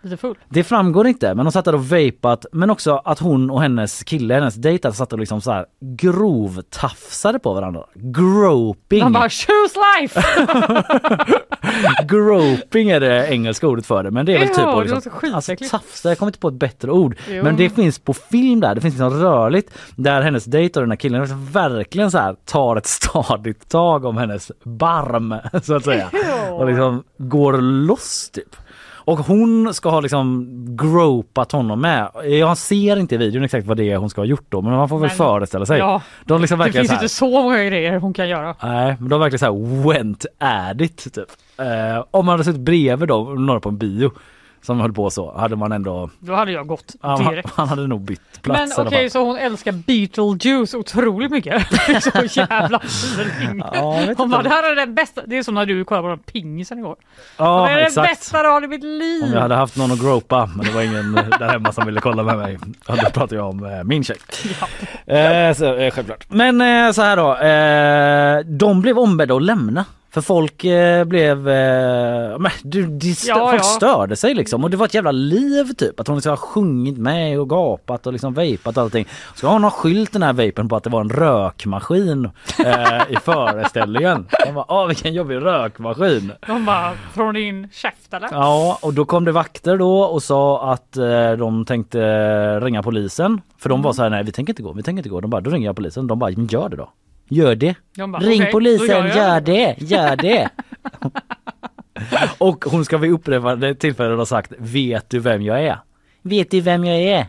lite 0.04 0.16
full? 0.16 0.38
Det 0.48 0.64
framgår 0.64 1.06
inte 1.06 1.34
men 1.34 1.46
hon 1.46 1.52
satt 1.52 1.64
där 1.64 1.74
och 1.74 1.84
vapat 1.84 2.46
men 2.52 2.70
också 2.70 3.02
att 3.04 3.18
hon 3.18 3.50
och 3.50 3.62
hennes 3.62 4.04
kille, 4.04 4.34
hennes 4.34 4.54
dejt, 4.54 4.92
satt 4.92 5.12
och 5.12 5.18
liksom 5.18 5.40
så 5.40 5.52
här 5.52 5.66
grovtafsade 5.80 7.38
på 7.38 7.54
varandra. 7.54 7.84
Groping. 7.94 9.00
De 9.00 9.12
bara 9.12 9.28
choose 9.28 9.78
life! 10.00 10.22
Groping 12.08 12.90
är 12.90 13.00
det 13.00 13.28
engelska 13.28 13.68
ordet 13.68 13.86
för 13.86 14.02
det 14.02 14.10
men 14.10 14.26
det 14.26 14.34
är 14.34 14.38
väl 14.38 14.48
typ 14.48 14.74
låter 14.90 15.00
liksom, 15.00 15.34
alltså, 15.34 15.56
tafsa, 15.70 16.08
jag 16.08 16.18
kommer 16.18 16.28
inte 16.28 16.38
på 16.38 16.48
ett 16.48 16.54
bättre 16.54 16.90
ord. 16.90 17.16
Jo. 17.28 17.44
Men 17.44 17.56
det 17.56 17.70
finns 17.70 17.98
på 17.98 18.14
film 18.14 18.60
där, 18.60 18.74
det 18.74 18.80
finns 18.80 18.94
liksom 18.94 19.10
rörligt 19.10 19.70
där 19.96 20.22
hennes 20.22 20.44
dejt 20.44 20.80
och 20.80 20.82
den 20.82 20.90
här 20.90 20.96
killen 20.96 21.20
liksom 21.20 21.46
verkligen 21.46 22.10
så 22.10 22.18
här 22.18 22.36
tar 22.44 22.76
ett 22.76 22.86
stadigt 22.86 23.68
tag 23.68 24.04
om 24.04 24.16
hennes 24.16 24.52
barm 24.62 25.34
så 25.62 25.74
att 25.74 25.84
säga. 25.84 26.10
Och 26.50 26.66
liksom 26.66 27.04
går 27.18 27.52
loss 27.60 28.30
typ. 28.30 28.56
Och 29.06 29.18
hon 29.18 29.74
ska 29.74 29.88
ha 29.90 30.00
liksom 30.00 30.46
gropat 30.76 31.52
honom 31.52 31.80
med. 31.80 32.08
Jag 32.24 32.58
ser 32.58 32.96
inte 32.96 33.14
i 33.14 33.18
videon 33.18 33.44
exakt 33.44 33.66
vad 33.66 33.76
det 33.76 33.90
är 33.92 33.96
hon 33.96 34.10
ska 34.10 34.20
ha 34.20 34.26
gjort 34.26 34.46
då 34.48 34.60
men 34.62 34.72
man 34.72 34.88
får 34.88 34.98
väl 34.98 35.08
Men- 35.08 35.16
föreställa 35.16 35.66
sig. 35.66 35.78
Ja, 35.78 36.02
De 36.24 36.40
liksom 36.40 36.58
det 36.58 36.72
finns 36.72 36.86
så 36.88 36.94
här, 36.94 37.02
inte 37.02 37.14
så 37.14 37.42
många 37.42 37.64
grejer 37.64 37.98
hon 37.98 38.12
kan 38.14 38.28
göra. 38.28 38.54
Nej, 38.62 38.96
men 39.00 39.08
de 39.08 39.20
verkligen 39.20 39.38
så 39.38 39.44
här 39.44 39.82
went 39.92 40.26
at 40.38 40.80
it 40.80 41.14
typ. 41.14 41.28
Eh, 41.58 42.04
om 42.10 42.26
man 42.26 42.32
hade 42.32 42.44
suttit 42.44 42.60
bredvid 42.60 43.08
då, 43.08 43.24
några 43.24 43.60
på 43.60 43.68
en 43.68 43.78
bio 43.78 44.10
som 44.64 44.80
höll 44.80 44.92
på 44.92 45.10
så, 45.10 45.38
hade 45.38 45.56
man 45.56 45.72
ändå, 45.72 46.10
Då 46.18 46.34
hade 46.34 46.52
jag 46.52 46.66
gått 46.66 46.94
ja, 47.02 47.16
direkt. 47.30 47.56
man 47.56 47.68
hade 47.68 47.86
nog 47.86 48.00
bytt 48.00 48.20
Men 48.32 48.40
plats 48.42 48.78
alla 48.78 48.88
okej, 48.88 49.02
fall. 49.04 49.10
så 49.10 49.24
hon 49.24 49.36
älskar 49.36 49.72
Beetlejuice 49.72 50.74
otroligt 50.74 51.30
mycket. 51.30 51.70
Det 51.86 51.92
är 51.92 52.00
så 52.26 52.40
jävla 52.50 52.78
feeling. 52.78 53.62
Ja, 53.74 54.00
Hon 54.16 54.30
bara, 54.30 54.42
det 54.42 54.48
här 54.48 54.72
är 54.72 54.76
den 54.76 54.94
bästa. 54.94 55.20
Det 55.26 55.38
är 55.38 55.42
som 55.42 55.54
när 55.54 55.66
du 55.66 55.84
kollade 55.84 56.02
på 56.02 56.08
den 56.08 56.18
pingisen 56.18 56.78
igår. 56.78 56.96
Ja, 57.36 57.64
det 57.66 57.72
är 57.72 57.76
den 57.76 57.86
exakt. 57.86 58.08
bästa 58.08 58.42
dagen 58.42 58.64
i 58.64 58.68
mitt 58.68 58.84
liv. 58.84 59.24
Om 59.24 59.32
jag 59.32 59.40
hade 59.40 59.54
haft 59.54 59.76
någon 59.76 59.92
att 59.92 60.00
gropa, 60.00 60.50
men 60.56 60.66
det 60.66 60.72
var 60.72 60.82
ingen 60.82 61.12
där 61.12 61.48
hemma 61.48 61.72
som 61.72 61.86
ville 61.86 62.00
kolla 62.00 62.22
med 62.22 62.36
mig. 62.38 62.58
Ja, 62.88 62.94
Då 63.04 63.10
pratar 63.10 63.36
jag 63.36 63.48
om 63.48 63.64
eh, 63.64 63.84
min 63.84 64.04
tjej. 64.04 64.16
Eh, 65.06 65.54
så, 65.54 65.74
eh, 65.74 65.90
självklart. 65.90 66.26
Men 66.28 66.60
eh, 66.60 66.92
så 66.92 67.02
här 67.02 67.16
då, 67.16 67.36
eh, 67.36 68.56
de 68.58 68.80
blev 68.80 68.98
ombedda 68.98 69.34
att 69.36 69.42
lämna. 69.42 69.84
För 70.14 70.20
folk 70.20 70.64
eh, 70.64 71.04
blev, 71.04 71.48
eh, 71.48 72.38
men, 72.38 72.50
du, 72.62 72.86
de 72.86 73.06
stö- 73.12 73.28
Ja, 73.28 73.48
folk 73.50 73.60
ja. 73.60 73.64
störde 73.64 74.16
sig 74.16 74.34
liksom 74.34 74.64
och 74.64 74.70
det 74.70 74.76
var 74.76 74.86
ett 74.86 74.94
jävla 74.94 75.12
liv 75.12 75.64
typ. 75.78 76.00
Att 76.00 76.06
hon 76.06 76.16
liksom 76.16 76.30
har 76.30 76.36
sjungit 76.36 76.98
med 76.98 77.40
och 77.40 77.48
gapat 77.48 78.06
och 78.06 78.12
liksom 78.12 78.34
vapat 78.34 78.76
och 78.76 78.82
allting. 78.82 79.06
Så 79.34 79.46
hon 79.48 79.62
har 79.64 79.70
skylt 79.70 80.12
den 80.12 80.22
här 80.22 80.32
vapen 80.32 80.68
på 80.68 80.76
att 80.76 80.84
det 80.84 80.90
var 80.90 81.00
en 81.00 81.10
rökmaskin 81.10 82.30
eh, 82.64 83.02
i 83.12 83.16
föreställningen. 83.24 84.26
De 84.46 84.54
bara, 84.54 84.64
åh 84.68 84.86
vilken 84.86 85.14
jobbig 85.14 85.36
rökmaskin. 85.36 86.32
De 86.46 86.64
bara, 86.64 86.90
från 87.14 87.34
din 87.34 87.68
käft 87.72 88.14
eller? 88.14 88.28
Ja, 88.32 88.78
och 88.82 88.94
då 88.94 89.04
kom 89.04 89.24
det 89.24 89.32
vakter 89.32 89.76
då 89.78 90.00
och 90.00 90.22
sa 90.22 90.72
att 90.72 90.96
eh, 90.96 91.32
de 91.32 91.64
tänkte 91.64 92.60
ringa 92.60 92.82
polisen. 92.82 93.40
För 93.58 93.68
de 93.68 93.82
var 93.82 93.92
så 93.92 94.02
här, 94.02 94.10
nej 94.10 94.24
vi 94.24 94.32
tänker 94.32 94.50
inte 94.52 94.62
gå, 94.62 94.72
vi 94.72 94.82
tänker 94.82 94.98
inte 94.98 95.08
gå. 95.08 95.20
De 95.20 95.30
bara, 95.30 95.40
då 95.40 95.50
ringer 95.50 95.66
jag 95.68 95.76
polisen. 95.76 96.06
De 96.06 96.18
bara, 96.18 96.30
gör 96.30 96.68
det 96.68 96.76
då. 96.76 96.88
Gör 97.34 97.54
det. 97.54 97.74
De 97.96 98.12
bara, 98.12 98.22
Ring 98.22 98.40
okej, 98.40 98.52
polisen, 98.52 98.86
gör 98.88 99.06
gör 99.16 99.40
det, 99.40 99.74
gör 99.78 100.16
det. 100.16 100.48
och 102.38 102.64
hon 102.64 102.84
ska 102.84 102.98
vid 102.98 103.10
upprepade 103.12 103.74
tillfällen 103.74 104.18
ha 104.18 104.26
sagt, 104.26 104.52
vet 104.58 105.10
du 105.10 105.18
vem 105.18 105.42
jag 105.42 105.62
är? 105.64 105.78
Vet 106.22 106.50
du 106.50 106.60
vem 106.60 106.84
jag 106.84 107.00
är? 107.02 107.26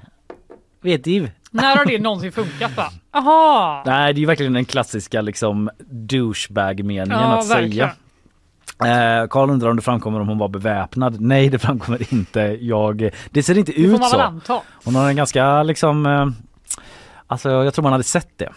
Vet 0.81 1.03
du? 1.03 1.29
När 1.51 1.75
har 1.77 1.85
det 1.85 1.99
någonsin 1.99 2.31
funkat 2.31 2.77
va? 2.77 2.89
Aha! 3.11 3.83
Nej, 3.85 4.13
det 4.13 4.17
är 4.17 4.21
ju 4.21 4.25
verkligen 4.25 4.53
den 4.53 4.65
klassiska 4.65 5.21
liksom 5.21 5.69
douchebag-meningen 5.89 7.19
Ja, 7.21 7.39
att 7.39 7.49
verkligen. 7.51 7.89
säga. 7.89 9.21
Eh, 9.21 9.27
Karl 9.27 9.49
undrar 9.49 9.69
om 9.69 9.75
det 9.75 9.81
framkommer 9.81 10.19
om 10.19 10.27
hon 10.27 10.37
var 10.37 10.47
beväpnad. 10.47 11.21
Nej, 11.21 11.49
det 11.49 11.59
framkommer 11.59 12.13
inte. 12.13 12.39
Jag, 12.61 13.09
det 13.29 13.43
ser 13.43 13.57
inte 13.57 13.71
Det 13.71 13.77
ut 13.81 14.03
så. 14.05 14.17
anta. 14.19 14.61
Hon 14.83 14.95
har 14.95 15.09
en 15.09 15.15
ganska 15.15 15.63
liksom, 15.63 16.05
eh, 16.05 16.27
alltså 17.27 17.49
jag 17.49 17.73
tror 17.73 17.83
man 17.83 17.91
hade 17.91 18.03
sett 18.03 18.37
det. 18.37 18.49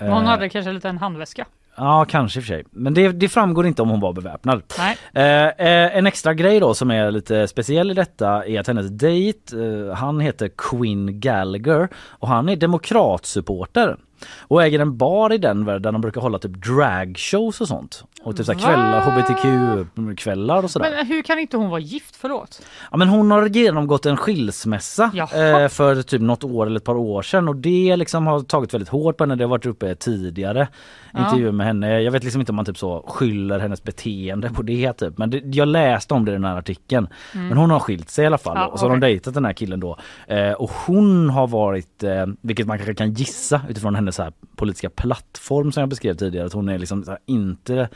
Men 0.00 0.12
Hon 0.12 0.22
Eh, 0.22 0.28
hade 0.28 0.48
kanske 0.48 0.88
en 0.88 0.98
handväska. 0.98 1.46
Ja, 1.76 2.06
kanske 2.08 2.38
i 2.38 2.40
och 2.40 2.44
för 2.44 2.54
sig. 2.54 2.64
Men 2.70 2.94
det, 2.94 3.08
det 3.08 3.28
framgår 3.28 3.66
inte 3.66 3.82
om 3.82 3.88
hon 3.90 4.00
var 4.00 4.12
beväpnad. 4.12 4.62
Nej. 4.78 4.96
Eh, 5.14 5.66
eh, 5.66 5.96
en 5.96 6.06
extra 6.06 6.34
grej 6.34 6.60
då 6.60 6.74
som 6.74 6.90
är 6.90 7.10
lite 7.10 7.48
speciell 7.48 7.90
i 7.90 7.94
detta 7.94 8.44
är 8.46 8.60
att 8.60 8.66
hennes 8.66 8.90
dejt, 8.90 9.56
eh, 9.56 9.94
han 9.94 10.20
heter 10.20 10.50
Quinn 10.56 11.20
Gallagher 11.20 11.88
och 11.94 12.28
han 12.28 12.48
är 12.48 12.56
demokratsupporter 12.56 13.96
och 14.40 14.62
äger 14.62 14.78
en 14.78 14.96
bar 14.96 15.32
i 15.32 15.38
Denver 15.38 15.78
där 15.78 15.92
de 15.92 16.00
brukar 16.00 16.20
hålla 16.20 16.38
typ 16.38 16.66
dragshows 16.66 17.60
och 17.60 17.68
sånt. 17.68 18.04
Och 18.22 18.36
typ 18.36 18.46
så 18.46 18.52
här 18.52 18.58
Va? 18.60 18.64
kvällar, 18.66 19.00
hbtq-kvällar 19.00 20.62
och 20.64 20.70
sådär. 20.70 20.90
Men 20.96 21.06
hur 21.06 21.22
kan 21.22 21.38
inte 21.38 21.56
hon 21.56 21.70
vara 21.70 21.80
gift? 21.80 22.16
Förlåt. 22.16 22.62
Ja, 22.90 22.96
men 22.96 23.08
hon 23.08 23.30
har 23.30 23.46
genomgått 23.46 24.06
en 24.06 24.16
skilsmässa 24.16 25.04
eh, 25.14 25.68
för 25.68 26.02
typ 26.02 26.20
något 26.22 26.44
år 26.44 26.66
eller 26.66 26.76
ett 26.76 26.84
par 26.84 26.94
år 26.96 27.22
sedan 27.22 27.48
och 27.48 27.56
det 27.56 27.96
liksom 27.96 28.26
har 28.26 28.40
tagit 28.40 28.74
väldigt 28.74 28.88
hårt 28.88 29.16
på 29.16 29.24
henne. 29.24 29.34
Det 29.36 29.44
har 29.44 29.48
varit 29.48 29.66
uppe 29.66 29.94
tidigare 29.94 30.68
Ja. 31.12 31.18
intervjuer 31.24 31.52
med 31.52 31.66
henne. 31.66 32.00
Jag 32.00 32.12
vet 32.12 32.24
liksom 32.24 32.40
inte 32.40 32.52
om 32.52 32.56
man 32.56 32.64
typ 32.64 32.78
så 32.78 33.04
skyller 33.08 33.58
hennes 33.58 33.82
beteende 33.82 34.50
på 34.50 34.62
det 34.62 34.92
typ. 34.92 35.18
Men 35.18 35.30
det, 35.30 35.42
jag 35.44 35.68
läste 35.68 36.14
om 36.14 36.24
det 36.24 36.30
i 36.30 36.34
den 36.34 36.44
här 36.44 36.56
artikeln. 36.58 37.08
Men 37.32 37.56
hon 37.58 37.70
har 37.70 37.80
skilt 37.80 38.10
sig 38.10 38.22
i 38.22 38.26
alla 38.26 38.38
fall. 38.38 38.56
Mm. 38.56 38.62
Ja, 38.62 38.68
och 38.68 38.78
så 38.78 38.84
har 38.84 38.90
de 38.90 39.00
dejtat 39.00 39.34
den 39.34 39.44
här 39.44 39.52
killen 39.52 39.80
då. 39.80 39.96
Eh, 40.26 40.52
och 40.52 40.70
hon 40.86 41.30
har 41.30 41.46
varit, 41.46 42.02
eh, 42.02 42.26
vilket 42.40 42.66
man 42.66 42.78
kanske 42.78 42.94
kan 42.94 43.12
gissa 43.12 43.60
utifrån 43.68 43.94
hennes 43.94 44.18
här 44.18 44.32
politiska 44.56 44.90
plattform 44.90 45.72
som 45.72 45.80
jag 45.80 45.88
beskrev 45.88 46.14
tidigare. 46.14 46.46
Att 46.46 46.52
hon 46.52 46.68
är 46.68 46.78
liksom 46.78 47.04
inte 47.26 47.88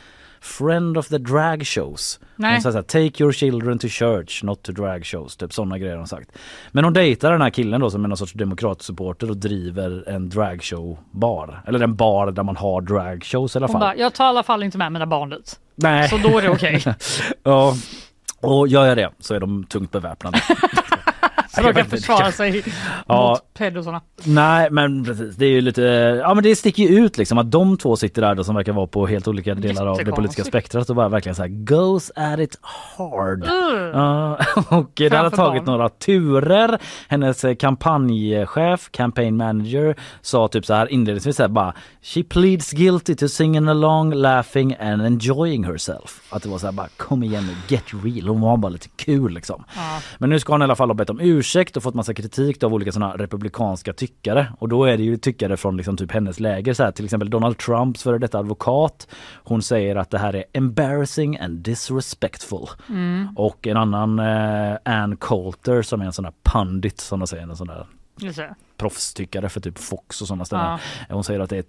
friend 0.45 0.97
of 0.97 1.07
the 1.07 1.17
drag 1.17 1.65
shows. 1.67 2.19
Nej. 2.35 2.53
Hon 2.53 2.61
säger 2.61 2.81
take 2.81 3.23
your 3.23 3.33
children 3.33 3.79
to 3.79 3.87
church, 3.87 4.43
not 4.43 4.63
to 4.63 4.71
drag 4.71 5.05
shows. 5.05 5.37
Typ 5.37 5.53
sådana 5.53 5.77
grejer 5.77 5.91
har 5.93 5.97
hon 5.99 6.07
sagt. 6.07 6.31
Men 6.71 6.83
hon 6.83 6.93
dejtar 6.93 7.31
den 7.31 7.41
här 7.41 7.49
killen 7.49 7.81
då 7.81 7.89
som 7.89 8.03
är 8.03 8.07
någon 8.07 8.17
sorts 8.17 8.33
demokratsupporter 8.33 9.29
och 9.29 9.37
driver 9.37 10.09
en 10.09 10.29
dragshow-bar. 10.29 11.61
Eller 11.67 11.79
en 11.79 11.95
bar 11.95 12.31
där 12.31 12.43
man 12.43 12.55
har 12.57 12.81
dragshows 12.81 13.55
i 13.55 13.59
alla 13.59 13.67
Hon 13.67 13.71
fall. 13.73 13.79
bara, 13.79 13.95
jag 13.95 14.13
tar 14.13 14.25
i 14.25 14.27
alla 14.27 14.43
fall 14.43 14.63
inte 14.63 14.77
med 14.77 14.91
mina 14.91 15.05
barn 15.05 15.29
dit. 15.29 15.59
Nej. 15.75 16.09
Så 16.09 16.17
då 16.17 16.37
är 16.37 16.41
det 16.41 16.49
okej. 16.49 16.83
Ja. 17.43 17.73
Och 18.41 18.67
gör 18.67 18.85
jag 18.85 18.97
det 18.97 19.09
så 19.19 19.33
är 19.33 19.39
de 19.39 19.63
tungt 19.63 19.91
beväpnade. 19.91 20.41
Så 21.55 21.61
de 21.61 21.73
kan 21.73 21.85
försvara 21.85 22.31
sig 22.31 22.63
Ja. 23.07 23.29
mot 23.29 23.53
pedosarna. 23.53 24.01
Nej 24.23 24.67
men 24.71 25.05
precis, 25.05 25.35
det 25.35 25.45
är 25.45 25.49
ju 25.49 25.61
lite, 25.61 25.81
ja 26.23 26.33
men 26.33 26.43
det 26.43 26.55
sticker 26.55 26.83
ju 26.83 27.05
ut 27.05 27.17
liksom 27.17 27.37
att 27.37 27.51
de 27.51 27.77
två 27.77 27.95
sitter 27.95 28.21
där 28.21 28.35
då 28.35 28.43
som 28.43 28.55
verkar 28.55 28.73
vara 28.73 28.87
på 28.87 29.07
helt 29.07 29.27
olika 29.27 29.55
delar 29.55 29.87
av 29.87 29.97
det 29.97 30.11
politiska 30.11 30.43
spektrat 30.43 30.89
och 30.89 30.95
bara 30.95 31.09
verkligen 31.09 31.35
så 31.35 31.41
här 31.41 31.49
goes 31.49 32.11
at 32.15 32.39
it 32.39 32.59
hard. 32.97 33.43
Uh. 33.45 34.35
Och 34.79 34.91
det 34.95 35.15
har 35.15 35.29
tagit 35.29 35.65
några 35.65 35.89
turer. 35.89 36.77
Hennes 37.07 37.43
eh, 37.45 37.55
kampanjchef, 37.55 38.89
campaign 38.91 39.37
manager, 39.37 39.95
sa 40.21 40.47
typ 40.47 40.65
så 40.65 40.73
här 40.73 40.91
inledningsvis 40.91 41.35
så 41.35 41.43
här 41.43 41.47
bara 41.49 41.73
She 42.01 42.23
pleads 42.23 42.71
guilty 42.71 43.15
to 43.15 43.27
singing 43.27 43.67
along, 43.67 44.13
laughing 44.13 44.75
and 44.79 45.01
enjoying 45.01 45.63
herself. 45.63 46.21
Att 46.29 46.43
det 46.43 46.49
var 46.49 46.57
så 46.57 46.65
här 46.67 46.73
bara 46.73 46.87
kom 46.97 47.23
igen 47.23 47.45
nu, 47.47 47.75
get 47.75 47.83
real. 48.03 48.27
Hon 48.27 48.41
var 48.41 48.57
bara 48.57 48.69
lite 48.69 48.87
kul 48.95 49.33
liksom. 49.33 49.63
Ja. 49.75 49.99
Men 50.17 50.29
nu 50.29 50.39
ska 50.39 50.53
hon 50.53 50.61
i 50.61 50.63
alla 50.63 50.75
fall 50.75 50.89
ha 50.89 50.93
bett 50.93 51.09
om 51.09 51.19
ursäkt 51.19 51.44
och 51.77 51.83
fått 51.83 51.95
massa 51.95 52.13
kritik 52.13 52.63
av 52.63 52.73
olika 52.73 52.91
sådana 52.91 53.17
republikanska 53.17 53.93
tyckare. 53.93 54.47
Och 54.59 54.69
då 54.69 54.85
är 54.85 54.97
det 54.97 55.03
ju 55.03 55.17
tyckare 55.17 55.57
från 55.57 55.77
liksom 55.77 55.97
typ 55.97 56.11
hennes 56.11 56.39
läger. 56.39 56.73
Så 56.73 56.83
här, 56.83 56.91
till 56.91 57.05
exempel 57.05 57.29
Donald 57.29 57.57
Trumps 57.57 58.03
före 58.03 58.17
detta 58.17 58.39
advokat. 58.39 59.07
Hon 59.43 59.61
säger 59.61 59.95
att 59.95 60.09
det 60.09 60.17
här 60.17 60.35
är 60.35 60.43
embarrassing 60.53 61.37
and 61.39 61.59
disrespectful. 61.59 62.67
Och 63.35 63.67
en 63.67 63.77
annan 63.77 64.19
eh, 64.19 64.77
Ann 64.85 65.17
Coulter 65.17 65.81
som 65.81 66.01
är 66.01 66.05
en 66.05 66.13
sån 66.13 66.23
där 66.23 66.33
pundit 66.43 66.99
som 66.99 67.19
de 67.19 67.27
säger, 67.27 67.43
en 67.43 67.55
sån 67.55 67.67
där 67.67 67.87
proffstyckare 68.77 69.49
för 69.49 69.59
typ 69.59 69.77
Fox 69.77 70.21
och 70.21 70.27
sådana 70.27 70.45
ställen. 70.45 70.79
Ja. 71.09 71.15
Hon 71.15 71.23
säger 71.23 71.39
att, 71.39 71.49
det 71.49 71.57
är 71.57 71.65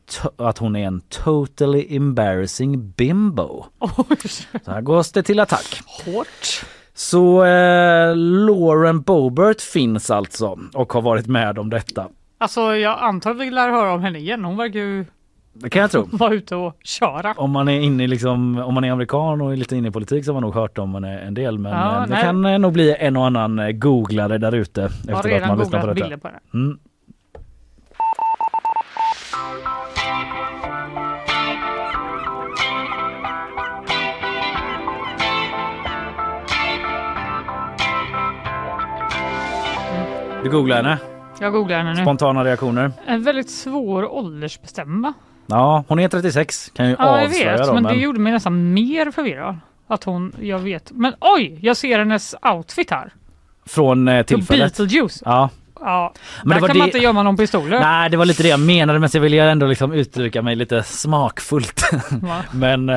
att 0.48 0.58
hon 0.58 0.76
är 0.76 0.86
en 0.86 1.00
totally 1.00 1.96
embarrassing 1.96 2.90
bimbo. 2.90 3.64
Oj, 3.78 4.16
Så 4.64 4.70
här 4.70 4.80
gås 4.80 5.12
det 5.12 5.22
till 5.22 5.40
attack. 5.40 5.82
hårt. 6.04 6.64
Så 6.98 7.44
eh, 7.44 8.16
Lauren 8.16 9.00
Boebert 9.02 9.60
finns 9.60 10.10
alltså 10.10 10.58
och 10.74 10.92
har 10.92 11.02
varit 11.02 11.26
med 11.26 11.58
om 11.58 11.70
detta. 11.70 12.08
Alltså 12.38 12.60
jag 12.76 12.98
antar 13.00 13.30
att 13.30 13.36
vi 13.40 13.50
lär 13.50 13.70
höra 13.70 13.92
om 13.92 14.00
henne 14.00 14.18
igen. 14.18 14.44
Hon 14.44 14.56
verkar 14.56 14.78
ju 14.78 15.04
Det 15.52 15.70
kan 15.70 15.82
jag 15.82 15.90
tro. 15.90 16.08
vara 16.12 16.34
ute 16.34 16.56
och 16.56 16.76
köra. 16.84 17.34
Om 17.36 17.50
man 17.50 17.68
är 17.68 17.80
inne 17.80 18.06
liksom, 18.06 18.58
om 18.58 18.74
man 18.74 18.84
är 18.84 18.90
amerikan 18.92 19.40
och 19.40 19.52
är 19.52 19.56
lite 19.56 19.76
inne 19.76 19.88
i 19.88 19.90
politik 19.90 20.24
så 20.24 20.30
har 20.30 20.34
man 20.34 20.42
nog 20.42 20.54
hört 20.54 20.78
om 20.78 20.94
henne 20.94 21.18
en 21.20 21.34
del 21.34 21.58
men 21.58 21.72
Ja, 21.72 21.96
eh, 21.96 22.02
det 22.02 22.08
nej. 22.14 22.22
kan 22.22 22.44
eh, 22.44 22.58
nog 22.58 22.72
bli 22.72 22.96
en 22.98 23.16
och 23.16 23.26
annan 23.26 23.58
eh, 23.58 23.70
googlare 23.70 24.38
där 24.38 24.54
ute 24.54 24.84
efter 24.84 25.42
att 25.42 25.48
man 25.48 25.58
lyssnar 25.58 25.80
på 25.80 25.92
detta. 25.92 26.18
på 26.18 26.28
henne. 26.28 26.40
Mm. 26.54 26.78
Du 40.46 40.50
googlar 40.52 40.76
henne? 40.76 40.98
Jag 41.40 41.52
googlar 41.52 41.76
henne 41.78 41.94
nu. 41.94 42.02
Spontana 42.02 42.44
reaktioner? 42.44 42.92
En 43.06 43.22
väldigt 43.22 43.50
svår 43.50 44.12
åldersbestämma. 44.12 45.12
Ja, 45.46 45.84
hon 45.88 45.98
är 45.98 46.08
36 46.08 46.70
kan 46.74 46.88
ju 46.88 46.96
Ja 46.98 47.18
jag 47.18 47.26
avslöja 47.26 47.56
vet 47.56 47.66
då, 47.66 47.74
men 47.74 47.82
det 47.82 47.94
gjorde 47.94 48.18
mig 48.18 48.32
nästan 48.32 48.72
mer 48.72 49.10
förvirrad. 49.10 49.58
Att 49.86 50.04
hon, 50.04 50.32
jag 50.40 50.58
vet. 50.58 50.92
Men 50.92 51.14
oj! 51.20 51.58
Jag 51.62 51.76
ser 51.76 51.98
hennes 51.98 52.34
outfit 52.42 52.90
här. 52.90 53.12
Från 53.66 54.08
eh, 54.08 54.22
tillfället. 54.22 54.76
Beetlejuice. 54.76 55.22
Ja, 55.24 55.50
Ja. 55.80 56.12
Men 56.44 56.48
det 56.48 56.54
Där 56.54 56.60
var 56.60 56.68
kan 56.68 56.78
man 56.78 56.84
det- 56.86 56.88
inte 56.88 56.98
gömma 56.98 57.22
någon 57.22 57.36
pistoler. 57.36 57.80
Nej 57.80 58.10
det 58.10 58.16
var 58.16 58.24
lite 58.24 58.42
det 58.42 58.48
jag 58.48 58.60
menade 58.60 58.98
men 58.98 59.08
så 59.08 59.18
vill 59.18 59.32
jag 59.32 59.50
ändå 59.52 59.66
liksom 59.66 59.92
uttrycka 59.92 60.42
mig 60.42 60.56
lite 60.56 60.82
smakfullt. 60.82 61.82
Va? 62.22 62.42
men 62.54 62.88
eh, 62.88 62.96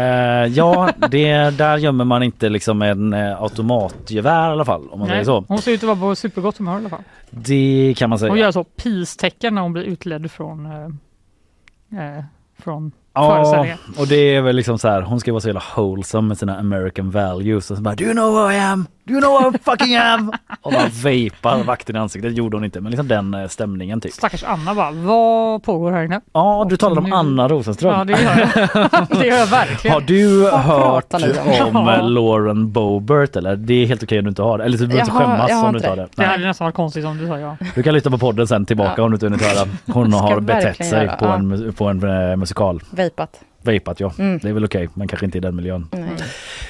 ja, 0.53 0.89
det, 1.09 1.57
där 1.57 1.77
gömmer 1.77 2.05
man 2.05 2.23
inte 2.23 2.49
liksom 2.49 2.81
en 2.81 3.13
eh, 3.13 3.41
automatgevär 3.41 4.49
i 4.49 4.51
alla 4.51 4.65
fall 4.65 4.89
om 4.89 4.99
man 4.99 5.07
Nej, 5.07 5.15
säger 5.15 5.23
så. 5.39 5.45
Hon 5.47 5.57
ser 5.61 5.71
ut 5.71 5.83
att 5.83 5.87
vara 5.87 5.99
på 5.99 6.15
supergott 6.15 6.57
humör 6.57 6.73
i 6.73 6.75
alla 6.75 6.89
fall. 6.89 7.03
Det 7.29 7.93
kan 7.97 8.09
man 8.09 8.19
säga. 8.19 8.31
Hon 8.31 8.39
gör 8.39 8.51
så 8.51 8.63
peace-tecken 8.63 9.55
när 9.55 9.61
hon 9.61 9.73
blir 9.73 9.83
utledd 9.83 10.31
från, 10.31 10.65
eh, 10.65 12.17
eh, 12.17 12.23
från 12.59 12.91
Ja, 13.19 13.65
och 13.97 14.07
det 14.07 14.35
är 14.35 14.41
väl 14.41 14.55
liksom 14.55 14.79
så 14.79 14.87
här, 14.87 15.01
hon 15.01 15.19
ska 15.19 15.31
vara 15.31 15.41
så 15.41 15.47
jävla 15.47 15.63
wholesome 15.75 16.27
med 16.27 16.37
sina 16.37 16.57
American 16.59 17.11
values 17.11 17.71
och 17.71 17.77
så 17.77 17.83
bara 17.83 17.95
Do 17.95 18.03
you 18.03 18.13
know 18.13 18.31
who 18.33 18.51
I 18.51 18.59
am? 18.59 18.87
Do 19.03 19.13
you 19.13 19.21
know 19.21 19.41
who 19.43 19.55
I 19.55 19.57
fucking 19.63 19.95
am? 19.95 20.31
Och 20.61 20.71
bara 20.71 20.83
vapar 20.83 21.63
vakten 21.63 21.95
i 21.95 21.99
ansiktet, 21.99 22.31
det 22.31 22.37
gjorde 22.37 22.57
hon 22.57 22.63
inte 22.65 22.81
men 22.81 22.91
liksom 22.91 23.07
den 23.07 23.33
eh, 23.33 23.47
stämningen 23.47 24.01
typ. 24.01 24.13
Stackars 24.13 24.43
Anna 24.43 24.75
bara, 24.75 24.91
vad 24.91 25.63
pågår 25.63 25.91
här 25.91 26.03
inne? 26.03 26.21
Ja, 26.33 26.67
du 26.69 26.77
talade 26.77 27.01
om 27.01 27.09
nu- 27.09 27.15
Anna 27.15 27.47
Rosenström. 27.47 27.93
Ja 27.93 28.03
det 28.03 28.11
gör 28.23 28.39
jag. 28.39 29.07
det 29.19 29.25
gör 29.27 29.37
jag 29.37 29.47
verkligen. 29.47 29.93
Har 29.93 30.01
du 30.01 30.49
hört 30.51 31.09
prata 31.09 31.17
lite 31.17 31.39
om. 31.63 31.75
Ja. 31.87 31.95
eh, 31.95 32.09
Lauren 32.09 32.71
Boebert 32.71 33.35
eller? 33.35 33.55
Det 33.55 33.73
är 33.73 33.85
helt 33.85 34.03
okej 34.03 34.17
om 34.19 34.23
du 34.25 34.29
inte 34.29 34.41
har 34.41 34.57
det. 34.57 34.63
Eller 34.63 34.77
du 34.77 34.87
behöver 34.87 35.03
inte 35.11 35.11
Jag 35.23 35.27
skämmas 35.29 35.49
jag 35.49 35.65
om 35.65 35.71
du 35.73 35.77
inte 35.77 35.89
har 35.89 35.95
det. 35.95 36.07
Det 36.15 36.23
hade 36.25 36.47
nästan 36.47 36.65
varit 36.65 36.75
konstigt 36.75 37.05
om 37.05 37.17
du 37.17 37.27
sa 37.27 37.39
ja. 37.39 37.57
Du 37.75 37.83
kan 37.83 37.93
lyssna 37.93 38.11
på 38.11 38.17
podden 38.17 38.47
sen 38.47 38.65
tillbaka 38.65 38.93
Ja. 38.97 39.03
om 39.03 39.11
du 39.11 39.15
inte 39.15 39.25
hunnit 39.25 39.41
höra. 39.41 39.67
Hon 39.93 40.13
har 40.19 40.39
betett 40.39 40.85
sig 40.85 41.09
på, 41.19 41.25
en, 41.25 41.73
på 41.77 41.85
en 41.87 42.29
eh, 42.31 42.35
musikal. 42.37 42.81
Vapat. 43.09 43.39
Vapat 43.61 43.99
ja. 43.99 44.13
Mm. 44.19 44.39
Det 44.41 44.49
är 44.49 44.53
väl 44.53 44.65
okej 44.65 44.89
men 44.93 45.07
kanske 45.07 45.25
inte 45.25 45.37
i 45.37 45.41
den 45.41 45.55
miljön. 45.55 45.87
Nej. 45.91 46.01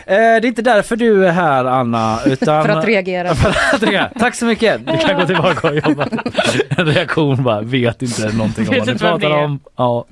Eh, 0.06 0.16
det 0.16 0.16
är 0.16 0.46
inte 0.46 0.62
därför 0.62 0.96
du 0.96 1.28
är 1.28 1.32
här 1.32 1.66
Anna 1.66 2.20
utan 2.26 2.66
För 2.66 2.70
att 2.70 2.86
reagera. 2.86 3.36
För 3.36 3.50
att 3.76 3.84
reagera. 3.84 4.12
Tack 4.20 4.36
så 4.36 4.46
mycket! 4.46 4.88
Du 4.88 4.98
kan 4.98 5.20
gå 5.20 5.26
tillbaka 5.26 5.70
och 5.70 5.76
jobba. 5.76 6.08
En 6.70 6.86
reaktion 6.86 7.44
bara, 7.44 7.62
vet 7.62 8.02
inte 8.02 8.32
någonting 8.34 8.70
om 8.70 8.76
vad 8.78 8.88
ni 8.88 8.96
pratar 8.96 9.32
om. 9.32 9.60
Ja. 9.76 10.06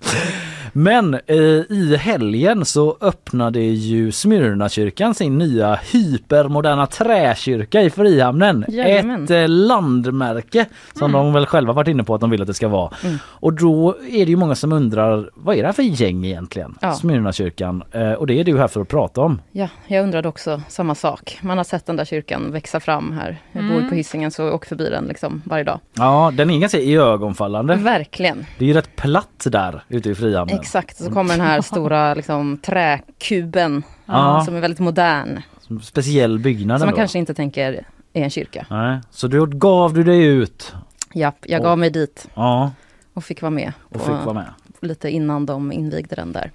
Men 0.73 1.13
eh, 1.13 1.35
i 1.69 1.97
helgen 1.99 2.65
så 2.65 2.97
öppnade 3.01 3.59
ju 3.59 4.11
Smyrnakyrkan 4.11 5.13
sin 5.15 5.37
nya 5.37 5.75
hypermoderna 5.75 6.87
träkyrka 6.87 7.81
i 7.81 7.89
Frihamnen. 7.89 8.65
Jajamän. 8.67 9.23
Ett 9.23 9.29
eh, 9.31 9.47
landmärke 9.49 10.65
som 10.93 11.07
Mm. 11.11 11.23
de 11.25 11.33
väl 11.33 11.45
själva 11.45 11.73
varit 11.73 11.87
inne 11.87 12.03
på 12.03 12.15
att 12.15 12.21
de 12.21 12.29
vill 12.29 12.41
att 12.41 12.47
det 12.47 12.53
ska 12.53 12.67
vara. 12.67 12.91
Mm. 13.03 13.17
Och 13.25 13.53
då 13.53 13.95
är 14.11 14.25
det 14.25 14.31
ju 14.31 14.35
många 14.35 14.55
som 14.55 14.71
undrar, 14.71 15.29
vad 15.35 15.55
är 15.55 15.61
det 15.61 15.65
här 15.67 15.73
för 15.73 15.83
gäng 15.83 16.25
egentligen? 16.25 16.77
Ja. 16.81 16.93
Smyrnakyrkan. 16.93 17.83
Eh, 17.91 18.11
och 18.11 18.27
det 18.27 18.39
är 18.39 18.43
du 18.43 18.57
här 18.57 18.67
för 18.67 18.81
att 18.81 18.87
prata 18.87 19.21
om. 19.21 19.41
Ja, 19.51 19.67
jag 19.87 20.03
undrade 20.03 20.27
också 20.27 20.61
samma 20.69 20.95
sak. 20.95 21.39
Man 21.41 21.57
har 21.57 21.63
sett 21.65 21.85
den 21.85 21.95
där 21.95 22.05
kyrkan 22.05 22.51
växa 22.51 22.79
fram 22.79 23.11
här. 23.11 23.37
Jag 23.51 23.63
bor 23.67 23.77
Mm. 23.77 23.89
på 23.89 23.95
Hisingen 23.95 24.31
så 24.31 24.41
jag 24.41 24.53
åker 24.53 24.67
förbi 24.67 24.89
den 24.89 25.05
liksom 25.05 25.41
varje 25.45 25.63
dag. 25.63 25.79
Ja, 25.93 26.31
den 26.33 26.49
är 26.49 26.59
ganska 26.59 26.79
iögonfallande. 26.79 27.75
Verkligen. 27.75 28.45
Det 28.57 28.65
är 28.65 28.67
ju 28.67 28.73
rätt 28.73 28.95
platt 28.95 29.47
där 29.49 29.83
ute 29.89 30.09
i 30.09 30.15
Frihamnen. 30.15 30.55
Exakt, 30.67 30.97
så 30.97 31.11
kommer 31.11 31.37
den 31.37 31.45
här 31.45 31.61
stora 31.61 32.13
liksom, 32.13 32.57
träkuben 32.57 33.83
Ja. 34.05 34.41
som 34.45 34.55
är 34.55 34.59
väldigt 34.59 34.79
modern. 34.79 35.41
Speciell 35.83 36.39
byggnad 36.39 36.79
Som 36.79 36.85
man 36.85 36.89
ändå. 36.93 36.97
kanske 36.97 37.19
inte 37.19 37.33
tänker 37.33 37.85
är 38.13 38.23
en 38.23 38.29
kyrka. 38.29 38.65
Nej. 38.69 38.99
Så 39.11 39.27
då 39.27 39.45
gav 39.45 39.93
du 39.93 40.03
dig 40.03 40.23
ut 40.25 40.73
Japp, 41.13 41.35
jag 41.47 41.59
Och- 41.59 41.63
gav 41.65 41.77
mig 41.77 41.89
dit 41.89 42.27
ja, 42.33 42.71
och 43.13 43.23
fick 43.23 43.41
vara 43.41 43.49
med. 43.49 43.73
och 43.81 44.01
fick 44.01 44.09
vara 44.25 44.33
med. 44.33 44.45
Lite 44.81 45.09
innan 45.09 45.45
de 45.45 45.71
invigde 45.71 46.15
den 46.15 46.31
där. 46.31 46.51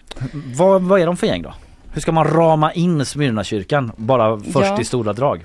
Vad, 0.57 0.83
vad 0.83 1.01
är 1.01 1.07
de 1.07 1.17
för 1.17 1.27
gäng 1.27 1.43
då? 1.43 1.55
Hur 1.93 2.01
ska 2.01 2.13
man 2.13 2.25
rama 2.25 2.73
in 2.73 3.05
Smyrnakyrkan? 3.05 3.93
Bara 3.97 4.39
först 4.41 4.57
Ja. 4.67 4.81
i 4.81 4.85
stora 4.85 5.13
drag. 5.13 5.45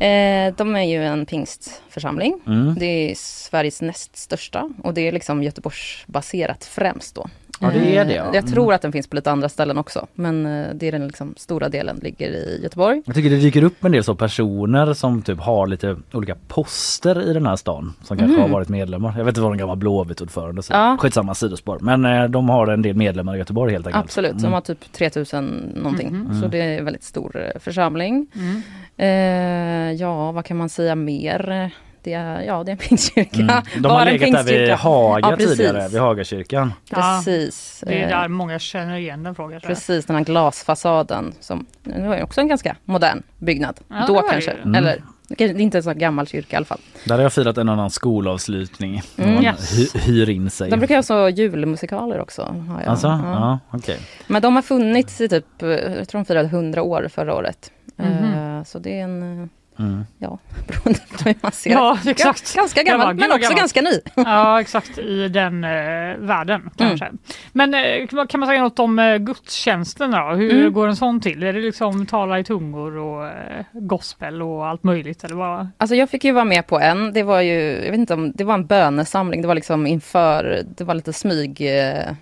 Eh, 0.00 0.54
de 0.56 0.76
är 0.76 0.82
ju 0.82 1.04
en 1.04 1.26
pingstförsamling. 1.26 2.40
Mm. 2.46 2.74
Det 2.78 2.86
är 3.10 3.14
Sveriges 3.14 3.82
näst 3.82 4.16
största 4.16 4.70
och 4.82 4.94
det 4.94 5.00
är 5.08 5.12
liksom 5.12 5.42
Göteborgsbaserat 5.42 6.64
främst 6.64 7.14
då. 7.14 7.28
Ja, 7.60 7.70
det 7.70 7.96
är 7.96 8.04
det, 8.04 8.10
Eh, 8.10 8.16
ja. 8.16 8.24
Jag 8.24 8.36
Mm. 8.36 8.52
tror 8.52 8.74
att 8.74 8.82
den 8.82 8.92
finns 8.92 9.06
på 9.08 9.16
lite 9.16 9.30
andra 9.30 9.48
ställen 9.48 9.78
också. 9.78 10.06
Men 10.14 10.46
eh, 10.46 10.66
det 10.74 10.88
är 10.88 10.92
den 10.92 11.06
liksom 11.06 11.34
stora 11.36 11.68
delen 11.68 12.00
ligger 12.02 12.28
i 12.30 12.60
Göteborg. 12.62 13.02
Jag 13.06 13.14
tycker 13.14 13.30
det 13.30 13.36
dyker 13.36 13.62
upp 13.64 13.84
en 13.84 13.92
del 13.92 14.04
så 14.04 14.14
personer 14.14 14.92
som 14.94 15.22
typ 15.22 15.40
har 15.40 15.66
lite 15.66 15.96
olika 16.12 16.34
poster 16.48 17.30
i 17.30 17.32
den 17.32 17.46
här 17.46 17.56
stan 17.56 17.94
som 18.04 18.18
kanske 18.18 18.32
Mhm. 18.32 18.42
har 18.42 18.48
varit 18.48 18.68
medlemmar. 18.68 19.14
Jag 19.18 19.24
vet 19.24 19.32
inte 19.32 19.40
vad 19.40 19.52
en 19.52 19.58
gammal 19.58 19.76
Blåvitt-ordförande 19.76 20.62
så. 20.62 20.72
Ja. 20.72 20.96
Skitsamma 21.00 21.34
sidospår. 21.34 21.78
Men 21.80 22.04
eh, 22.04 22.24
de 22.24 22.48
har 22.48 22.66
en 22.66 22.82
del 22.82 22.96
medlemmar 22.96 23.34
i 23.34 23.38
Göteborg 23.38 23.72
helt 23.72 23.86
enkelt. 23.86 24.04
Absolut, 24.04 24.30
Mm. 24.30 24.42
de 24.42 24.52
har 24.52 24.60
typ 24.60 24.92
3000 24.92 25.72
någonting. 25.76 26.12
Mhm. 26.16 26.40
Så 26.42 26.48
det 26.48 26.58
är 26.60 26.78
en 26.78 26.84
väldigt 26.84 27.04
stor 27.04 27.36
eh, 27.54 27.60
församling. 27.60 28.26
Mm. 28.34 28.62
Eh, 28.98 29.92
ja, 29.92 30.32
vad 30.32 30.44
kan 30.44 30.56
man 30.56 30.68
säga 30.68 30.94
mer? 30.94 31.70
Är, 32.12 32.40
ja, 32.42 32.64
det 32.64 32.70
är 32.70 32.72
en 32.72 32.78
pingstkyrka. 32.88 33.40
Mm. 33.42 33.62
De 33.74 33.80
Bara 33.80 33.92
har 33.92 34.06
en 34.06 34.12
legat 34.12 34.46
där 34.46 34.58
vid. 34.58 34.70
Haga 34.70 35.30
Ja, 35.30 35.36
tidigare, 35.36 35.88
vid 35.88 36.00
Hagakyrkan. 36.00 36.72
Ja, 36.90 36.96
Precis. 37.24 37.82
Det 37.86 37.94
är 37.94 38.02
Eh, 38.02 38.08
där 38.08 38.28
många 38.28 38.58
känner 38.58 38.96
igen 38.96 39.22
den 39.22 39.34
frågan. 39.34 39.60
Precis, 39.60 40.06
den 40.06 40.16
här 40.16 40.24
glasfasaden. 40.24 41.32
Som, 41.40 41.66
det 41.82 42.08
var 42.08 42.16
ju 42.16 42.22
också 42.22 42.40
en 42.40 42.48
ganska 42.48 42.76
modern 42.84 43.22
byggnad. 43.38 43.80
Ja, 43.88 44.04
Då 44.08 44.22
kanske. 44.22 44.50
Mm. 44.50 44.74
Eller 44.74 45.02
det 45.28 45.44
är 45.44 45.60
inte 45.60 45.78
en 45.78 45.82
sån 45.82 45.98
gammal 45.98 46.26
kyrka 46.26 46.52
i 46.52 46.56
alla 46.56 46.66
fall. 46.66 46.80
Där 47.04 47.14
har 47.14 47.22
jag 47.22 47.32
firat 47.32 47.58
en 47.58 47.68
annan 47.68 47.90
skolavslutning. 47.90 49.02
Mm. 49.16 49.34
Man 49.34 49.44
Yes. 49.44 49.78
hy- 49.78 49.98
hyr 49.98 50.30
in 50.30 50.50
sig. 50.50 50.70
De 50.70 50.76
brukar 50.78 50.96
ha 50.96 51.02
så 51.02 51.28
julmusikaler 51.28 52.20
också. 52.20 52.42
Har 52.42 52.80
jag. 52.80 52.88
Alltså, 52.90 53.06
Ja. 53.06 53.20
ja, 53.24 53.58
okej. 53.78 53.98
Men 54.26 54.42
de 54.42 54.54
har 54.54 54.62
funnits 54.62 55.20
i 55.20 55.28
typ, 55.28 55.62
eh, 55.62 55.68
jag 55.68 56.08
tror 56.08 56.18
de 56.20 56.24
firade 56.24 56.48
100 56.48 56.82
år 56.82 57.08
förra 57.14 57.34
året. 57.34 57.70
Mhm. 57.96 58.34
Eh, 58.34 58.64
Så 58.64 58.78
det 58.78 59.00
är 59.00 59.04
en, 59.04 59.50
eh, 59.78 60.00
ja, 60.18 60.38
beroende 60.68 61.00
på 61.18 61.24
hur 61.28 61.34
man 61.40 61.52
ser 61.52 61.70
Ja, 61.70 61.98
det. 62.04 62.10
exakt. 62.10 62.54
Ganska 62.54 62.82
gammal, 62.82 63.14
men 63.14 63.30
också 63.32 63.38
gammal. 63.42 63.58
ganska 63.58 63.82
ny. 63.82 64.00
Ja, 64.14 64.60
exakt 64.60 64.98
i 64.98 65.28
den 65.28 65.64
eh, 65.64 65.70
världen 66.18 66.70
kanske. 66.76 67.10
Men 67.52 67.74
eh, 67.74 68.06
kan 68.06 68.16
man- 68.16 68.26
kan 68.26 68.40
man 68.40 68.48
säga 68.48 68.62
något 68.62 68.78
om 68.78 68.98
eh, 68.98 69.16
gudstjänsterna 69.16 70.30
då? 70.30 70.36
Hur 70.36 70.60
Mm. 70.60 70.72
går 70.72 70.86
en 70.88 70.96
sån 70.96 71.20
till? 71.20 71.42
Är 71.42 71.52
det 71.52 71.60
liksom 71.60 72.06
tala 72.06 72.38
i 72.38 72.44
tungor 72.44 72.96
och 72.96 73.26
eh, 73.26 73.64
gospel 73.72 74.42
och 74.42 74.66
allt 74.66 74.84
möjligt? 74.84 75.24
Eller 75.24 75.36
vad? 75.36 75.68
Alltså 75.78 75.96
jag 75.96 76.10
fick 76.10 76.24
ju 76.24 76.32
vara 76.32 76.44
med 76.44 76.66
på 76.66 76.80
en, 76.80 77.12
det 77.12 77.22
var 77.22 77.40
ju, 77.40 77.60
jag 77.84 77.90
vet 77.90 78.00
inte 78.00 78.14
om, 78.14 78.32
det 78.32 78.44
var 78.44 78.54
en 78.54 78.66
bönesamling, 78.66 79.42
det 79.42 79.48
var 79.48 79.54
liksom 79.54 79.86
inför, 79.86 80.62
det 80.76 80.84
var 80.84 80.94
lite 80.94 81.12
smyg 81.12 81.60
eh, 81.78 82.12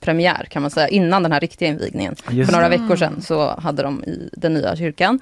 premiär 0.00 0.46
kan 0.50 0.62
man 0.62 0.70
säga, 0.70 0.88
innan 0.88 1.22
den 1.22 1.32
här 1.32 1.40
riktiga 1.40 1.68
invigningen. 1.68 2.14
Just 2.30 2.50
För 2.50 2.58
några 2.58 2.68
det. 2.68 2.76
veckor 2.78 2.96
sedan 2.96 3.22
så 3.22 3.60
hade 3.60 3.82
de 3.82 4.04
i 4.04 4.30
den 4.32 4.54
nya 4.54 4.76
kyrkan. 4.76 5.20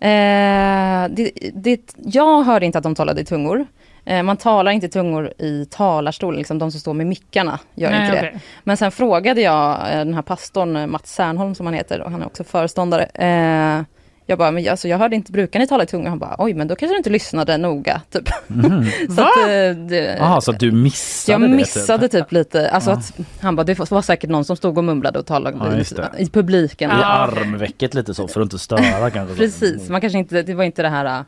Eh, 0.00 1.08
det, 1.10 1.30
det, 1.54 1.94
jag 1.96 2.42
hörde 2.42 2.66
inte 2.66 2.78
att 2.78 2.84
de 2.84 2.94
talade 2.94 3.20
i 3.20 3.24
tungor. 3.24 3.66
Eh, 4.04 4.22
man 4.22 4.36
talar 4.36 4.72
inte 4.72 4.86
i 4.86 4.90
tungor 4.90 5.32
i 5.38 5.66
talarstolen, 5.70 6.38
liksom 6.38 6.58
de 6.58 6.70
som 6.70 6.80
står 6.80 6.94
med 6.94 7.06
mickarna 7.06 7.58
gör 7.74 7.90
Nej, 7.90 8.00
inte 8.06 8.20
det. 8.20 8.28
okej. 8.28 8.40
Men 8.64 8.76
sen 8.76 8.90
frågade 8.92 9.40
jag 9.40 9.70
eh, 9.92 9.98
den 9.98 10.14
här 10.14 10.22
pastorn, 10.22 10.90
Mats 10.90 11.14
Särnholm 11.14 11.54
som 11.54 11.66
han 11.66 11.74
heter, 11.74 12.00
och 12.00 12.10
han 12.10 12.22
är 12.22 12.26
också 12.26 12.44
föreståndare. 12.44 13.04
Eh, 13.04 13.82
jag 14.30 14.38
bara, 14.38 14.50
men 14.50 14.68
alltså, 14.68 14.88
jag 14.88 14.98
hörde 14.98 15.16
inte, 15.16 15.32
brukar 15.32 15.60
ni 15.60 15.66
tala 15.66 15.82
i 15.82 15.86
tungor? 15.86 16.08
Han 16.08 16.18
bara, 16.18 16.36
oj 16.38 16.54
men 16.54 16.68
då 16.68 16.76
kanske 16.76 16.94
du 16.94 16.96
inte 16.96 17.10
lyssnade 17.10 17.56
noga. 17.56 18.00
Typ. 18.10 18.28
så 19.16 19.20
att, 19.20 19.36
eh, 19.36 19.76
det, 19.88 20.16
Jaha, 20.18 20.40
så 20.40 20.50
att 20.50 20.60
du 20.60 20.72
missade 20.72 21.42
jag 21.44 21.50
det? 21.50 21.56
missade 21.56 22.08
typ 22.08 22.32
lite, 22.32 22.70
alltså 22.70 22.90
att, 22.90 23.12
han 23.40 23.56
bara, 23.56 23.64
det 23.64 23.90
var 23.90 24.02
säkert 24.02 24.30
någon 24.30 24.44
som 24.44 24.56
stod 24.56 24.78
och 24.78 24.84
mumlade 24.84 25.18
och 25.18 25.26
talade 25.26 25.56
Ja, 25.60 26.18
i, 26.18 26.22
i 26.22 26.26
publiken. 26.30 26.90
I 26.90 26.94
okej. 26.94 27.04
armvecket 27.04 27.94
lite 27.94 28.14
så 28.14 28.28
för 28.28 28.40
att 28.40 28.44
inte 28.44 28.58
störa 28.58 29.10
kanske. 29.10 29.36
Precis, 29.36 29.88
man 29.88 30.00
kanske 30.00 30.18
inte, 30.18 30.42
det 30.42 30.54
var 30.54 30.64
inte 30.64 30.82
det 30.82 30.88
här 30.88 31.24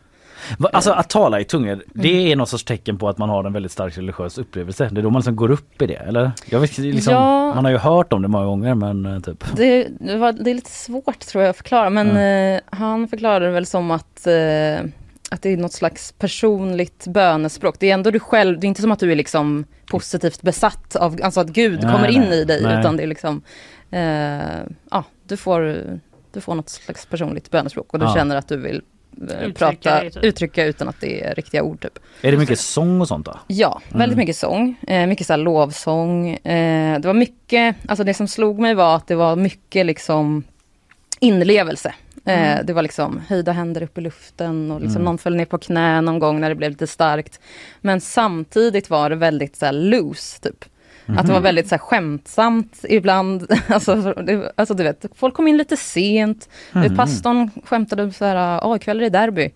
Alltså 0.73 0.91
att 0.93 1.09
tala 1.11 1.41
i 1.41 1.45
tungor, 1.45 1.83
det 1.95 2.33
är 2.33 2.37
något 2.37 2.49
sorts 2.49 2.65
tecken 2.65 2.99
på 2.99 3.09
att 3.09 3.19
man 3.19 3.29
har 3.29 3.45
en 3.45 3.53
väldigt 3.53 3.73
stark 3.73 3.99
religiös 3.99 4.39
upplevelse. 4.39 4.89
Det 4.93 5.01
är 5.01 5.03
då 5.03 5.11
man 5.11 5.21
liksom 5.21 5.37
går 5.37 5.51
upp 5.51 5.83
i 5.83 5.87
det, 5.87 5.95
eller? 5.95 6.31
Jag 6.51 6.61
vet, 6.61 6.79
liksom, 6.79 7.15
Ja. 7.15 7.55
Man 7.55 7.65
har 7.65 7.73
ju 7.73 7.79
hört 7.79 8.13
om 8.13 8.23
det 8.23 8.29
många 8.29 8.45
gånger 8.45 8.75
men 8.75 9.07
eh, 9.07 9.21
typ. 9.21 9.45
det, 9.57 9.89
det, 10.01 10.17
var, 10.17 10.33
det 10.33 10.51
är 10.51 10.55
lite 10.55 10.71
svårt 10.71 11.19
tror 11.21 11.45
jag 11.45 11.51
att 11.51 11.57
förklara 11.57 11.91
men 11.91 12.17
eh, 12.55 12.61
han 12.71 13.09
förklarade 13.09 13.47
det 13.47 13.53
väl 13.53 13.67
som 13.67 13.91
att 13.91 14.27
eh, 14.27 14.81
att 15.33 15.43
det 15.43 15.49
är 15.53 15.57
något 15.57 15.73
slags 15.73 16.13
personligt 16.13 17.07
bönespråk. 17.07 17.77
Det 17.79 17.91
är 17.91 17.95
ändå 17.95 18.11
du 18.11 18.21
själv, 18.21 18.61
det 18.61 18.67
är 18.67 18.69
inte 18.69 18.81
som 18.83 18.93
att 18.93 18.99
du 18.99 19.13
är 19.13 19.17
liksom 19.17 19.65
positivt 19.91 20.43
besatt 20.43 20.97
av, 20.97 21.19
alltså 21.23 21.41
att 21.41 21.49
Gud 21.49 21.81
Nej, 21.83 21.93
kommer 21.93 22.09
in 22.09 22.21
nej, 22.21 22.39
i 22.41 22.45
dig 22.45 22.63
nej. 22.63 22.81
utan 22.81 22.97
det 22.97 23.03
är 23.03 23.07
liksom, 23.07 23.43
eh, 23.91 24.67
ja 24.91 25.05
du 25.29 25.37
får, 25.37 25.61
du 26.33 26.41
får 26.41 26.55
något 26.55 26.69
slags 26.69 27.07
personligt 27.07 27.51
bönespråk 27.51 27.93
och 27.93 27.99
du 27.99 28.05
Ja. 28.05 28.15
känner 28.15 28.37
att 28.37 28.49
du 28.49 28.57
vill 28.57 28.83
Uttrycka 29.21 29.53
prata, 29.59 30.01
typ. 30.01 30.25
uttrycka 30.25 30.65
utan 30.65 30.89
att 30.89 31.01
det 31.01 31.25
är 31.25 31.35
riktiga 31.35 31.63
ord 31.63 31.81
typ. 31.83 31.99
Är 32.23 32.33
det 32.33 32.39
mycket 32.39 32.61
sång 32.61 33.01
och 33.01 33.09
sånt 33.09 33.27
då? 33.27 33.39
Ja, 33.47 33.81
väldigt 33.89 34.19
mycket 34.19 34.37
sång. 34.37 34.77
Eh, 34.89 35.07
mycket 35.07 35.27
så 35.27 35.33
här 35.33 35.39
lovsång. 35.39 36.29
Eh, 36.31 37.01
det 37.01 37.07
var 37.09 37.15
mycket, 37.15 37.77
alltså 37.89 38.05
det 38.05 38.15
som 38.15 38.29
slog 38.29 38.59
mig 38.59 38.75
var 38.75 38.97
att 38.97 39.07
det 39.07 39.15
var 39.15 39.37
mycket 39.37 39.87
liksom 39.87 40.43
inlevelse. 41.21 41.95
Eh, 42.25 42.59
Det 42.65 42.73
var 42.73 42.83
liksom 42.83 43.21
höjda 43.29 43.53
händer 43.53 43.83
upp 43.83 43.99
i 43.99 44.01
luften 44.01 44.71
och 44.71 44.81
liksom 44.81 45.03
någon 45.03 45.19
föll 45.19 45.37
ner 45.37 45.45
på 45.45 45.59
knä 45.59 46.01
någon 46.01 46.19
gång 46.19 46.41
när 46.41 46.49
det 46.49 46.55
blev 46.55 46.71
lite 46.71 46.87
starkt. 46.87 47.41
Men 47.81 48.01
samtidigt 48.01 48.91
var 48.91 49.11
det 49.11 49.17
väldigt 49.17 49.57
så 49.57 49.67
här 49.67 49.73
loose 49.73 50.41
typ. 50.41 50.65
Att 51.19 51.27
det 51.27 51.33
var 51.33 51.41
väldigt 51.41 51.69
så 51.69 51.75
här 51.75 51.79
skämtsamt 51.81 52.85
ibland. 52.89 53.47
Alltså, 53.69 53.95
det, 54.13 54.53
alltså 54.57 54.75
du 54.75 54.83
vet, 54.83 55.05
folk 55.17 55.35
kom 55.35 55.49
in 55.49 55.57
lite 55.57 55.77
sent. 55.77 56.49
Mm. 56.75 56.97
Pastorn 56.97 57.51
skämtade 57.65 58.13
så 58.13 58.25
här, 58.25 58.61
åh 58.65 58.77
ikväll 58.77 58.97
är 58.97 59.01
det 59.03 59.09
derby. 59.11 59.51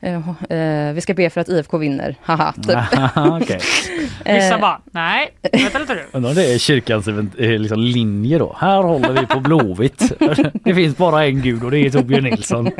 Eh, 0.00 0.14
eh, 0.58 0.92
vi 0.92 1.00
ska 1.00 1.14
be 1.14 1.30
för 1.30 1.40
att 1.40 1.48
IFK 1.48 1.78
vinner, 1.78 2.16
haha. 2.22 2.52
Typ. 2.52 3.62
Vissa 4.24 4.58
bara, 4.58 4.80
nej, 4.92 5.30
vänta 5.52 5.78
lite 5.78 5.94
du. 5.94 6.04
Undrar 6.12 6.34
det 6.34 6.54
är 6.54 6.58
kyrkans 6.58 7.08
liksom, 7.36 7.80
linje 7.80 8.38
då. 8.38 8.56
Här 8.60 8.82
håller 8.82 9.12
vi 9.20 9.26
på 9.26 9.40
Blåvitt. 9.40 10.12
det 10.64 10.74
finns 10.74 10.96
bara 10.96 11.26
en 11.26 11.42
gud 11.42 11.64
och 11.64 11.70
det 11.70 11.78
är 11.78 11.90
Torbjörn 11.90 12.24
Nilsson. 12.24 12.70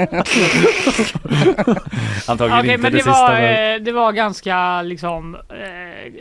Antagligen 2.29 2.61
Okej, 2.61 2.71
inte 2.75 2.83
men 2.83 2.93
det, 2.93 2.99
det 2.99 3.03
sista. 3.05 3.11
var, 3.11 3.33
men- 3.41 3.85
det 3.85 3.93
var 3.93 4.13
ganska 4.13 4.83
liksom 4.83 5.35
eh, 5.35 6.13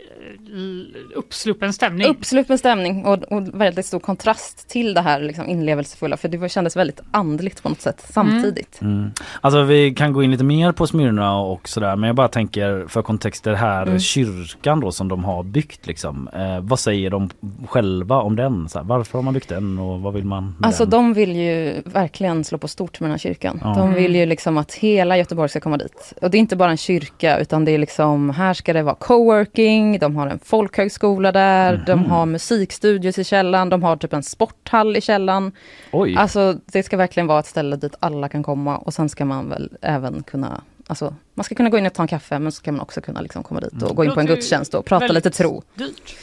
uppsluppen 1.14 1.72
stämning. 1.72 2.06
Uppsluppen 2.08 2.58
stämning 2.58 3.04
och, 3.06 3.22
och 3.22 3.60
väldigt 3.60 3.86
stor 3.86 3.98
kontrast 4.00 4.68
till 4.68 4.94
det 4.94 5.00
här 5.00 5.20
liksom 5.20 5.48
inlevelsefulla 5.48 6.16
för 6.16 6.28
det 6.28 6.48
kändes 6.48 6.76
väldigt 6.76 7.00
andligt 7.10 7.62
på 7.62 7.68
något 7.68 7.80
sätt 7.80 8.06
samtidigt. 8.12 8.80
Mm. 8.82 9.10
Alltså 9.40 9.62
vi 9.62 9.94
kan 9.94 10.12
gå 10.12 10.22
in 10.22 10.30
lite 10.30 10.44
mer 10.44 10.72
på 10.72 10.86
Smyrna 10.86 11.38
och 11.40 11.68
sådär 11.68 11.96
men 11.96 12.06
jag 12.06 12.16
bara 12.16 12.28
tänker 12.28 12.84
för 12.88 13.02
kontexter 13.02 13.52
här 13.54 13.84
Mm. 13.84 13.98
kyrkan 13.98 14.80
då 14.80 14.92
som 14.92 15.08
de 15.08 15.24
har 15.24 15.42
byggt 15.42 15.86
liksom. 15.86 16.28
Eh, 16.32 16.60
vad 16.60 16.78
säger 16.78 17.10
de 17.10 17.30
själva 17.68 18.16
om 18.20 18.36
den? 18.36 18.68
Så 18.68 18.78
här, 18.78 18.86
varför 18.86 19.18
har 19.18 19.22
man 19.22 19.34
byggt 19.34 19.48
den 19.48 19.78
och 19.78 20.00
vad 20.00 20.14
vill 20.14 20.24
man 20.24 20.56
Alltså 20.62 20.84
den? 20.84 20.90
de 20.90 21.14
vill 21.14 21.36
ju 21.36 21.82
verkligen 21.84 22.44
slå 22.44 22.58
på 22.58 22.68
stort 22.68 23.00
med 23.00 23.06
den 23.06 23.12
här 23.12 23.18
kyrkan. 23.18 23.60
Ja. 23.64 23.74
De 23.74 23.94
vill 23.94 24.16
ju 24.16 24.26
liksom 24.26 24.58
att 24.58 24.74
hela 24.74 25.18
Göteborg 25.18 25.48
ska 25.48 25.60
komma 25.60 25.76
dit. 25.76 26.12
Och 26.22 26.30
det 26.30 26.36
är 26.36 26.40
inte 26.40 26.56
bara 26.56 26.70
en 26.70 26.76
kyrka 26.76 27.38
utan 27.38 27.64
det 27.64 27.72
är 27.72 27.78
liksom, 27.78 28.30
här 28.30 28.54
ska 28.54 28.72
det 28.72 28.82
vara 28.82 28.94
coworking, 28.94 29.98
de 29.98 30.13
har 30.16 30.26
en 30.26 30.38
folkhögskola 30.44 31.32
där, 31.32 31.82
de 31.86 32.00
Mhm. 32.00 32.10
har 32.10 32.26
musikstudios 32.26 33.18
i 33.18 33.24
källaren, 33.24 33.68
de 33.68 33.82
har 33.82 33.96
typ 33.96 34.12
en 34.12 34.22
sporthall 34.22 34.96
i 34.96 35.00
källaren. 35.00 35.52
Oj! 35.92 36.16
Alltså 36.16 36.56
det 36.66 36.82
ska 36.82 36.96
verkligen 36.96 37.26
vara 37.26 37.40
ett 37.40 37.46
ställe 37.46 37.76
dit 37.76 37.94
alla 38.00 38.28
kan 38.28 38.42
komma 38.42 38.76
och 38.78 38.94
sen 38.94 39.08
ska 39.08 39.24
man 39.24 39.48
väl 39.48 39.70
även 39.82 40.22
kunna 40.22 40.60
Alltså, 40.86 41.14
man 41.34 41.44
ska 41.44 41.54
kunna 41.54 41.70
gå 41.70 41.78
in 41.78 41.86
och 41.86 41.92
ta 41.94 42.02
en 42.02 42.08
kaffe 42.08 42.38
men 42.38 42.52
så 42.52 42.56
ska 42.56 42.72
man 42.72 42.80
också 42.80 43.00
kunna 43.00 43.20
liksom 43.20 43.42
komma 43.42 43.60
dit 43.60 43.82
och 43.82 43.96
gå 43.96 44.04
in 44.04 44.14
på 44.14 44.20
en 44.20 44.26
gudstjänst 44.26 44.74
och 44.74 44.84
prata 44.84 45.08
lite 45.08 45.30
tro. 45.30 45.62
Dyrt. 45.74 46.16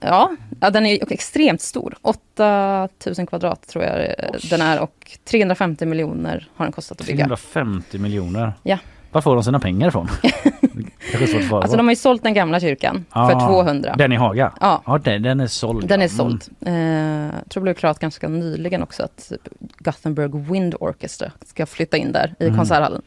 Ja, 0.00 0.30
ja, 0.60 0.70
den 0.70 0.86
är 0.86 1.12
extremt 1.12 1.60
stor. 1.60 1.94
8000 2.02 3.26
kvadrat 3.26 3.66
tror 3.68 3.84
jag 3.84 4.00
eh, 4.00 4.30
den 4.50 4.60
är 4.60 4.80
och 4.80 5.18
350 5.24 5.86
miljoner 5.86 6.48
har 6.54 6.64
den 6.64 6.72
kostat 6.72 7.00
att 7.00 7.06
bygga. 7.06 7.24
350 7.24 7.98
miljoner. 7.98 8.52
Ja. 8.62 8.78
Var 9.12 9.20
får 9.20 9.34
de 9.34 9.44
sina 9.44 9.60
pengar 9.60 9.88
ifrån? 9.88 10.08
Alltså 11.52 11.76
de 11.76 11.86
har 11.86 11.92
ju 11.92 11.96
sålt 11.96 12.22
den 12.22 12.34
gamla 12.34 12.60
kyrkan 12.60 13.04
för 13.12 13.20
Ah, 13.20 13.46
200. 13.48 13.94
Den 13.98 14.12
i 14.12 14.16
Haga? 14.16 14.52
Ja. 14.60 14.82
Ja 14.86 14.98
den, 14.98 15.22
den 15.22 15.40
är 15.40 15.46
såld. 15.46 15.88
Den 15.88 16.00
ja. 16.00 16.04
är 16.04 16.08
såld. 16.08 16.44
Eh, 16.66 16.74
jag 16.74 17.48
tror 17.50 17.60
det 17.60 17.62
blev 17.62 17.74
klart 17.74 17.98
ganska 17.98 18.28
nyligen 18.28 18.82
också 18.82 19.02
att 19.02 19.32
Gothenburg 19.78 20.34
Wind 20.52 20.74
Orchestra 20.80 21.32
ska 21.46 21.66
flytta 21.66 21.96
in 21.96 22.12
där 22.12 22.34
i 22.38 22.44
Mm. 22.44 22.56
konserthallen. 22.56 23.02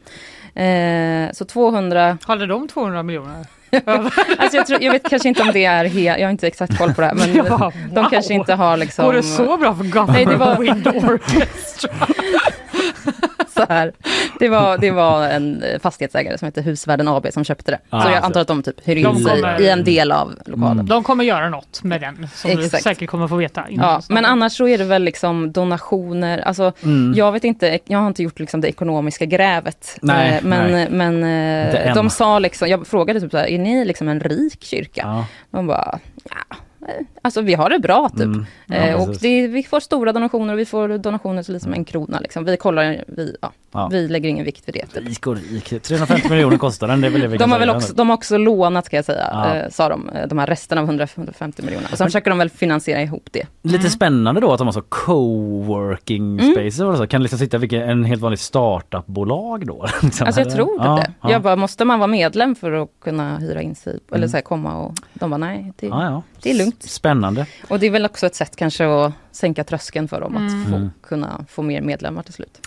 Eh, 0.54 1.32
så 1.32 1.44
200, 1.44 2.18
Hade 2.22 2.46
de 2.46 2.68
200 2.68 3.02
miljoner? 3.02 3.46
alltså 4.38 4.56
jag, 4.56 4.66
tror, 4.66 4.82
jag 4.82 4.92
vet 4.92 5.10
kanske 5.10 5.28
inte 5.28 5.42
om 5.42 5.50
det 5.52 5.64
är 5.64 5.84
helt, 5.84 6.18
jag 6.20 6.26
har 6.26 6.30
inte 6.30 6.46
exakt 6.46 6.78
koll 6.78 6.94
på 6.94 7.00
det 7.00 7.06
här 7.06 7.14
men 7.14 7.34
bara, 7.58 7.72
de 7.92 8.00
wow. 8.02 8.10
kanske 8.10 8.34
inte 8.34 8.54
har 8.54 8.76
liksom 8.76 9.04
Går 9.04 9.12
det 9.12 9.22
så 9.22 9.56
bra 9.56 9.74
för 9.74 9.84
Gothenburg 9.84 10.14
Nej, 10.14 10.26
det 10.26 10.36
var- 10.36 10.56
Wind 10.58 10.86
Orchestra? 10.88 11.90
så 13.66 13.72
här. 13.72 13.92
Det 14.38 14.48
var, 14.48 14.78
det 14.78 14.90
var 14.90 15.28
en 15.28 15.62
eh, 15.62 15.78
fastighetsägare 15.80 16.38
som 16.38 16.46
heter 16.46 16.62
Husvärden 16.62 17.08
AB 17.08 17.26
som 17.32 17.44
köpte 17.44 17.70
det. 17.70 17.78
Ah, 17.90 18.02
så 18.02 18.08
jag 18.10 18.24
antar 18.24 18.40
att 18.40 18.48
de 18.48 18.62
typ 18.62 18.88
hyr 18.88 18.96
in 18.96 19.04
De 19.04 19.16
sig 19.16 19.40
kommer- 19.40 19.60
i 19.60 19.68
en 19.68 19.84
del 19.84 20.12
av 20.12 20.34
lokalen. 20.46 20.86
De 20.86 21.02
kommer 21.04 21.24
göra 21.24 21.48
något 21.48 21.82
med 21.82 22.00
den 22.00 22.28
som 22.34 22.50
du 22.50 22.64
Exakt. 22.64 22.82
säkert 22.84 23.10
kommer 23.10 23.28
få 23.28 23.36
veta. 23.36 23.64
Ja, 23.70 24.02
men 24.08 24.24
annars 24.24 24.52
så 24.56 24.68
är 24.68 24.78
det 24.78 24.84
väl 24.84 25.02
liksom 25.02 25.52
donationer, 25.52 26.38
alltså 26.38 26.72
Mm. 26.82 27.12
jag 27.16 27.32
vet 27.32 27.44
inte, 27.44 27.78
jag 27.84 27.98
har 27.98 28.06
inte 28.06 28.22
gjort 28.22 28.38
liksom 28.38 28.60
det 28.60 28.68
ekonomiska 28.68 29.24
grävet. 29.24 29.98
Nej, 30.02 30.36
Eh, 30.36 30.42
men 30.44 30.72
nej. 30.72 30.88
men 30.90 31.14
Inte 31.16 31.78
eh, 31.78 31.88
än. 31.88 31.94
de 31.96 32.10
sa 32.10 32.38
liksom, 32.38 32.68
jag 32.68 32.86
frågade 32.86 33.20
typ 33.20 33.30
så 33.30 33.36
här, 33.38 33.46
är 33.46 33.58
ni 33.58 33.84
liksom 33.84 34.08
en 34.08 34.20
rik 34.20 34.64
kyrka? 34.64 35.02
Ja. 35.04 35.26
De 35.50 35.66
bara, 35.66 35.98
ja, 36.24 36.56
alltså 37.22 37.40
vi 37.40 37.54
har 37.54 37.70
det 37.70 37.78
bra 37.78 38.08
typ. 38.08 38.20
Mm. 38.20 38.46
Ja, 38.66 38.74
Eh, 38.76 39.02
och 39.02 39.16
det, 39.20 39.46
vi 39.48 39.62
får 39.62 39.80
stora 39.80 40.12
donationer 40.12 40.52
och 40.52 40.58
vi 40.58 40.64
får 40.64 40.98
donationer 40.98 41.42
till 41.42 41.52
liksom 41.54 41.72
en 41.74 41.84
krona. 41.84 42.20
Liksom. 42.20 42.44
Vi 42.44 42.56
kollar, 42.56 43.04
vi, 43.08 43.36
ja, 43.42 43.52
Ja. 43.74 43.88
vi 43.92 44.08
lägger 44.08 44.28
ingen 44.28 44.44
vikt 44.44 44.68
vid 44.68 44.74
det. 44.74 44.86
Typ. 44.86 45.08
Rik 45.08 45.26
och 45.26 45.36
rik. 45.36 45.82
350 45.82 46.30
miljoner 46.30 46.56
kostar 46.58 46.88
den. 46.88 47.00
Det 47.00 47.08
väl 47.08 47.20
det 47.30 47.36
De 47.38 47.52
har, 47.52 47.58
väl 47.58 47.70
också, 47.70 47.94
de 47.94 48.08
har 48.08 48.16
också 48.16 48.36
lånat 48.38 48.86
ska 48.86 48.96
jag 48.96 49.04
säga, 49.04 49.28
Ja. 49.32 49.54
eh, 49.56 49.70
sa 49.70 49.88
de, 49.88 50.08
eh, 50.08 50.28
de 50.28 50.38
här 50.38 50.46
resten 50.46 50.78
av 50.78 50.84
100, 50.84 51.06
150 51.14 51.62
miljoner. 51.62 51.88
Och 51.92 51.98
sen 51.98 52.06
försöker 52.06 52.30
de 52.30 52.38
väl 52.38 52.50
finansiera 52.50 53.02
ihop 53.02 53.28
det. 53.30 53.46
Lite 53.62 53.90
spännande 53.90 54.40
då 54.40 54.52
att 54.52 54.58
de 54.58 54.66
har 54.66 54.72
så 54.72 54.82
coworking 54.82 56.38
Mm. 56.40 56.52
spaces 56.52 56.80
och 56.80 56.96
så. 56.96 57.06
Kan 57.06 57.22
liksom 57.22 57.38
sitta 57.38 57.58
vilken, 57.58 57.82
en 57.82 58.04
helt 58.04 58.22
vanlig 58.22 58.38
startupbolag 58.38 59.66
då? 59.66 59.86
Liksom, 60.02 60.26
Alltså 60.26 60.40
jag 60.40 60.50
tror 60.50 60.78
det. 60.96 61.12
Ja. 61.22 61.30
Jag 61.30 61.42
bara, 61.42 61.56
måste 61.56 61.84
man 61.84 61.98
vara 61.98 62.06
medlem 62.06 62.54
för 62.54 62.72
att 62.72 62.88
kunna 63.04 63.38
hyra 63.38 63.62
in 63.62 63.74
sig? 63.74 63.98
Eller 64.08 64.16
Mm. 64.18 64.28
så 64.28 64.36
här, 64.36 64.42
komma 64.42 64.76
och 64.78 64.94
de 65.14 65.30
bara, 65.30 65.38
nej, 65.38 65.72
det, 65.80 65.88
det 66.42 66.50
är 66.50 66.58
lugnt. 66.58 66.82
Spännande. 66.82 67.11
Och 67.68 67.78
det 67.78 67.86
är 67.86 67.90
väl 67.90 68.04
också 68.04 68.26
ett 68.26 68.34
sätt 68.34 68.56
kanske 68.56 68.86
att 69.06 69.12
sänka 69.32 69.64
tröskeln 69.64 70.08
för 70.08 70.20
dem 70.20 70.36
att 70.36 70.68
få, 70.70 70.76
Mm. 70.76 70.90
kunna 71.02 71.44
få 71.48 71.62
mer 71.62 71.80
medlemmar 71.80 72.22
till 72.22 72.34
slut. 72.34 72.60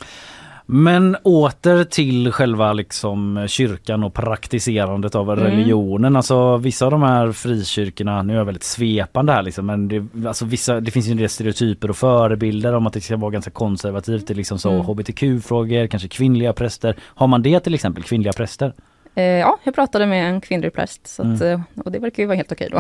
Men 0.67 1.17
åter 1.23 1.84
till 1.84 2.31
själva 2.31 2.73
liksom 2.73 3.45
kyrkan 3.47 4.03
och 4.03 4.13
praktiserandet 4.13 5.15
av 5.15 5.31
Mm. 5.31 5.43
religionen. 5.45 6.15
Alltså 6.15 6.57
vissa 6.57 6.85
av 6.85 6.91
de 6.91 7.01
här 7.03 7.31
frikyrkorna, 7.31 8.23
nu 8.23 8.34
är 8.34 8.38
jag 8.38 8.45
väldigt 8.45 8.63
svepande 8.63 9.34
här 9.34 9.41
liksom, 9.43 9.65
men 9.65 9.88
det, 9.88 10.27
alltså 10.27 10.45
vissa, 10.45 10.80
det 10.80 10.91
finns 10.91 11.07
ju 11.07 11.11
en 11.11 11.17
del 11.17 11.30
stereotyper 11.30 11.89
och 11.89 11.97
förebilder 11.97 12.73
om 12.73 12.88
att 12.88 12.93
det 12.93 13.01
ska 13.01 13.17
vara 13.17 13.31
ganska 13.31 13.51
konservativt. 13.51 14.27
Det 14.27 14.34
är 14.34 14.35
liksom 14.35 14.59
så 14.59 14.69
Mm. 14.69 14.85
hbtq-frågor, 14.85 15.88
kanske 15.88 16.07
kvinnliga 16.07 16.53
präster. 16.53 16.95
Har 17.01 17.27
man 17.27 17.41
det 17.41 17.59
till 17.59 17.73
exempel, 17.73 18.03
kvinnliga 18.03 18.34
präster? 18.34 18.73
Eh, 19.16 19.24
ja, 19.24 19.58
jag 19.64 19.76
pratade 19.76 20.06
med 20.06 20.30
en 20.30 20.42
kvinnlig 20.42 20.74
präst 20.74 21.08
så 21.08 21.22
att, 21.22 21.42
Mm. 21.42 21.54
eh, 21.76 21.84
och 21.86 21.92
det 21.92 22.00
verkar 22.00 22.24
ju 22.24 22.28
vara 22.28 22.36
helt 22.36 22.52
okej 22.52 22.70
då. 22.72 22.80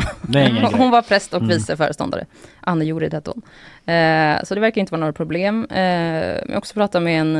Hon 0.77 0.91
var 0.91 1.01
präst 1.01 1.33
och 1.33 1.41
Mm. 1.41 1.49
vice 1.49 1.77
föreståndare. 1.77 2.25
Anne 2.61 2.85
Jorid 2.85 3.13
hette 3.13 3.31
hon. 3.31 3.41
Eh, 3.95 4.43
så 4.43 4.55
det 4.55 4.61
verkar 4.61 4.81
inte 4.81 4.91
vara 4.91 4.99
några 4.99 5.13
problem. 5.13 5.67
Eh, 5.71 5.81
jag 6.49 6.57
också 6.57 6.73
pratat 6.73 7.03
med 7.03 7.21
en, 7.21 7.35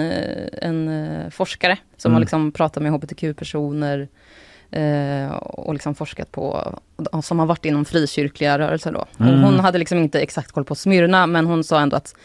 en 0.62 1.32
forskare 1.32 1.78
som 1.98 2.10
Mm. 2.10 2.14
har 2.16 2.20
liksom 2.22 2.52
pratat 2.52 2.84
med 2.84 2.92
hbtq-personer 2.92 4.08
eh, 4.72 5.32
och 5.36 5.74
liksom 5.74 5.96
forskat 5.96 6.32
på, 6.32 6.74
som 7.24 7.40
har 7.40 7.46
varit 7.46 7.66
inom 7.66 7.86
frikyrkliga 7.86 8.60
rörelser 8.60 8.92
då. 8.92 9.06
Mm. 9.20 9.44
hon 9.44 9.60
hade 9.60 9.78
liksom 9.78 9.98
inte 9.98 10.20
exakt 10.20 10.52
koll 10.52 10.66
på 10.66 10.76
Smyrna, 10.76 11.28
men 11.28 11.46
hon 11.46 11.64
sa 11.64 11.80
ändå 11.82 11.98
att 11.98 12.16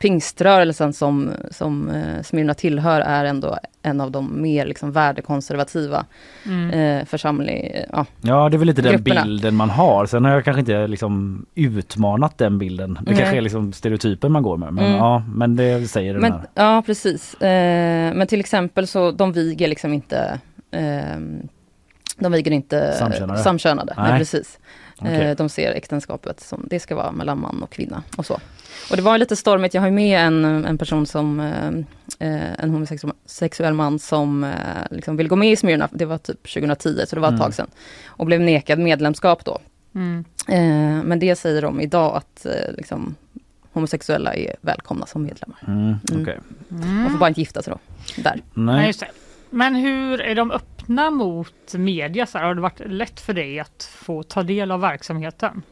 pingströrelsen 0.00 0.92
som, 0.92 1.30
som 1.50 1.90
eh, 1.90 2.22
Smyrna 2.22 2.54
tillhör 2.54 3.00
är 3.00 3.24
ändå 3.24 3.58
en 3.82 4.00
av 4.00 4.10
de 4.10 4.42
mer 4.42 4.66
liksom 4.66 4.92
värdekonservativa 4.92 6.04
Mm. 6.46 6.70
eh, 6.70 7.04
församling, 7.04 7.70
ja, 7.92 8.06
Ja 8.22 8.48
det 8.48 8.56
är 8.56 8.58
väl 8.58 8.66
lite 8.68 8.82
den 8.82 8.92
Grupperna. 8.92 9.22
bilden 9.24 9.54
man 9.54 9.70
har. 9.70 10.06
Sen 10.06 10.24
har 10.24 10.32
jag 10.32 10.44
kanske 10.44 10.60
inte 10.60 10.86
liksom 10.86 11.46
utmanat 11.54 12.38
den 12.38 12.58
bilden. 12.58 12.94
Det 12.94 13.10
Nej. 13.10 13.16
kanske 13.20 13.36
är 13.36 13.40
liksom 13.40 13.72
stereotyper 13.72 14.28
man 14.28 14.42
går 14.42 14.56
med. 14.56 14.72
Men 14.74 14.84
Mm. 14.84 14.96
ja, 14.96 15.22
men 15.34 15.56
det 15.56 15.88
säger 15.90 16.12
den 16.12 16.22
Men, 16.22 16.32
här. 16.32 16.46
ja, 16.54 16.82
precis. 16.86 17.34
Eh, 17.34 18.14
men 18.14 18.26
till 18.26 18.40
exempel 18.40 18.86
så 18.86 19.10
de 19.10 19.32
viger 19.32 19.68
liksom 19.68 19.92
inte 19.92 20.40
eh, 20.70 21.16
de 22.18 22.32
viger 22.32 22.50
inte 22.50 22.92
Samkönade? 22.98 23.38
samkönade. 23.42 23.94
Nej. 23.96 24.10
Nej. 24.10 24.18
precis. 24.18 24.58
Okej. 24.98 25.20
Eh, 25.30 25.36
de 25.36 25.48
ser 25.48 25.72
äktenskapet 25.72 26.40
som 26.40 26.66
det 26.70 26.80
ska 26.80 26.94
vara 26.96 27.12
mellan 27.12 27.40
man 27.40 27.62
och 27.62 27.70
kvinna 27.70 28.02
och 28.16 28.26
så. 28.26 28.38
Och 28.90 28.96
det 28.96 29.02
var 29.02 29.18
lite 29.18 29.36
stormigt, 29.36 29.74
jag 29.74 29.82
har 29.82 29.88
ju 29.88 29.94
med 29.94 30.20
en, 30.20 30.44
en 30.44 30.78
person 30.78 31.06
som 31.06 31.40
eh, 31.40 31.68
eh, 32.28 32.52
en 32.58 32.70
homosexuell 32.70 33.74
man 33.74 33.98
som 33.98 34.44
eh, 34.44 34.50
liksom 34.90 35.16
vill 35.16 35.28
gå 35.28 35.36
med 35.36 35.50
i 35.50 35.56
Smyrna, 35.56 35.88
det 35.92 36.04
var 36.04 36.18
typ 36.18 36.42
2010 36.54 37.00
så 37.08 37.16
det 37.16 37.20
var 37.20 37.28
ett 37.28 37.32
Mm. 37.32 37.40
tag 37.40 37.54
sedan. 37.54 37.70
Och 38.06 38.26
blev 38.26 38.40
nekad 38.40 38.78
medlemskap 38.78 39.44
då. 39.44 39.58
Mm. 39.94 40.24
Eh, 40.48 41.04
men 41.04 41.18
det 41.18 41.36
säger 41.36 41.62
de 41.62 41.80
idag 41.80 42.16
att 42.16 42.46
eh, 42.46 42.72
liksom, 42.76 43.14
homosexuella 43.72 44.34
är 44.34 44.54
välkomna 44.60 45.06
som 45.06 45.22
medlemmar. 45.22 45.58
Mm, 45.66 45.78
Mm. 46.10 46.22
okej. 46.22 46.38
Man 46.68 47.10
får 47.10 47.18
bara 47.18 47.28
inte 47.28 47.40
gifta 47.40 47.62
sig 47.62 47.72
då. 47.72 47.78
Där. 48.22 48.40
Nej. 48.54 48.92
Nej. 49.00 49.10
Men 49.50 49.74
hur 49.74 50.20
är 50.20 50.34
de 50.34 50.50
öppna 50.50 51.10
mot 51.10 51.74
media? 51.74 52.26
Så 52.26 52.38
här, 52.38 52.44
har 52.44 52.54
det 52.54 52.60
varit 52.60 52.80
lätt 52.86 53.20
för 53.20 53.32
dig 53.34 53.60
att 53.60 53.90
få 53.94 54.22
ta 54.22 54.42
del 54.42 54.70
av 54.70 54.80
verksamheten? 54.80 55.62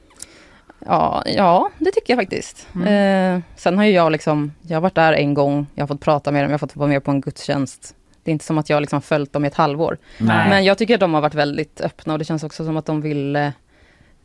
Ja, 0.87 1.23
ja, 1.27 1.71
det 1.79 1.91
tycker 1.91 2.13
jag 2.13 2.23
faktiskt. 2.23 2.69
Mm. 2.75 3.37
Eh, 3.37 3.43
sen 3.57 3.79
har 3.79 3.85
ju 3.85 3.91
jag 3.91 4.13
liksom, 4.13 4.53
jag 4.63 4.77
har 4.77 4.81
varit 4.81 4.95
där 4.95 5.13
en 5.13 5.35
gång, 5.35 5.67
jag 5.75 5.83
har 5.83 5.87
fått 5.87 6.01
prata 6.01 6.33
med 6.33 6.45
dem, 6.45 6.51
jag 6.51 6.55
har 6.55 6.59
fått 6.59 6.77
vara 6.77 6.89
med 6.89 7.05
på 7.05 7.11
en 7.11 7.21
gudstjänst. 7.21 7.95
Det 8.25 8.31
är 8.31 8.33
inte 8.33 8.45
som 8.45 8.59
att 8.59 8.71
jag 8.71 8.81
liksom 8.81 9.03
följt 9.03 9.33
dem 9.33 9.45
i 9.45 9.49
ett 9.49 9.55
halvår. 9.55 9.99
Nej. 10.19 10.49
Men 10.49 10.65
jag 10.65 10.79
tycker 10.79 10.95
att 10.95 11.01
de 11.01 11.15
har 11.15 11.21
varit 11.21 11.35
väldigt 11.35 11.81
öppna 11.81 12.13
och 12.13 12.19
det 12.19 12.25
känns 12.25 12.45
också 12.45 12.65
som 12.65 12.77
att 12.77 12.87
de 12.87 13.01
ville 13.01 13.53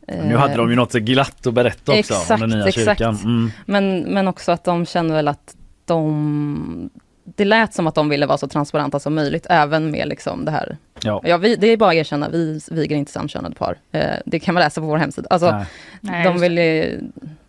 eh, 0.06 0.24
Nu 0.24 0.36
hade 0.36 0.54
de 0.54 0.70
ju 0.70 0.76
något 0.76 0.92
glatt 0.92 1.46
att 1.46 1.54
berätta 1.54 1.92
också 1.98 2.14
om 2.14 2.20
Exakt, 2.20 2.40
den 2.40 2.50
nya 2.50 2.68
exakt. 2.68 2.86
kyrkan. 2.86 3.16
Mm. 3.24 3.50
men, 3.66 4.00
men 4.00 4.28
också 4.28 4.52
att 4.52 4.64
de 4.64 4.86
känner 4.86 5.14
väl 5.14 5.28
att 5.28 5.56
de 5.84 6.90
det 7.36 7.44
lät 7.44 7.74
som 7.74 7.86
att 7.86 7.94
de 7.94 8.08
ville 8.08 8.26
vara 8.26 8.38
så 8.38 8.48
transparenta 8.48 8.98
som 9.00 9.14
möjligt, 9.14 9.46
även 9.50 9.90
med 9.90 10.08
liksom 10.08 10.44
det 10.44 10.50
här. 10.50 10.76
Ja. 11.02 11.20
Ja, 11.24 11.36
vi, 11.36 11.56
det 11.56 11.66
är 11.66 11.76
bara 11.76 11.90
att 11.90 11.94
erkänna, 11.96 12.28
vi 12.28 12.60
viger 12.70 12.96
inte 12.96 13.12
samkönade 13.12 13.54
par. 13.54 13.76
Eh, 13.92 14.04
det 14.26 14.38
kan 14.38 14.54
man 14.54 14.62
läsa 14.62 14.80
på 14.80 14.86
vår 14.86 14.96
hemsida. 14.96 15.26
Alltså, 15.30 15.50
Nej. 15.50 15.64
Nej, 16.00 16.24
de, 16.24 16.38
vill, 16.40 16.58
ju- 16.58 17.00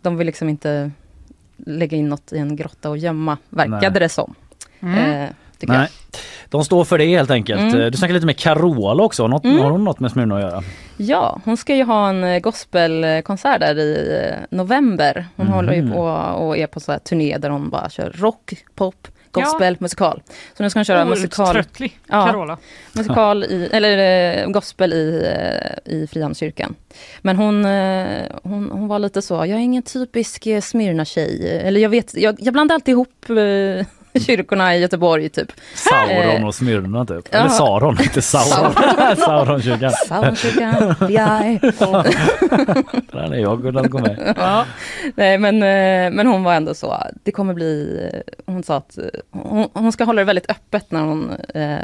de 0.02 0.16
vill 0.16 0.26
liksom 0.26 0.48
inte 0.48 0.90
lägga 1.56 1.96
in 1.96 2.08
något 2.08 2.32
i 2.32 2.38
en 2.38 2.56
grotta 2.56 2.90
och 2.90 2.98
gömma, 2.98 3.38
verkade 3.50 3.90
Nej. 3.90 4.00
det 4.00 4.08
som. 4.08 4.34
Mm. 4.80 5.22
Eh, 5.22 5.28
Nej. 5.66 5.88
De 6.48 6.64
står 6.64 6.84
för 6.84 6.98
det 6.98 7.06
helt 7.06 7.30
enkelt. 7.30 7.60
Mm. 7.60 7.90
Du 7.90 7.98
snackade 7.98 8.14
lite 8.14 8.26
med 8.26 8.36
Carola 8.38 9.02
också. 9.04 9.26
Något, 9.26 9.44
Mm. 9.44 9.58
Har 9.58 9.70
hon 9.70 9.84
något 9.84 10.00
med 10.00 10.10
Smyrna 10.10 10.34
att 10.36 10.40
göra? 10.42 10.62
Ja, 10.96 11.40
hon 11.44 11.56
ska 11.56 11.74
ju 11.74 11.84
ha 11.84 12.08
en 12.08 12.24
eh, 12.24 12.38
gospelkonsert 12.40 13.60
där 13.60 13.78
i 13.78 14.20
eh, 14.30 14.38
november. 14.50 15.26
Hon 15.36 15.46
Mhm. 15.46 15.54
håller 15.54 15.72
ju 15.72 15.92
på 15.92 16.00
och 16.38 16.56
är 16.58 16.66
på 16.66 16.80
så 16.80 16.92
här 16.92 16.98
turné 16.98 17.38
där 17.38 17.50
hon 17.50 17.70
bara 17.70 17.90
kör 17.90 18.10
rock, 18.10 18.54
pop, 18.74 19.08
gospel, 19.32 19.76
musikal. 19.80 20.22
Så 20.56 20.62
nu 20.62 20.70
ska 20.70 20.78
hon 20.78 20.84
köra 20.84 21.04
musikal, 21.04 21.62
Ja. 22.08 22.26
Carola. 22.26 22.58
musikal 22.92 23.44
i, 23.44 23.68
eller 23.72 23.98
eh, 24.42 24.50
gospel 24.50 24.92
i, 24.92 25.22
eh, 25.86 25.94
i 25.94 26.06
Frihamnskyrkan. 26.06 26.74
Men 27.22 27.36
hon, 27.36 27.64
eh, 27.64 28.22
hon, 28.42 28.70
hon 28.70 28.88
var 28.88 28.98
lite 28.98 29.22
så, 29.22 29.34
jag 29.34 29.48
är 29.50 29.56
ingen 29.58 29.82
typisk 29.82 30.46
Smyrna-tjej. 30.62 31.58
Eller 31.58 31.80
jag 31.80 31.88
vet, 31.90 32.14
jag, 32.14 32.36
jag 32.38 32.52
blandar 32.52 32.74
alltid 32.74 32.92
ihop 32.92 33.24
kyrkorna 34.26 34.76
i 34.76 34.80
Göteborg 34.80 35.28
typ. 35.28 35.52
Sauron 35.74 36.42
Eh. 36.42 36.46
och 36.46 36.54
Smyrna 36.54 37.06
typ. 37.06 37.34
Eller 37.34 37.48
Saron, 37.48 37.98
inte 38.02 38.22
Sauron. 38.22 38.72
Sauronkyrkan. 39.16 39.92
Sauronkyrkan. 40.08 40.94
Där 43.12 43.32
är 43.32 43.38
jag 43.38 43.62
kunnat 43.62 43.90
gå 43.90 43.98
med. 43.98 44.34
Ja. 44.36 44.64
Nej 45.14 45.38
men, 45.38 45.54
eh, 45.54 46.16
men 46.16 46.26
hon 46.26 46.42
var 46.42 46.54
ändå 46.54 46.74
så, 46.74 46.96
det 47.24 47.32
kommer 47.32 47.54
bli, 47.54 48.10
hon 48.46 48.62
sa 48.62 48.76
att 48.76 48.98
eh, 48.98 49.04
hon, 49.30 49.68
hon 49.72 49.92
ska 49.92 50.04
hålla 50.04 50.20
det 50.20 50.24
väldigt 50.24 50.50
öppet 50.50 50.90
när 50.90 51.00
hon 51.00 51.30
eh, 51.54 51.78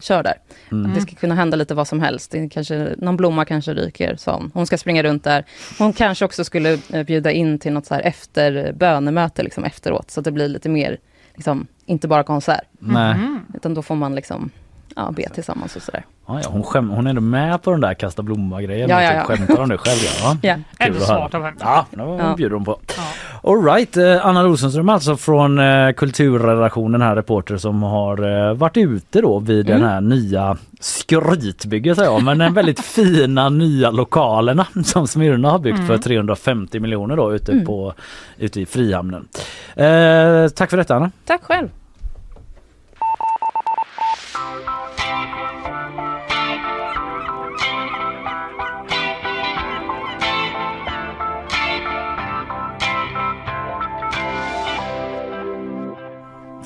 kör 0.00 0.22
där. 0.22 0.34
Mm. 0.72 0.94
Det 0.94 1.00
ska 1.00 1.14
kunna 1.14 1.34
hända 1.34 1.56
lite 1.56 1.74
vad 1.74 1.88
som 1.88 2.00
helst. 2.00 2.30
Det 2.30 2.48
kanske, 2.48 2.94
någon 2.98 3.16
blomma 3.16 3.44
kanske 3.44 3.74
ryker. 3.74 4.16
Så 4.16 4.50
hon. 4.54 4.66
ska 4.66 4.78
springa 4.78 5.02
runt 5.02 5.24
där. 5.24 5.44
Hon 5.78 5.92
kanske 5.92 6.24
också 6.24 6.44
skulle 6.44 6.78
bjuda 7.06 7.32
in 7.32 7.58
till 7.58 7.72
något 7.72 7.86
så 7.86 7.94
här 7.94 8.02
efter 8.02 8.72
bönemöte 8.72 9.42
liksom 9.42 9.64
efteråt. 9.64 10.10
Så 10.10 10.20
att 10.20 10.24
det 10.24 10.32
blir 10.32 10.48
lite 10.48 10.68
mer, 10.68 10.98
liksom, 11.34 11.66
inte 11.86 12.08
bara 12.08 12.22
konsert. 12.22 12.64
Nej. 12.78 13.12
Mm. 13.14 13.40
Utan 13.54 13.74
då 13.74 13.82
får 13.82 13.94
man 13.94 14.14
liksom 14.14 14.50
ja, 14.96 15.10
be 15.10 15.28
tillsammans 15.28 15.76
och 15.76 15.82
sådär. 15.82 16.04
Ja, 16.26 16.40
ja, 16.42 16.48
hon, 16.50 16.62
skäm, 16.62 16.90
hon 16.90 17.06
är 17.06 17.10
ändå 17.10 17.22
med 17.22 17.62
på 17.62 17.70
den 17.70 17.80
där 17.80 17.94
kasta 17.94 18.22
blomma-grejen. 18.22 18.90
Ja, 18.90 19.02
ja, 19.02 19.10
Typ 19.10 19.18
ja. 19.18 19.24
Skämtar 19.36 19.62
om 19.62 19.68
det 19.68 19.78
själv. 19.78 19.98
Ja. 20.22 20.36
Ja. 20.42 20.54
Kul 20.54 20.86
Ändå 20.86 20.98
att 21.02 21.08
höra. 21.08 21.18
smart 21.18 21.34
av 21.34 21.42
henne. 21.44 21.56
Ja, 21.60 21.86
det 22.30 22.36
bjuder 22.36 22.54
hon 22.54 22.64
på. 22.64 22.80
Ja. 22.96 23.02
All 23.44 23.64
right, 23.64 23.96
eh, 23.96 24.26
Anna 24.26 24.44
Rosenström 24.44 24.88
alltså 24.88 25.16
från 25.16 25.58
eh, 25.58 25.92
kulturredaktionen 25.92 27.02
här, 27.02 27.16
reporter 27.16 27.56
som 27.56 27.82
har 27.82 28.48
eh, 28.48 28.54
varit 28.54 28.76
ute 28.76 29.20
då 29.20 29.38
vid 29.38 29.68
Mm. 29.70 29.80
den 29.80 29.90
här 29.90 30.00
nya 30.00 30.56
skrytbygget 30.80 31.96
säger 31.96 32.10
jag, 32.10 32.22
men 32.22 32.38
den 32.38 32.54
väldigt 32.54 32.80
fina 32.84 33.48
nya 33.48 33.90
lokalerna 33.90 34.66
som 34.84 35.06
Smyrna 35.08 35.50
har 35.50 35.58
byggt 35.58 35.86
för 35.86 35.98
350 35.98 36.80
miljoner 36.80 37.16
då 37.16 37.34
ute, 37.34 37.52
Mm. 37.52 37.64
på, 37.66 37.94
ute 38.38 38.60
i 38.60 38.66
Frihamnen. 38.66 39.28
Eh, 39.76 40.48
tack 40.48 40.70
för 40.70 40.76
detta 40.76 40.96
Anna. 40.96 41.10
Tack 41.24 41.42
själv. 41.42 41.68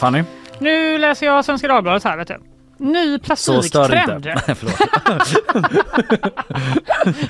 Fanny? 0.07 0.25
Nu 0.59 0.99
läser 0.99 1.27
jag 1.27 1.45
Svenska 1.45 1.69
Dagbladet 1.69 2.05
här 2.05 2.17
vet 2.17 2.29
du. 2.29 2.39
Ny 2.79 3.19
Så 3.19 3.25
plastiktrend. 3.25 4.25
förlåt. 4.47 4.75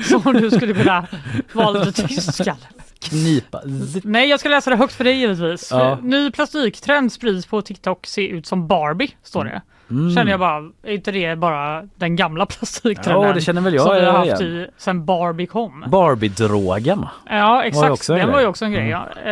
Som 0.24 0.32
du 0.32 0.50
skulle 0.50 0.74
kunna 0.74 1.06
vara 1.52 1.70
lite 1.70 2.02
Kalle. 2.44 2.56
Knipa. 2.98 3.60
Nej, 4.04 4.28
jag 4.28 4.40
ska 4.40 4.48
läsa 4.48 4.70
det 4.70 4.76
högt 4.76 4.94
för 4.94 5.04
dig 5.04 5.16
givetvis. 5.18 5.68
Ja. 5.70 5.98
Ny 6.02 6.30
plastiktrend 6.30 7.12
sprids 7.12 7.46
på 7.46 7.62
TikTok, 7.62 8.06
ser 8.06 8.28
ut 8.28 8.46
som 8.46 8.68
Barbie, 8.68 9.10
står 9.22 9.44
det. 9.44 9.62
Mm. 9.90 10.14
Känner 10.14 10.30
jag 10.30 10.40
bara, 10.40 10.70
är 10.82 10.92
inte 10.92 11.10
det 11.12 11.36
bara 11.38 11.82
den 11.96 12.16
gamla 12.16 12.46
plastiktrenden? 12.46 13.22
Ja, 13.28 13.32
det 13.32 13.40
känner 13.40 13.60
väl 13.60 13.74
jag 13.74 13.82
Som 13.86 13.94
vi 13.94 14.04
har 14.04 14.12
haft 14.12 14.40
i, 14.40 14.66
sen 14.76 15.04
Barbie 15.04 15.46
kom. 15.46 15.84
Barbie-drogen. 15.88 17.06
Ja 17.30 17.62
exakt, 17.64 18.08
en 18.08 18.16
den 18.16 18.24
grej. 18.24 18.32
var 18.34 18.40
ju 18.40 18.46
också 18.46 18.64
en 18.64 18.72
grej. 18.72 18.92
Mm. 18.92 19.00
Ja. 19.24 19.30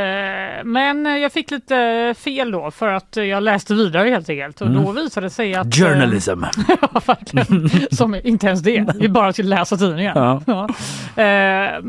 Eh, 0.58 0.64
Men 0.64 1.04
jag 1.20 1.32
fick 1.32 1.50
lite 1.50 2.14
fel 2.18 2.50
då 2.50 2.70
för 2.70 2.88
att 2.88 3.16
jag 3.16 3.42
läste 3.42 3.74
vidare 3.74 4.08
helt 4.08 4.28
enkelt 4.30 4.60
och 4.60 4.66
Mm. 4.66 4.84
då 4.84 4.90
visade 4.92 5.26
det 5.26 5.30
sig 5.30 5.54
att... 5.54 5.66
eh, 5.66 5.70
Journalism. 5.86 6.42
Ja, 6.92 7.00
verkligen. 7.06 7.70
Som 7.90 8.14
inte 8.14 8.46
ens 8.46 8.60
det, 8.62 8.80
det 8.98 9.04
är 9.04 9.08
bara 9.08 9.32
till 9.32 9.52
att 9.52 9.58
läsa 9.58 9.76
tidningen. 9.76 10.12
Ja. 10.16 10.40
Ja. 10.46 10.68
Eh, 11.22 11.80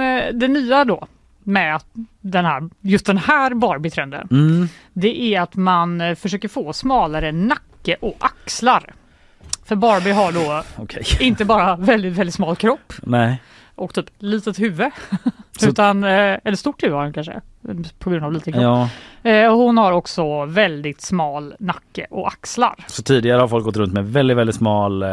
eh, 0.00 0.32
det 0.32 0.48
nya 0.48 0.84
då 0.84 1.06
med 1.44 1.80
den 2.20 2.44
här, 2.44 2.70
just 2.80 3.06
den 3.06 3.18
här 3.18 3.54
Barbie-trenden, 3.54 4.28
Mm. 4.30 4.68
det 4.92 5.20
är 5.34 5.40
att 5.40 5.56
man 5.56 6.16
försöker 6.16 6.48
få 6.48 6.72
smalare 6.72 7.32
nacke 7.82 7.96
och 8.00 8.16
axlar. 8.20 8.94
För 9.64 9.76
Barbie 9.76 10.12
har 10.12 10.32
då 10.32 10.62
Okej. 10.76 11.04
inte 11.20 11.44
bara 11.44 11.76
väldigt, 11.76 12.12
väldigt 12.12 12.34
smal 12.34 12.56
kropp 12.56 12.92
Nej. 13.02 13.42
och 13.74 13.94
typ 13.94 14.06
litet 14.18 14.58
huvud 14.60 14.90
Så- 15.58 15.68
Utan, 15.68 16.04
eh, 16.04 16.38
eller 16.44 16.54
stort 16.56 16.82
huvud 16.82 16.96
har 16.96 17.04
hon 17.04 17.12
kanske, 17.12 17.40
på 17.98 18.10
grund 18.10 18.24
av 18.24 18.32
liten 18.32 18.52
kropp. 18.52 18.62
Ja, 18.62 18.88
Eh, 19.24 19.54
hon 19.56 19.78
har 19.78 19.92
också 19.92 20.44
väldigt 20.44 21.00
smal 21.00 21.54
nacke 21.58 22.06
och 22.10 22.28
axlar. 22.28 22.74
så 22.86 23.02
tidigare 23.02 23.40
har 23.40 23.48
folk 23.48 23.64
gått 23.64 23.76
runt 23.76 23.92
med 23.92 24.12
väldigt, 24.12 24.36
väldigt 24.36 24.56
smal 24.56 25.02
eh, 25.02 25.08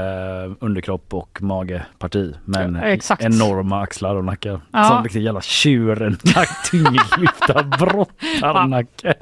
underkropp 0.59 1.13
och 1.13 1.41
mageparti. 1.41 2.33
Men 2.45 2.75
Ja, 3.09 3.15
enorma 3.19 3.81
axlar 3.81 4.15
och 4.15 4.25
nackar. 4.25 4.61
Ja. 4.71 4.83
Som 4.83 5.03
riktigt 5.03 5.21
jävla 5.23 5.41
tjurnack, 5.41 6.49
tyngdlyfta, 6.71 7.63
brottarnacke. 7.63 9.13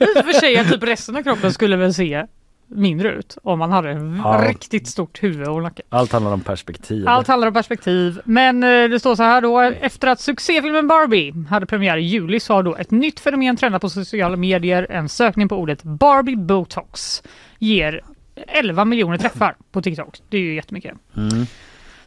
I 0.00 0.04
och 0.20 0.24
för 0.24 0.32
sig 0.40 0.64
typ 0.64 0.82
resten 0.82 1.16
av 1.16 1.22
kroppen 1.22 1.52
skulle 1.52 1.76
väl 1.76 1.94
se 1.94 2.26
mindre 2.68 3.08
ut 3.12 3.38
om 3.42 3.58
man 3.58 3.72
hade 3.72 3.90
Ja. 4.24 4.44
riktigt 4.48 4.88
stort 4.88 5.22
huvud 5.22 5.48
och 5.48 5.62
nacke. 5.62 5.82
Allt 5.88 6.12
handlar 6.12 6.32
om 6.32 6.40
perspektiv. 6.40 7.08
Allt 7.08 7.28
handlar 7.28 7.48
om 7.48 7.54
perspektiv. 7.54 8.20
Men 8.24 8.62
eh, 8.62 8.88
det 8.88 9.00
står 9.00 9.14
så 9.16 9.22
här 9.22 9.40
då. 9.40 9.60
Efter 9.60 10.08
att 10.08 10.20
succéfilmen 10.20 10.88
Barbie 10.88 11.34
hade 11.50 11.66
premiär 11.66 11.96
i 11.96 12.02
juli 12.02 12.40
så 12.40 12.54
har 12.54 12.62
då 12.62 12.76
ett 12.76 12.90
nytt 12.90 13.20
fenomen 13.20 13.56
trendat 13.56 13.82
på 13.82 13.88
sociala 13.90 14.36
medier. 14.36 14.86
En 14.90 15.08
sökning 15.08 15.48
på 15.48 15.56
ordet 15.56 15.82
Barbie 15.82 16.36
Botox 16.36 17.22
ger 17.58 18.00
11 18.48 18.84
miljoner 18.84 19.18
träffar 19.18 19.56
på 19.72 19.82
TikTok. 19.82 20.20
Det 20.28 20.36
är 20.36 20.40
ju 20.40 20.54
jättemycket. 20.54 20.94
Mm. 21.16 21.46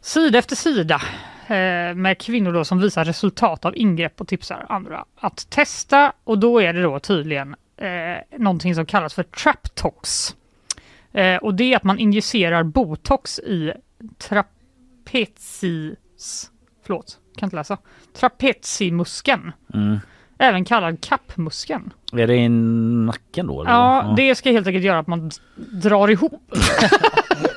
Sida 0.01 0.39
efter 0.39 0.55
sida 0.55 1.01
eh, 1.47 1.95
med 1.95 2.17
kvinnor 2.19 2.53
då 2.53 2.63
som 2.65 2.79
visar 2.79 3.05
resultat 3.05 3.65
av 3.65 3.77
ingrepp 3.77 4.21
och 4.21 4.27
tipsar 4.27 4.65
andra 4.69 5.05
att 5.19 5.49
testa. 5.49 6.11
Och 6.23 6.39
då 6.39 6.61
är 6.61 6.73
det 6.73 6.81
då 6.81 6.99
tydligen 6.99 7.55
eh, 7.77 8.39
någonting 8.39 8.75
som 8.75 8.85
kallas 8.85 9.13
för 9.13 9.23
traptox. 9.23 10.35
Eh, 11.17 11.37
och 11.37 11.55
det 11.55 11.73
är 11.73 11.77
att 11.77 11.83
man 11.83 11.99
injicerar 11.99 12.63
botox 12.63 13.39
i 13.39 13.73
trapezius... 14.17 16.51
Förlåt, 16.85 17.17
kan 17.37 17.47
inte 17.47 17.55
läsa. 17.55 17.77
Trapezimuskeln. 18.19 19.51
Mm. 19.73 19.97
Även 20.39 20.65
kallad 20.65 21.01
kappmuskeln. 21.01 21.93
Är 22.13 22.27
det 22.27 22.35
i 22.35 22.49
nacken 22.49 23.47
då? 23.47 23.61
eller? 23.61 23.71
Ja, 23.71 24.13
det 24.17 24.35
ska 24.35 24.51
helt 24.51 24.67
enkelt 24.67 24.85
göra 24.85 24.99
att 24.99 25.07
man 25.07 25.31
drar 25.55 26.07
ihop. 26.07 26.51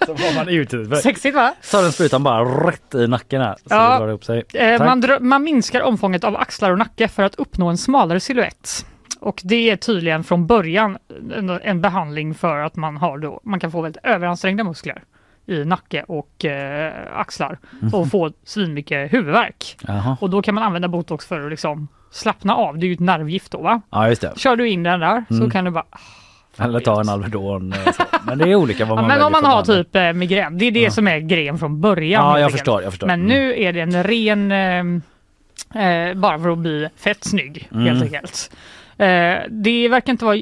Så 0.07 0.15
man 0.37 0.49
det. 0.77 0.97
Sexigt 0.97 1.35
va? 1.37 1.55
Tar 1.71 1.83
den 1.83 1.93
sprutan 1.93 2.23
bara 2.23 2.69
rätt 2.69 2.95
i 2.95 3.07
nacken 3.07 3.41
här. 3.41 3.55
Så 3.55 3.63
Ja. 3.71 3.93
det 3.93 3.99
drar 3.99 4.09
ihop 4.09 4.25
sig. 4.25 4.45
Eh, 4.55 4.79
man, 4.79 5.03
dr- 5.03 5.21
man 5.21 5.43
minskar 5.43 5.81
omfånget 5.81 6.25
av 6.25 6.37
axlar 6.37 6.71
och 6.71 6.79
nacke 6.79 7.09
för 7.09 7.23
att 7.23 7.35
uppnå 7.35 7.69
en 7.69 7.79
smalare 7.79 8.21
silhuett. 8.21 8.87
Och 9.21 9.41
det 9.45 9.71
är 9.71 9.77
tydligen 9.77 10.25
från 10.25 10.47
början 10.47 10.99
en, 11.37 11.51
en 11.51 11.81
behandling 11.81 12.35
för 12.35 12.57
att 12.59 12.77
man, 12.77 12.97
har 12.97 13.19
då, 13.19 13.41
man 13.45 13.61
kan 13.61 13.73
få 13.73 13.81
väldigt 13.81 14.05
överansträngda 14.05 14.65
muskler 14.65 15.03
i 15.47 15.65
nacke 15.65 16.05
och 16.09 16.45
eh, 16.45 16.93
axlar 17.15 17.59
och 17.93 18.11
få 18.11 18.31
svinmycket 18.45 19.13
huvudvärk. 19.13 19.77
Jaha. 19.87 20.17
Och 20.21 20.31
då 20.31 20.43
kan 20.43 20.55
man 20.55 20.65
använda 20.65 20.89
botox 20.89 21.27
för 21.27 21.45
att 21.45 21.51
liksom 21.51 21.89
slappna 22.11 22.55
av. 22.57 22.79
Det 22.79 22.87
är 22.87 22.89
ju 22.89 22.95
ett 22.95 23.01
nervgift 23.01 23.53
då 23.53 23.59
va? 23.59 23.81
Ja 23.91 24.09
just 24.09 24.21
det. 24.23 24.33
Kör 24.37 24.57
du 24.57 24.69
in 24.69 24.83
den 24.83 25.01
där 25.01 25.25
så 25.29 25.35
Mm. 25.35 25.51
kan 25.51 25.65
du 25.65 25.71
bara... 25.71 25.85
Eller 26.59 26.81
ta 26.81 27.01
en 27.01 27.09
Alvedon. 27.09 27.73
eh, 27.73 27.93
så. 27.93 28.03
Men 28.27 28.39
det 28.39 28.51
är 28.51 28.55
olika 28.55 28.85
vad 28.85 28.91
Ja, 28.91 28.95
man 28.95 29.05
men 29.05 29.09
väljer 29.09 29.27
om 29.27 29.33
man 29.33 29.45
har 29.45 29.51
behandling. 29.63 29.85
typ 29.85 29.97
eh, 29.97 30.13
migrän, 30.13 30.59
det 30.59 30.65
är 30.65 30.71
det 30.73 30.81
Ja. 30.81 30.91
som 30.91 31.09
är 31.09 31.19
grejen 31.19 31.59
från 31.59 31.81
början. 31.81 32.25
Ja 32.25 32.41
jag 32.41 32.53
förstår. 32.53 32.83
Jag 32.83 32.93
förstår. 32.93 33.07
Men 33.07 33.21
Mm. 33.21 33.29
nu 33.29 33.63
är 33.63 33.73
det 33.73 33.81
en 33.81 34.03
ren, 34.05 34.53
eh, 34.53 35.85
eh, 35.85 36.15
bara 36.15 36.39
för 36.39 36.49
att 36.49 36.59
bli 36.59 36.89
fett 36.97 37.25
snygg 37.25 37.69
Mm. 37.73 37.87
helt 37.87 38.03
enkelt. 38.03 38.51
Eh, 39.01 39.43
det 39.51 39.89
verkar 39.89 40.13
inte 40.13 40.25
vara 40.25 40.37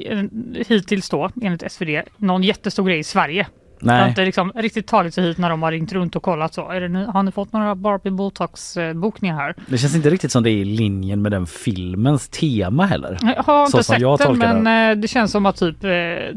hittills 0.67 1.09
då, 1.09 1.29
enligt 1.41 1.71
SvD, 1.71 2.01
någon 2.17 2.43
jättestor 2.43 2.83
grej 2.85 2.99
i 2.99 3.03
Sverige. 3.03 3.47
Det 3.81 3.89
har 3.91 3.99
Nej. 3.99 4.09
inte 4.09 4.25
liksom 4.25 4.51
riktigt 4.55 4.87
tagit 4.87 5.13
sig 5.13 5.23
hit 5.23 5.37
när 5.37 5.49
de 5.49 5.63
har 5.63 5.71
ringt 5.71 5.93
runt 5.93 6.15
och 6.15 6.23
kollat 6.23 6.53
så. 6.53 6.71
Det 6.71 7.05
har 7.13 7.23
ni 7.23 7.31
fått 7.31 7.53
några 7.53 7.75
Barbie 7.75 8.11
Botox 8.11 8.77
bokningar 8.95 9.35
här? 9.35 9.55
Det 9.67 9.77
känns 9.77 9.95
inte 9.95 10.09
riktigt 10.09 10.31
som 10.31 10.43
det 10.43 10.49
är 10.49 10.57
i 10.57 10.65
linjen 10.65 11.21
med 11.21 11.31
den 11.31 11.47
filmens 11.47 12.29
tema 12.29 12.85
heller. 12.85 13.17
Jag 13.21 13.43
har 13.43 13.67
Så 13.67 13.77
inte 13.77 13.83
som 13.83 13.93
sett 13.93 14.01
jag 14.01 14.19
den 14.19 14.37
men 14.37 14.91
eh, 14.91 15.01
det 15.01 15.07
känns 15.07 15.31
som 15.31 15.45
att 15.45 15.55
typ 15.57 15.83
eh, 15.83 15.89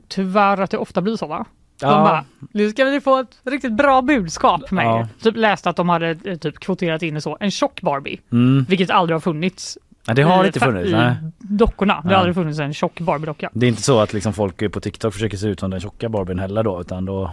tyvärr 0.09 0.61
att 0.61 0.70
det 0.70 0.78
ofta 0.78 1.01
blir 1.01 1.16
så 1.16 1.27
va? 1.27 1.44
De 1.81 1.86
Ja. 1.86 1.90
bara, 1.90 2.24
nu 2.53 2.70
ska 2.70 2.85
vi 2.85 3.01
få 3.01 3.19
ett 3.19 3.40
riktigt 3.44 3.73
bra 3.73 4.03
budskap 4.03 4.70
med 4.70 4.85
Ja. 4.85 5.09
Typ 5.23 5.36
läste 5.36 5.70
att 5.70 5.77
de 5.77 5.89
hade 5.89 6.36
typ 6.36 6.59
kvoterat 6.59 7.03
in 7.03 7.15
det 7.15 7.20
så, 7.20 7.36
en 7.40 7.51
tjock 7.51 7.81
Barbie. 7.82 8.20
Mm. 8.32 8.66
Vilket 8.69 8.90
aldrig 8.90 9.15
har 9.15 9.20
funnits 9.20 9.78
Nej, 10.07 10.16
det 10.16 10.23
har 10.23 10.45
i, 10.45 10.47
inte 10.47 10.61
funnits. 10.61 10.89
i 10.89 10.93
Nej. 10.93 11.15
dockorna. 11.39 11.95
Det 12.03 12.09
har 12.09 12.12
Ja. 12.12 12.19
aldrig 12.19 12.35
funnits 12.35 12.59
en 12.61 12.74
tjock 12.74 13.01
Barbie-docka. 13.01 13.51
Det 13.53 13.66
är 13.66 13.69
inte 13.69 13.83
så 13.83 14.01
att 14.01 14.12
liksom 14.12 14.33
folk 14.33 14.73
på 14.73 14.81
TikTok 14.81 15.12
försöker 15.15 15.37
se 15.37 15.47
ut 15.47 15.61
som 15.61 15.70
den 15.70 15.81
tjocka 15.81 16.09
Barbien 16.09 16.39
heller 16.39 16.62
då 16.62 16.81
utan 16.81 17.05
då 17.05 17.31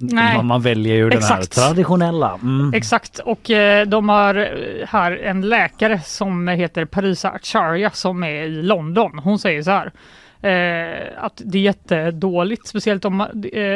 Nej. 0.00 0.42
man, 0.42 0.62
väljer 0.62 0.94
ju 0.94 1.08
den 1.10 1.22
här 1.22 1.38
Exakt. 1.38 1.52
traditionella. 1.54 2.38
Mm. 2.42 2.74
Exakt 2.74 3.18
och 3.18 3.50
eh, 3.50 3.86
de 3.86 4.08
har 4.08 4.34
eh, 4.34 4.86
här 4.88 5.12
en 5.16 5.40
läkare 5.48 6.00
som 6.04 6.48
heter 6.48 6.84
Parisa 6.84 7.30
Acharya 7.30 7.90
som 7.90 8.24
är 8.24 8.42
i 8.42 8.62
London. 8.62 9.18
Hon 9.18 9.38
säger 9.38 9.62
så 9.62 9.70
här. 9.70 9.92
Eh, 10.40 11.24
att 11.24 11.42
det 11.44 11.58
är 11.58 11.62
jättedåligt, 11.62 12.66
speciellt 12.66 13.04
om 13.04 13.20
eh, 13.20 13.26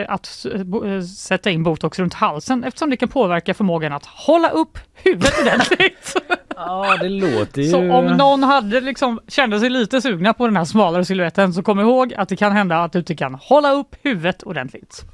att 0.08 0.46
bo- 0.64 0.84
eh, 0.86 1.00
sätta 1.02 1.50
in 1.50 1.62
botox 1.62 1.98
runt 1.98 2.14
halsen 2.14 2.64
eftersom 2.64 2.90
det 2.90 2.96
kan 2.96 3.08
påverka 3.08 3.54
förmågan 3.54 3.92
att 3.92 4.06
hålla 4.06 4.48
upp 4.48 4.78
huvudet 4.94 5.32
ordentligt. 5.42 6.14
Ja 6.66 6.96
det 7.00 7.08
låter 7.08 7.62
ju... 7.62 7.68
Så 7.68 7.92
om 7.92 8.06
någon 8.06 8.42
hade 8.42 8.80
liksom, 8.80 9.20
kände 9.28 9.60
sig 9.60 9.70
lite 9.70 10.00
sugna 10.00 10.34
på 10.34 10.46
den 10.46 10.56
här 10.56 10.64
smalare 10.64 11.04
siluetten 11.04 11.54
så 11.54 11.62
kom 11.62 11.80
ihåg 11.80 12.14
att 12.14 12.28
det 12.28 12.36
kan 12.36 12.52
hända 12.52 12.76
att 12.76 12.92
du 12.92 12.98
inte 12.98 13.14
kan 13.14 13.34
hålla 13.34 13.72
upp 13.72 13.96
huvudet 14.02 14.42
ordentligt. 14.42 15.04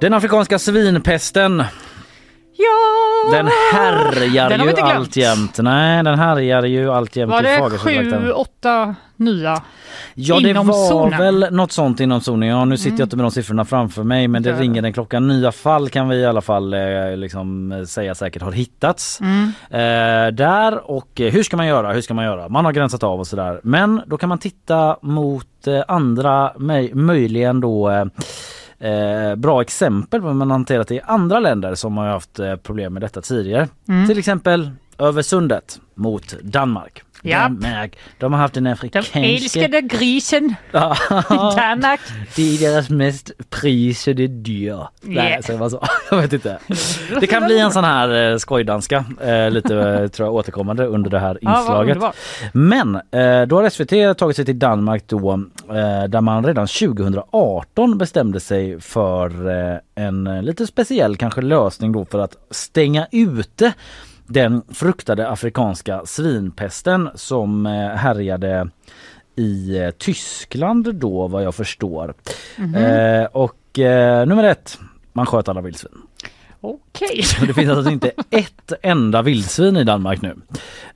Den 0.00 0.14
afrikanska 0.14 0.58
svinpesten 0.58 1.64
Ja! 2.60 3.36
den 3.36 3.48
härjar 3.72 4.48
Den 4.50 4.60
ju 4.60 4.66
glömt. 4.72 4.80
alltjämt. 4.96 5.58
Nej 5.58 6.02
den 6.04 6.18
härjar 6.18 6.62
ju 6.62 6.90
alltjämt 6.92 7.30
Var 7.32 7.42
det 7.42 7.78
sju, 7.78 8.32
åtta 8.32 8.94
nya? 9.16 9.62
Ja 10.14 10.40
det 10.40 10.52
var 10.52 10.88
zonen? 10.88 11.18
väl 11.18 11.46
något 11.50 11.72
sånt 11.72 12.00
inom 12.00 12.20
zonen. 12.20 12.48
Ja, 12.48 12.64
nu 12.64 12.76
sitter 12.76 12.88
Mm. 12.90 12.98
jag 13.00 13.06
inte 13.06 13.16
med 13.16 13.24
de 13.24 13.30
siffrorna 13.30 13.64
framför 13.64 14.02
mig 14.02 14.28
men 14.28 14.42
det 14.42 14.50
Inte 14.50 14.62
ringer 14.62 14.82
en 14.82 14.92
klocka. 14.92 15.20
Nya 15.20 15.52
fall 15.52 15.88
kan 15.88 16.08
vi 16.08 16.16
i 16.16 16.26
alla 16.26 16.40
fall 16.40 16.74
eh, 16.74 17.16
liksom 17.16 17.72
eh, 17.72 17.82
säga 17.84 18.14
säkert 18.14 18.42
har 18.42 18.52
hittats. 18.52 19.20
Mm. 19.20 19.52
Eh, 19.70 20.32
där 20.34 20.90
och 20.90 21.20
eh, 21.20 21.32
hur 21.32 21.42
ska 21.42 21.56
man 21.56 21.66
göra? 21.66 21.92
Hur 21.92 22.00
ska 22.00 22.14
man 22.14 22.24
göra? 22.24 22.48
Man 22.48 22.64
har 22.64 22.72
gränsat 22.72 23.02
av 23.02 23.20
och 23.20 23.26
sådär. 23.26 23.60
Men 23.62 24.00
då 24.06 24.16
kan 24.18 24.28
man 24.28 24.38
titta 24.38 24.96
mot 25.02 25.66
eh, 25.66 25.80
andra 25.88 26.52
möj- 26.56 26.94
möjligen 26.94 27.60
då 27.60 27.88
eh, 28.78 29.34
bra 29.36 29.62
exempel 29.62 30.20
på 30.20 30.26
hur 30.26 30.34
man 30.34 30.50
hanterat 30.50 30.88
det 30.88 30.94
i 30.94 31.00
andra 31.00 31.40
länder 31.40 31.74
som 31.74 31.96
har 31.96 32.06
haft 32.06 32.38
eh, 32.38 32.56
problem 32.56 32.92
med 32.92 33.02
detta 33.02 33.20
tidigare. 33.20 33.68
Mm. 33.88 34.08
Till 34.08 34.18
exempel 34.18 34.70
över 34.98 35.22
sundet 35.22 35.80
mot 35.94 36.36
Danmark. 36.42 37.02
Ja. 37.22 37.48
Danmark. 37.48 37.96
De 38.18 38.32
har 38.32 38.40
haft 38.40 38.56
en 38.56 38.64
Den 38.64 38.72
afrikanska... 38.72 39.18
älskade 39.20 39.80
grisen 39.80 40.54
Ja. 40.70 40.96
Danmark. 41.56 42.00
Det 42.36 42.54
är 42.54 42.58
deras 42.70 42.90
mest 42.90 43.30
prisade 43.50 44.26
dyr. 44.26 44.76
Nej, 45.00 45.28
Yeah. 45.28 45.42
säger 45.42 45.58
man 45.58 45.70
så? 45.70 45.84
Jag 46.10 46.22
vet 46.22 46.32
inte. 46.32 46.58
Det 47.20 47.26
kan 47.26 47.44
bli 47.44 47.58
en 47.58 47.70
sån 47.72 47.84
här 47.84 48.30
eh, 48.32 48.36
skojdanska 48.36 49.04
eh, 49.20 49.50
lite 49.50 49.76
eh, 49.78 50.08
tror 50.08 50.28
jag 50.28 50.34
återkommande 50.34 50.86
under 50.86 51.10
det 51.10 51.18
här 51.18 51.38
inslaget. 51.40 51.98
Men 52.52 52.94
eh, 52.94 53.42
då 53.46 53.56
har 53.62 53.68
SVT 53.70 54.18
tagit 54.18 54.36
sig 54.36 54.44
till 54.44 54.58
Danmark 54.58 55.02
då 55.06 55.32
eh, 55.68 56.04
där 56.08 56.20
man 56.20 56.46
redan 56.46 56.66
2018 56.66 57.98
bestämde 57.98 58.40
sig 58.40 58.80
för 58.80 59.48
eh, 59.72 59.78
en 59.94 60.26
eh, 60.26 60.42
lite 60.42 60.66
speciell 60.66 61.16
kanske 61.16 61.40
lösning 61.42 61.92
då 61.92 62.04
för 62.04 62.18
att 62.18 62.36
stänga 62.50 63.06
ute 63.12 63.72
den 64.28 64.62
fruktade 64.72 65.28
afrikanska 65.28 66.02
svinpesten 66.06 67.10
som 67.14 67.66
eh, 67.66 67.88
härjade 67.88 68.68
i 69.36 69.78
eh, 69.78 69.90
Tyskland 69.90 70.94
då 70.94 71.28
vad 71.28 71.42
jag 71.42 71.54
förstår. 71.54 72.14
Mhm. 72.56 72.74
Eh, 72.74 73.24
och 73.24 73.78
eh, 73.78 74.26
nummer 74.26 74.44
ett, 74.44 74.78
man 75.12 75.26
sköt 75.26 75.48
alla 75.48 75.60
vildsvin. 75.60 75.92
Okej. 76.60 77.24
Och 77.40 77.46
det 77.46 77.54
finns 77.54 77.70
alltså 77.70 77.90
inte 77.90 78.10
ett 78.30 78.72
enda 78.82 79.22
vildsvin 79.22 79.76
i 79.76 79.84
Danmark 79.84 80.22
nu. 80.22 80.36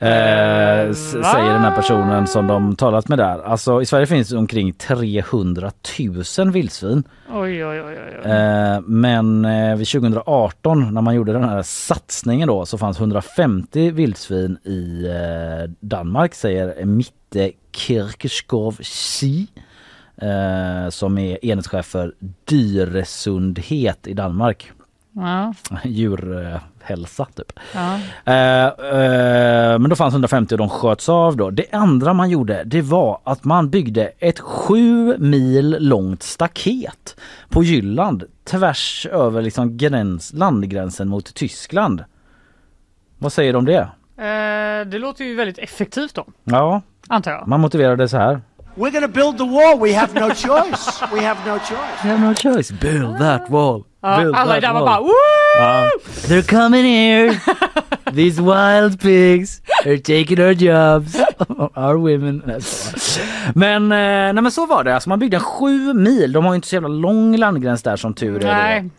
Eh, 0.03 0.87
va? 0.87 0.95
säger 0.95 1.53
den 1.53 1.63
här 1.63 1.77
personen 1.77 2.27
som 2.27 2.47
de 2.47 2.77
talat 2.77 3.09
med 3.09 3.19
där. 3.19 3.39
Alltså 3.39 3.83
i 3.83 3.87
Sverige 3.87 4.07
finns 4.07 4.33
omkring 4.33 4.73
300 4.73 5.71
000 6.39 6.51
vildsvin. 6.51 7.05
Oj, 7.33 7.67
oj, 7.67 7.83
oj, 7.83 7.83
oj. 7.83 8.21
oj. 8.25 8.31
Eh, 8.31 8.81
men 8.81 9.45
eh, 9.45 9.77
vid 9.77 9.89
2018 9.89 10.95
när 10.95 11.03
man 11.03 11.15
gjorde 11.15 11.33
den 11.33 11.45
här 11.45 11.63
satsningen 11.63 12.49
då 12.49 12.67
så 12.67 12.79
fanns 12.79 13.01
150 13.01 13.91
vildsvin 13.91 14.59
i 14.65 15.07
eh, 15.07 15.71
Danmark 15.81 16.35
säger 16.35 16.85
Mitte 16.85 17.51
Kirkeskov 17.73 18.79
Si. 18.81 19.49
Eh, 20.17 20.89
som 20.89 21.19
är 21.19 21.45
enhetschef 21.45 21.87
för 21.87 22.15
dyresundhet 22.45 24.07
i 24.07 24.15
Danmark. 24.15 24.73
Ja, 25.15 25.55
djurhälsa 25.85 27.25
typ. 27.35 27.53
ja. 27.75 27.95
Eh, 28.33 28.67
eh, 28.67 29.79
men 29.79 29.91
då 29.91 29.97
fanns 29.97 30.15
150 30.15 30.55
och 30.55 30.59
de 30.59 30.69
sköts 30.69 31.09
av 31.09 31.37
då. 31.37 31.51
Det 31.51 31.73
andra 31.73 32.13
man 32.15 32.31
gjorde 32.31 32.63
det 32.65 32.83
var 32.83 33.21
att 33.25 33.45
man 33.45 33.71
byggde 33.71 34.07
ett 34.19 34.41
sju 34.41 35.17
mil 35.19 35.77
långt 35.81 36.23
staket 36.23 37.17
på 37.49 37.63
Jylland 37.63 38.25
tvärs 38.45 39.07
över 39.13 39.43
liksom 39.43 39.77
gräns, 39.77 40.33
landgränsen 40.33 41.09
mot 41.09 41.35
Tyskland. 41.35 42.05
Vad 43.19 43.33
säger 43.33 43.53
du 43.53 43.59
om 43.59 43.65
det? 43.65 43.89
Eh, 44.17 44.87
det 44.91 44.99
låter 44.99 45.25
ju 45.25 45.35
väldigt 45.35 45.59
effektivt 45.59 46.15
då, 46.15 46.27
Ja, 46.45 46.83
antar 47.09 47.31
jag. 47.31 47.49
man 47.49 47.61
motiverade 47.61 48.09
så 48.09 48.17
här. 48.17 48.41
We're 48.75 48.91
to 49.03 49.09
build 49.09 49.37
the 49.39 49.45
wall. 49.45 49.79
We 49.79 49.93
have 49.93 50.15
no 50.15 50.31
choice. 50.31 51.03
We 51.13 51.21
have 51.21 51.39
no 51.47 51.59
choice. 51.59 52.03
We 52.05 52.09
have 52.11 52.21
no 52.21 52.35
choice. 52.35 52.71
Build 52.71 53.19
that 53.19 53.51
wall. 53.51 53.85
Ja, 54.03 54.17
Build 54.21 54.35
alla 54.37 54.55
that 54.55 54.63
där 54.63 54.73
var 54.73 54.81
wall. 54.81 54.87
bara 54.87 55.01
Woo! 55.01 55.13
Ja. 55.59 55.91
They're 56.29 56.43
coming 56.43 56.85
here. 56.85 57.41
These 58.15 58.41
wild 58.43 59.01
pigs 59.01 59.61
are 59.87 59.99
taking 59.99 60.41
our 60.41 60.53
jobs. 60.55 61.17
Our 61.77 61.97
women. 61.97 62.43
Men, 63.55 63.83
eh, 63.93 63.99
nej, 63.99 64.33
men 64.43 64.51
så 64.53 64.67
var 64.67 64.85
det. 64.85 64.95
Alltså 64.95 65.09
man 65.09 65.19
byggde 65.19 65.37
en 65.37 65.43
sju 65.43 65.95
mil. 65.95 66.33
De 66.33 66.45
har 66.45 66.53
ju 66.53 66.57
inte 66.57 66.69
så 66.69 66.75
jävla 66.77 66.89
lång 66.89 67.37
landgräns 67.37 67.83
där 67.83 67.97
som 67.97 68.15
tur 68.15 68.45
är. 68.45 68.55
Nej, 68.55 68.91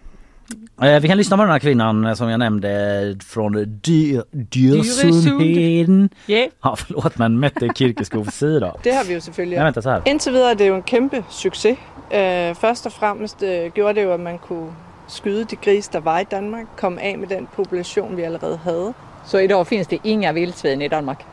vi 1.02 1.08
kan 1.08 1.18
lyssna 1.18 1.38
på 1.38 1.44
den 1.44 1.52
här 1.52 1.60
kvinnan 1.60 2.06
eh, 2.06 2.14
som 2.14 2.30
jag 2.30 2.40
nämnde 2.40 3.16
från 3.26 3.56
Dy- 3.88 4.22
Djursundheden. 4.56 6.10
yeah. 6.28 6.50
Ja 6.64 6.76
förlåt 6.76 7.18
men 7.18 7.40
Mette 7.40 7.70
Kirkeskov 7.76 8.26
sida. 8.26 8.74
Det 8.84 8.92
har 8.92 9.04
vi 9.04 9.14
jo 9.14 9.20
selvfølgelig. 9.22 9.58
Nej 9.58 9.64
vänta 9.66 9.82
så 9.82 9.90
här. 9.90 10.02
Indtil 10.06 10.34
videre 10.34 10.52
er 10.52 10.56
det 10.56 10.68
jo 10.68 10.76
en 10.76 10.82
kæmpe 10.84 11.24
succes. 11.30 11.78
Øh, 12.14 12.56
først 12.56 12.86
og 12.86 12.92
fremmest 12.92 13.44
øh, 13.44 13.72
gjorde 13.76 13.94
det 13.96 14.04
jo, 14.04 14.12
at 14.14 14.20
man 14.20 14.38
kunne 14.38 14.72
skyde 15.08 15.44
de 15.46 15.56
gris, 15.56 15.88
der 15.88 16.00
var 16.00 16.20
i 16.20 16.24
Danmark, 16.32 16.66
komme 16.78 17.02
af 17.02 17.18
med 17.18 17.28
den 17.28 17.48
population, 17.56 18.18
vi 18.18 18.22
allerede 18.22 18.60
havde. 18.64 18.94
Så 19.26 19.38
idag 19.38 19.68
finns 19.68 19.88
det 19.88 20.00
inga 20.04 20.32
vildsvin 20.32 20.82
i 20.82 20.88
Danmark? 20.88 21.24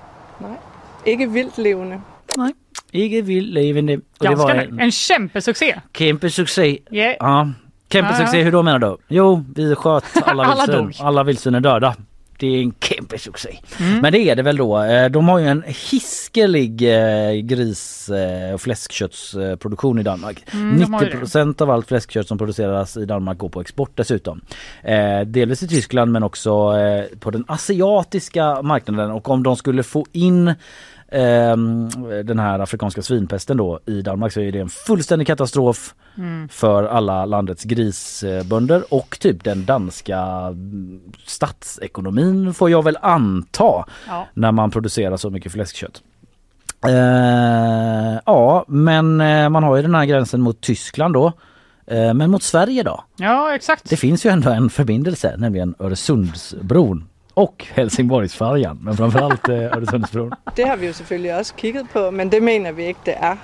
Ikke 1.06 1.30
vildt 1.30 1.58
levende. 1.58 2.00
Ikke 2.92 3.24
vild 3.26 3.52
levande. 3.52 3.94
Och 3.94 4.00
det 4.20 4.28
Ganska 4.28 4.44
var 4.46 4.54
en 4.54 4.80
En 4.80 4.90
kämpesuccé. 4.90 5.80
kämpesuccé. 5.98 6.76
Yeah. 6.94 7.14
Ja, 7.20 7.44
ja. 7.92 8.42
hur 8.44 8.52
då 8.52 8.62
menar 8.62 8.78
du? 8.78 8.96
Jo, 9.08 9.44
vi 9.54 9.74
sköt 9.74 10.04
alla 10.24 10.44
Alla 10.44 10.54
vildsvin. 10.66 10.84
dog. 10.84 10.94
alla 11.00 11.22
vildsvin 11.24 11.54
är 11.54 11.60
döda. 11.60 11.94
Det 12.38 12.46
är 12.46 12.62
en 12.62 12.72
kämpesuccé. 12.80 13.58
Mm. 13.80 13.98
Men 14.00 14.12
det 14.12 14.18
är 14.18 14.36
det 14.36 14.42
väl 14.42 14.56
då. 14.56 14.82
Eh, 14.82 15.10
De 15.10 15.28
har 15.28 15.38
ju 15.38 15.46
en 15.48 15.62
hiskelig 15.66 16.82
eh, 16.82 17.32
gris 17.32 18.08
eh, 18.08 18.54
och 18.54 18.60
fläskköttsproduktion 18.60 19.98
i 19.98 20.02
Danmark. 20.02 20.44
Mm, 20.52 20.78
de 20.80 20.92
har 20.94 21.02
ju 21.02 21.10
90% 21.10 21.62
av 21.62 21.70
allt 21.70 21.88
fläskkött 21.88 22.28
som 22.28 22.38
produceras 22.38 22.96
i 22.96 23.04
Danmark 23.04 23.38
går 23.38 23.48
på 23.48 23.60
export 23.60 23.90
dessutom. 23.94 24.40
Delvis 25.26 25.62
i 25.62 25.68
Tyskland 25.68 26.12
men 26.12 26.22
också 26.22 26.72
på 27.20 27.30
den 27.30 27.44
asiatiska 27.48 28.62
marknaden 28.62 29.10
och 29.10 29.28
om 29.28 29.42
de 29.42 29.56
skulle 29.56 29.82
få 29.82 30.06
in 30.12 30.54
den 32.24 32.38
här 32.38 32.58
afrikanska 32.58 33.02
svinpesten 33.02 33.56
då 33.56 33.80
i 33.86 34.02
Danmark 34.02 34.32
så 34.32 34.40
är 34.40 34.52
det 34.52 34.58
en 34.60 34.68
fullständig 34.68 35.26
katastrof 35.26 35.94
Mm. 36.18 36.48
för 36.48 36.84
alla 36.84 37.24
landets 37.24 37.64
grisbönder 37.64 38.94
och 38.94 39.16
typ 39.20 39.44
den 39.44 39.64
danska 39.64 40.26
statsekonomin 41.26 42.54
får 42.54 42.70
jag 42.70 42.84
väl 42.84 42.98
anta 43.02 43.84
Ja. 44.08 44.26
när 44.34 44.52
man 44.52 44.70
producerar 44.70 45.16
så 45.16 45.30
mycket 45.30 45.52
fläskkött. 45.52 46.02
Eh, 46.86 48.18
ja 48.26 48.64
men 48.68 49.20
eh, 49.20 49.48
man 49.48 49.62
har 49.62 49.76
ju 49.76 49.82
den 49.82 49.94
här 49.94 50.04
gränsen 50.04 50.40
mot 50.40 50.60
Tyskland 50.60 51.14
då. 51.14 51.32
Eh, 51.86 52.14
men 52.14 52.30
mot 52.30 52.42
Sverige 52.42 52.82
då? 52.82 53.04
ja, 53.16 53.54
exakt. 53.54 53.90
Det 53.90 53.96
finns 53.96 54.26
ju 54.26 54.30
ändå 54.30 54.50
en 54.50 54.70
förbindelse, 54.70 55.34
nämligen 55.38 55.74
Öresundsbron 55.78 57.04
och 57.34 57.66
Helsingborgsfärjan, 57.74 58.78
men 58.82 58.96
framförallt 58.96 59.48
eh, 59.48 59.54
Öresundsbron. 59.54 60.32
Det 60.56 60.62
har 60.64 60.76
vi 60.76 60.86
jo 60.86 60.92
selvfølgelig 60.92 61.36
også 61.36 61.54
kigget 61.54 61.86
på, 61.92 62.10
men 62.10 62.32
det 62.32 62.42
mener 62.42 62.72
vi 62.72 62.84
ikke, 62.84 63.00
det 63.06 63.14
er. 63.16 63.36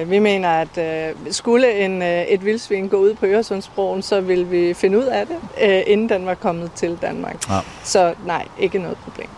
Øh, 0.00 0.10
vi 0.10 0.18
mener, 0.18 0.48
at 0.48 0.78
øh, 0.78 1.16
skulle 1.30 1.84
en, 1.84 2.02
øh, 2.02 2.22
et 2.22 2.44
vildsvin 2.44 2.88
gå 2.88 2.96
ud 2.96 3.14
på 3.14 3.26
Øresundsbroen, 3.26 4.02
så 4.02 4.20
vil 4.20 4.50
vi 4.50 4.74
finde 4.74 4.98
ud 4.98 5.04
af 5.04 5.26
det, 5.26 5.36
øh, 5.62 5.82
inden 5.86 6.08
den 6.08 6.26
var 6.26 6.34
kommet 6.34 6.72
til 6.72 6.98
Danmark. 7.02 7.48
Ja. 7.50 7.58
Så 7.84 8.14
nej, 8.26 8.46
ikke 8.58 8.78
noget 8.78 8.96
problem. 8.96 9.28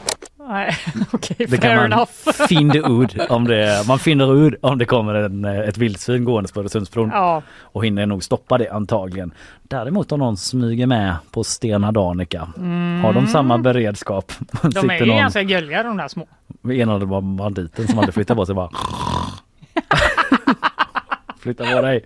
Nej, 0.48 0.76
okej, 1.12 1.36
Det 1.38 1.48
fair 1.48 1.88
kan 1.88 1.90
man 1.90 2.06
finna 2.48 2.74
ut 2.74 3.30
om 3.30 3.44
det, 3.44 3.84
man 3.88 3.98
finner 3.98 4.46
ut 4.46 4.54
om 4.62 4.78
det 4.78 4.84
kommer 4.84 5.14
en, 5.14 5.44
eh, 5.44 5.58
ett 5.60 5.78
vildsvin 5.78 6.24
gående 6.24 6.52
på 6.52 6.60
Öresundsbron 6.60 7.10
Ja, 7.12 7.42
och 7.60 7.84
hinner 7.84 8.06
nog 8.06 8.24
stoppa 8.24 8.58
det 8.58 8.68
antagligen. 8.68 9.32
Däremot 9.62 10.12
om 10.12 10.18
någon 10.18 10.36
smyger 10.36 10.86
med 10.86 11.16
på 11.30 11.44
Stena 11.44 11.92
Danica, 11.92 12.40
har 13.02 13.12
de 13.12 13.26
samma 13.26 13.58
beredskap? 13.58 14.32
Mm. 14.62 14.72
de 14.74 14.90
är 14.90 14.98
ju 14.98 15.06
någon 15.06 15.16
ganska 15.16 15.42
gulliga 15.42 15.82
de 15.82 15.96
där 15.96 16.08
små. 16.08 16.26
enade 16.70 17.06
banditen 17.06 17.88
som 17.88 17.98
hade 17.98 18.12
flyttat 18.12 18.36
på 18.36 18.46
sig 18.46 18.54
bara 18.54 18.70
Flytta 21.40 21.64
på 21.64 21.80
dig. 21.82 22.04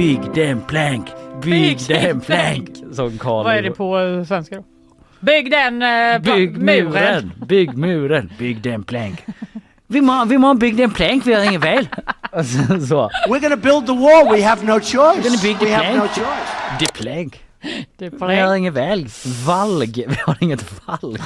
Big 0.00 0.20
damn 0.34 0.60
plank, 0.62 1.06
big, 1.42 1.52
Big 1.52 1.78
damn 1.88 2.02
damn 2.02 2.20
plank. 2.20 2.68
Som 2.92 3.18
Karl 3.18 3.44
Vad 3.44 3.54
är 3.54 3.62
det 3.62 3.70
på 3.70 3.98
eh, 4.00 4.24
svenska 4.24 4.56
då? 4.56 4.64
Bygg 5.20 5.50
den 5.50 5.82
eh, 5.82 6.18
Bygg 6.18 6.58
muren. 6.58 6.92
muren, 6.92 7.32
bygg 7.46 7.78
muren, 7.78 8.32
bygg 8.38 8.62
den 8.62 8.82
plank. 8.82 9.24
Vi 9.86 10.00
må, 10.00 10.24
vi 10.24 10.38
må 10.38 10.54
bygga 10.54 10.84
en 10.84 10.90
plank, 10.90 11.26
vi 11.26 11.34
har 11.34 11.44
ingen 11.44 11.60
väl. 11.60 11.88
Så. 12.88 13.10
We're 13.28 13.48
to 13.50 13.56
build 13.56 13.86
the 13.86 13.92
wall. 13.92 14.36
We 14.36 14.42
have 14.44 14.66
no 14.66 14.80
choice. 14.80 15.22
gonna 15.22 15.42
build 15.42 15.58
the 15.58 15.64
no 15.64 15.78
plank. 15.80 16.10
choice. 16.12 16.26
Det 16.78 16.92
plank. 16.92 17.40
Det 17.98 18.06
är 18.06 18.10
på 18.10 18.26
Vi 18.26 18.36
har 18.40 18.48
väg. 18.50 18.58
ingen 18.58 18.74
väg. 18.74 19.06
Valg. 19.46 20.04
Vi 20.08 20.16
har 20.26 20.36
inget 20.40 20.64
valg. 20.86 21.20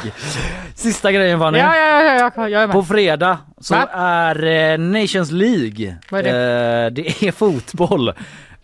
Sista 0.74 1.12
grejen 1.12 1.38
var 1.38 1.50
nu. 1.50 1.58
Ja, 1.58 1.76
ja, 1.76 2.02
ja, 2.02 2.30
ja, 2.36 2.48
jag 2.48 2.62
är 2.62 2.66
med. 2.66 2.74
På 2.74 2.82
fredag 2.84 3.38
så 3.60 3.74
Va? 3.74 3.88
är 3.92 4.44
eh, 4.72 4.78
Nations 4.78 5.30
League. 5.30 5.96
Vad 6.10 6.26
är 6.26 6.32
det? 6.32 6.84
Eh, 6.86 6.90
det 6.92 7.28
är 7.28 7.32
fotboll. 7.32 8.12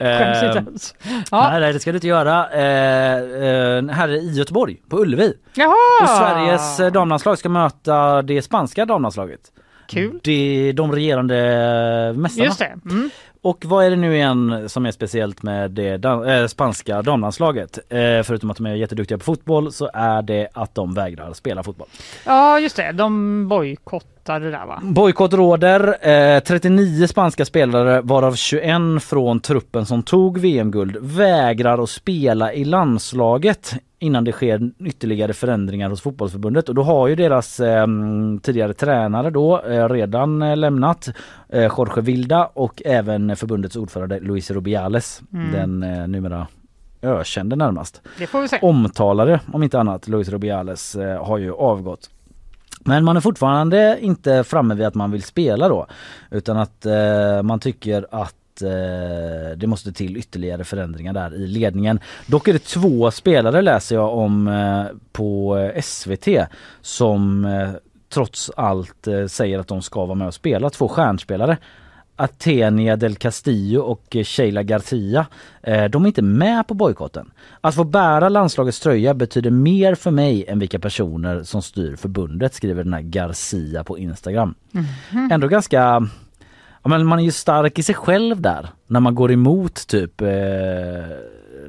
Skäms 0.00 0.42
Eh, 0.42 0.46
inte 0.48 0.58
ens. 0.70 0.94
Ja. 1.30 1.48
Nej, 1.50 1.60
nej, 1.60 1.72
det 1.72 1.80
ska 1.80 1.92
du 1.92 1.96
inte 1.96 2.06
göra. 2.08 2.50
Eh, 2.50 3.14
eh, 3.14 3.84
här 3.88 4.08
i 4.08 4.30
Göteborg, 4.32 4.76
på 4.88 4.98
Ullevi. 4.98 5.34
Jaha! 5.54 5.74
Och 6.02 6.08
Sveriges 6.08 6.80
eh, 6.80 6.92
damlandslag 6.92 7.38
ska 7.38 7.48
möta 7.48 8.22
det 8.22 8.42
spanska 8.42 8.84
damlandslaget. 8.86 9.40
Kul. 9.88 10.20
Det, 10.22 10.72
de 10.72 10.92
regerande 10.92 11.34
mästarna. 12.16 12.44
Just 12.46 12.58
det. 12.58 12.78
Mm. 12.90 13.10
Och 13.42 13.64
vad 13.66 13.84
är 13.84 13.90
det 13.90 13.96
nu 13.96 14.14
igen 14.14 14.68
som 14.68 14.86
är 14.86 14.90
speciellt 14.90 15.42
med 15.42 15.70
det 15.70 15.96
dan- 15.96 16.28
äh, 16.28 16.46
spanska 16.46 17.02
damlandslaget? 17.02 17.78
Eh, 17.88 18.22
förutom 18.22 18.50
att 18.50 18.56
de 18.56 18.66
är 18.66 18.74
jätteduktiga 18.74 19.18
på 19.18 19.24
fotboll 19.24 19.72
så 19.72 19.90
är 19.94 20.22
det 20.22 20.48
att 20.54 20.74
de 20.74 20.94
vägrar 20.94 21.32
spela 21.32 21.62
fotboll. 21.62 21.88
Ja, 22.26 22.58
just 22.60 22.76
det. 22.76 22.92
De 22.92 23.48
bojkottade 24.30 24.44
det 24.44 24.50
där 24.50 24.66
va? 24.66 24.80
Bojkott 24.82 25.32
råder. 25.34 26.08
Eh, 26.36 26.40
39 26.40 27.06
spanska 27.06 27.44
spelare 27.44 28.00
varav 28.00 28.34
21 28.34 29.02
från 29.02 29.40
truppen 29.40 29.86
som 29.86 30.02
tog 30.02 30.38
VM-guld 30.38 30.96
vägrar 31.00 31.82
att 31.82 31.90
spela 31.90 32.52
i 32.52 32.64
landslaget 32.64 33.72
innan 33.98 34.24
det 34.24 34.32
sker 34.32 34.70
ytterligare 34.78 35.32
förändringar 35.32 35.90
hos 35.90 36.00
fotbollsförbundet 36.00 36.68
och 36.68 36.74
då 36.74 36.82
har 36.82 37.08
ju 37.08 37.14
deras 37.14 37.60
eh, 37.60 37.86
tidigare 38.42 38.74
tränare 38.74 39.30
då 39.30 39.60
eh, 39.62 39.88
redan 39.88 40.42
eh, 40.42 40.56
lämnat 40.56 41.08
eh, 41.48 41.62
Jorge 41.78 42.02
Vilda 42.02 42.50
och 42.54 42.82
även 42.84 43.36
förbundets 43.36 43.76
ordförande 43.76 44.20
Luis 44.20 44.50
Rubiales, 44.50 45.22
Mm. 45.32 45.52
den 45.52 45.82
eh, 45.92 46.08
numera 46.08 46.46
ökände 47.02 47.56
närmast. 47.56 48.00
Det 48.18 48.26
får 48.26 48.40
vi 48.40 48.48
se. 48.48 48.58
Omtalare 48.62 49.40
om 49.52 49.62
inte 49.62 49.80
annat, 49.80 50.08
Luis 50.08 50.28
Rubiales 50.28 50.94
eh, 50.94 51.24
har 51.24 51.38
ju 51.38 51.52
avgått. 51.52 52.10
Men 52.84 53.04
man 53.04 53.16
är 53.16 53.20
fortfarande 53.20 53.98
inte 54.00 54.44
framme 54.44 54.74
vid 54.74 54.86
att 54.86 54.94
man 54.94 55.10
vill 55.10 55.22
spela 55.22 55.68
då 55.68 55.86
utan 56.30 56.56
att 56.56 56.86
eh, 56.86 57.42
man 57.42 57.60
tycker 57.60 58.06
att 58.10 58.62
eh, 58.62 59.56
det 59.56 59.66
måste 59.66 59.92
till 59.92 60.16
ytterligare 60.16 60.64
förändringar 60.64 61.12
där 61.12 61.34
i 61.34 61.46
ledningen. 61.46 62.00
Dock 62.26 62.48
är 62.48 62.52
det 62.52 62.64
två 62.64 63.10
spelare 63.10 63.62
läser 63.62 63.94
jag 63.94 64.18
om 64.18 64.48
eh, 64.48 64.84
på 65.12 65.58
eh, 65.58 65.82
SVT 65.82 66.28
som 66.80 67.44
eh, 67.44 67.70
trots 68.12 68.50
allt 68.56 69.06
eh, 69.06 69.26
säger 69.26 69.58
att 69.58 69.68
de 69.68 69.82
ska 69.82 70.06
vara 70.06 70.14
med 70.14 70.26
och 70.26 70.34
spela. 70.34 70.70
Två 70.70 70.88
stjärnspelare. 70.88 71.58
Atenia 72.20 72.96
del 72.96 73.16
Castillo 73.16 73.80
och 73.80 74.16
eh, 74.16 74.24
Sheila 74.24 74.62
Garcia. 74.62 75.26
Eh, 75.62 75.84
de 75.84 76.02
är 76.02 76.06
inte 76.06 76.22
med 76.22 76.66
på 76.66 76.74
bojkotten. 76.74 77.30
Att 77.60 77.74
få 77.74 77.84
bära 77.84 78.28
landslagets 78.28 78.80
tröja 78.80 79.14
betyder 79.14 79.50
mer 79.50 79.94
för 79.94 80.10
mig 80.10 80.44
än 80.48 80.58
vilka 80.58 80.78
personer 80.78 81.42
som 81.42 81.62
styr 81.62 81.96
förbundet 81.96 82.54
skriver 82.54 82.84
den 82.84 82.92
här 82.92 83.00
Garcia 83.00 83.84
på 83.84 83.98
Instagram. 83.98 84.54
Ändå 85.30 85.48
ganska 85.48 86.08
Ja, 86.82 86.88
men 86.88 87.06
man 87.06 87.18
är 87.18 87.22
ju 87.22 87.30
stark 87.30 87.78
i 87.78 87.82
sig 87.82 87.94
själv 87.94 88.40
där 88.40 88.68
när 88.86 89.00
man 89.00 89.14
går 89.14 89.32
emot 89.32 89.86
typ 89.86 90.20
eh, 90.20 90.28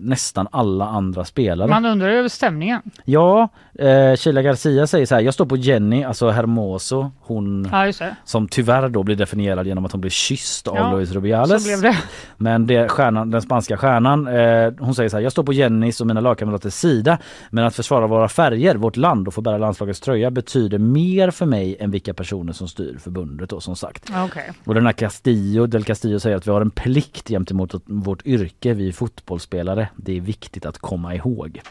nästan 0.01 0.47
alla 0.51 0.85
andra 0.85 1.25
spelare. 1.25 1.67
Man 1.67 1.85
undrar 1.85 2.09
över 2.09 2.29
stämningen. 2.29 2.81
Ja, 3.05 3.49
eh, 3.79 4.15
Sheila 4.15 4.41
Garcia 4.41 4.87
säger 4.87 5.05
så 5.05 5.15
här, 5.15 5.21
jag 5.21 5.33
står 5.33 5.45
på 5.45 5.57
Jenny, 5.57 6.03
alltså 6.03 6.29
Hermoso, 6.29 7.11
hon 7.21 7.69
Ja, 7.71 7.91
som 8.25 8.47
tyvärr 8.47 8.89
då 8.89 9.03
blir 9.03 9.15
definierad 9.15 9.67
genom 9.67 9.85
att 9.85 9.91
hon 9.91 10.01
blir 10.01 10.11
kysst 10.11 10.67
av 10.67 10.75
Ja, 10.75 10.91
Luis 10.91 11.11
Rubiales. 11.11 11.81
Det. 11.81 11.97
Men 12.37 12.67
det, 12.67 12.89
stjärnan, 12.89 13.31
den 13.31 13.41
spanska 13.41 13.77
stjärnan, 13.77 14.27
eh, 14.27 14.73
hon 14.79 14.95
säger 14.95 15.09
så 15.09 15.17
här, 15.17 15.23
jag 15.23 15.31
står 15.31 15.43
på 15.43 15.53
Jennys 15.53 16.01
och 16.01 16.07
mina 16.07 16.19
lagkamraters 16.21 16.73
sida 16.73 17.17
men 17.49 17.65
att 17.65 17.75
försvara 17.75 18.07
våra 18.07 18.27
färger, 18.27 18.75
vårt 18.75 18.97
land 18.97 19.27
och 19.27 19.33
få 19.33 19.41
bära 19.41 19.57
landslagets 19.57 19.99
tröja 19.99 20.31
betyder 20.31 20.77
mer 20.77 21.31
för 21.31 21.45
mig 21.45 21.77
än 21.79 21.91
vilka 21.91 22.13
personer 22.13 22.53
som 22.53 22.67
styr 22.67 22.97
förbundet 22.97 23.49
då 23.49 23.59
som 23.59 23.75
sagt. 23.75 24.11
Okej. 24.25 24.51
Och 24.65 24.73
den 24.73 24.85
här 24.85 24.93
Castillo, 24.93 25.65
Del 25.65 25.83
Castillo 25.83 26.19
säger 26.19 26.37
att 26.37 26.47
vi 26.47 26.51
har 26.51 26.61
en 26.61 26.71
plikt 26.71 27.27
gentemot 27.27 27.73
vårt 27.85 28.25
yrke, 28.25 28.73
vi 28.73 28.87
är 28.87 28.91
fotbollsspelare. 28.91 29.87
Det 29.95 30.17
är 30.17 30.21
viktigt 30.21 30.65
att 30.65 30.77
komma 30.77 31.15
ihåg. 31.15 31.61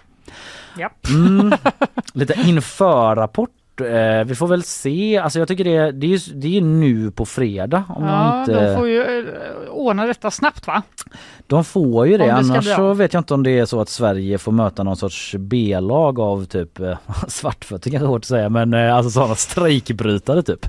Japp. 0.78 1.06
Mm, 1.08 1.52
lite 2.14 2.34
införrapport. 2.46 3.50
Eh, 3.80 4.24
vi 4.24 4.34
får 4.34 4.46
väl 4.46 4.62
se. 4.62 5.18
Alltså 5.18 5.38
jag 5.38 5.48
tycker 5.48 5.64
det, 5.64 5.92
det, 5.92 6.14
är, 6.14 6.34
det 6.34 6.56
är 6.56 6.60
nu 6.60 7.10
på 7.10 7.26
fredag. 7.26 7.84
Om 7.88 8.04
Ja, 8.04 8.40
inte... 8.40 8.64
de 8.70 8.76
får 8.76 8.88
ju 8.88 9.02
eh, 9.02 9.70
ordna 9.70 10.06
detta 10.06 10.30
snabbt 10.30 10.66
va? 10.66 10.82
De 11.46 11.64
får 11.64 12.06
ju 12.06 12.18
det, 12.18 12.24
det 12.24 12.32
annars 12.32 12.64
bli 12.64 12.74
så 12.74 12.94
vet 12.94 13.12
jag 13.14 13.20
inte 13.20 13.34
om 13.34 13.42
det 13.42 13.58
är 13.58 13.64
så 13.64 13.80
att 13.80 13.88
Sverige 13.88 14.38
får 14.38 14.52
möta 14.52 14.82
någon 14.82 14.96
sorts 14.96 15.34
B-lag 15.38 16.18
av 16.20 16.44
typ 16.44 16.80
eh, 16.80 16.98
svartfötter 17.28 17.90
kanske 17.90 18.06
hårt 18.06 18.20
att 18.20 18.24
säga 18.24 18.48
men 18.48 18.74
alltså 18.74 19.10
sådana 19.10 19.34
strejkbrytare 19.34 20.42
typ. 20.42 20.66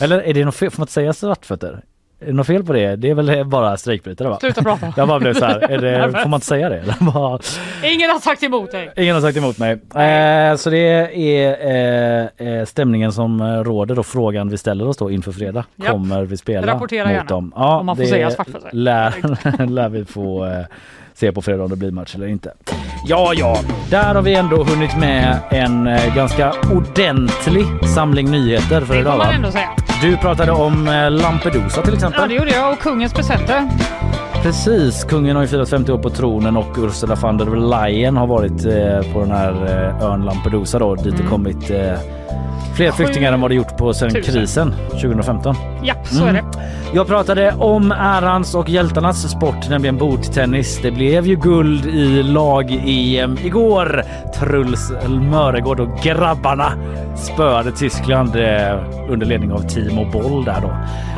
Eller 0.00 0.18
är 0.22 0.34
det 0.34 0.44
något 0.44 0.54
fel, 0.54 0.70
får 0.70 0.80
man 0.80 0.84
inte 0.84 0.92
säga 0.92 1.12
svartfötter? 1.12 1.84
Är 2.20 2.26
det 2.26 2.32
något 2.32 2.46
fel 2.46 2.64
på 2.64 2.72
det? 2.72 2.96
Det 2.96 3.10
är 3.10 3.14
väl 3.14 3.44
bara 3.46 3.76
strejkbrytare 3.76 4.28
va? 4.28 4.38
Sluta 4.40 4.62
prata. 4.62 4.92
Jag 4.96 5.08
bara 5.08 5.18
blev 5.20 5.34
så 5.34 5.44
här, 5.44 5.70
är 5.70 5.78
det, 5.78 6.12
får 6.22 6.28
man 6.28 6.36
inte 6.36 6.46
säga 6.46 6.68
det? 6.68 6.84
Bara, 7.00 7.38
Ingen 7.84 8.10
har 8.10 8.18
sagt 8.18 8.42
emot 8.42 8.70
dig. 8.72 8.92
ingen 8.96 9.14
har 9.14 9.22
sagt 9.22 9.36
emot 9.38 9.58
mig. 9.58 9.72
Eh, 9.72 10.56
så 10.56 10.70
det 10.70 10.78
är 10.78 12.30
eh, 12.40 12.48
eh, 12.48 12.64
stämningen 12.64 13.12
som 13.12 13.42
råder 13.64 13.94
då 13.94 14.02
frågan 14.02 14.48
vi 14.48 14.58
ställer 14.58 14.88
oss 14.88 14.96
då 14.96 15.10
inför 15.10 15.32
fredag. 15.32 15.64
Japp. 15.76 15.88
Kommer 15.92 16.24
vi 16.24 16.36
spela 16.36 16.66
Rapportera 16.74 17.04
mot 17.04 17.12
gärna. 17.12 17.24
dem? 17.28 17.52
Ja, 17.56 17.78
Om 17.80 17.86
man 17.86 17.96
får 17.96 18.02
det 18.02 18.08
säga 18.08 18.30
svartfötter. 18.30 18.70
Lär, 18.72 19.66
lär 19.66 19.88
vi 19.88 20.04
få 20.04 20.46
eh, 20.46 20.64
se 21.16 21.32
på 21.32 21.42
fredag 21.42 21.64
om 21.64 21.70
det 21.70 21.76
blir 21.76 21.90
match 21.90 22.14
eller 22.14 22.26
inte. 22.26 22.52
Ja, 23.04 23.32
ja, 23.36 23.58
där 23.90 24.14
har 24.14 24.22
vi 24.22 24.34
ändå 24.34 24.64
hunnit 24.64 24.96
med 24.96 25.38
en 25.50 25.86
eh, 25.86 26.14
ganska 26.14 26.52
ordentlig 26.72 27.64
samling 27.94 28.30
nyheter 28.30 28.80
för 28.80 28.94
Det 28.94 29.00
idag 29.00 29.12
får 29.12 29.18
man 29.18 29.34
ändå 29.34 29.50
säga. 29.50 29.68
Du 30.02 30.16
pratade 30.16 30.52
om 30.52 30.88
eh, 30.88 31.10
Lampedusa 31.10 31.82
till 31.82 31.94
exempel. 31.94 32.20
Ja 32.20 32.26
det 32.28 32.34
gjorde 32.34 32.50
jag 32.50 32.72
och 32.72 32.78
kungens 32.78 33.12
presenter. 33.14 33.68
Precis, 34.46 35.04
kungen 35.04 35.36
har 35.36 35.42
ju 35.42 35.48
firat 35.48 35.68
50 35.68 35.92
år 35.92 35.98
på 35.98 36.10
tronen 36.10 36.56
och 36.56 36.78
Ursula 36.78 37.14
von 37.14 37.36
der 37.38 37.46
Leyen 37.46 38.16
har 38.16 38.26
varit 38.26 38.64
eh, 38.66 39.12
på 39.12 39.20
den 39.20 39.30
här 39.30 39.52
eh, 39.52 40.04
ön 40.12 40.24
Lampedusa 40.24 40.78
då 40.78 40.94
dit 40.94 41.16
det 41.16 41.22
kommit 41.22 41.70
eh, 41.70 41.98
fler 42.76 42.90
flyktingar 42.92 43.32
än 43.32 43.40
vad 43.40 43.50
det 43.50 43.54
gjort 43.54 43.76
på 43.76 43.92
tusen. 43.92 44.10
krisen 44.10 44.74
2015. 44.90 45.54
Japp, 45.82 46.06
så 46.06 46.24
är 46.24 46.28
Mm. 46.28 46.34
det. 46.34 46.58
Jag 46.94 47.06
pratade 47.06 47.52
om 47.58 47.92
ärans 47.92 48.54
och 48.54 48.68
hjältarnas 48.68 49.30
sport, 49.30 49.68
nämligen 49.70 49.96
bordtennis. 49.96 50.80
Det 50.82 50.90
blev 50.90 51.26
ju 51.26 51.36
guld 51.36 51.86
i 51.86 52.22
lag-EM 52.22 53.38
igår. 53.44 54.02
Truls 54.38 54.92
Möregård 55.30 55.80
och 55.80 55.98
grabbarna 56.02 56.72
spöade 57.16 57.72
Tyskland 57.72 58.36
eh, 58.36 58.78
under 59.10 59.26
ledning 59.26 59.52
av 59.52 59.58
Timo 59.58 60.04
Boll 60.04 60.44
där 60.44 60.60
då. 60.62 60.70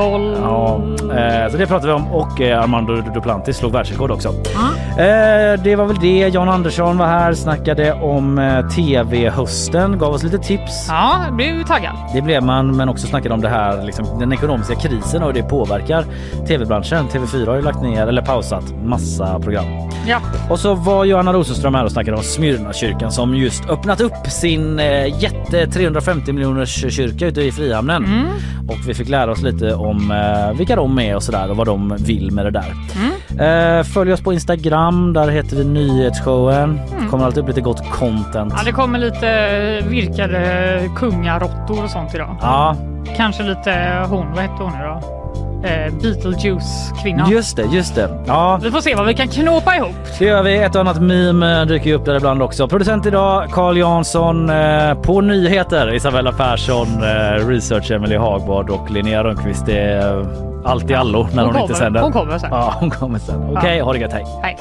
Boll. 0.05 0.37
Ja, 0.43 0.81
eh, 1.17 1.51
så 1.51 1.57
det 1.57 1.67
pratade 1.67 1.87
vi 1.87 1.93
om 1.93 2.09
och 2.13 2.41
eh, 2.41 2.63
Armando 2.63 3.03
Duplantis 3.19 3.57
slog 3.57 3.73
världsrekord 3.73 4.11
också. 4.11 4.29
Eh, 4.29 5.63
det 5.65 5.77
var 5.77 5.87
väl 5.87 5.97
det. 6.01 6.29
Jan 6.29 6.49
Andersson 6.49 6.99
var 6.99 7.07
här, 7.07 7.35
snackade 7.35 7.93
om 7.93 8.39
eh, 8.39 8.69
tv-hösten, 8.69 9.99
gav 9.99 10.13
oss 10.15 10.23
lite 10.23 10.39
tips. 10.39 10.87
Ja, 10.89 11.25
jag 11.25 11.35
blev 11.35 11.57
ju 11.57 11.65
taggad. 11.65 11.93
Det 12.15 12.23
blev 12.23 12.43
man, 12.43 12.77
men 12.77 12.89
också 12.89 13.07
snackade 13.07 13.35
om 13.35 13.41
det 13.41 13.49
här, 13.49 13.85
liksom, 13.85 14.19
den 14.19 14.33
ekonomiska 14.33 14.75
krisen 14.75 15.23
och 15.23 15.29
hur 15.29 15.43
det 15.43 15.49
påverkar 15.49 16.05
tv-branschen. 16.49 17.09
TV4 17.09 17.47
har 17.47 17.57
ju 17.57 17.63
lagt 17.63 17.83
ner, 17.83 18.07
eller 18.07 18.23
pausat, 18.23 18.65
massa 18.85 19.41
program. 19.41 19.67
Ja. 20.07 20.21
Och 20.51 20.59
så 20.59 20.75
var 20.75 21.05
Johanna 21.05 21.33
Rosenström 21.33 21.75
här 21.75 21.85
och 21.85 21.93
snackade 21.93 22.17
om 22.17 22.23
Smyrnakyrkan 22.23 23.13
som 23.13 23.35
just 23.35 23.71
öppnat 23.71 24.01
upp 24.01 24.27
sin 24.27 24.79
eh, 24.79 25.23
jätte 25.23 25.67
350 25.67 26.33
miljoners 26.33 26.95
kyrka 26.95 27.27
ute 27.27 27.43
i 27.43 27.53
Frihamnen. 27.53 28.05
Mm. 28.05 28.27
Och 28.69 28.89
vi 28.89 28.95
fick 28.95 29.09
lära 29.09 29.33
oss 29.33 29.43
lite 29.43 29.75
om 29.75 30.11
eh, 30.11 30.59
vilka 30.59 30.77
de 30.77 30.99
är 30.99 31.17
och 31.17 31.23
sådär 31.23 31.51
och 31.51 31.57
vad 31.57 31.67
de 31.67 31.97
vill 31.99 32.31
med 32.31 32.45
det 32.45 32.51
där. 32.51 32.73
Mm. 32.97 33.08
Eh, 33.41 33.85
följ 33.85 34.13
oss 34.13 34.21
på 34.21 34.33
Instagram, 34.33 35.13
där 35.13 35.29
heter 35.29 35.57
vi 35.57 35.65
Nyhetsshowen. 35.65 36.81
Mm. 36.93 37.09
Kommer 37.11 37.25
alltid 37.25 37.43
upp 37.43 37.49
lite 37.49 37.61
gott 37.61 37.91
content. 37.91 38.53
Ja, 38.57 38.63
det 38.65 38.73
kommer 38.73 38.99
lite 38.99 39.81
virkade 39.89 40.91
kungaråttor 40.97 41.85
och 41.85 41.91
sånt 41.91 42.15
idag. 42.15 42.37
Ja, 42.41 42.77
Kanske 43.17 43.43
lite 43.43 44.05
hon, 44.09 44.27
vad 44.31 44.39
hette 44.39 44.63
hon 44.63 44.73
då? 44.73 45.18
Eh, 45.65 45.93
Beetlejuice-kvinnan. 46.03 47.31
just 47.31 47.57
det, 47.57 47.65
just 47.65 47.95
det. 47.95 48.09
Ja, 48.27 48.61
Vi 48.63 48.71
får 48.71 48.81
se 48.81 48.95
vad 48.95 49.07
vi 49.07 49.15
kan 49.15 49.29
knåpa 49.29 49.77
ihop. 49.77 49.95
det 50.19 50.25
gör 50.25 50.43
vi. 50.43 50.57
Ett 50.59 50.75
och 50.75 50.81
annat 50.81 51.03
meme 51.03 51.65
dyker 51.65 51.95
upp 51.95 52.05
där 52.05 52.17
ibland 52.17 52.43
också. 52.43 52.69
Producent 52.69 53.07
idag 53.07 53.51
Carl 53.53 53.77
Jansson. 53.79 54.51
Eh, 54.51 54.95
på 54.95 55.21
nyheter 55.21 55.95
Isabella 55.95 56.33
Persson, 56.33 56.87
eh, 57.03 57.47
research 57.49 57.91
Emily 57.91 58.17
Hagbard 58.17 58.71
och 58.71 58.91
Linnea 58.91 59.25
Rönnqvist. 59.25 59.67
Det 59.67 59.79
är 59.79 60.27
allt 60.65 60.91
i 60.91 60.95
allo 60.95 61.19
när 61.19 61.29
hon, 61.29 61.37
Hon 61.37 61.47
inte 61.47 61.59
kommer. 61.61 61.75
sänder. 61.75 62.01
Hon 62.01 62.13
kommer 62.13 62.39
sen. 62.39 62.49
Ja, 62.53 62.75
hon 62.81 62.91
kommer 62.91 63.19
sen. 63.19 63.57
Okej, 63.57 63.77
Ja. 63.79 63.85
ha 63.85 63.93
det 63.93 63.99
gött. 63.99 64.13
Hej. 64.13 64.25
Hej. 64.43 64.57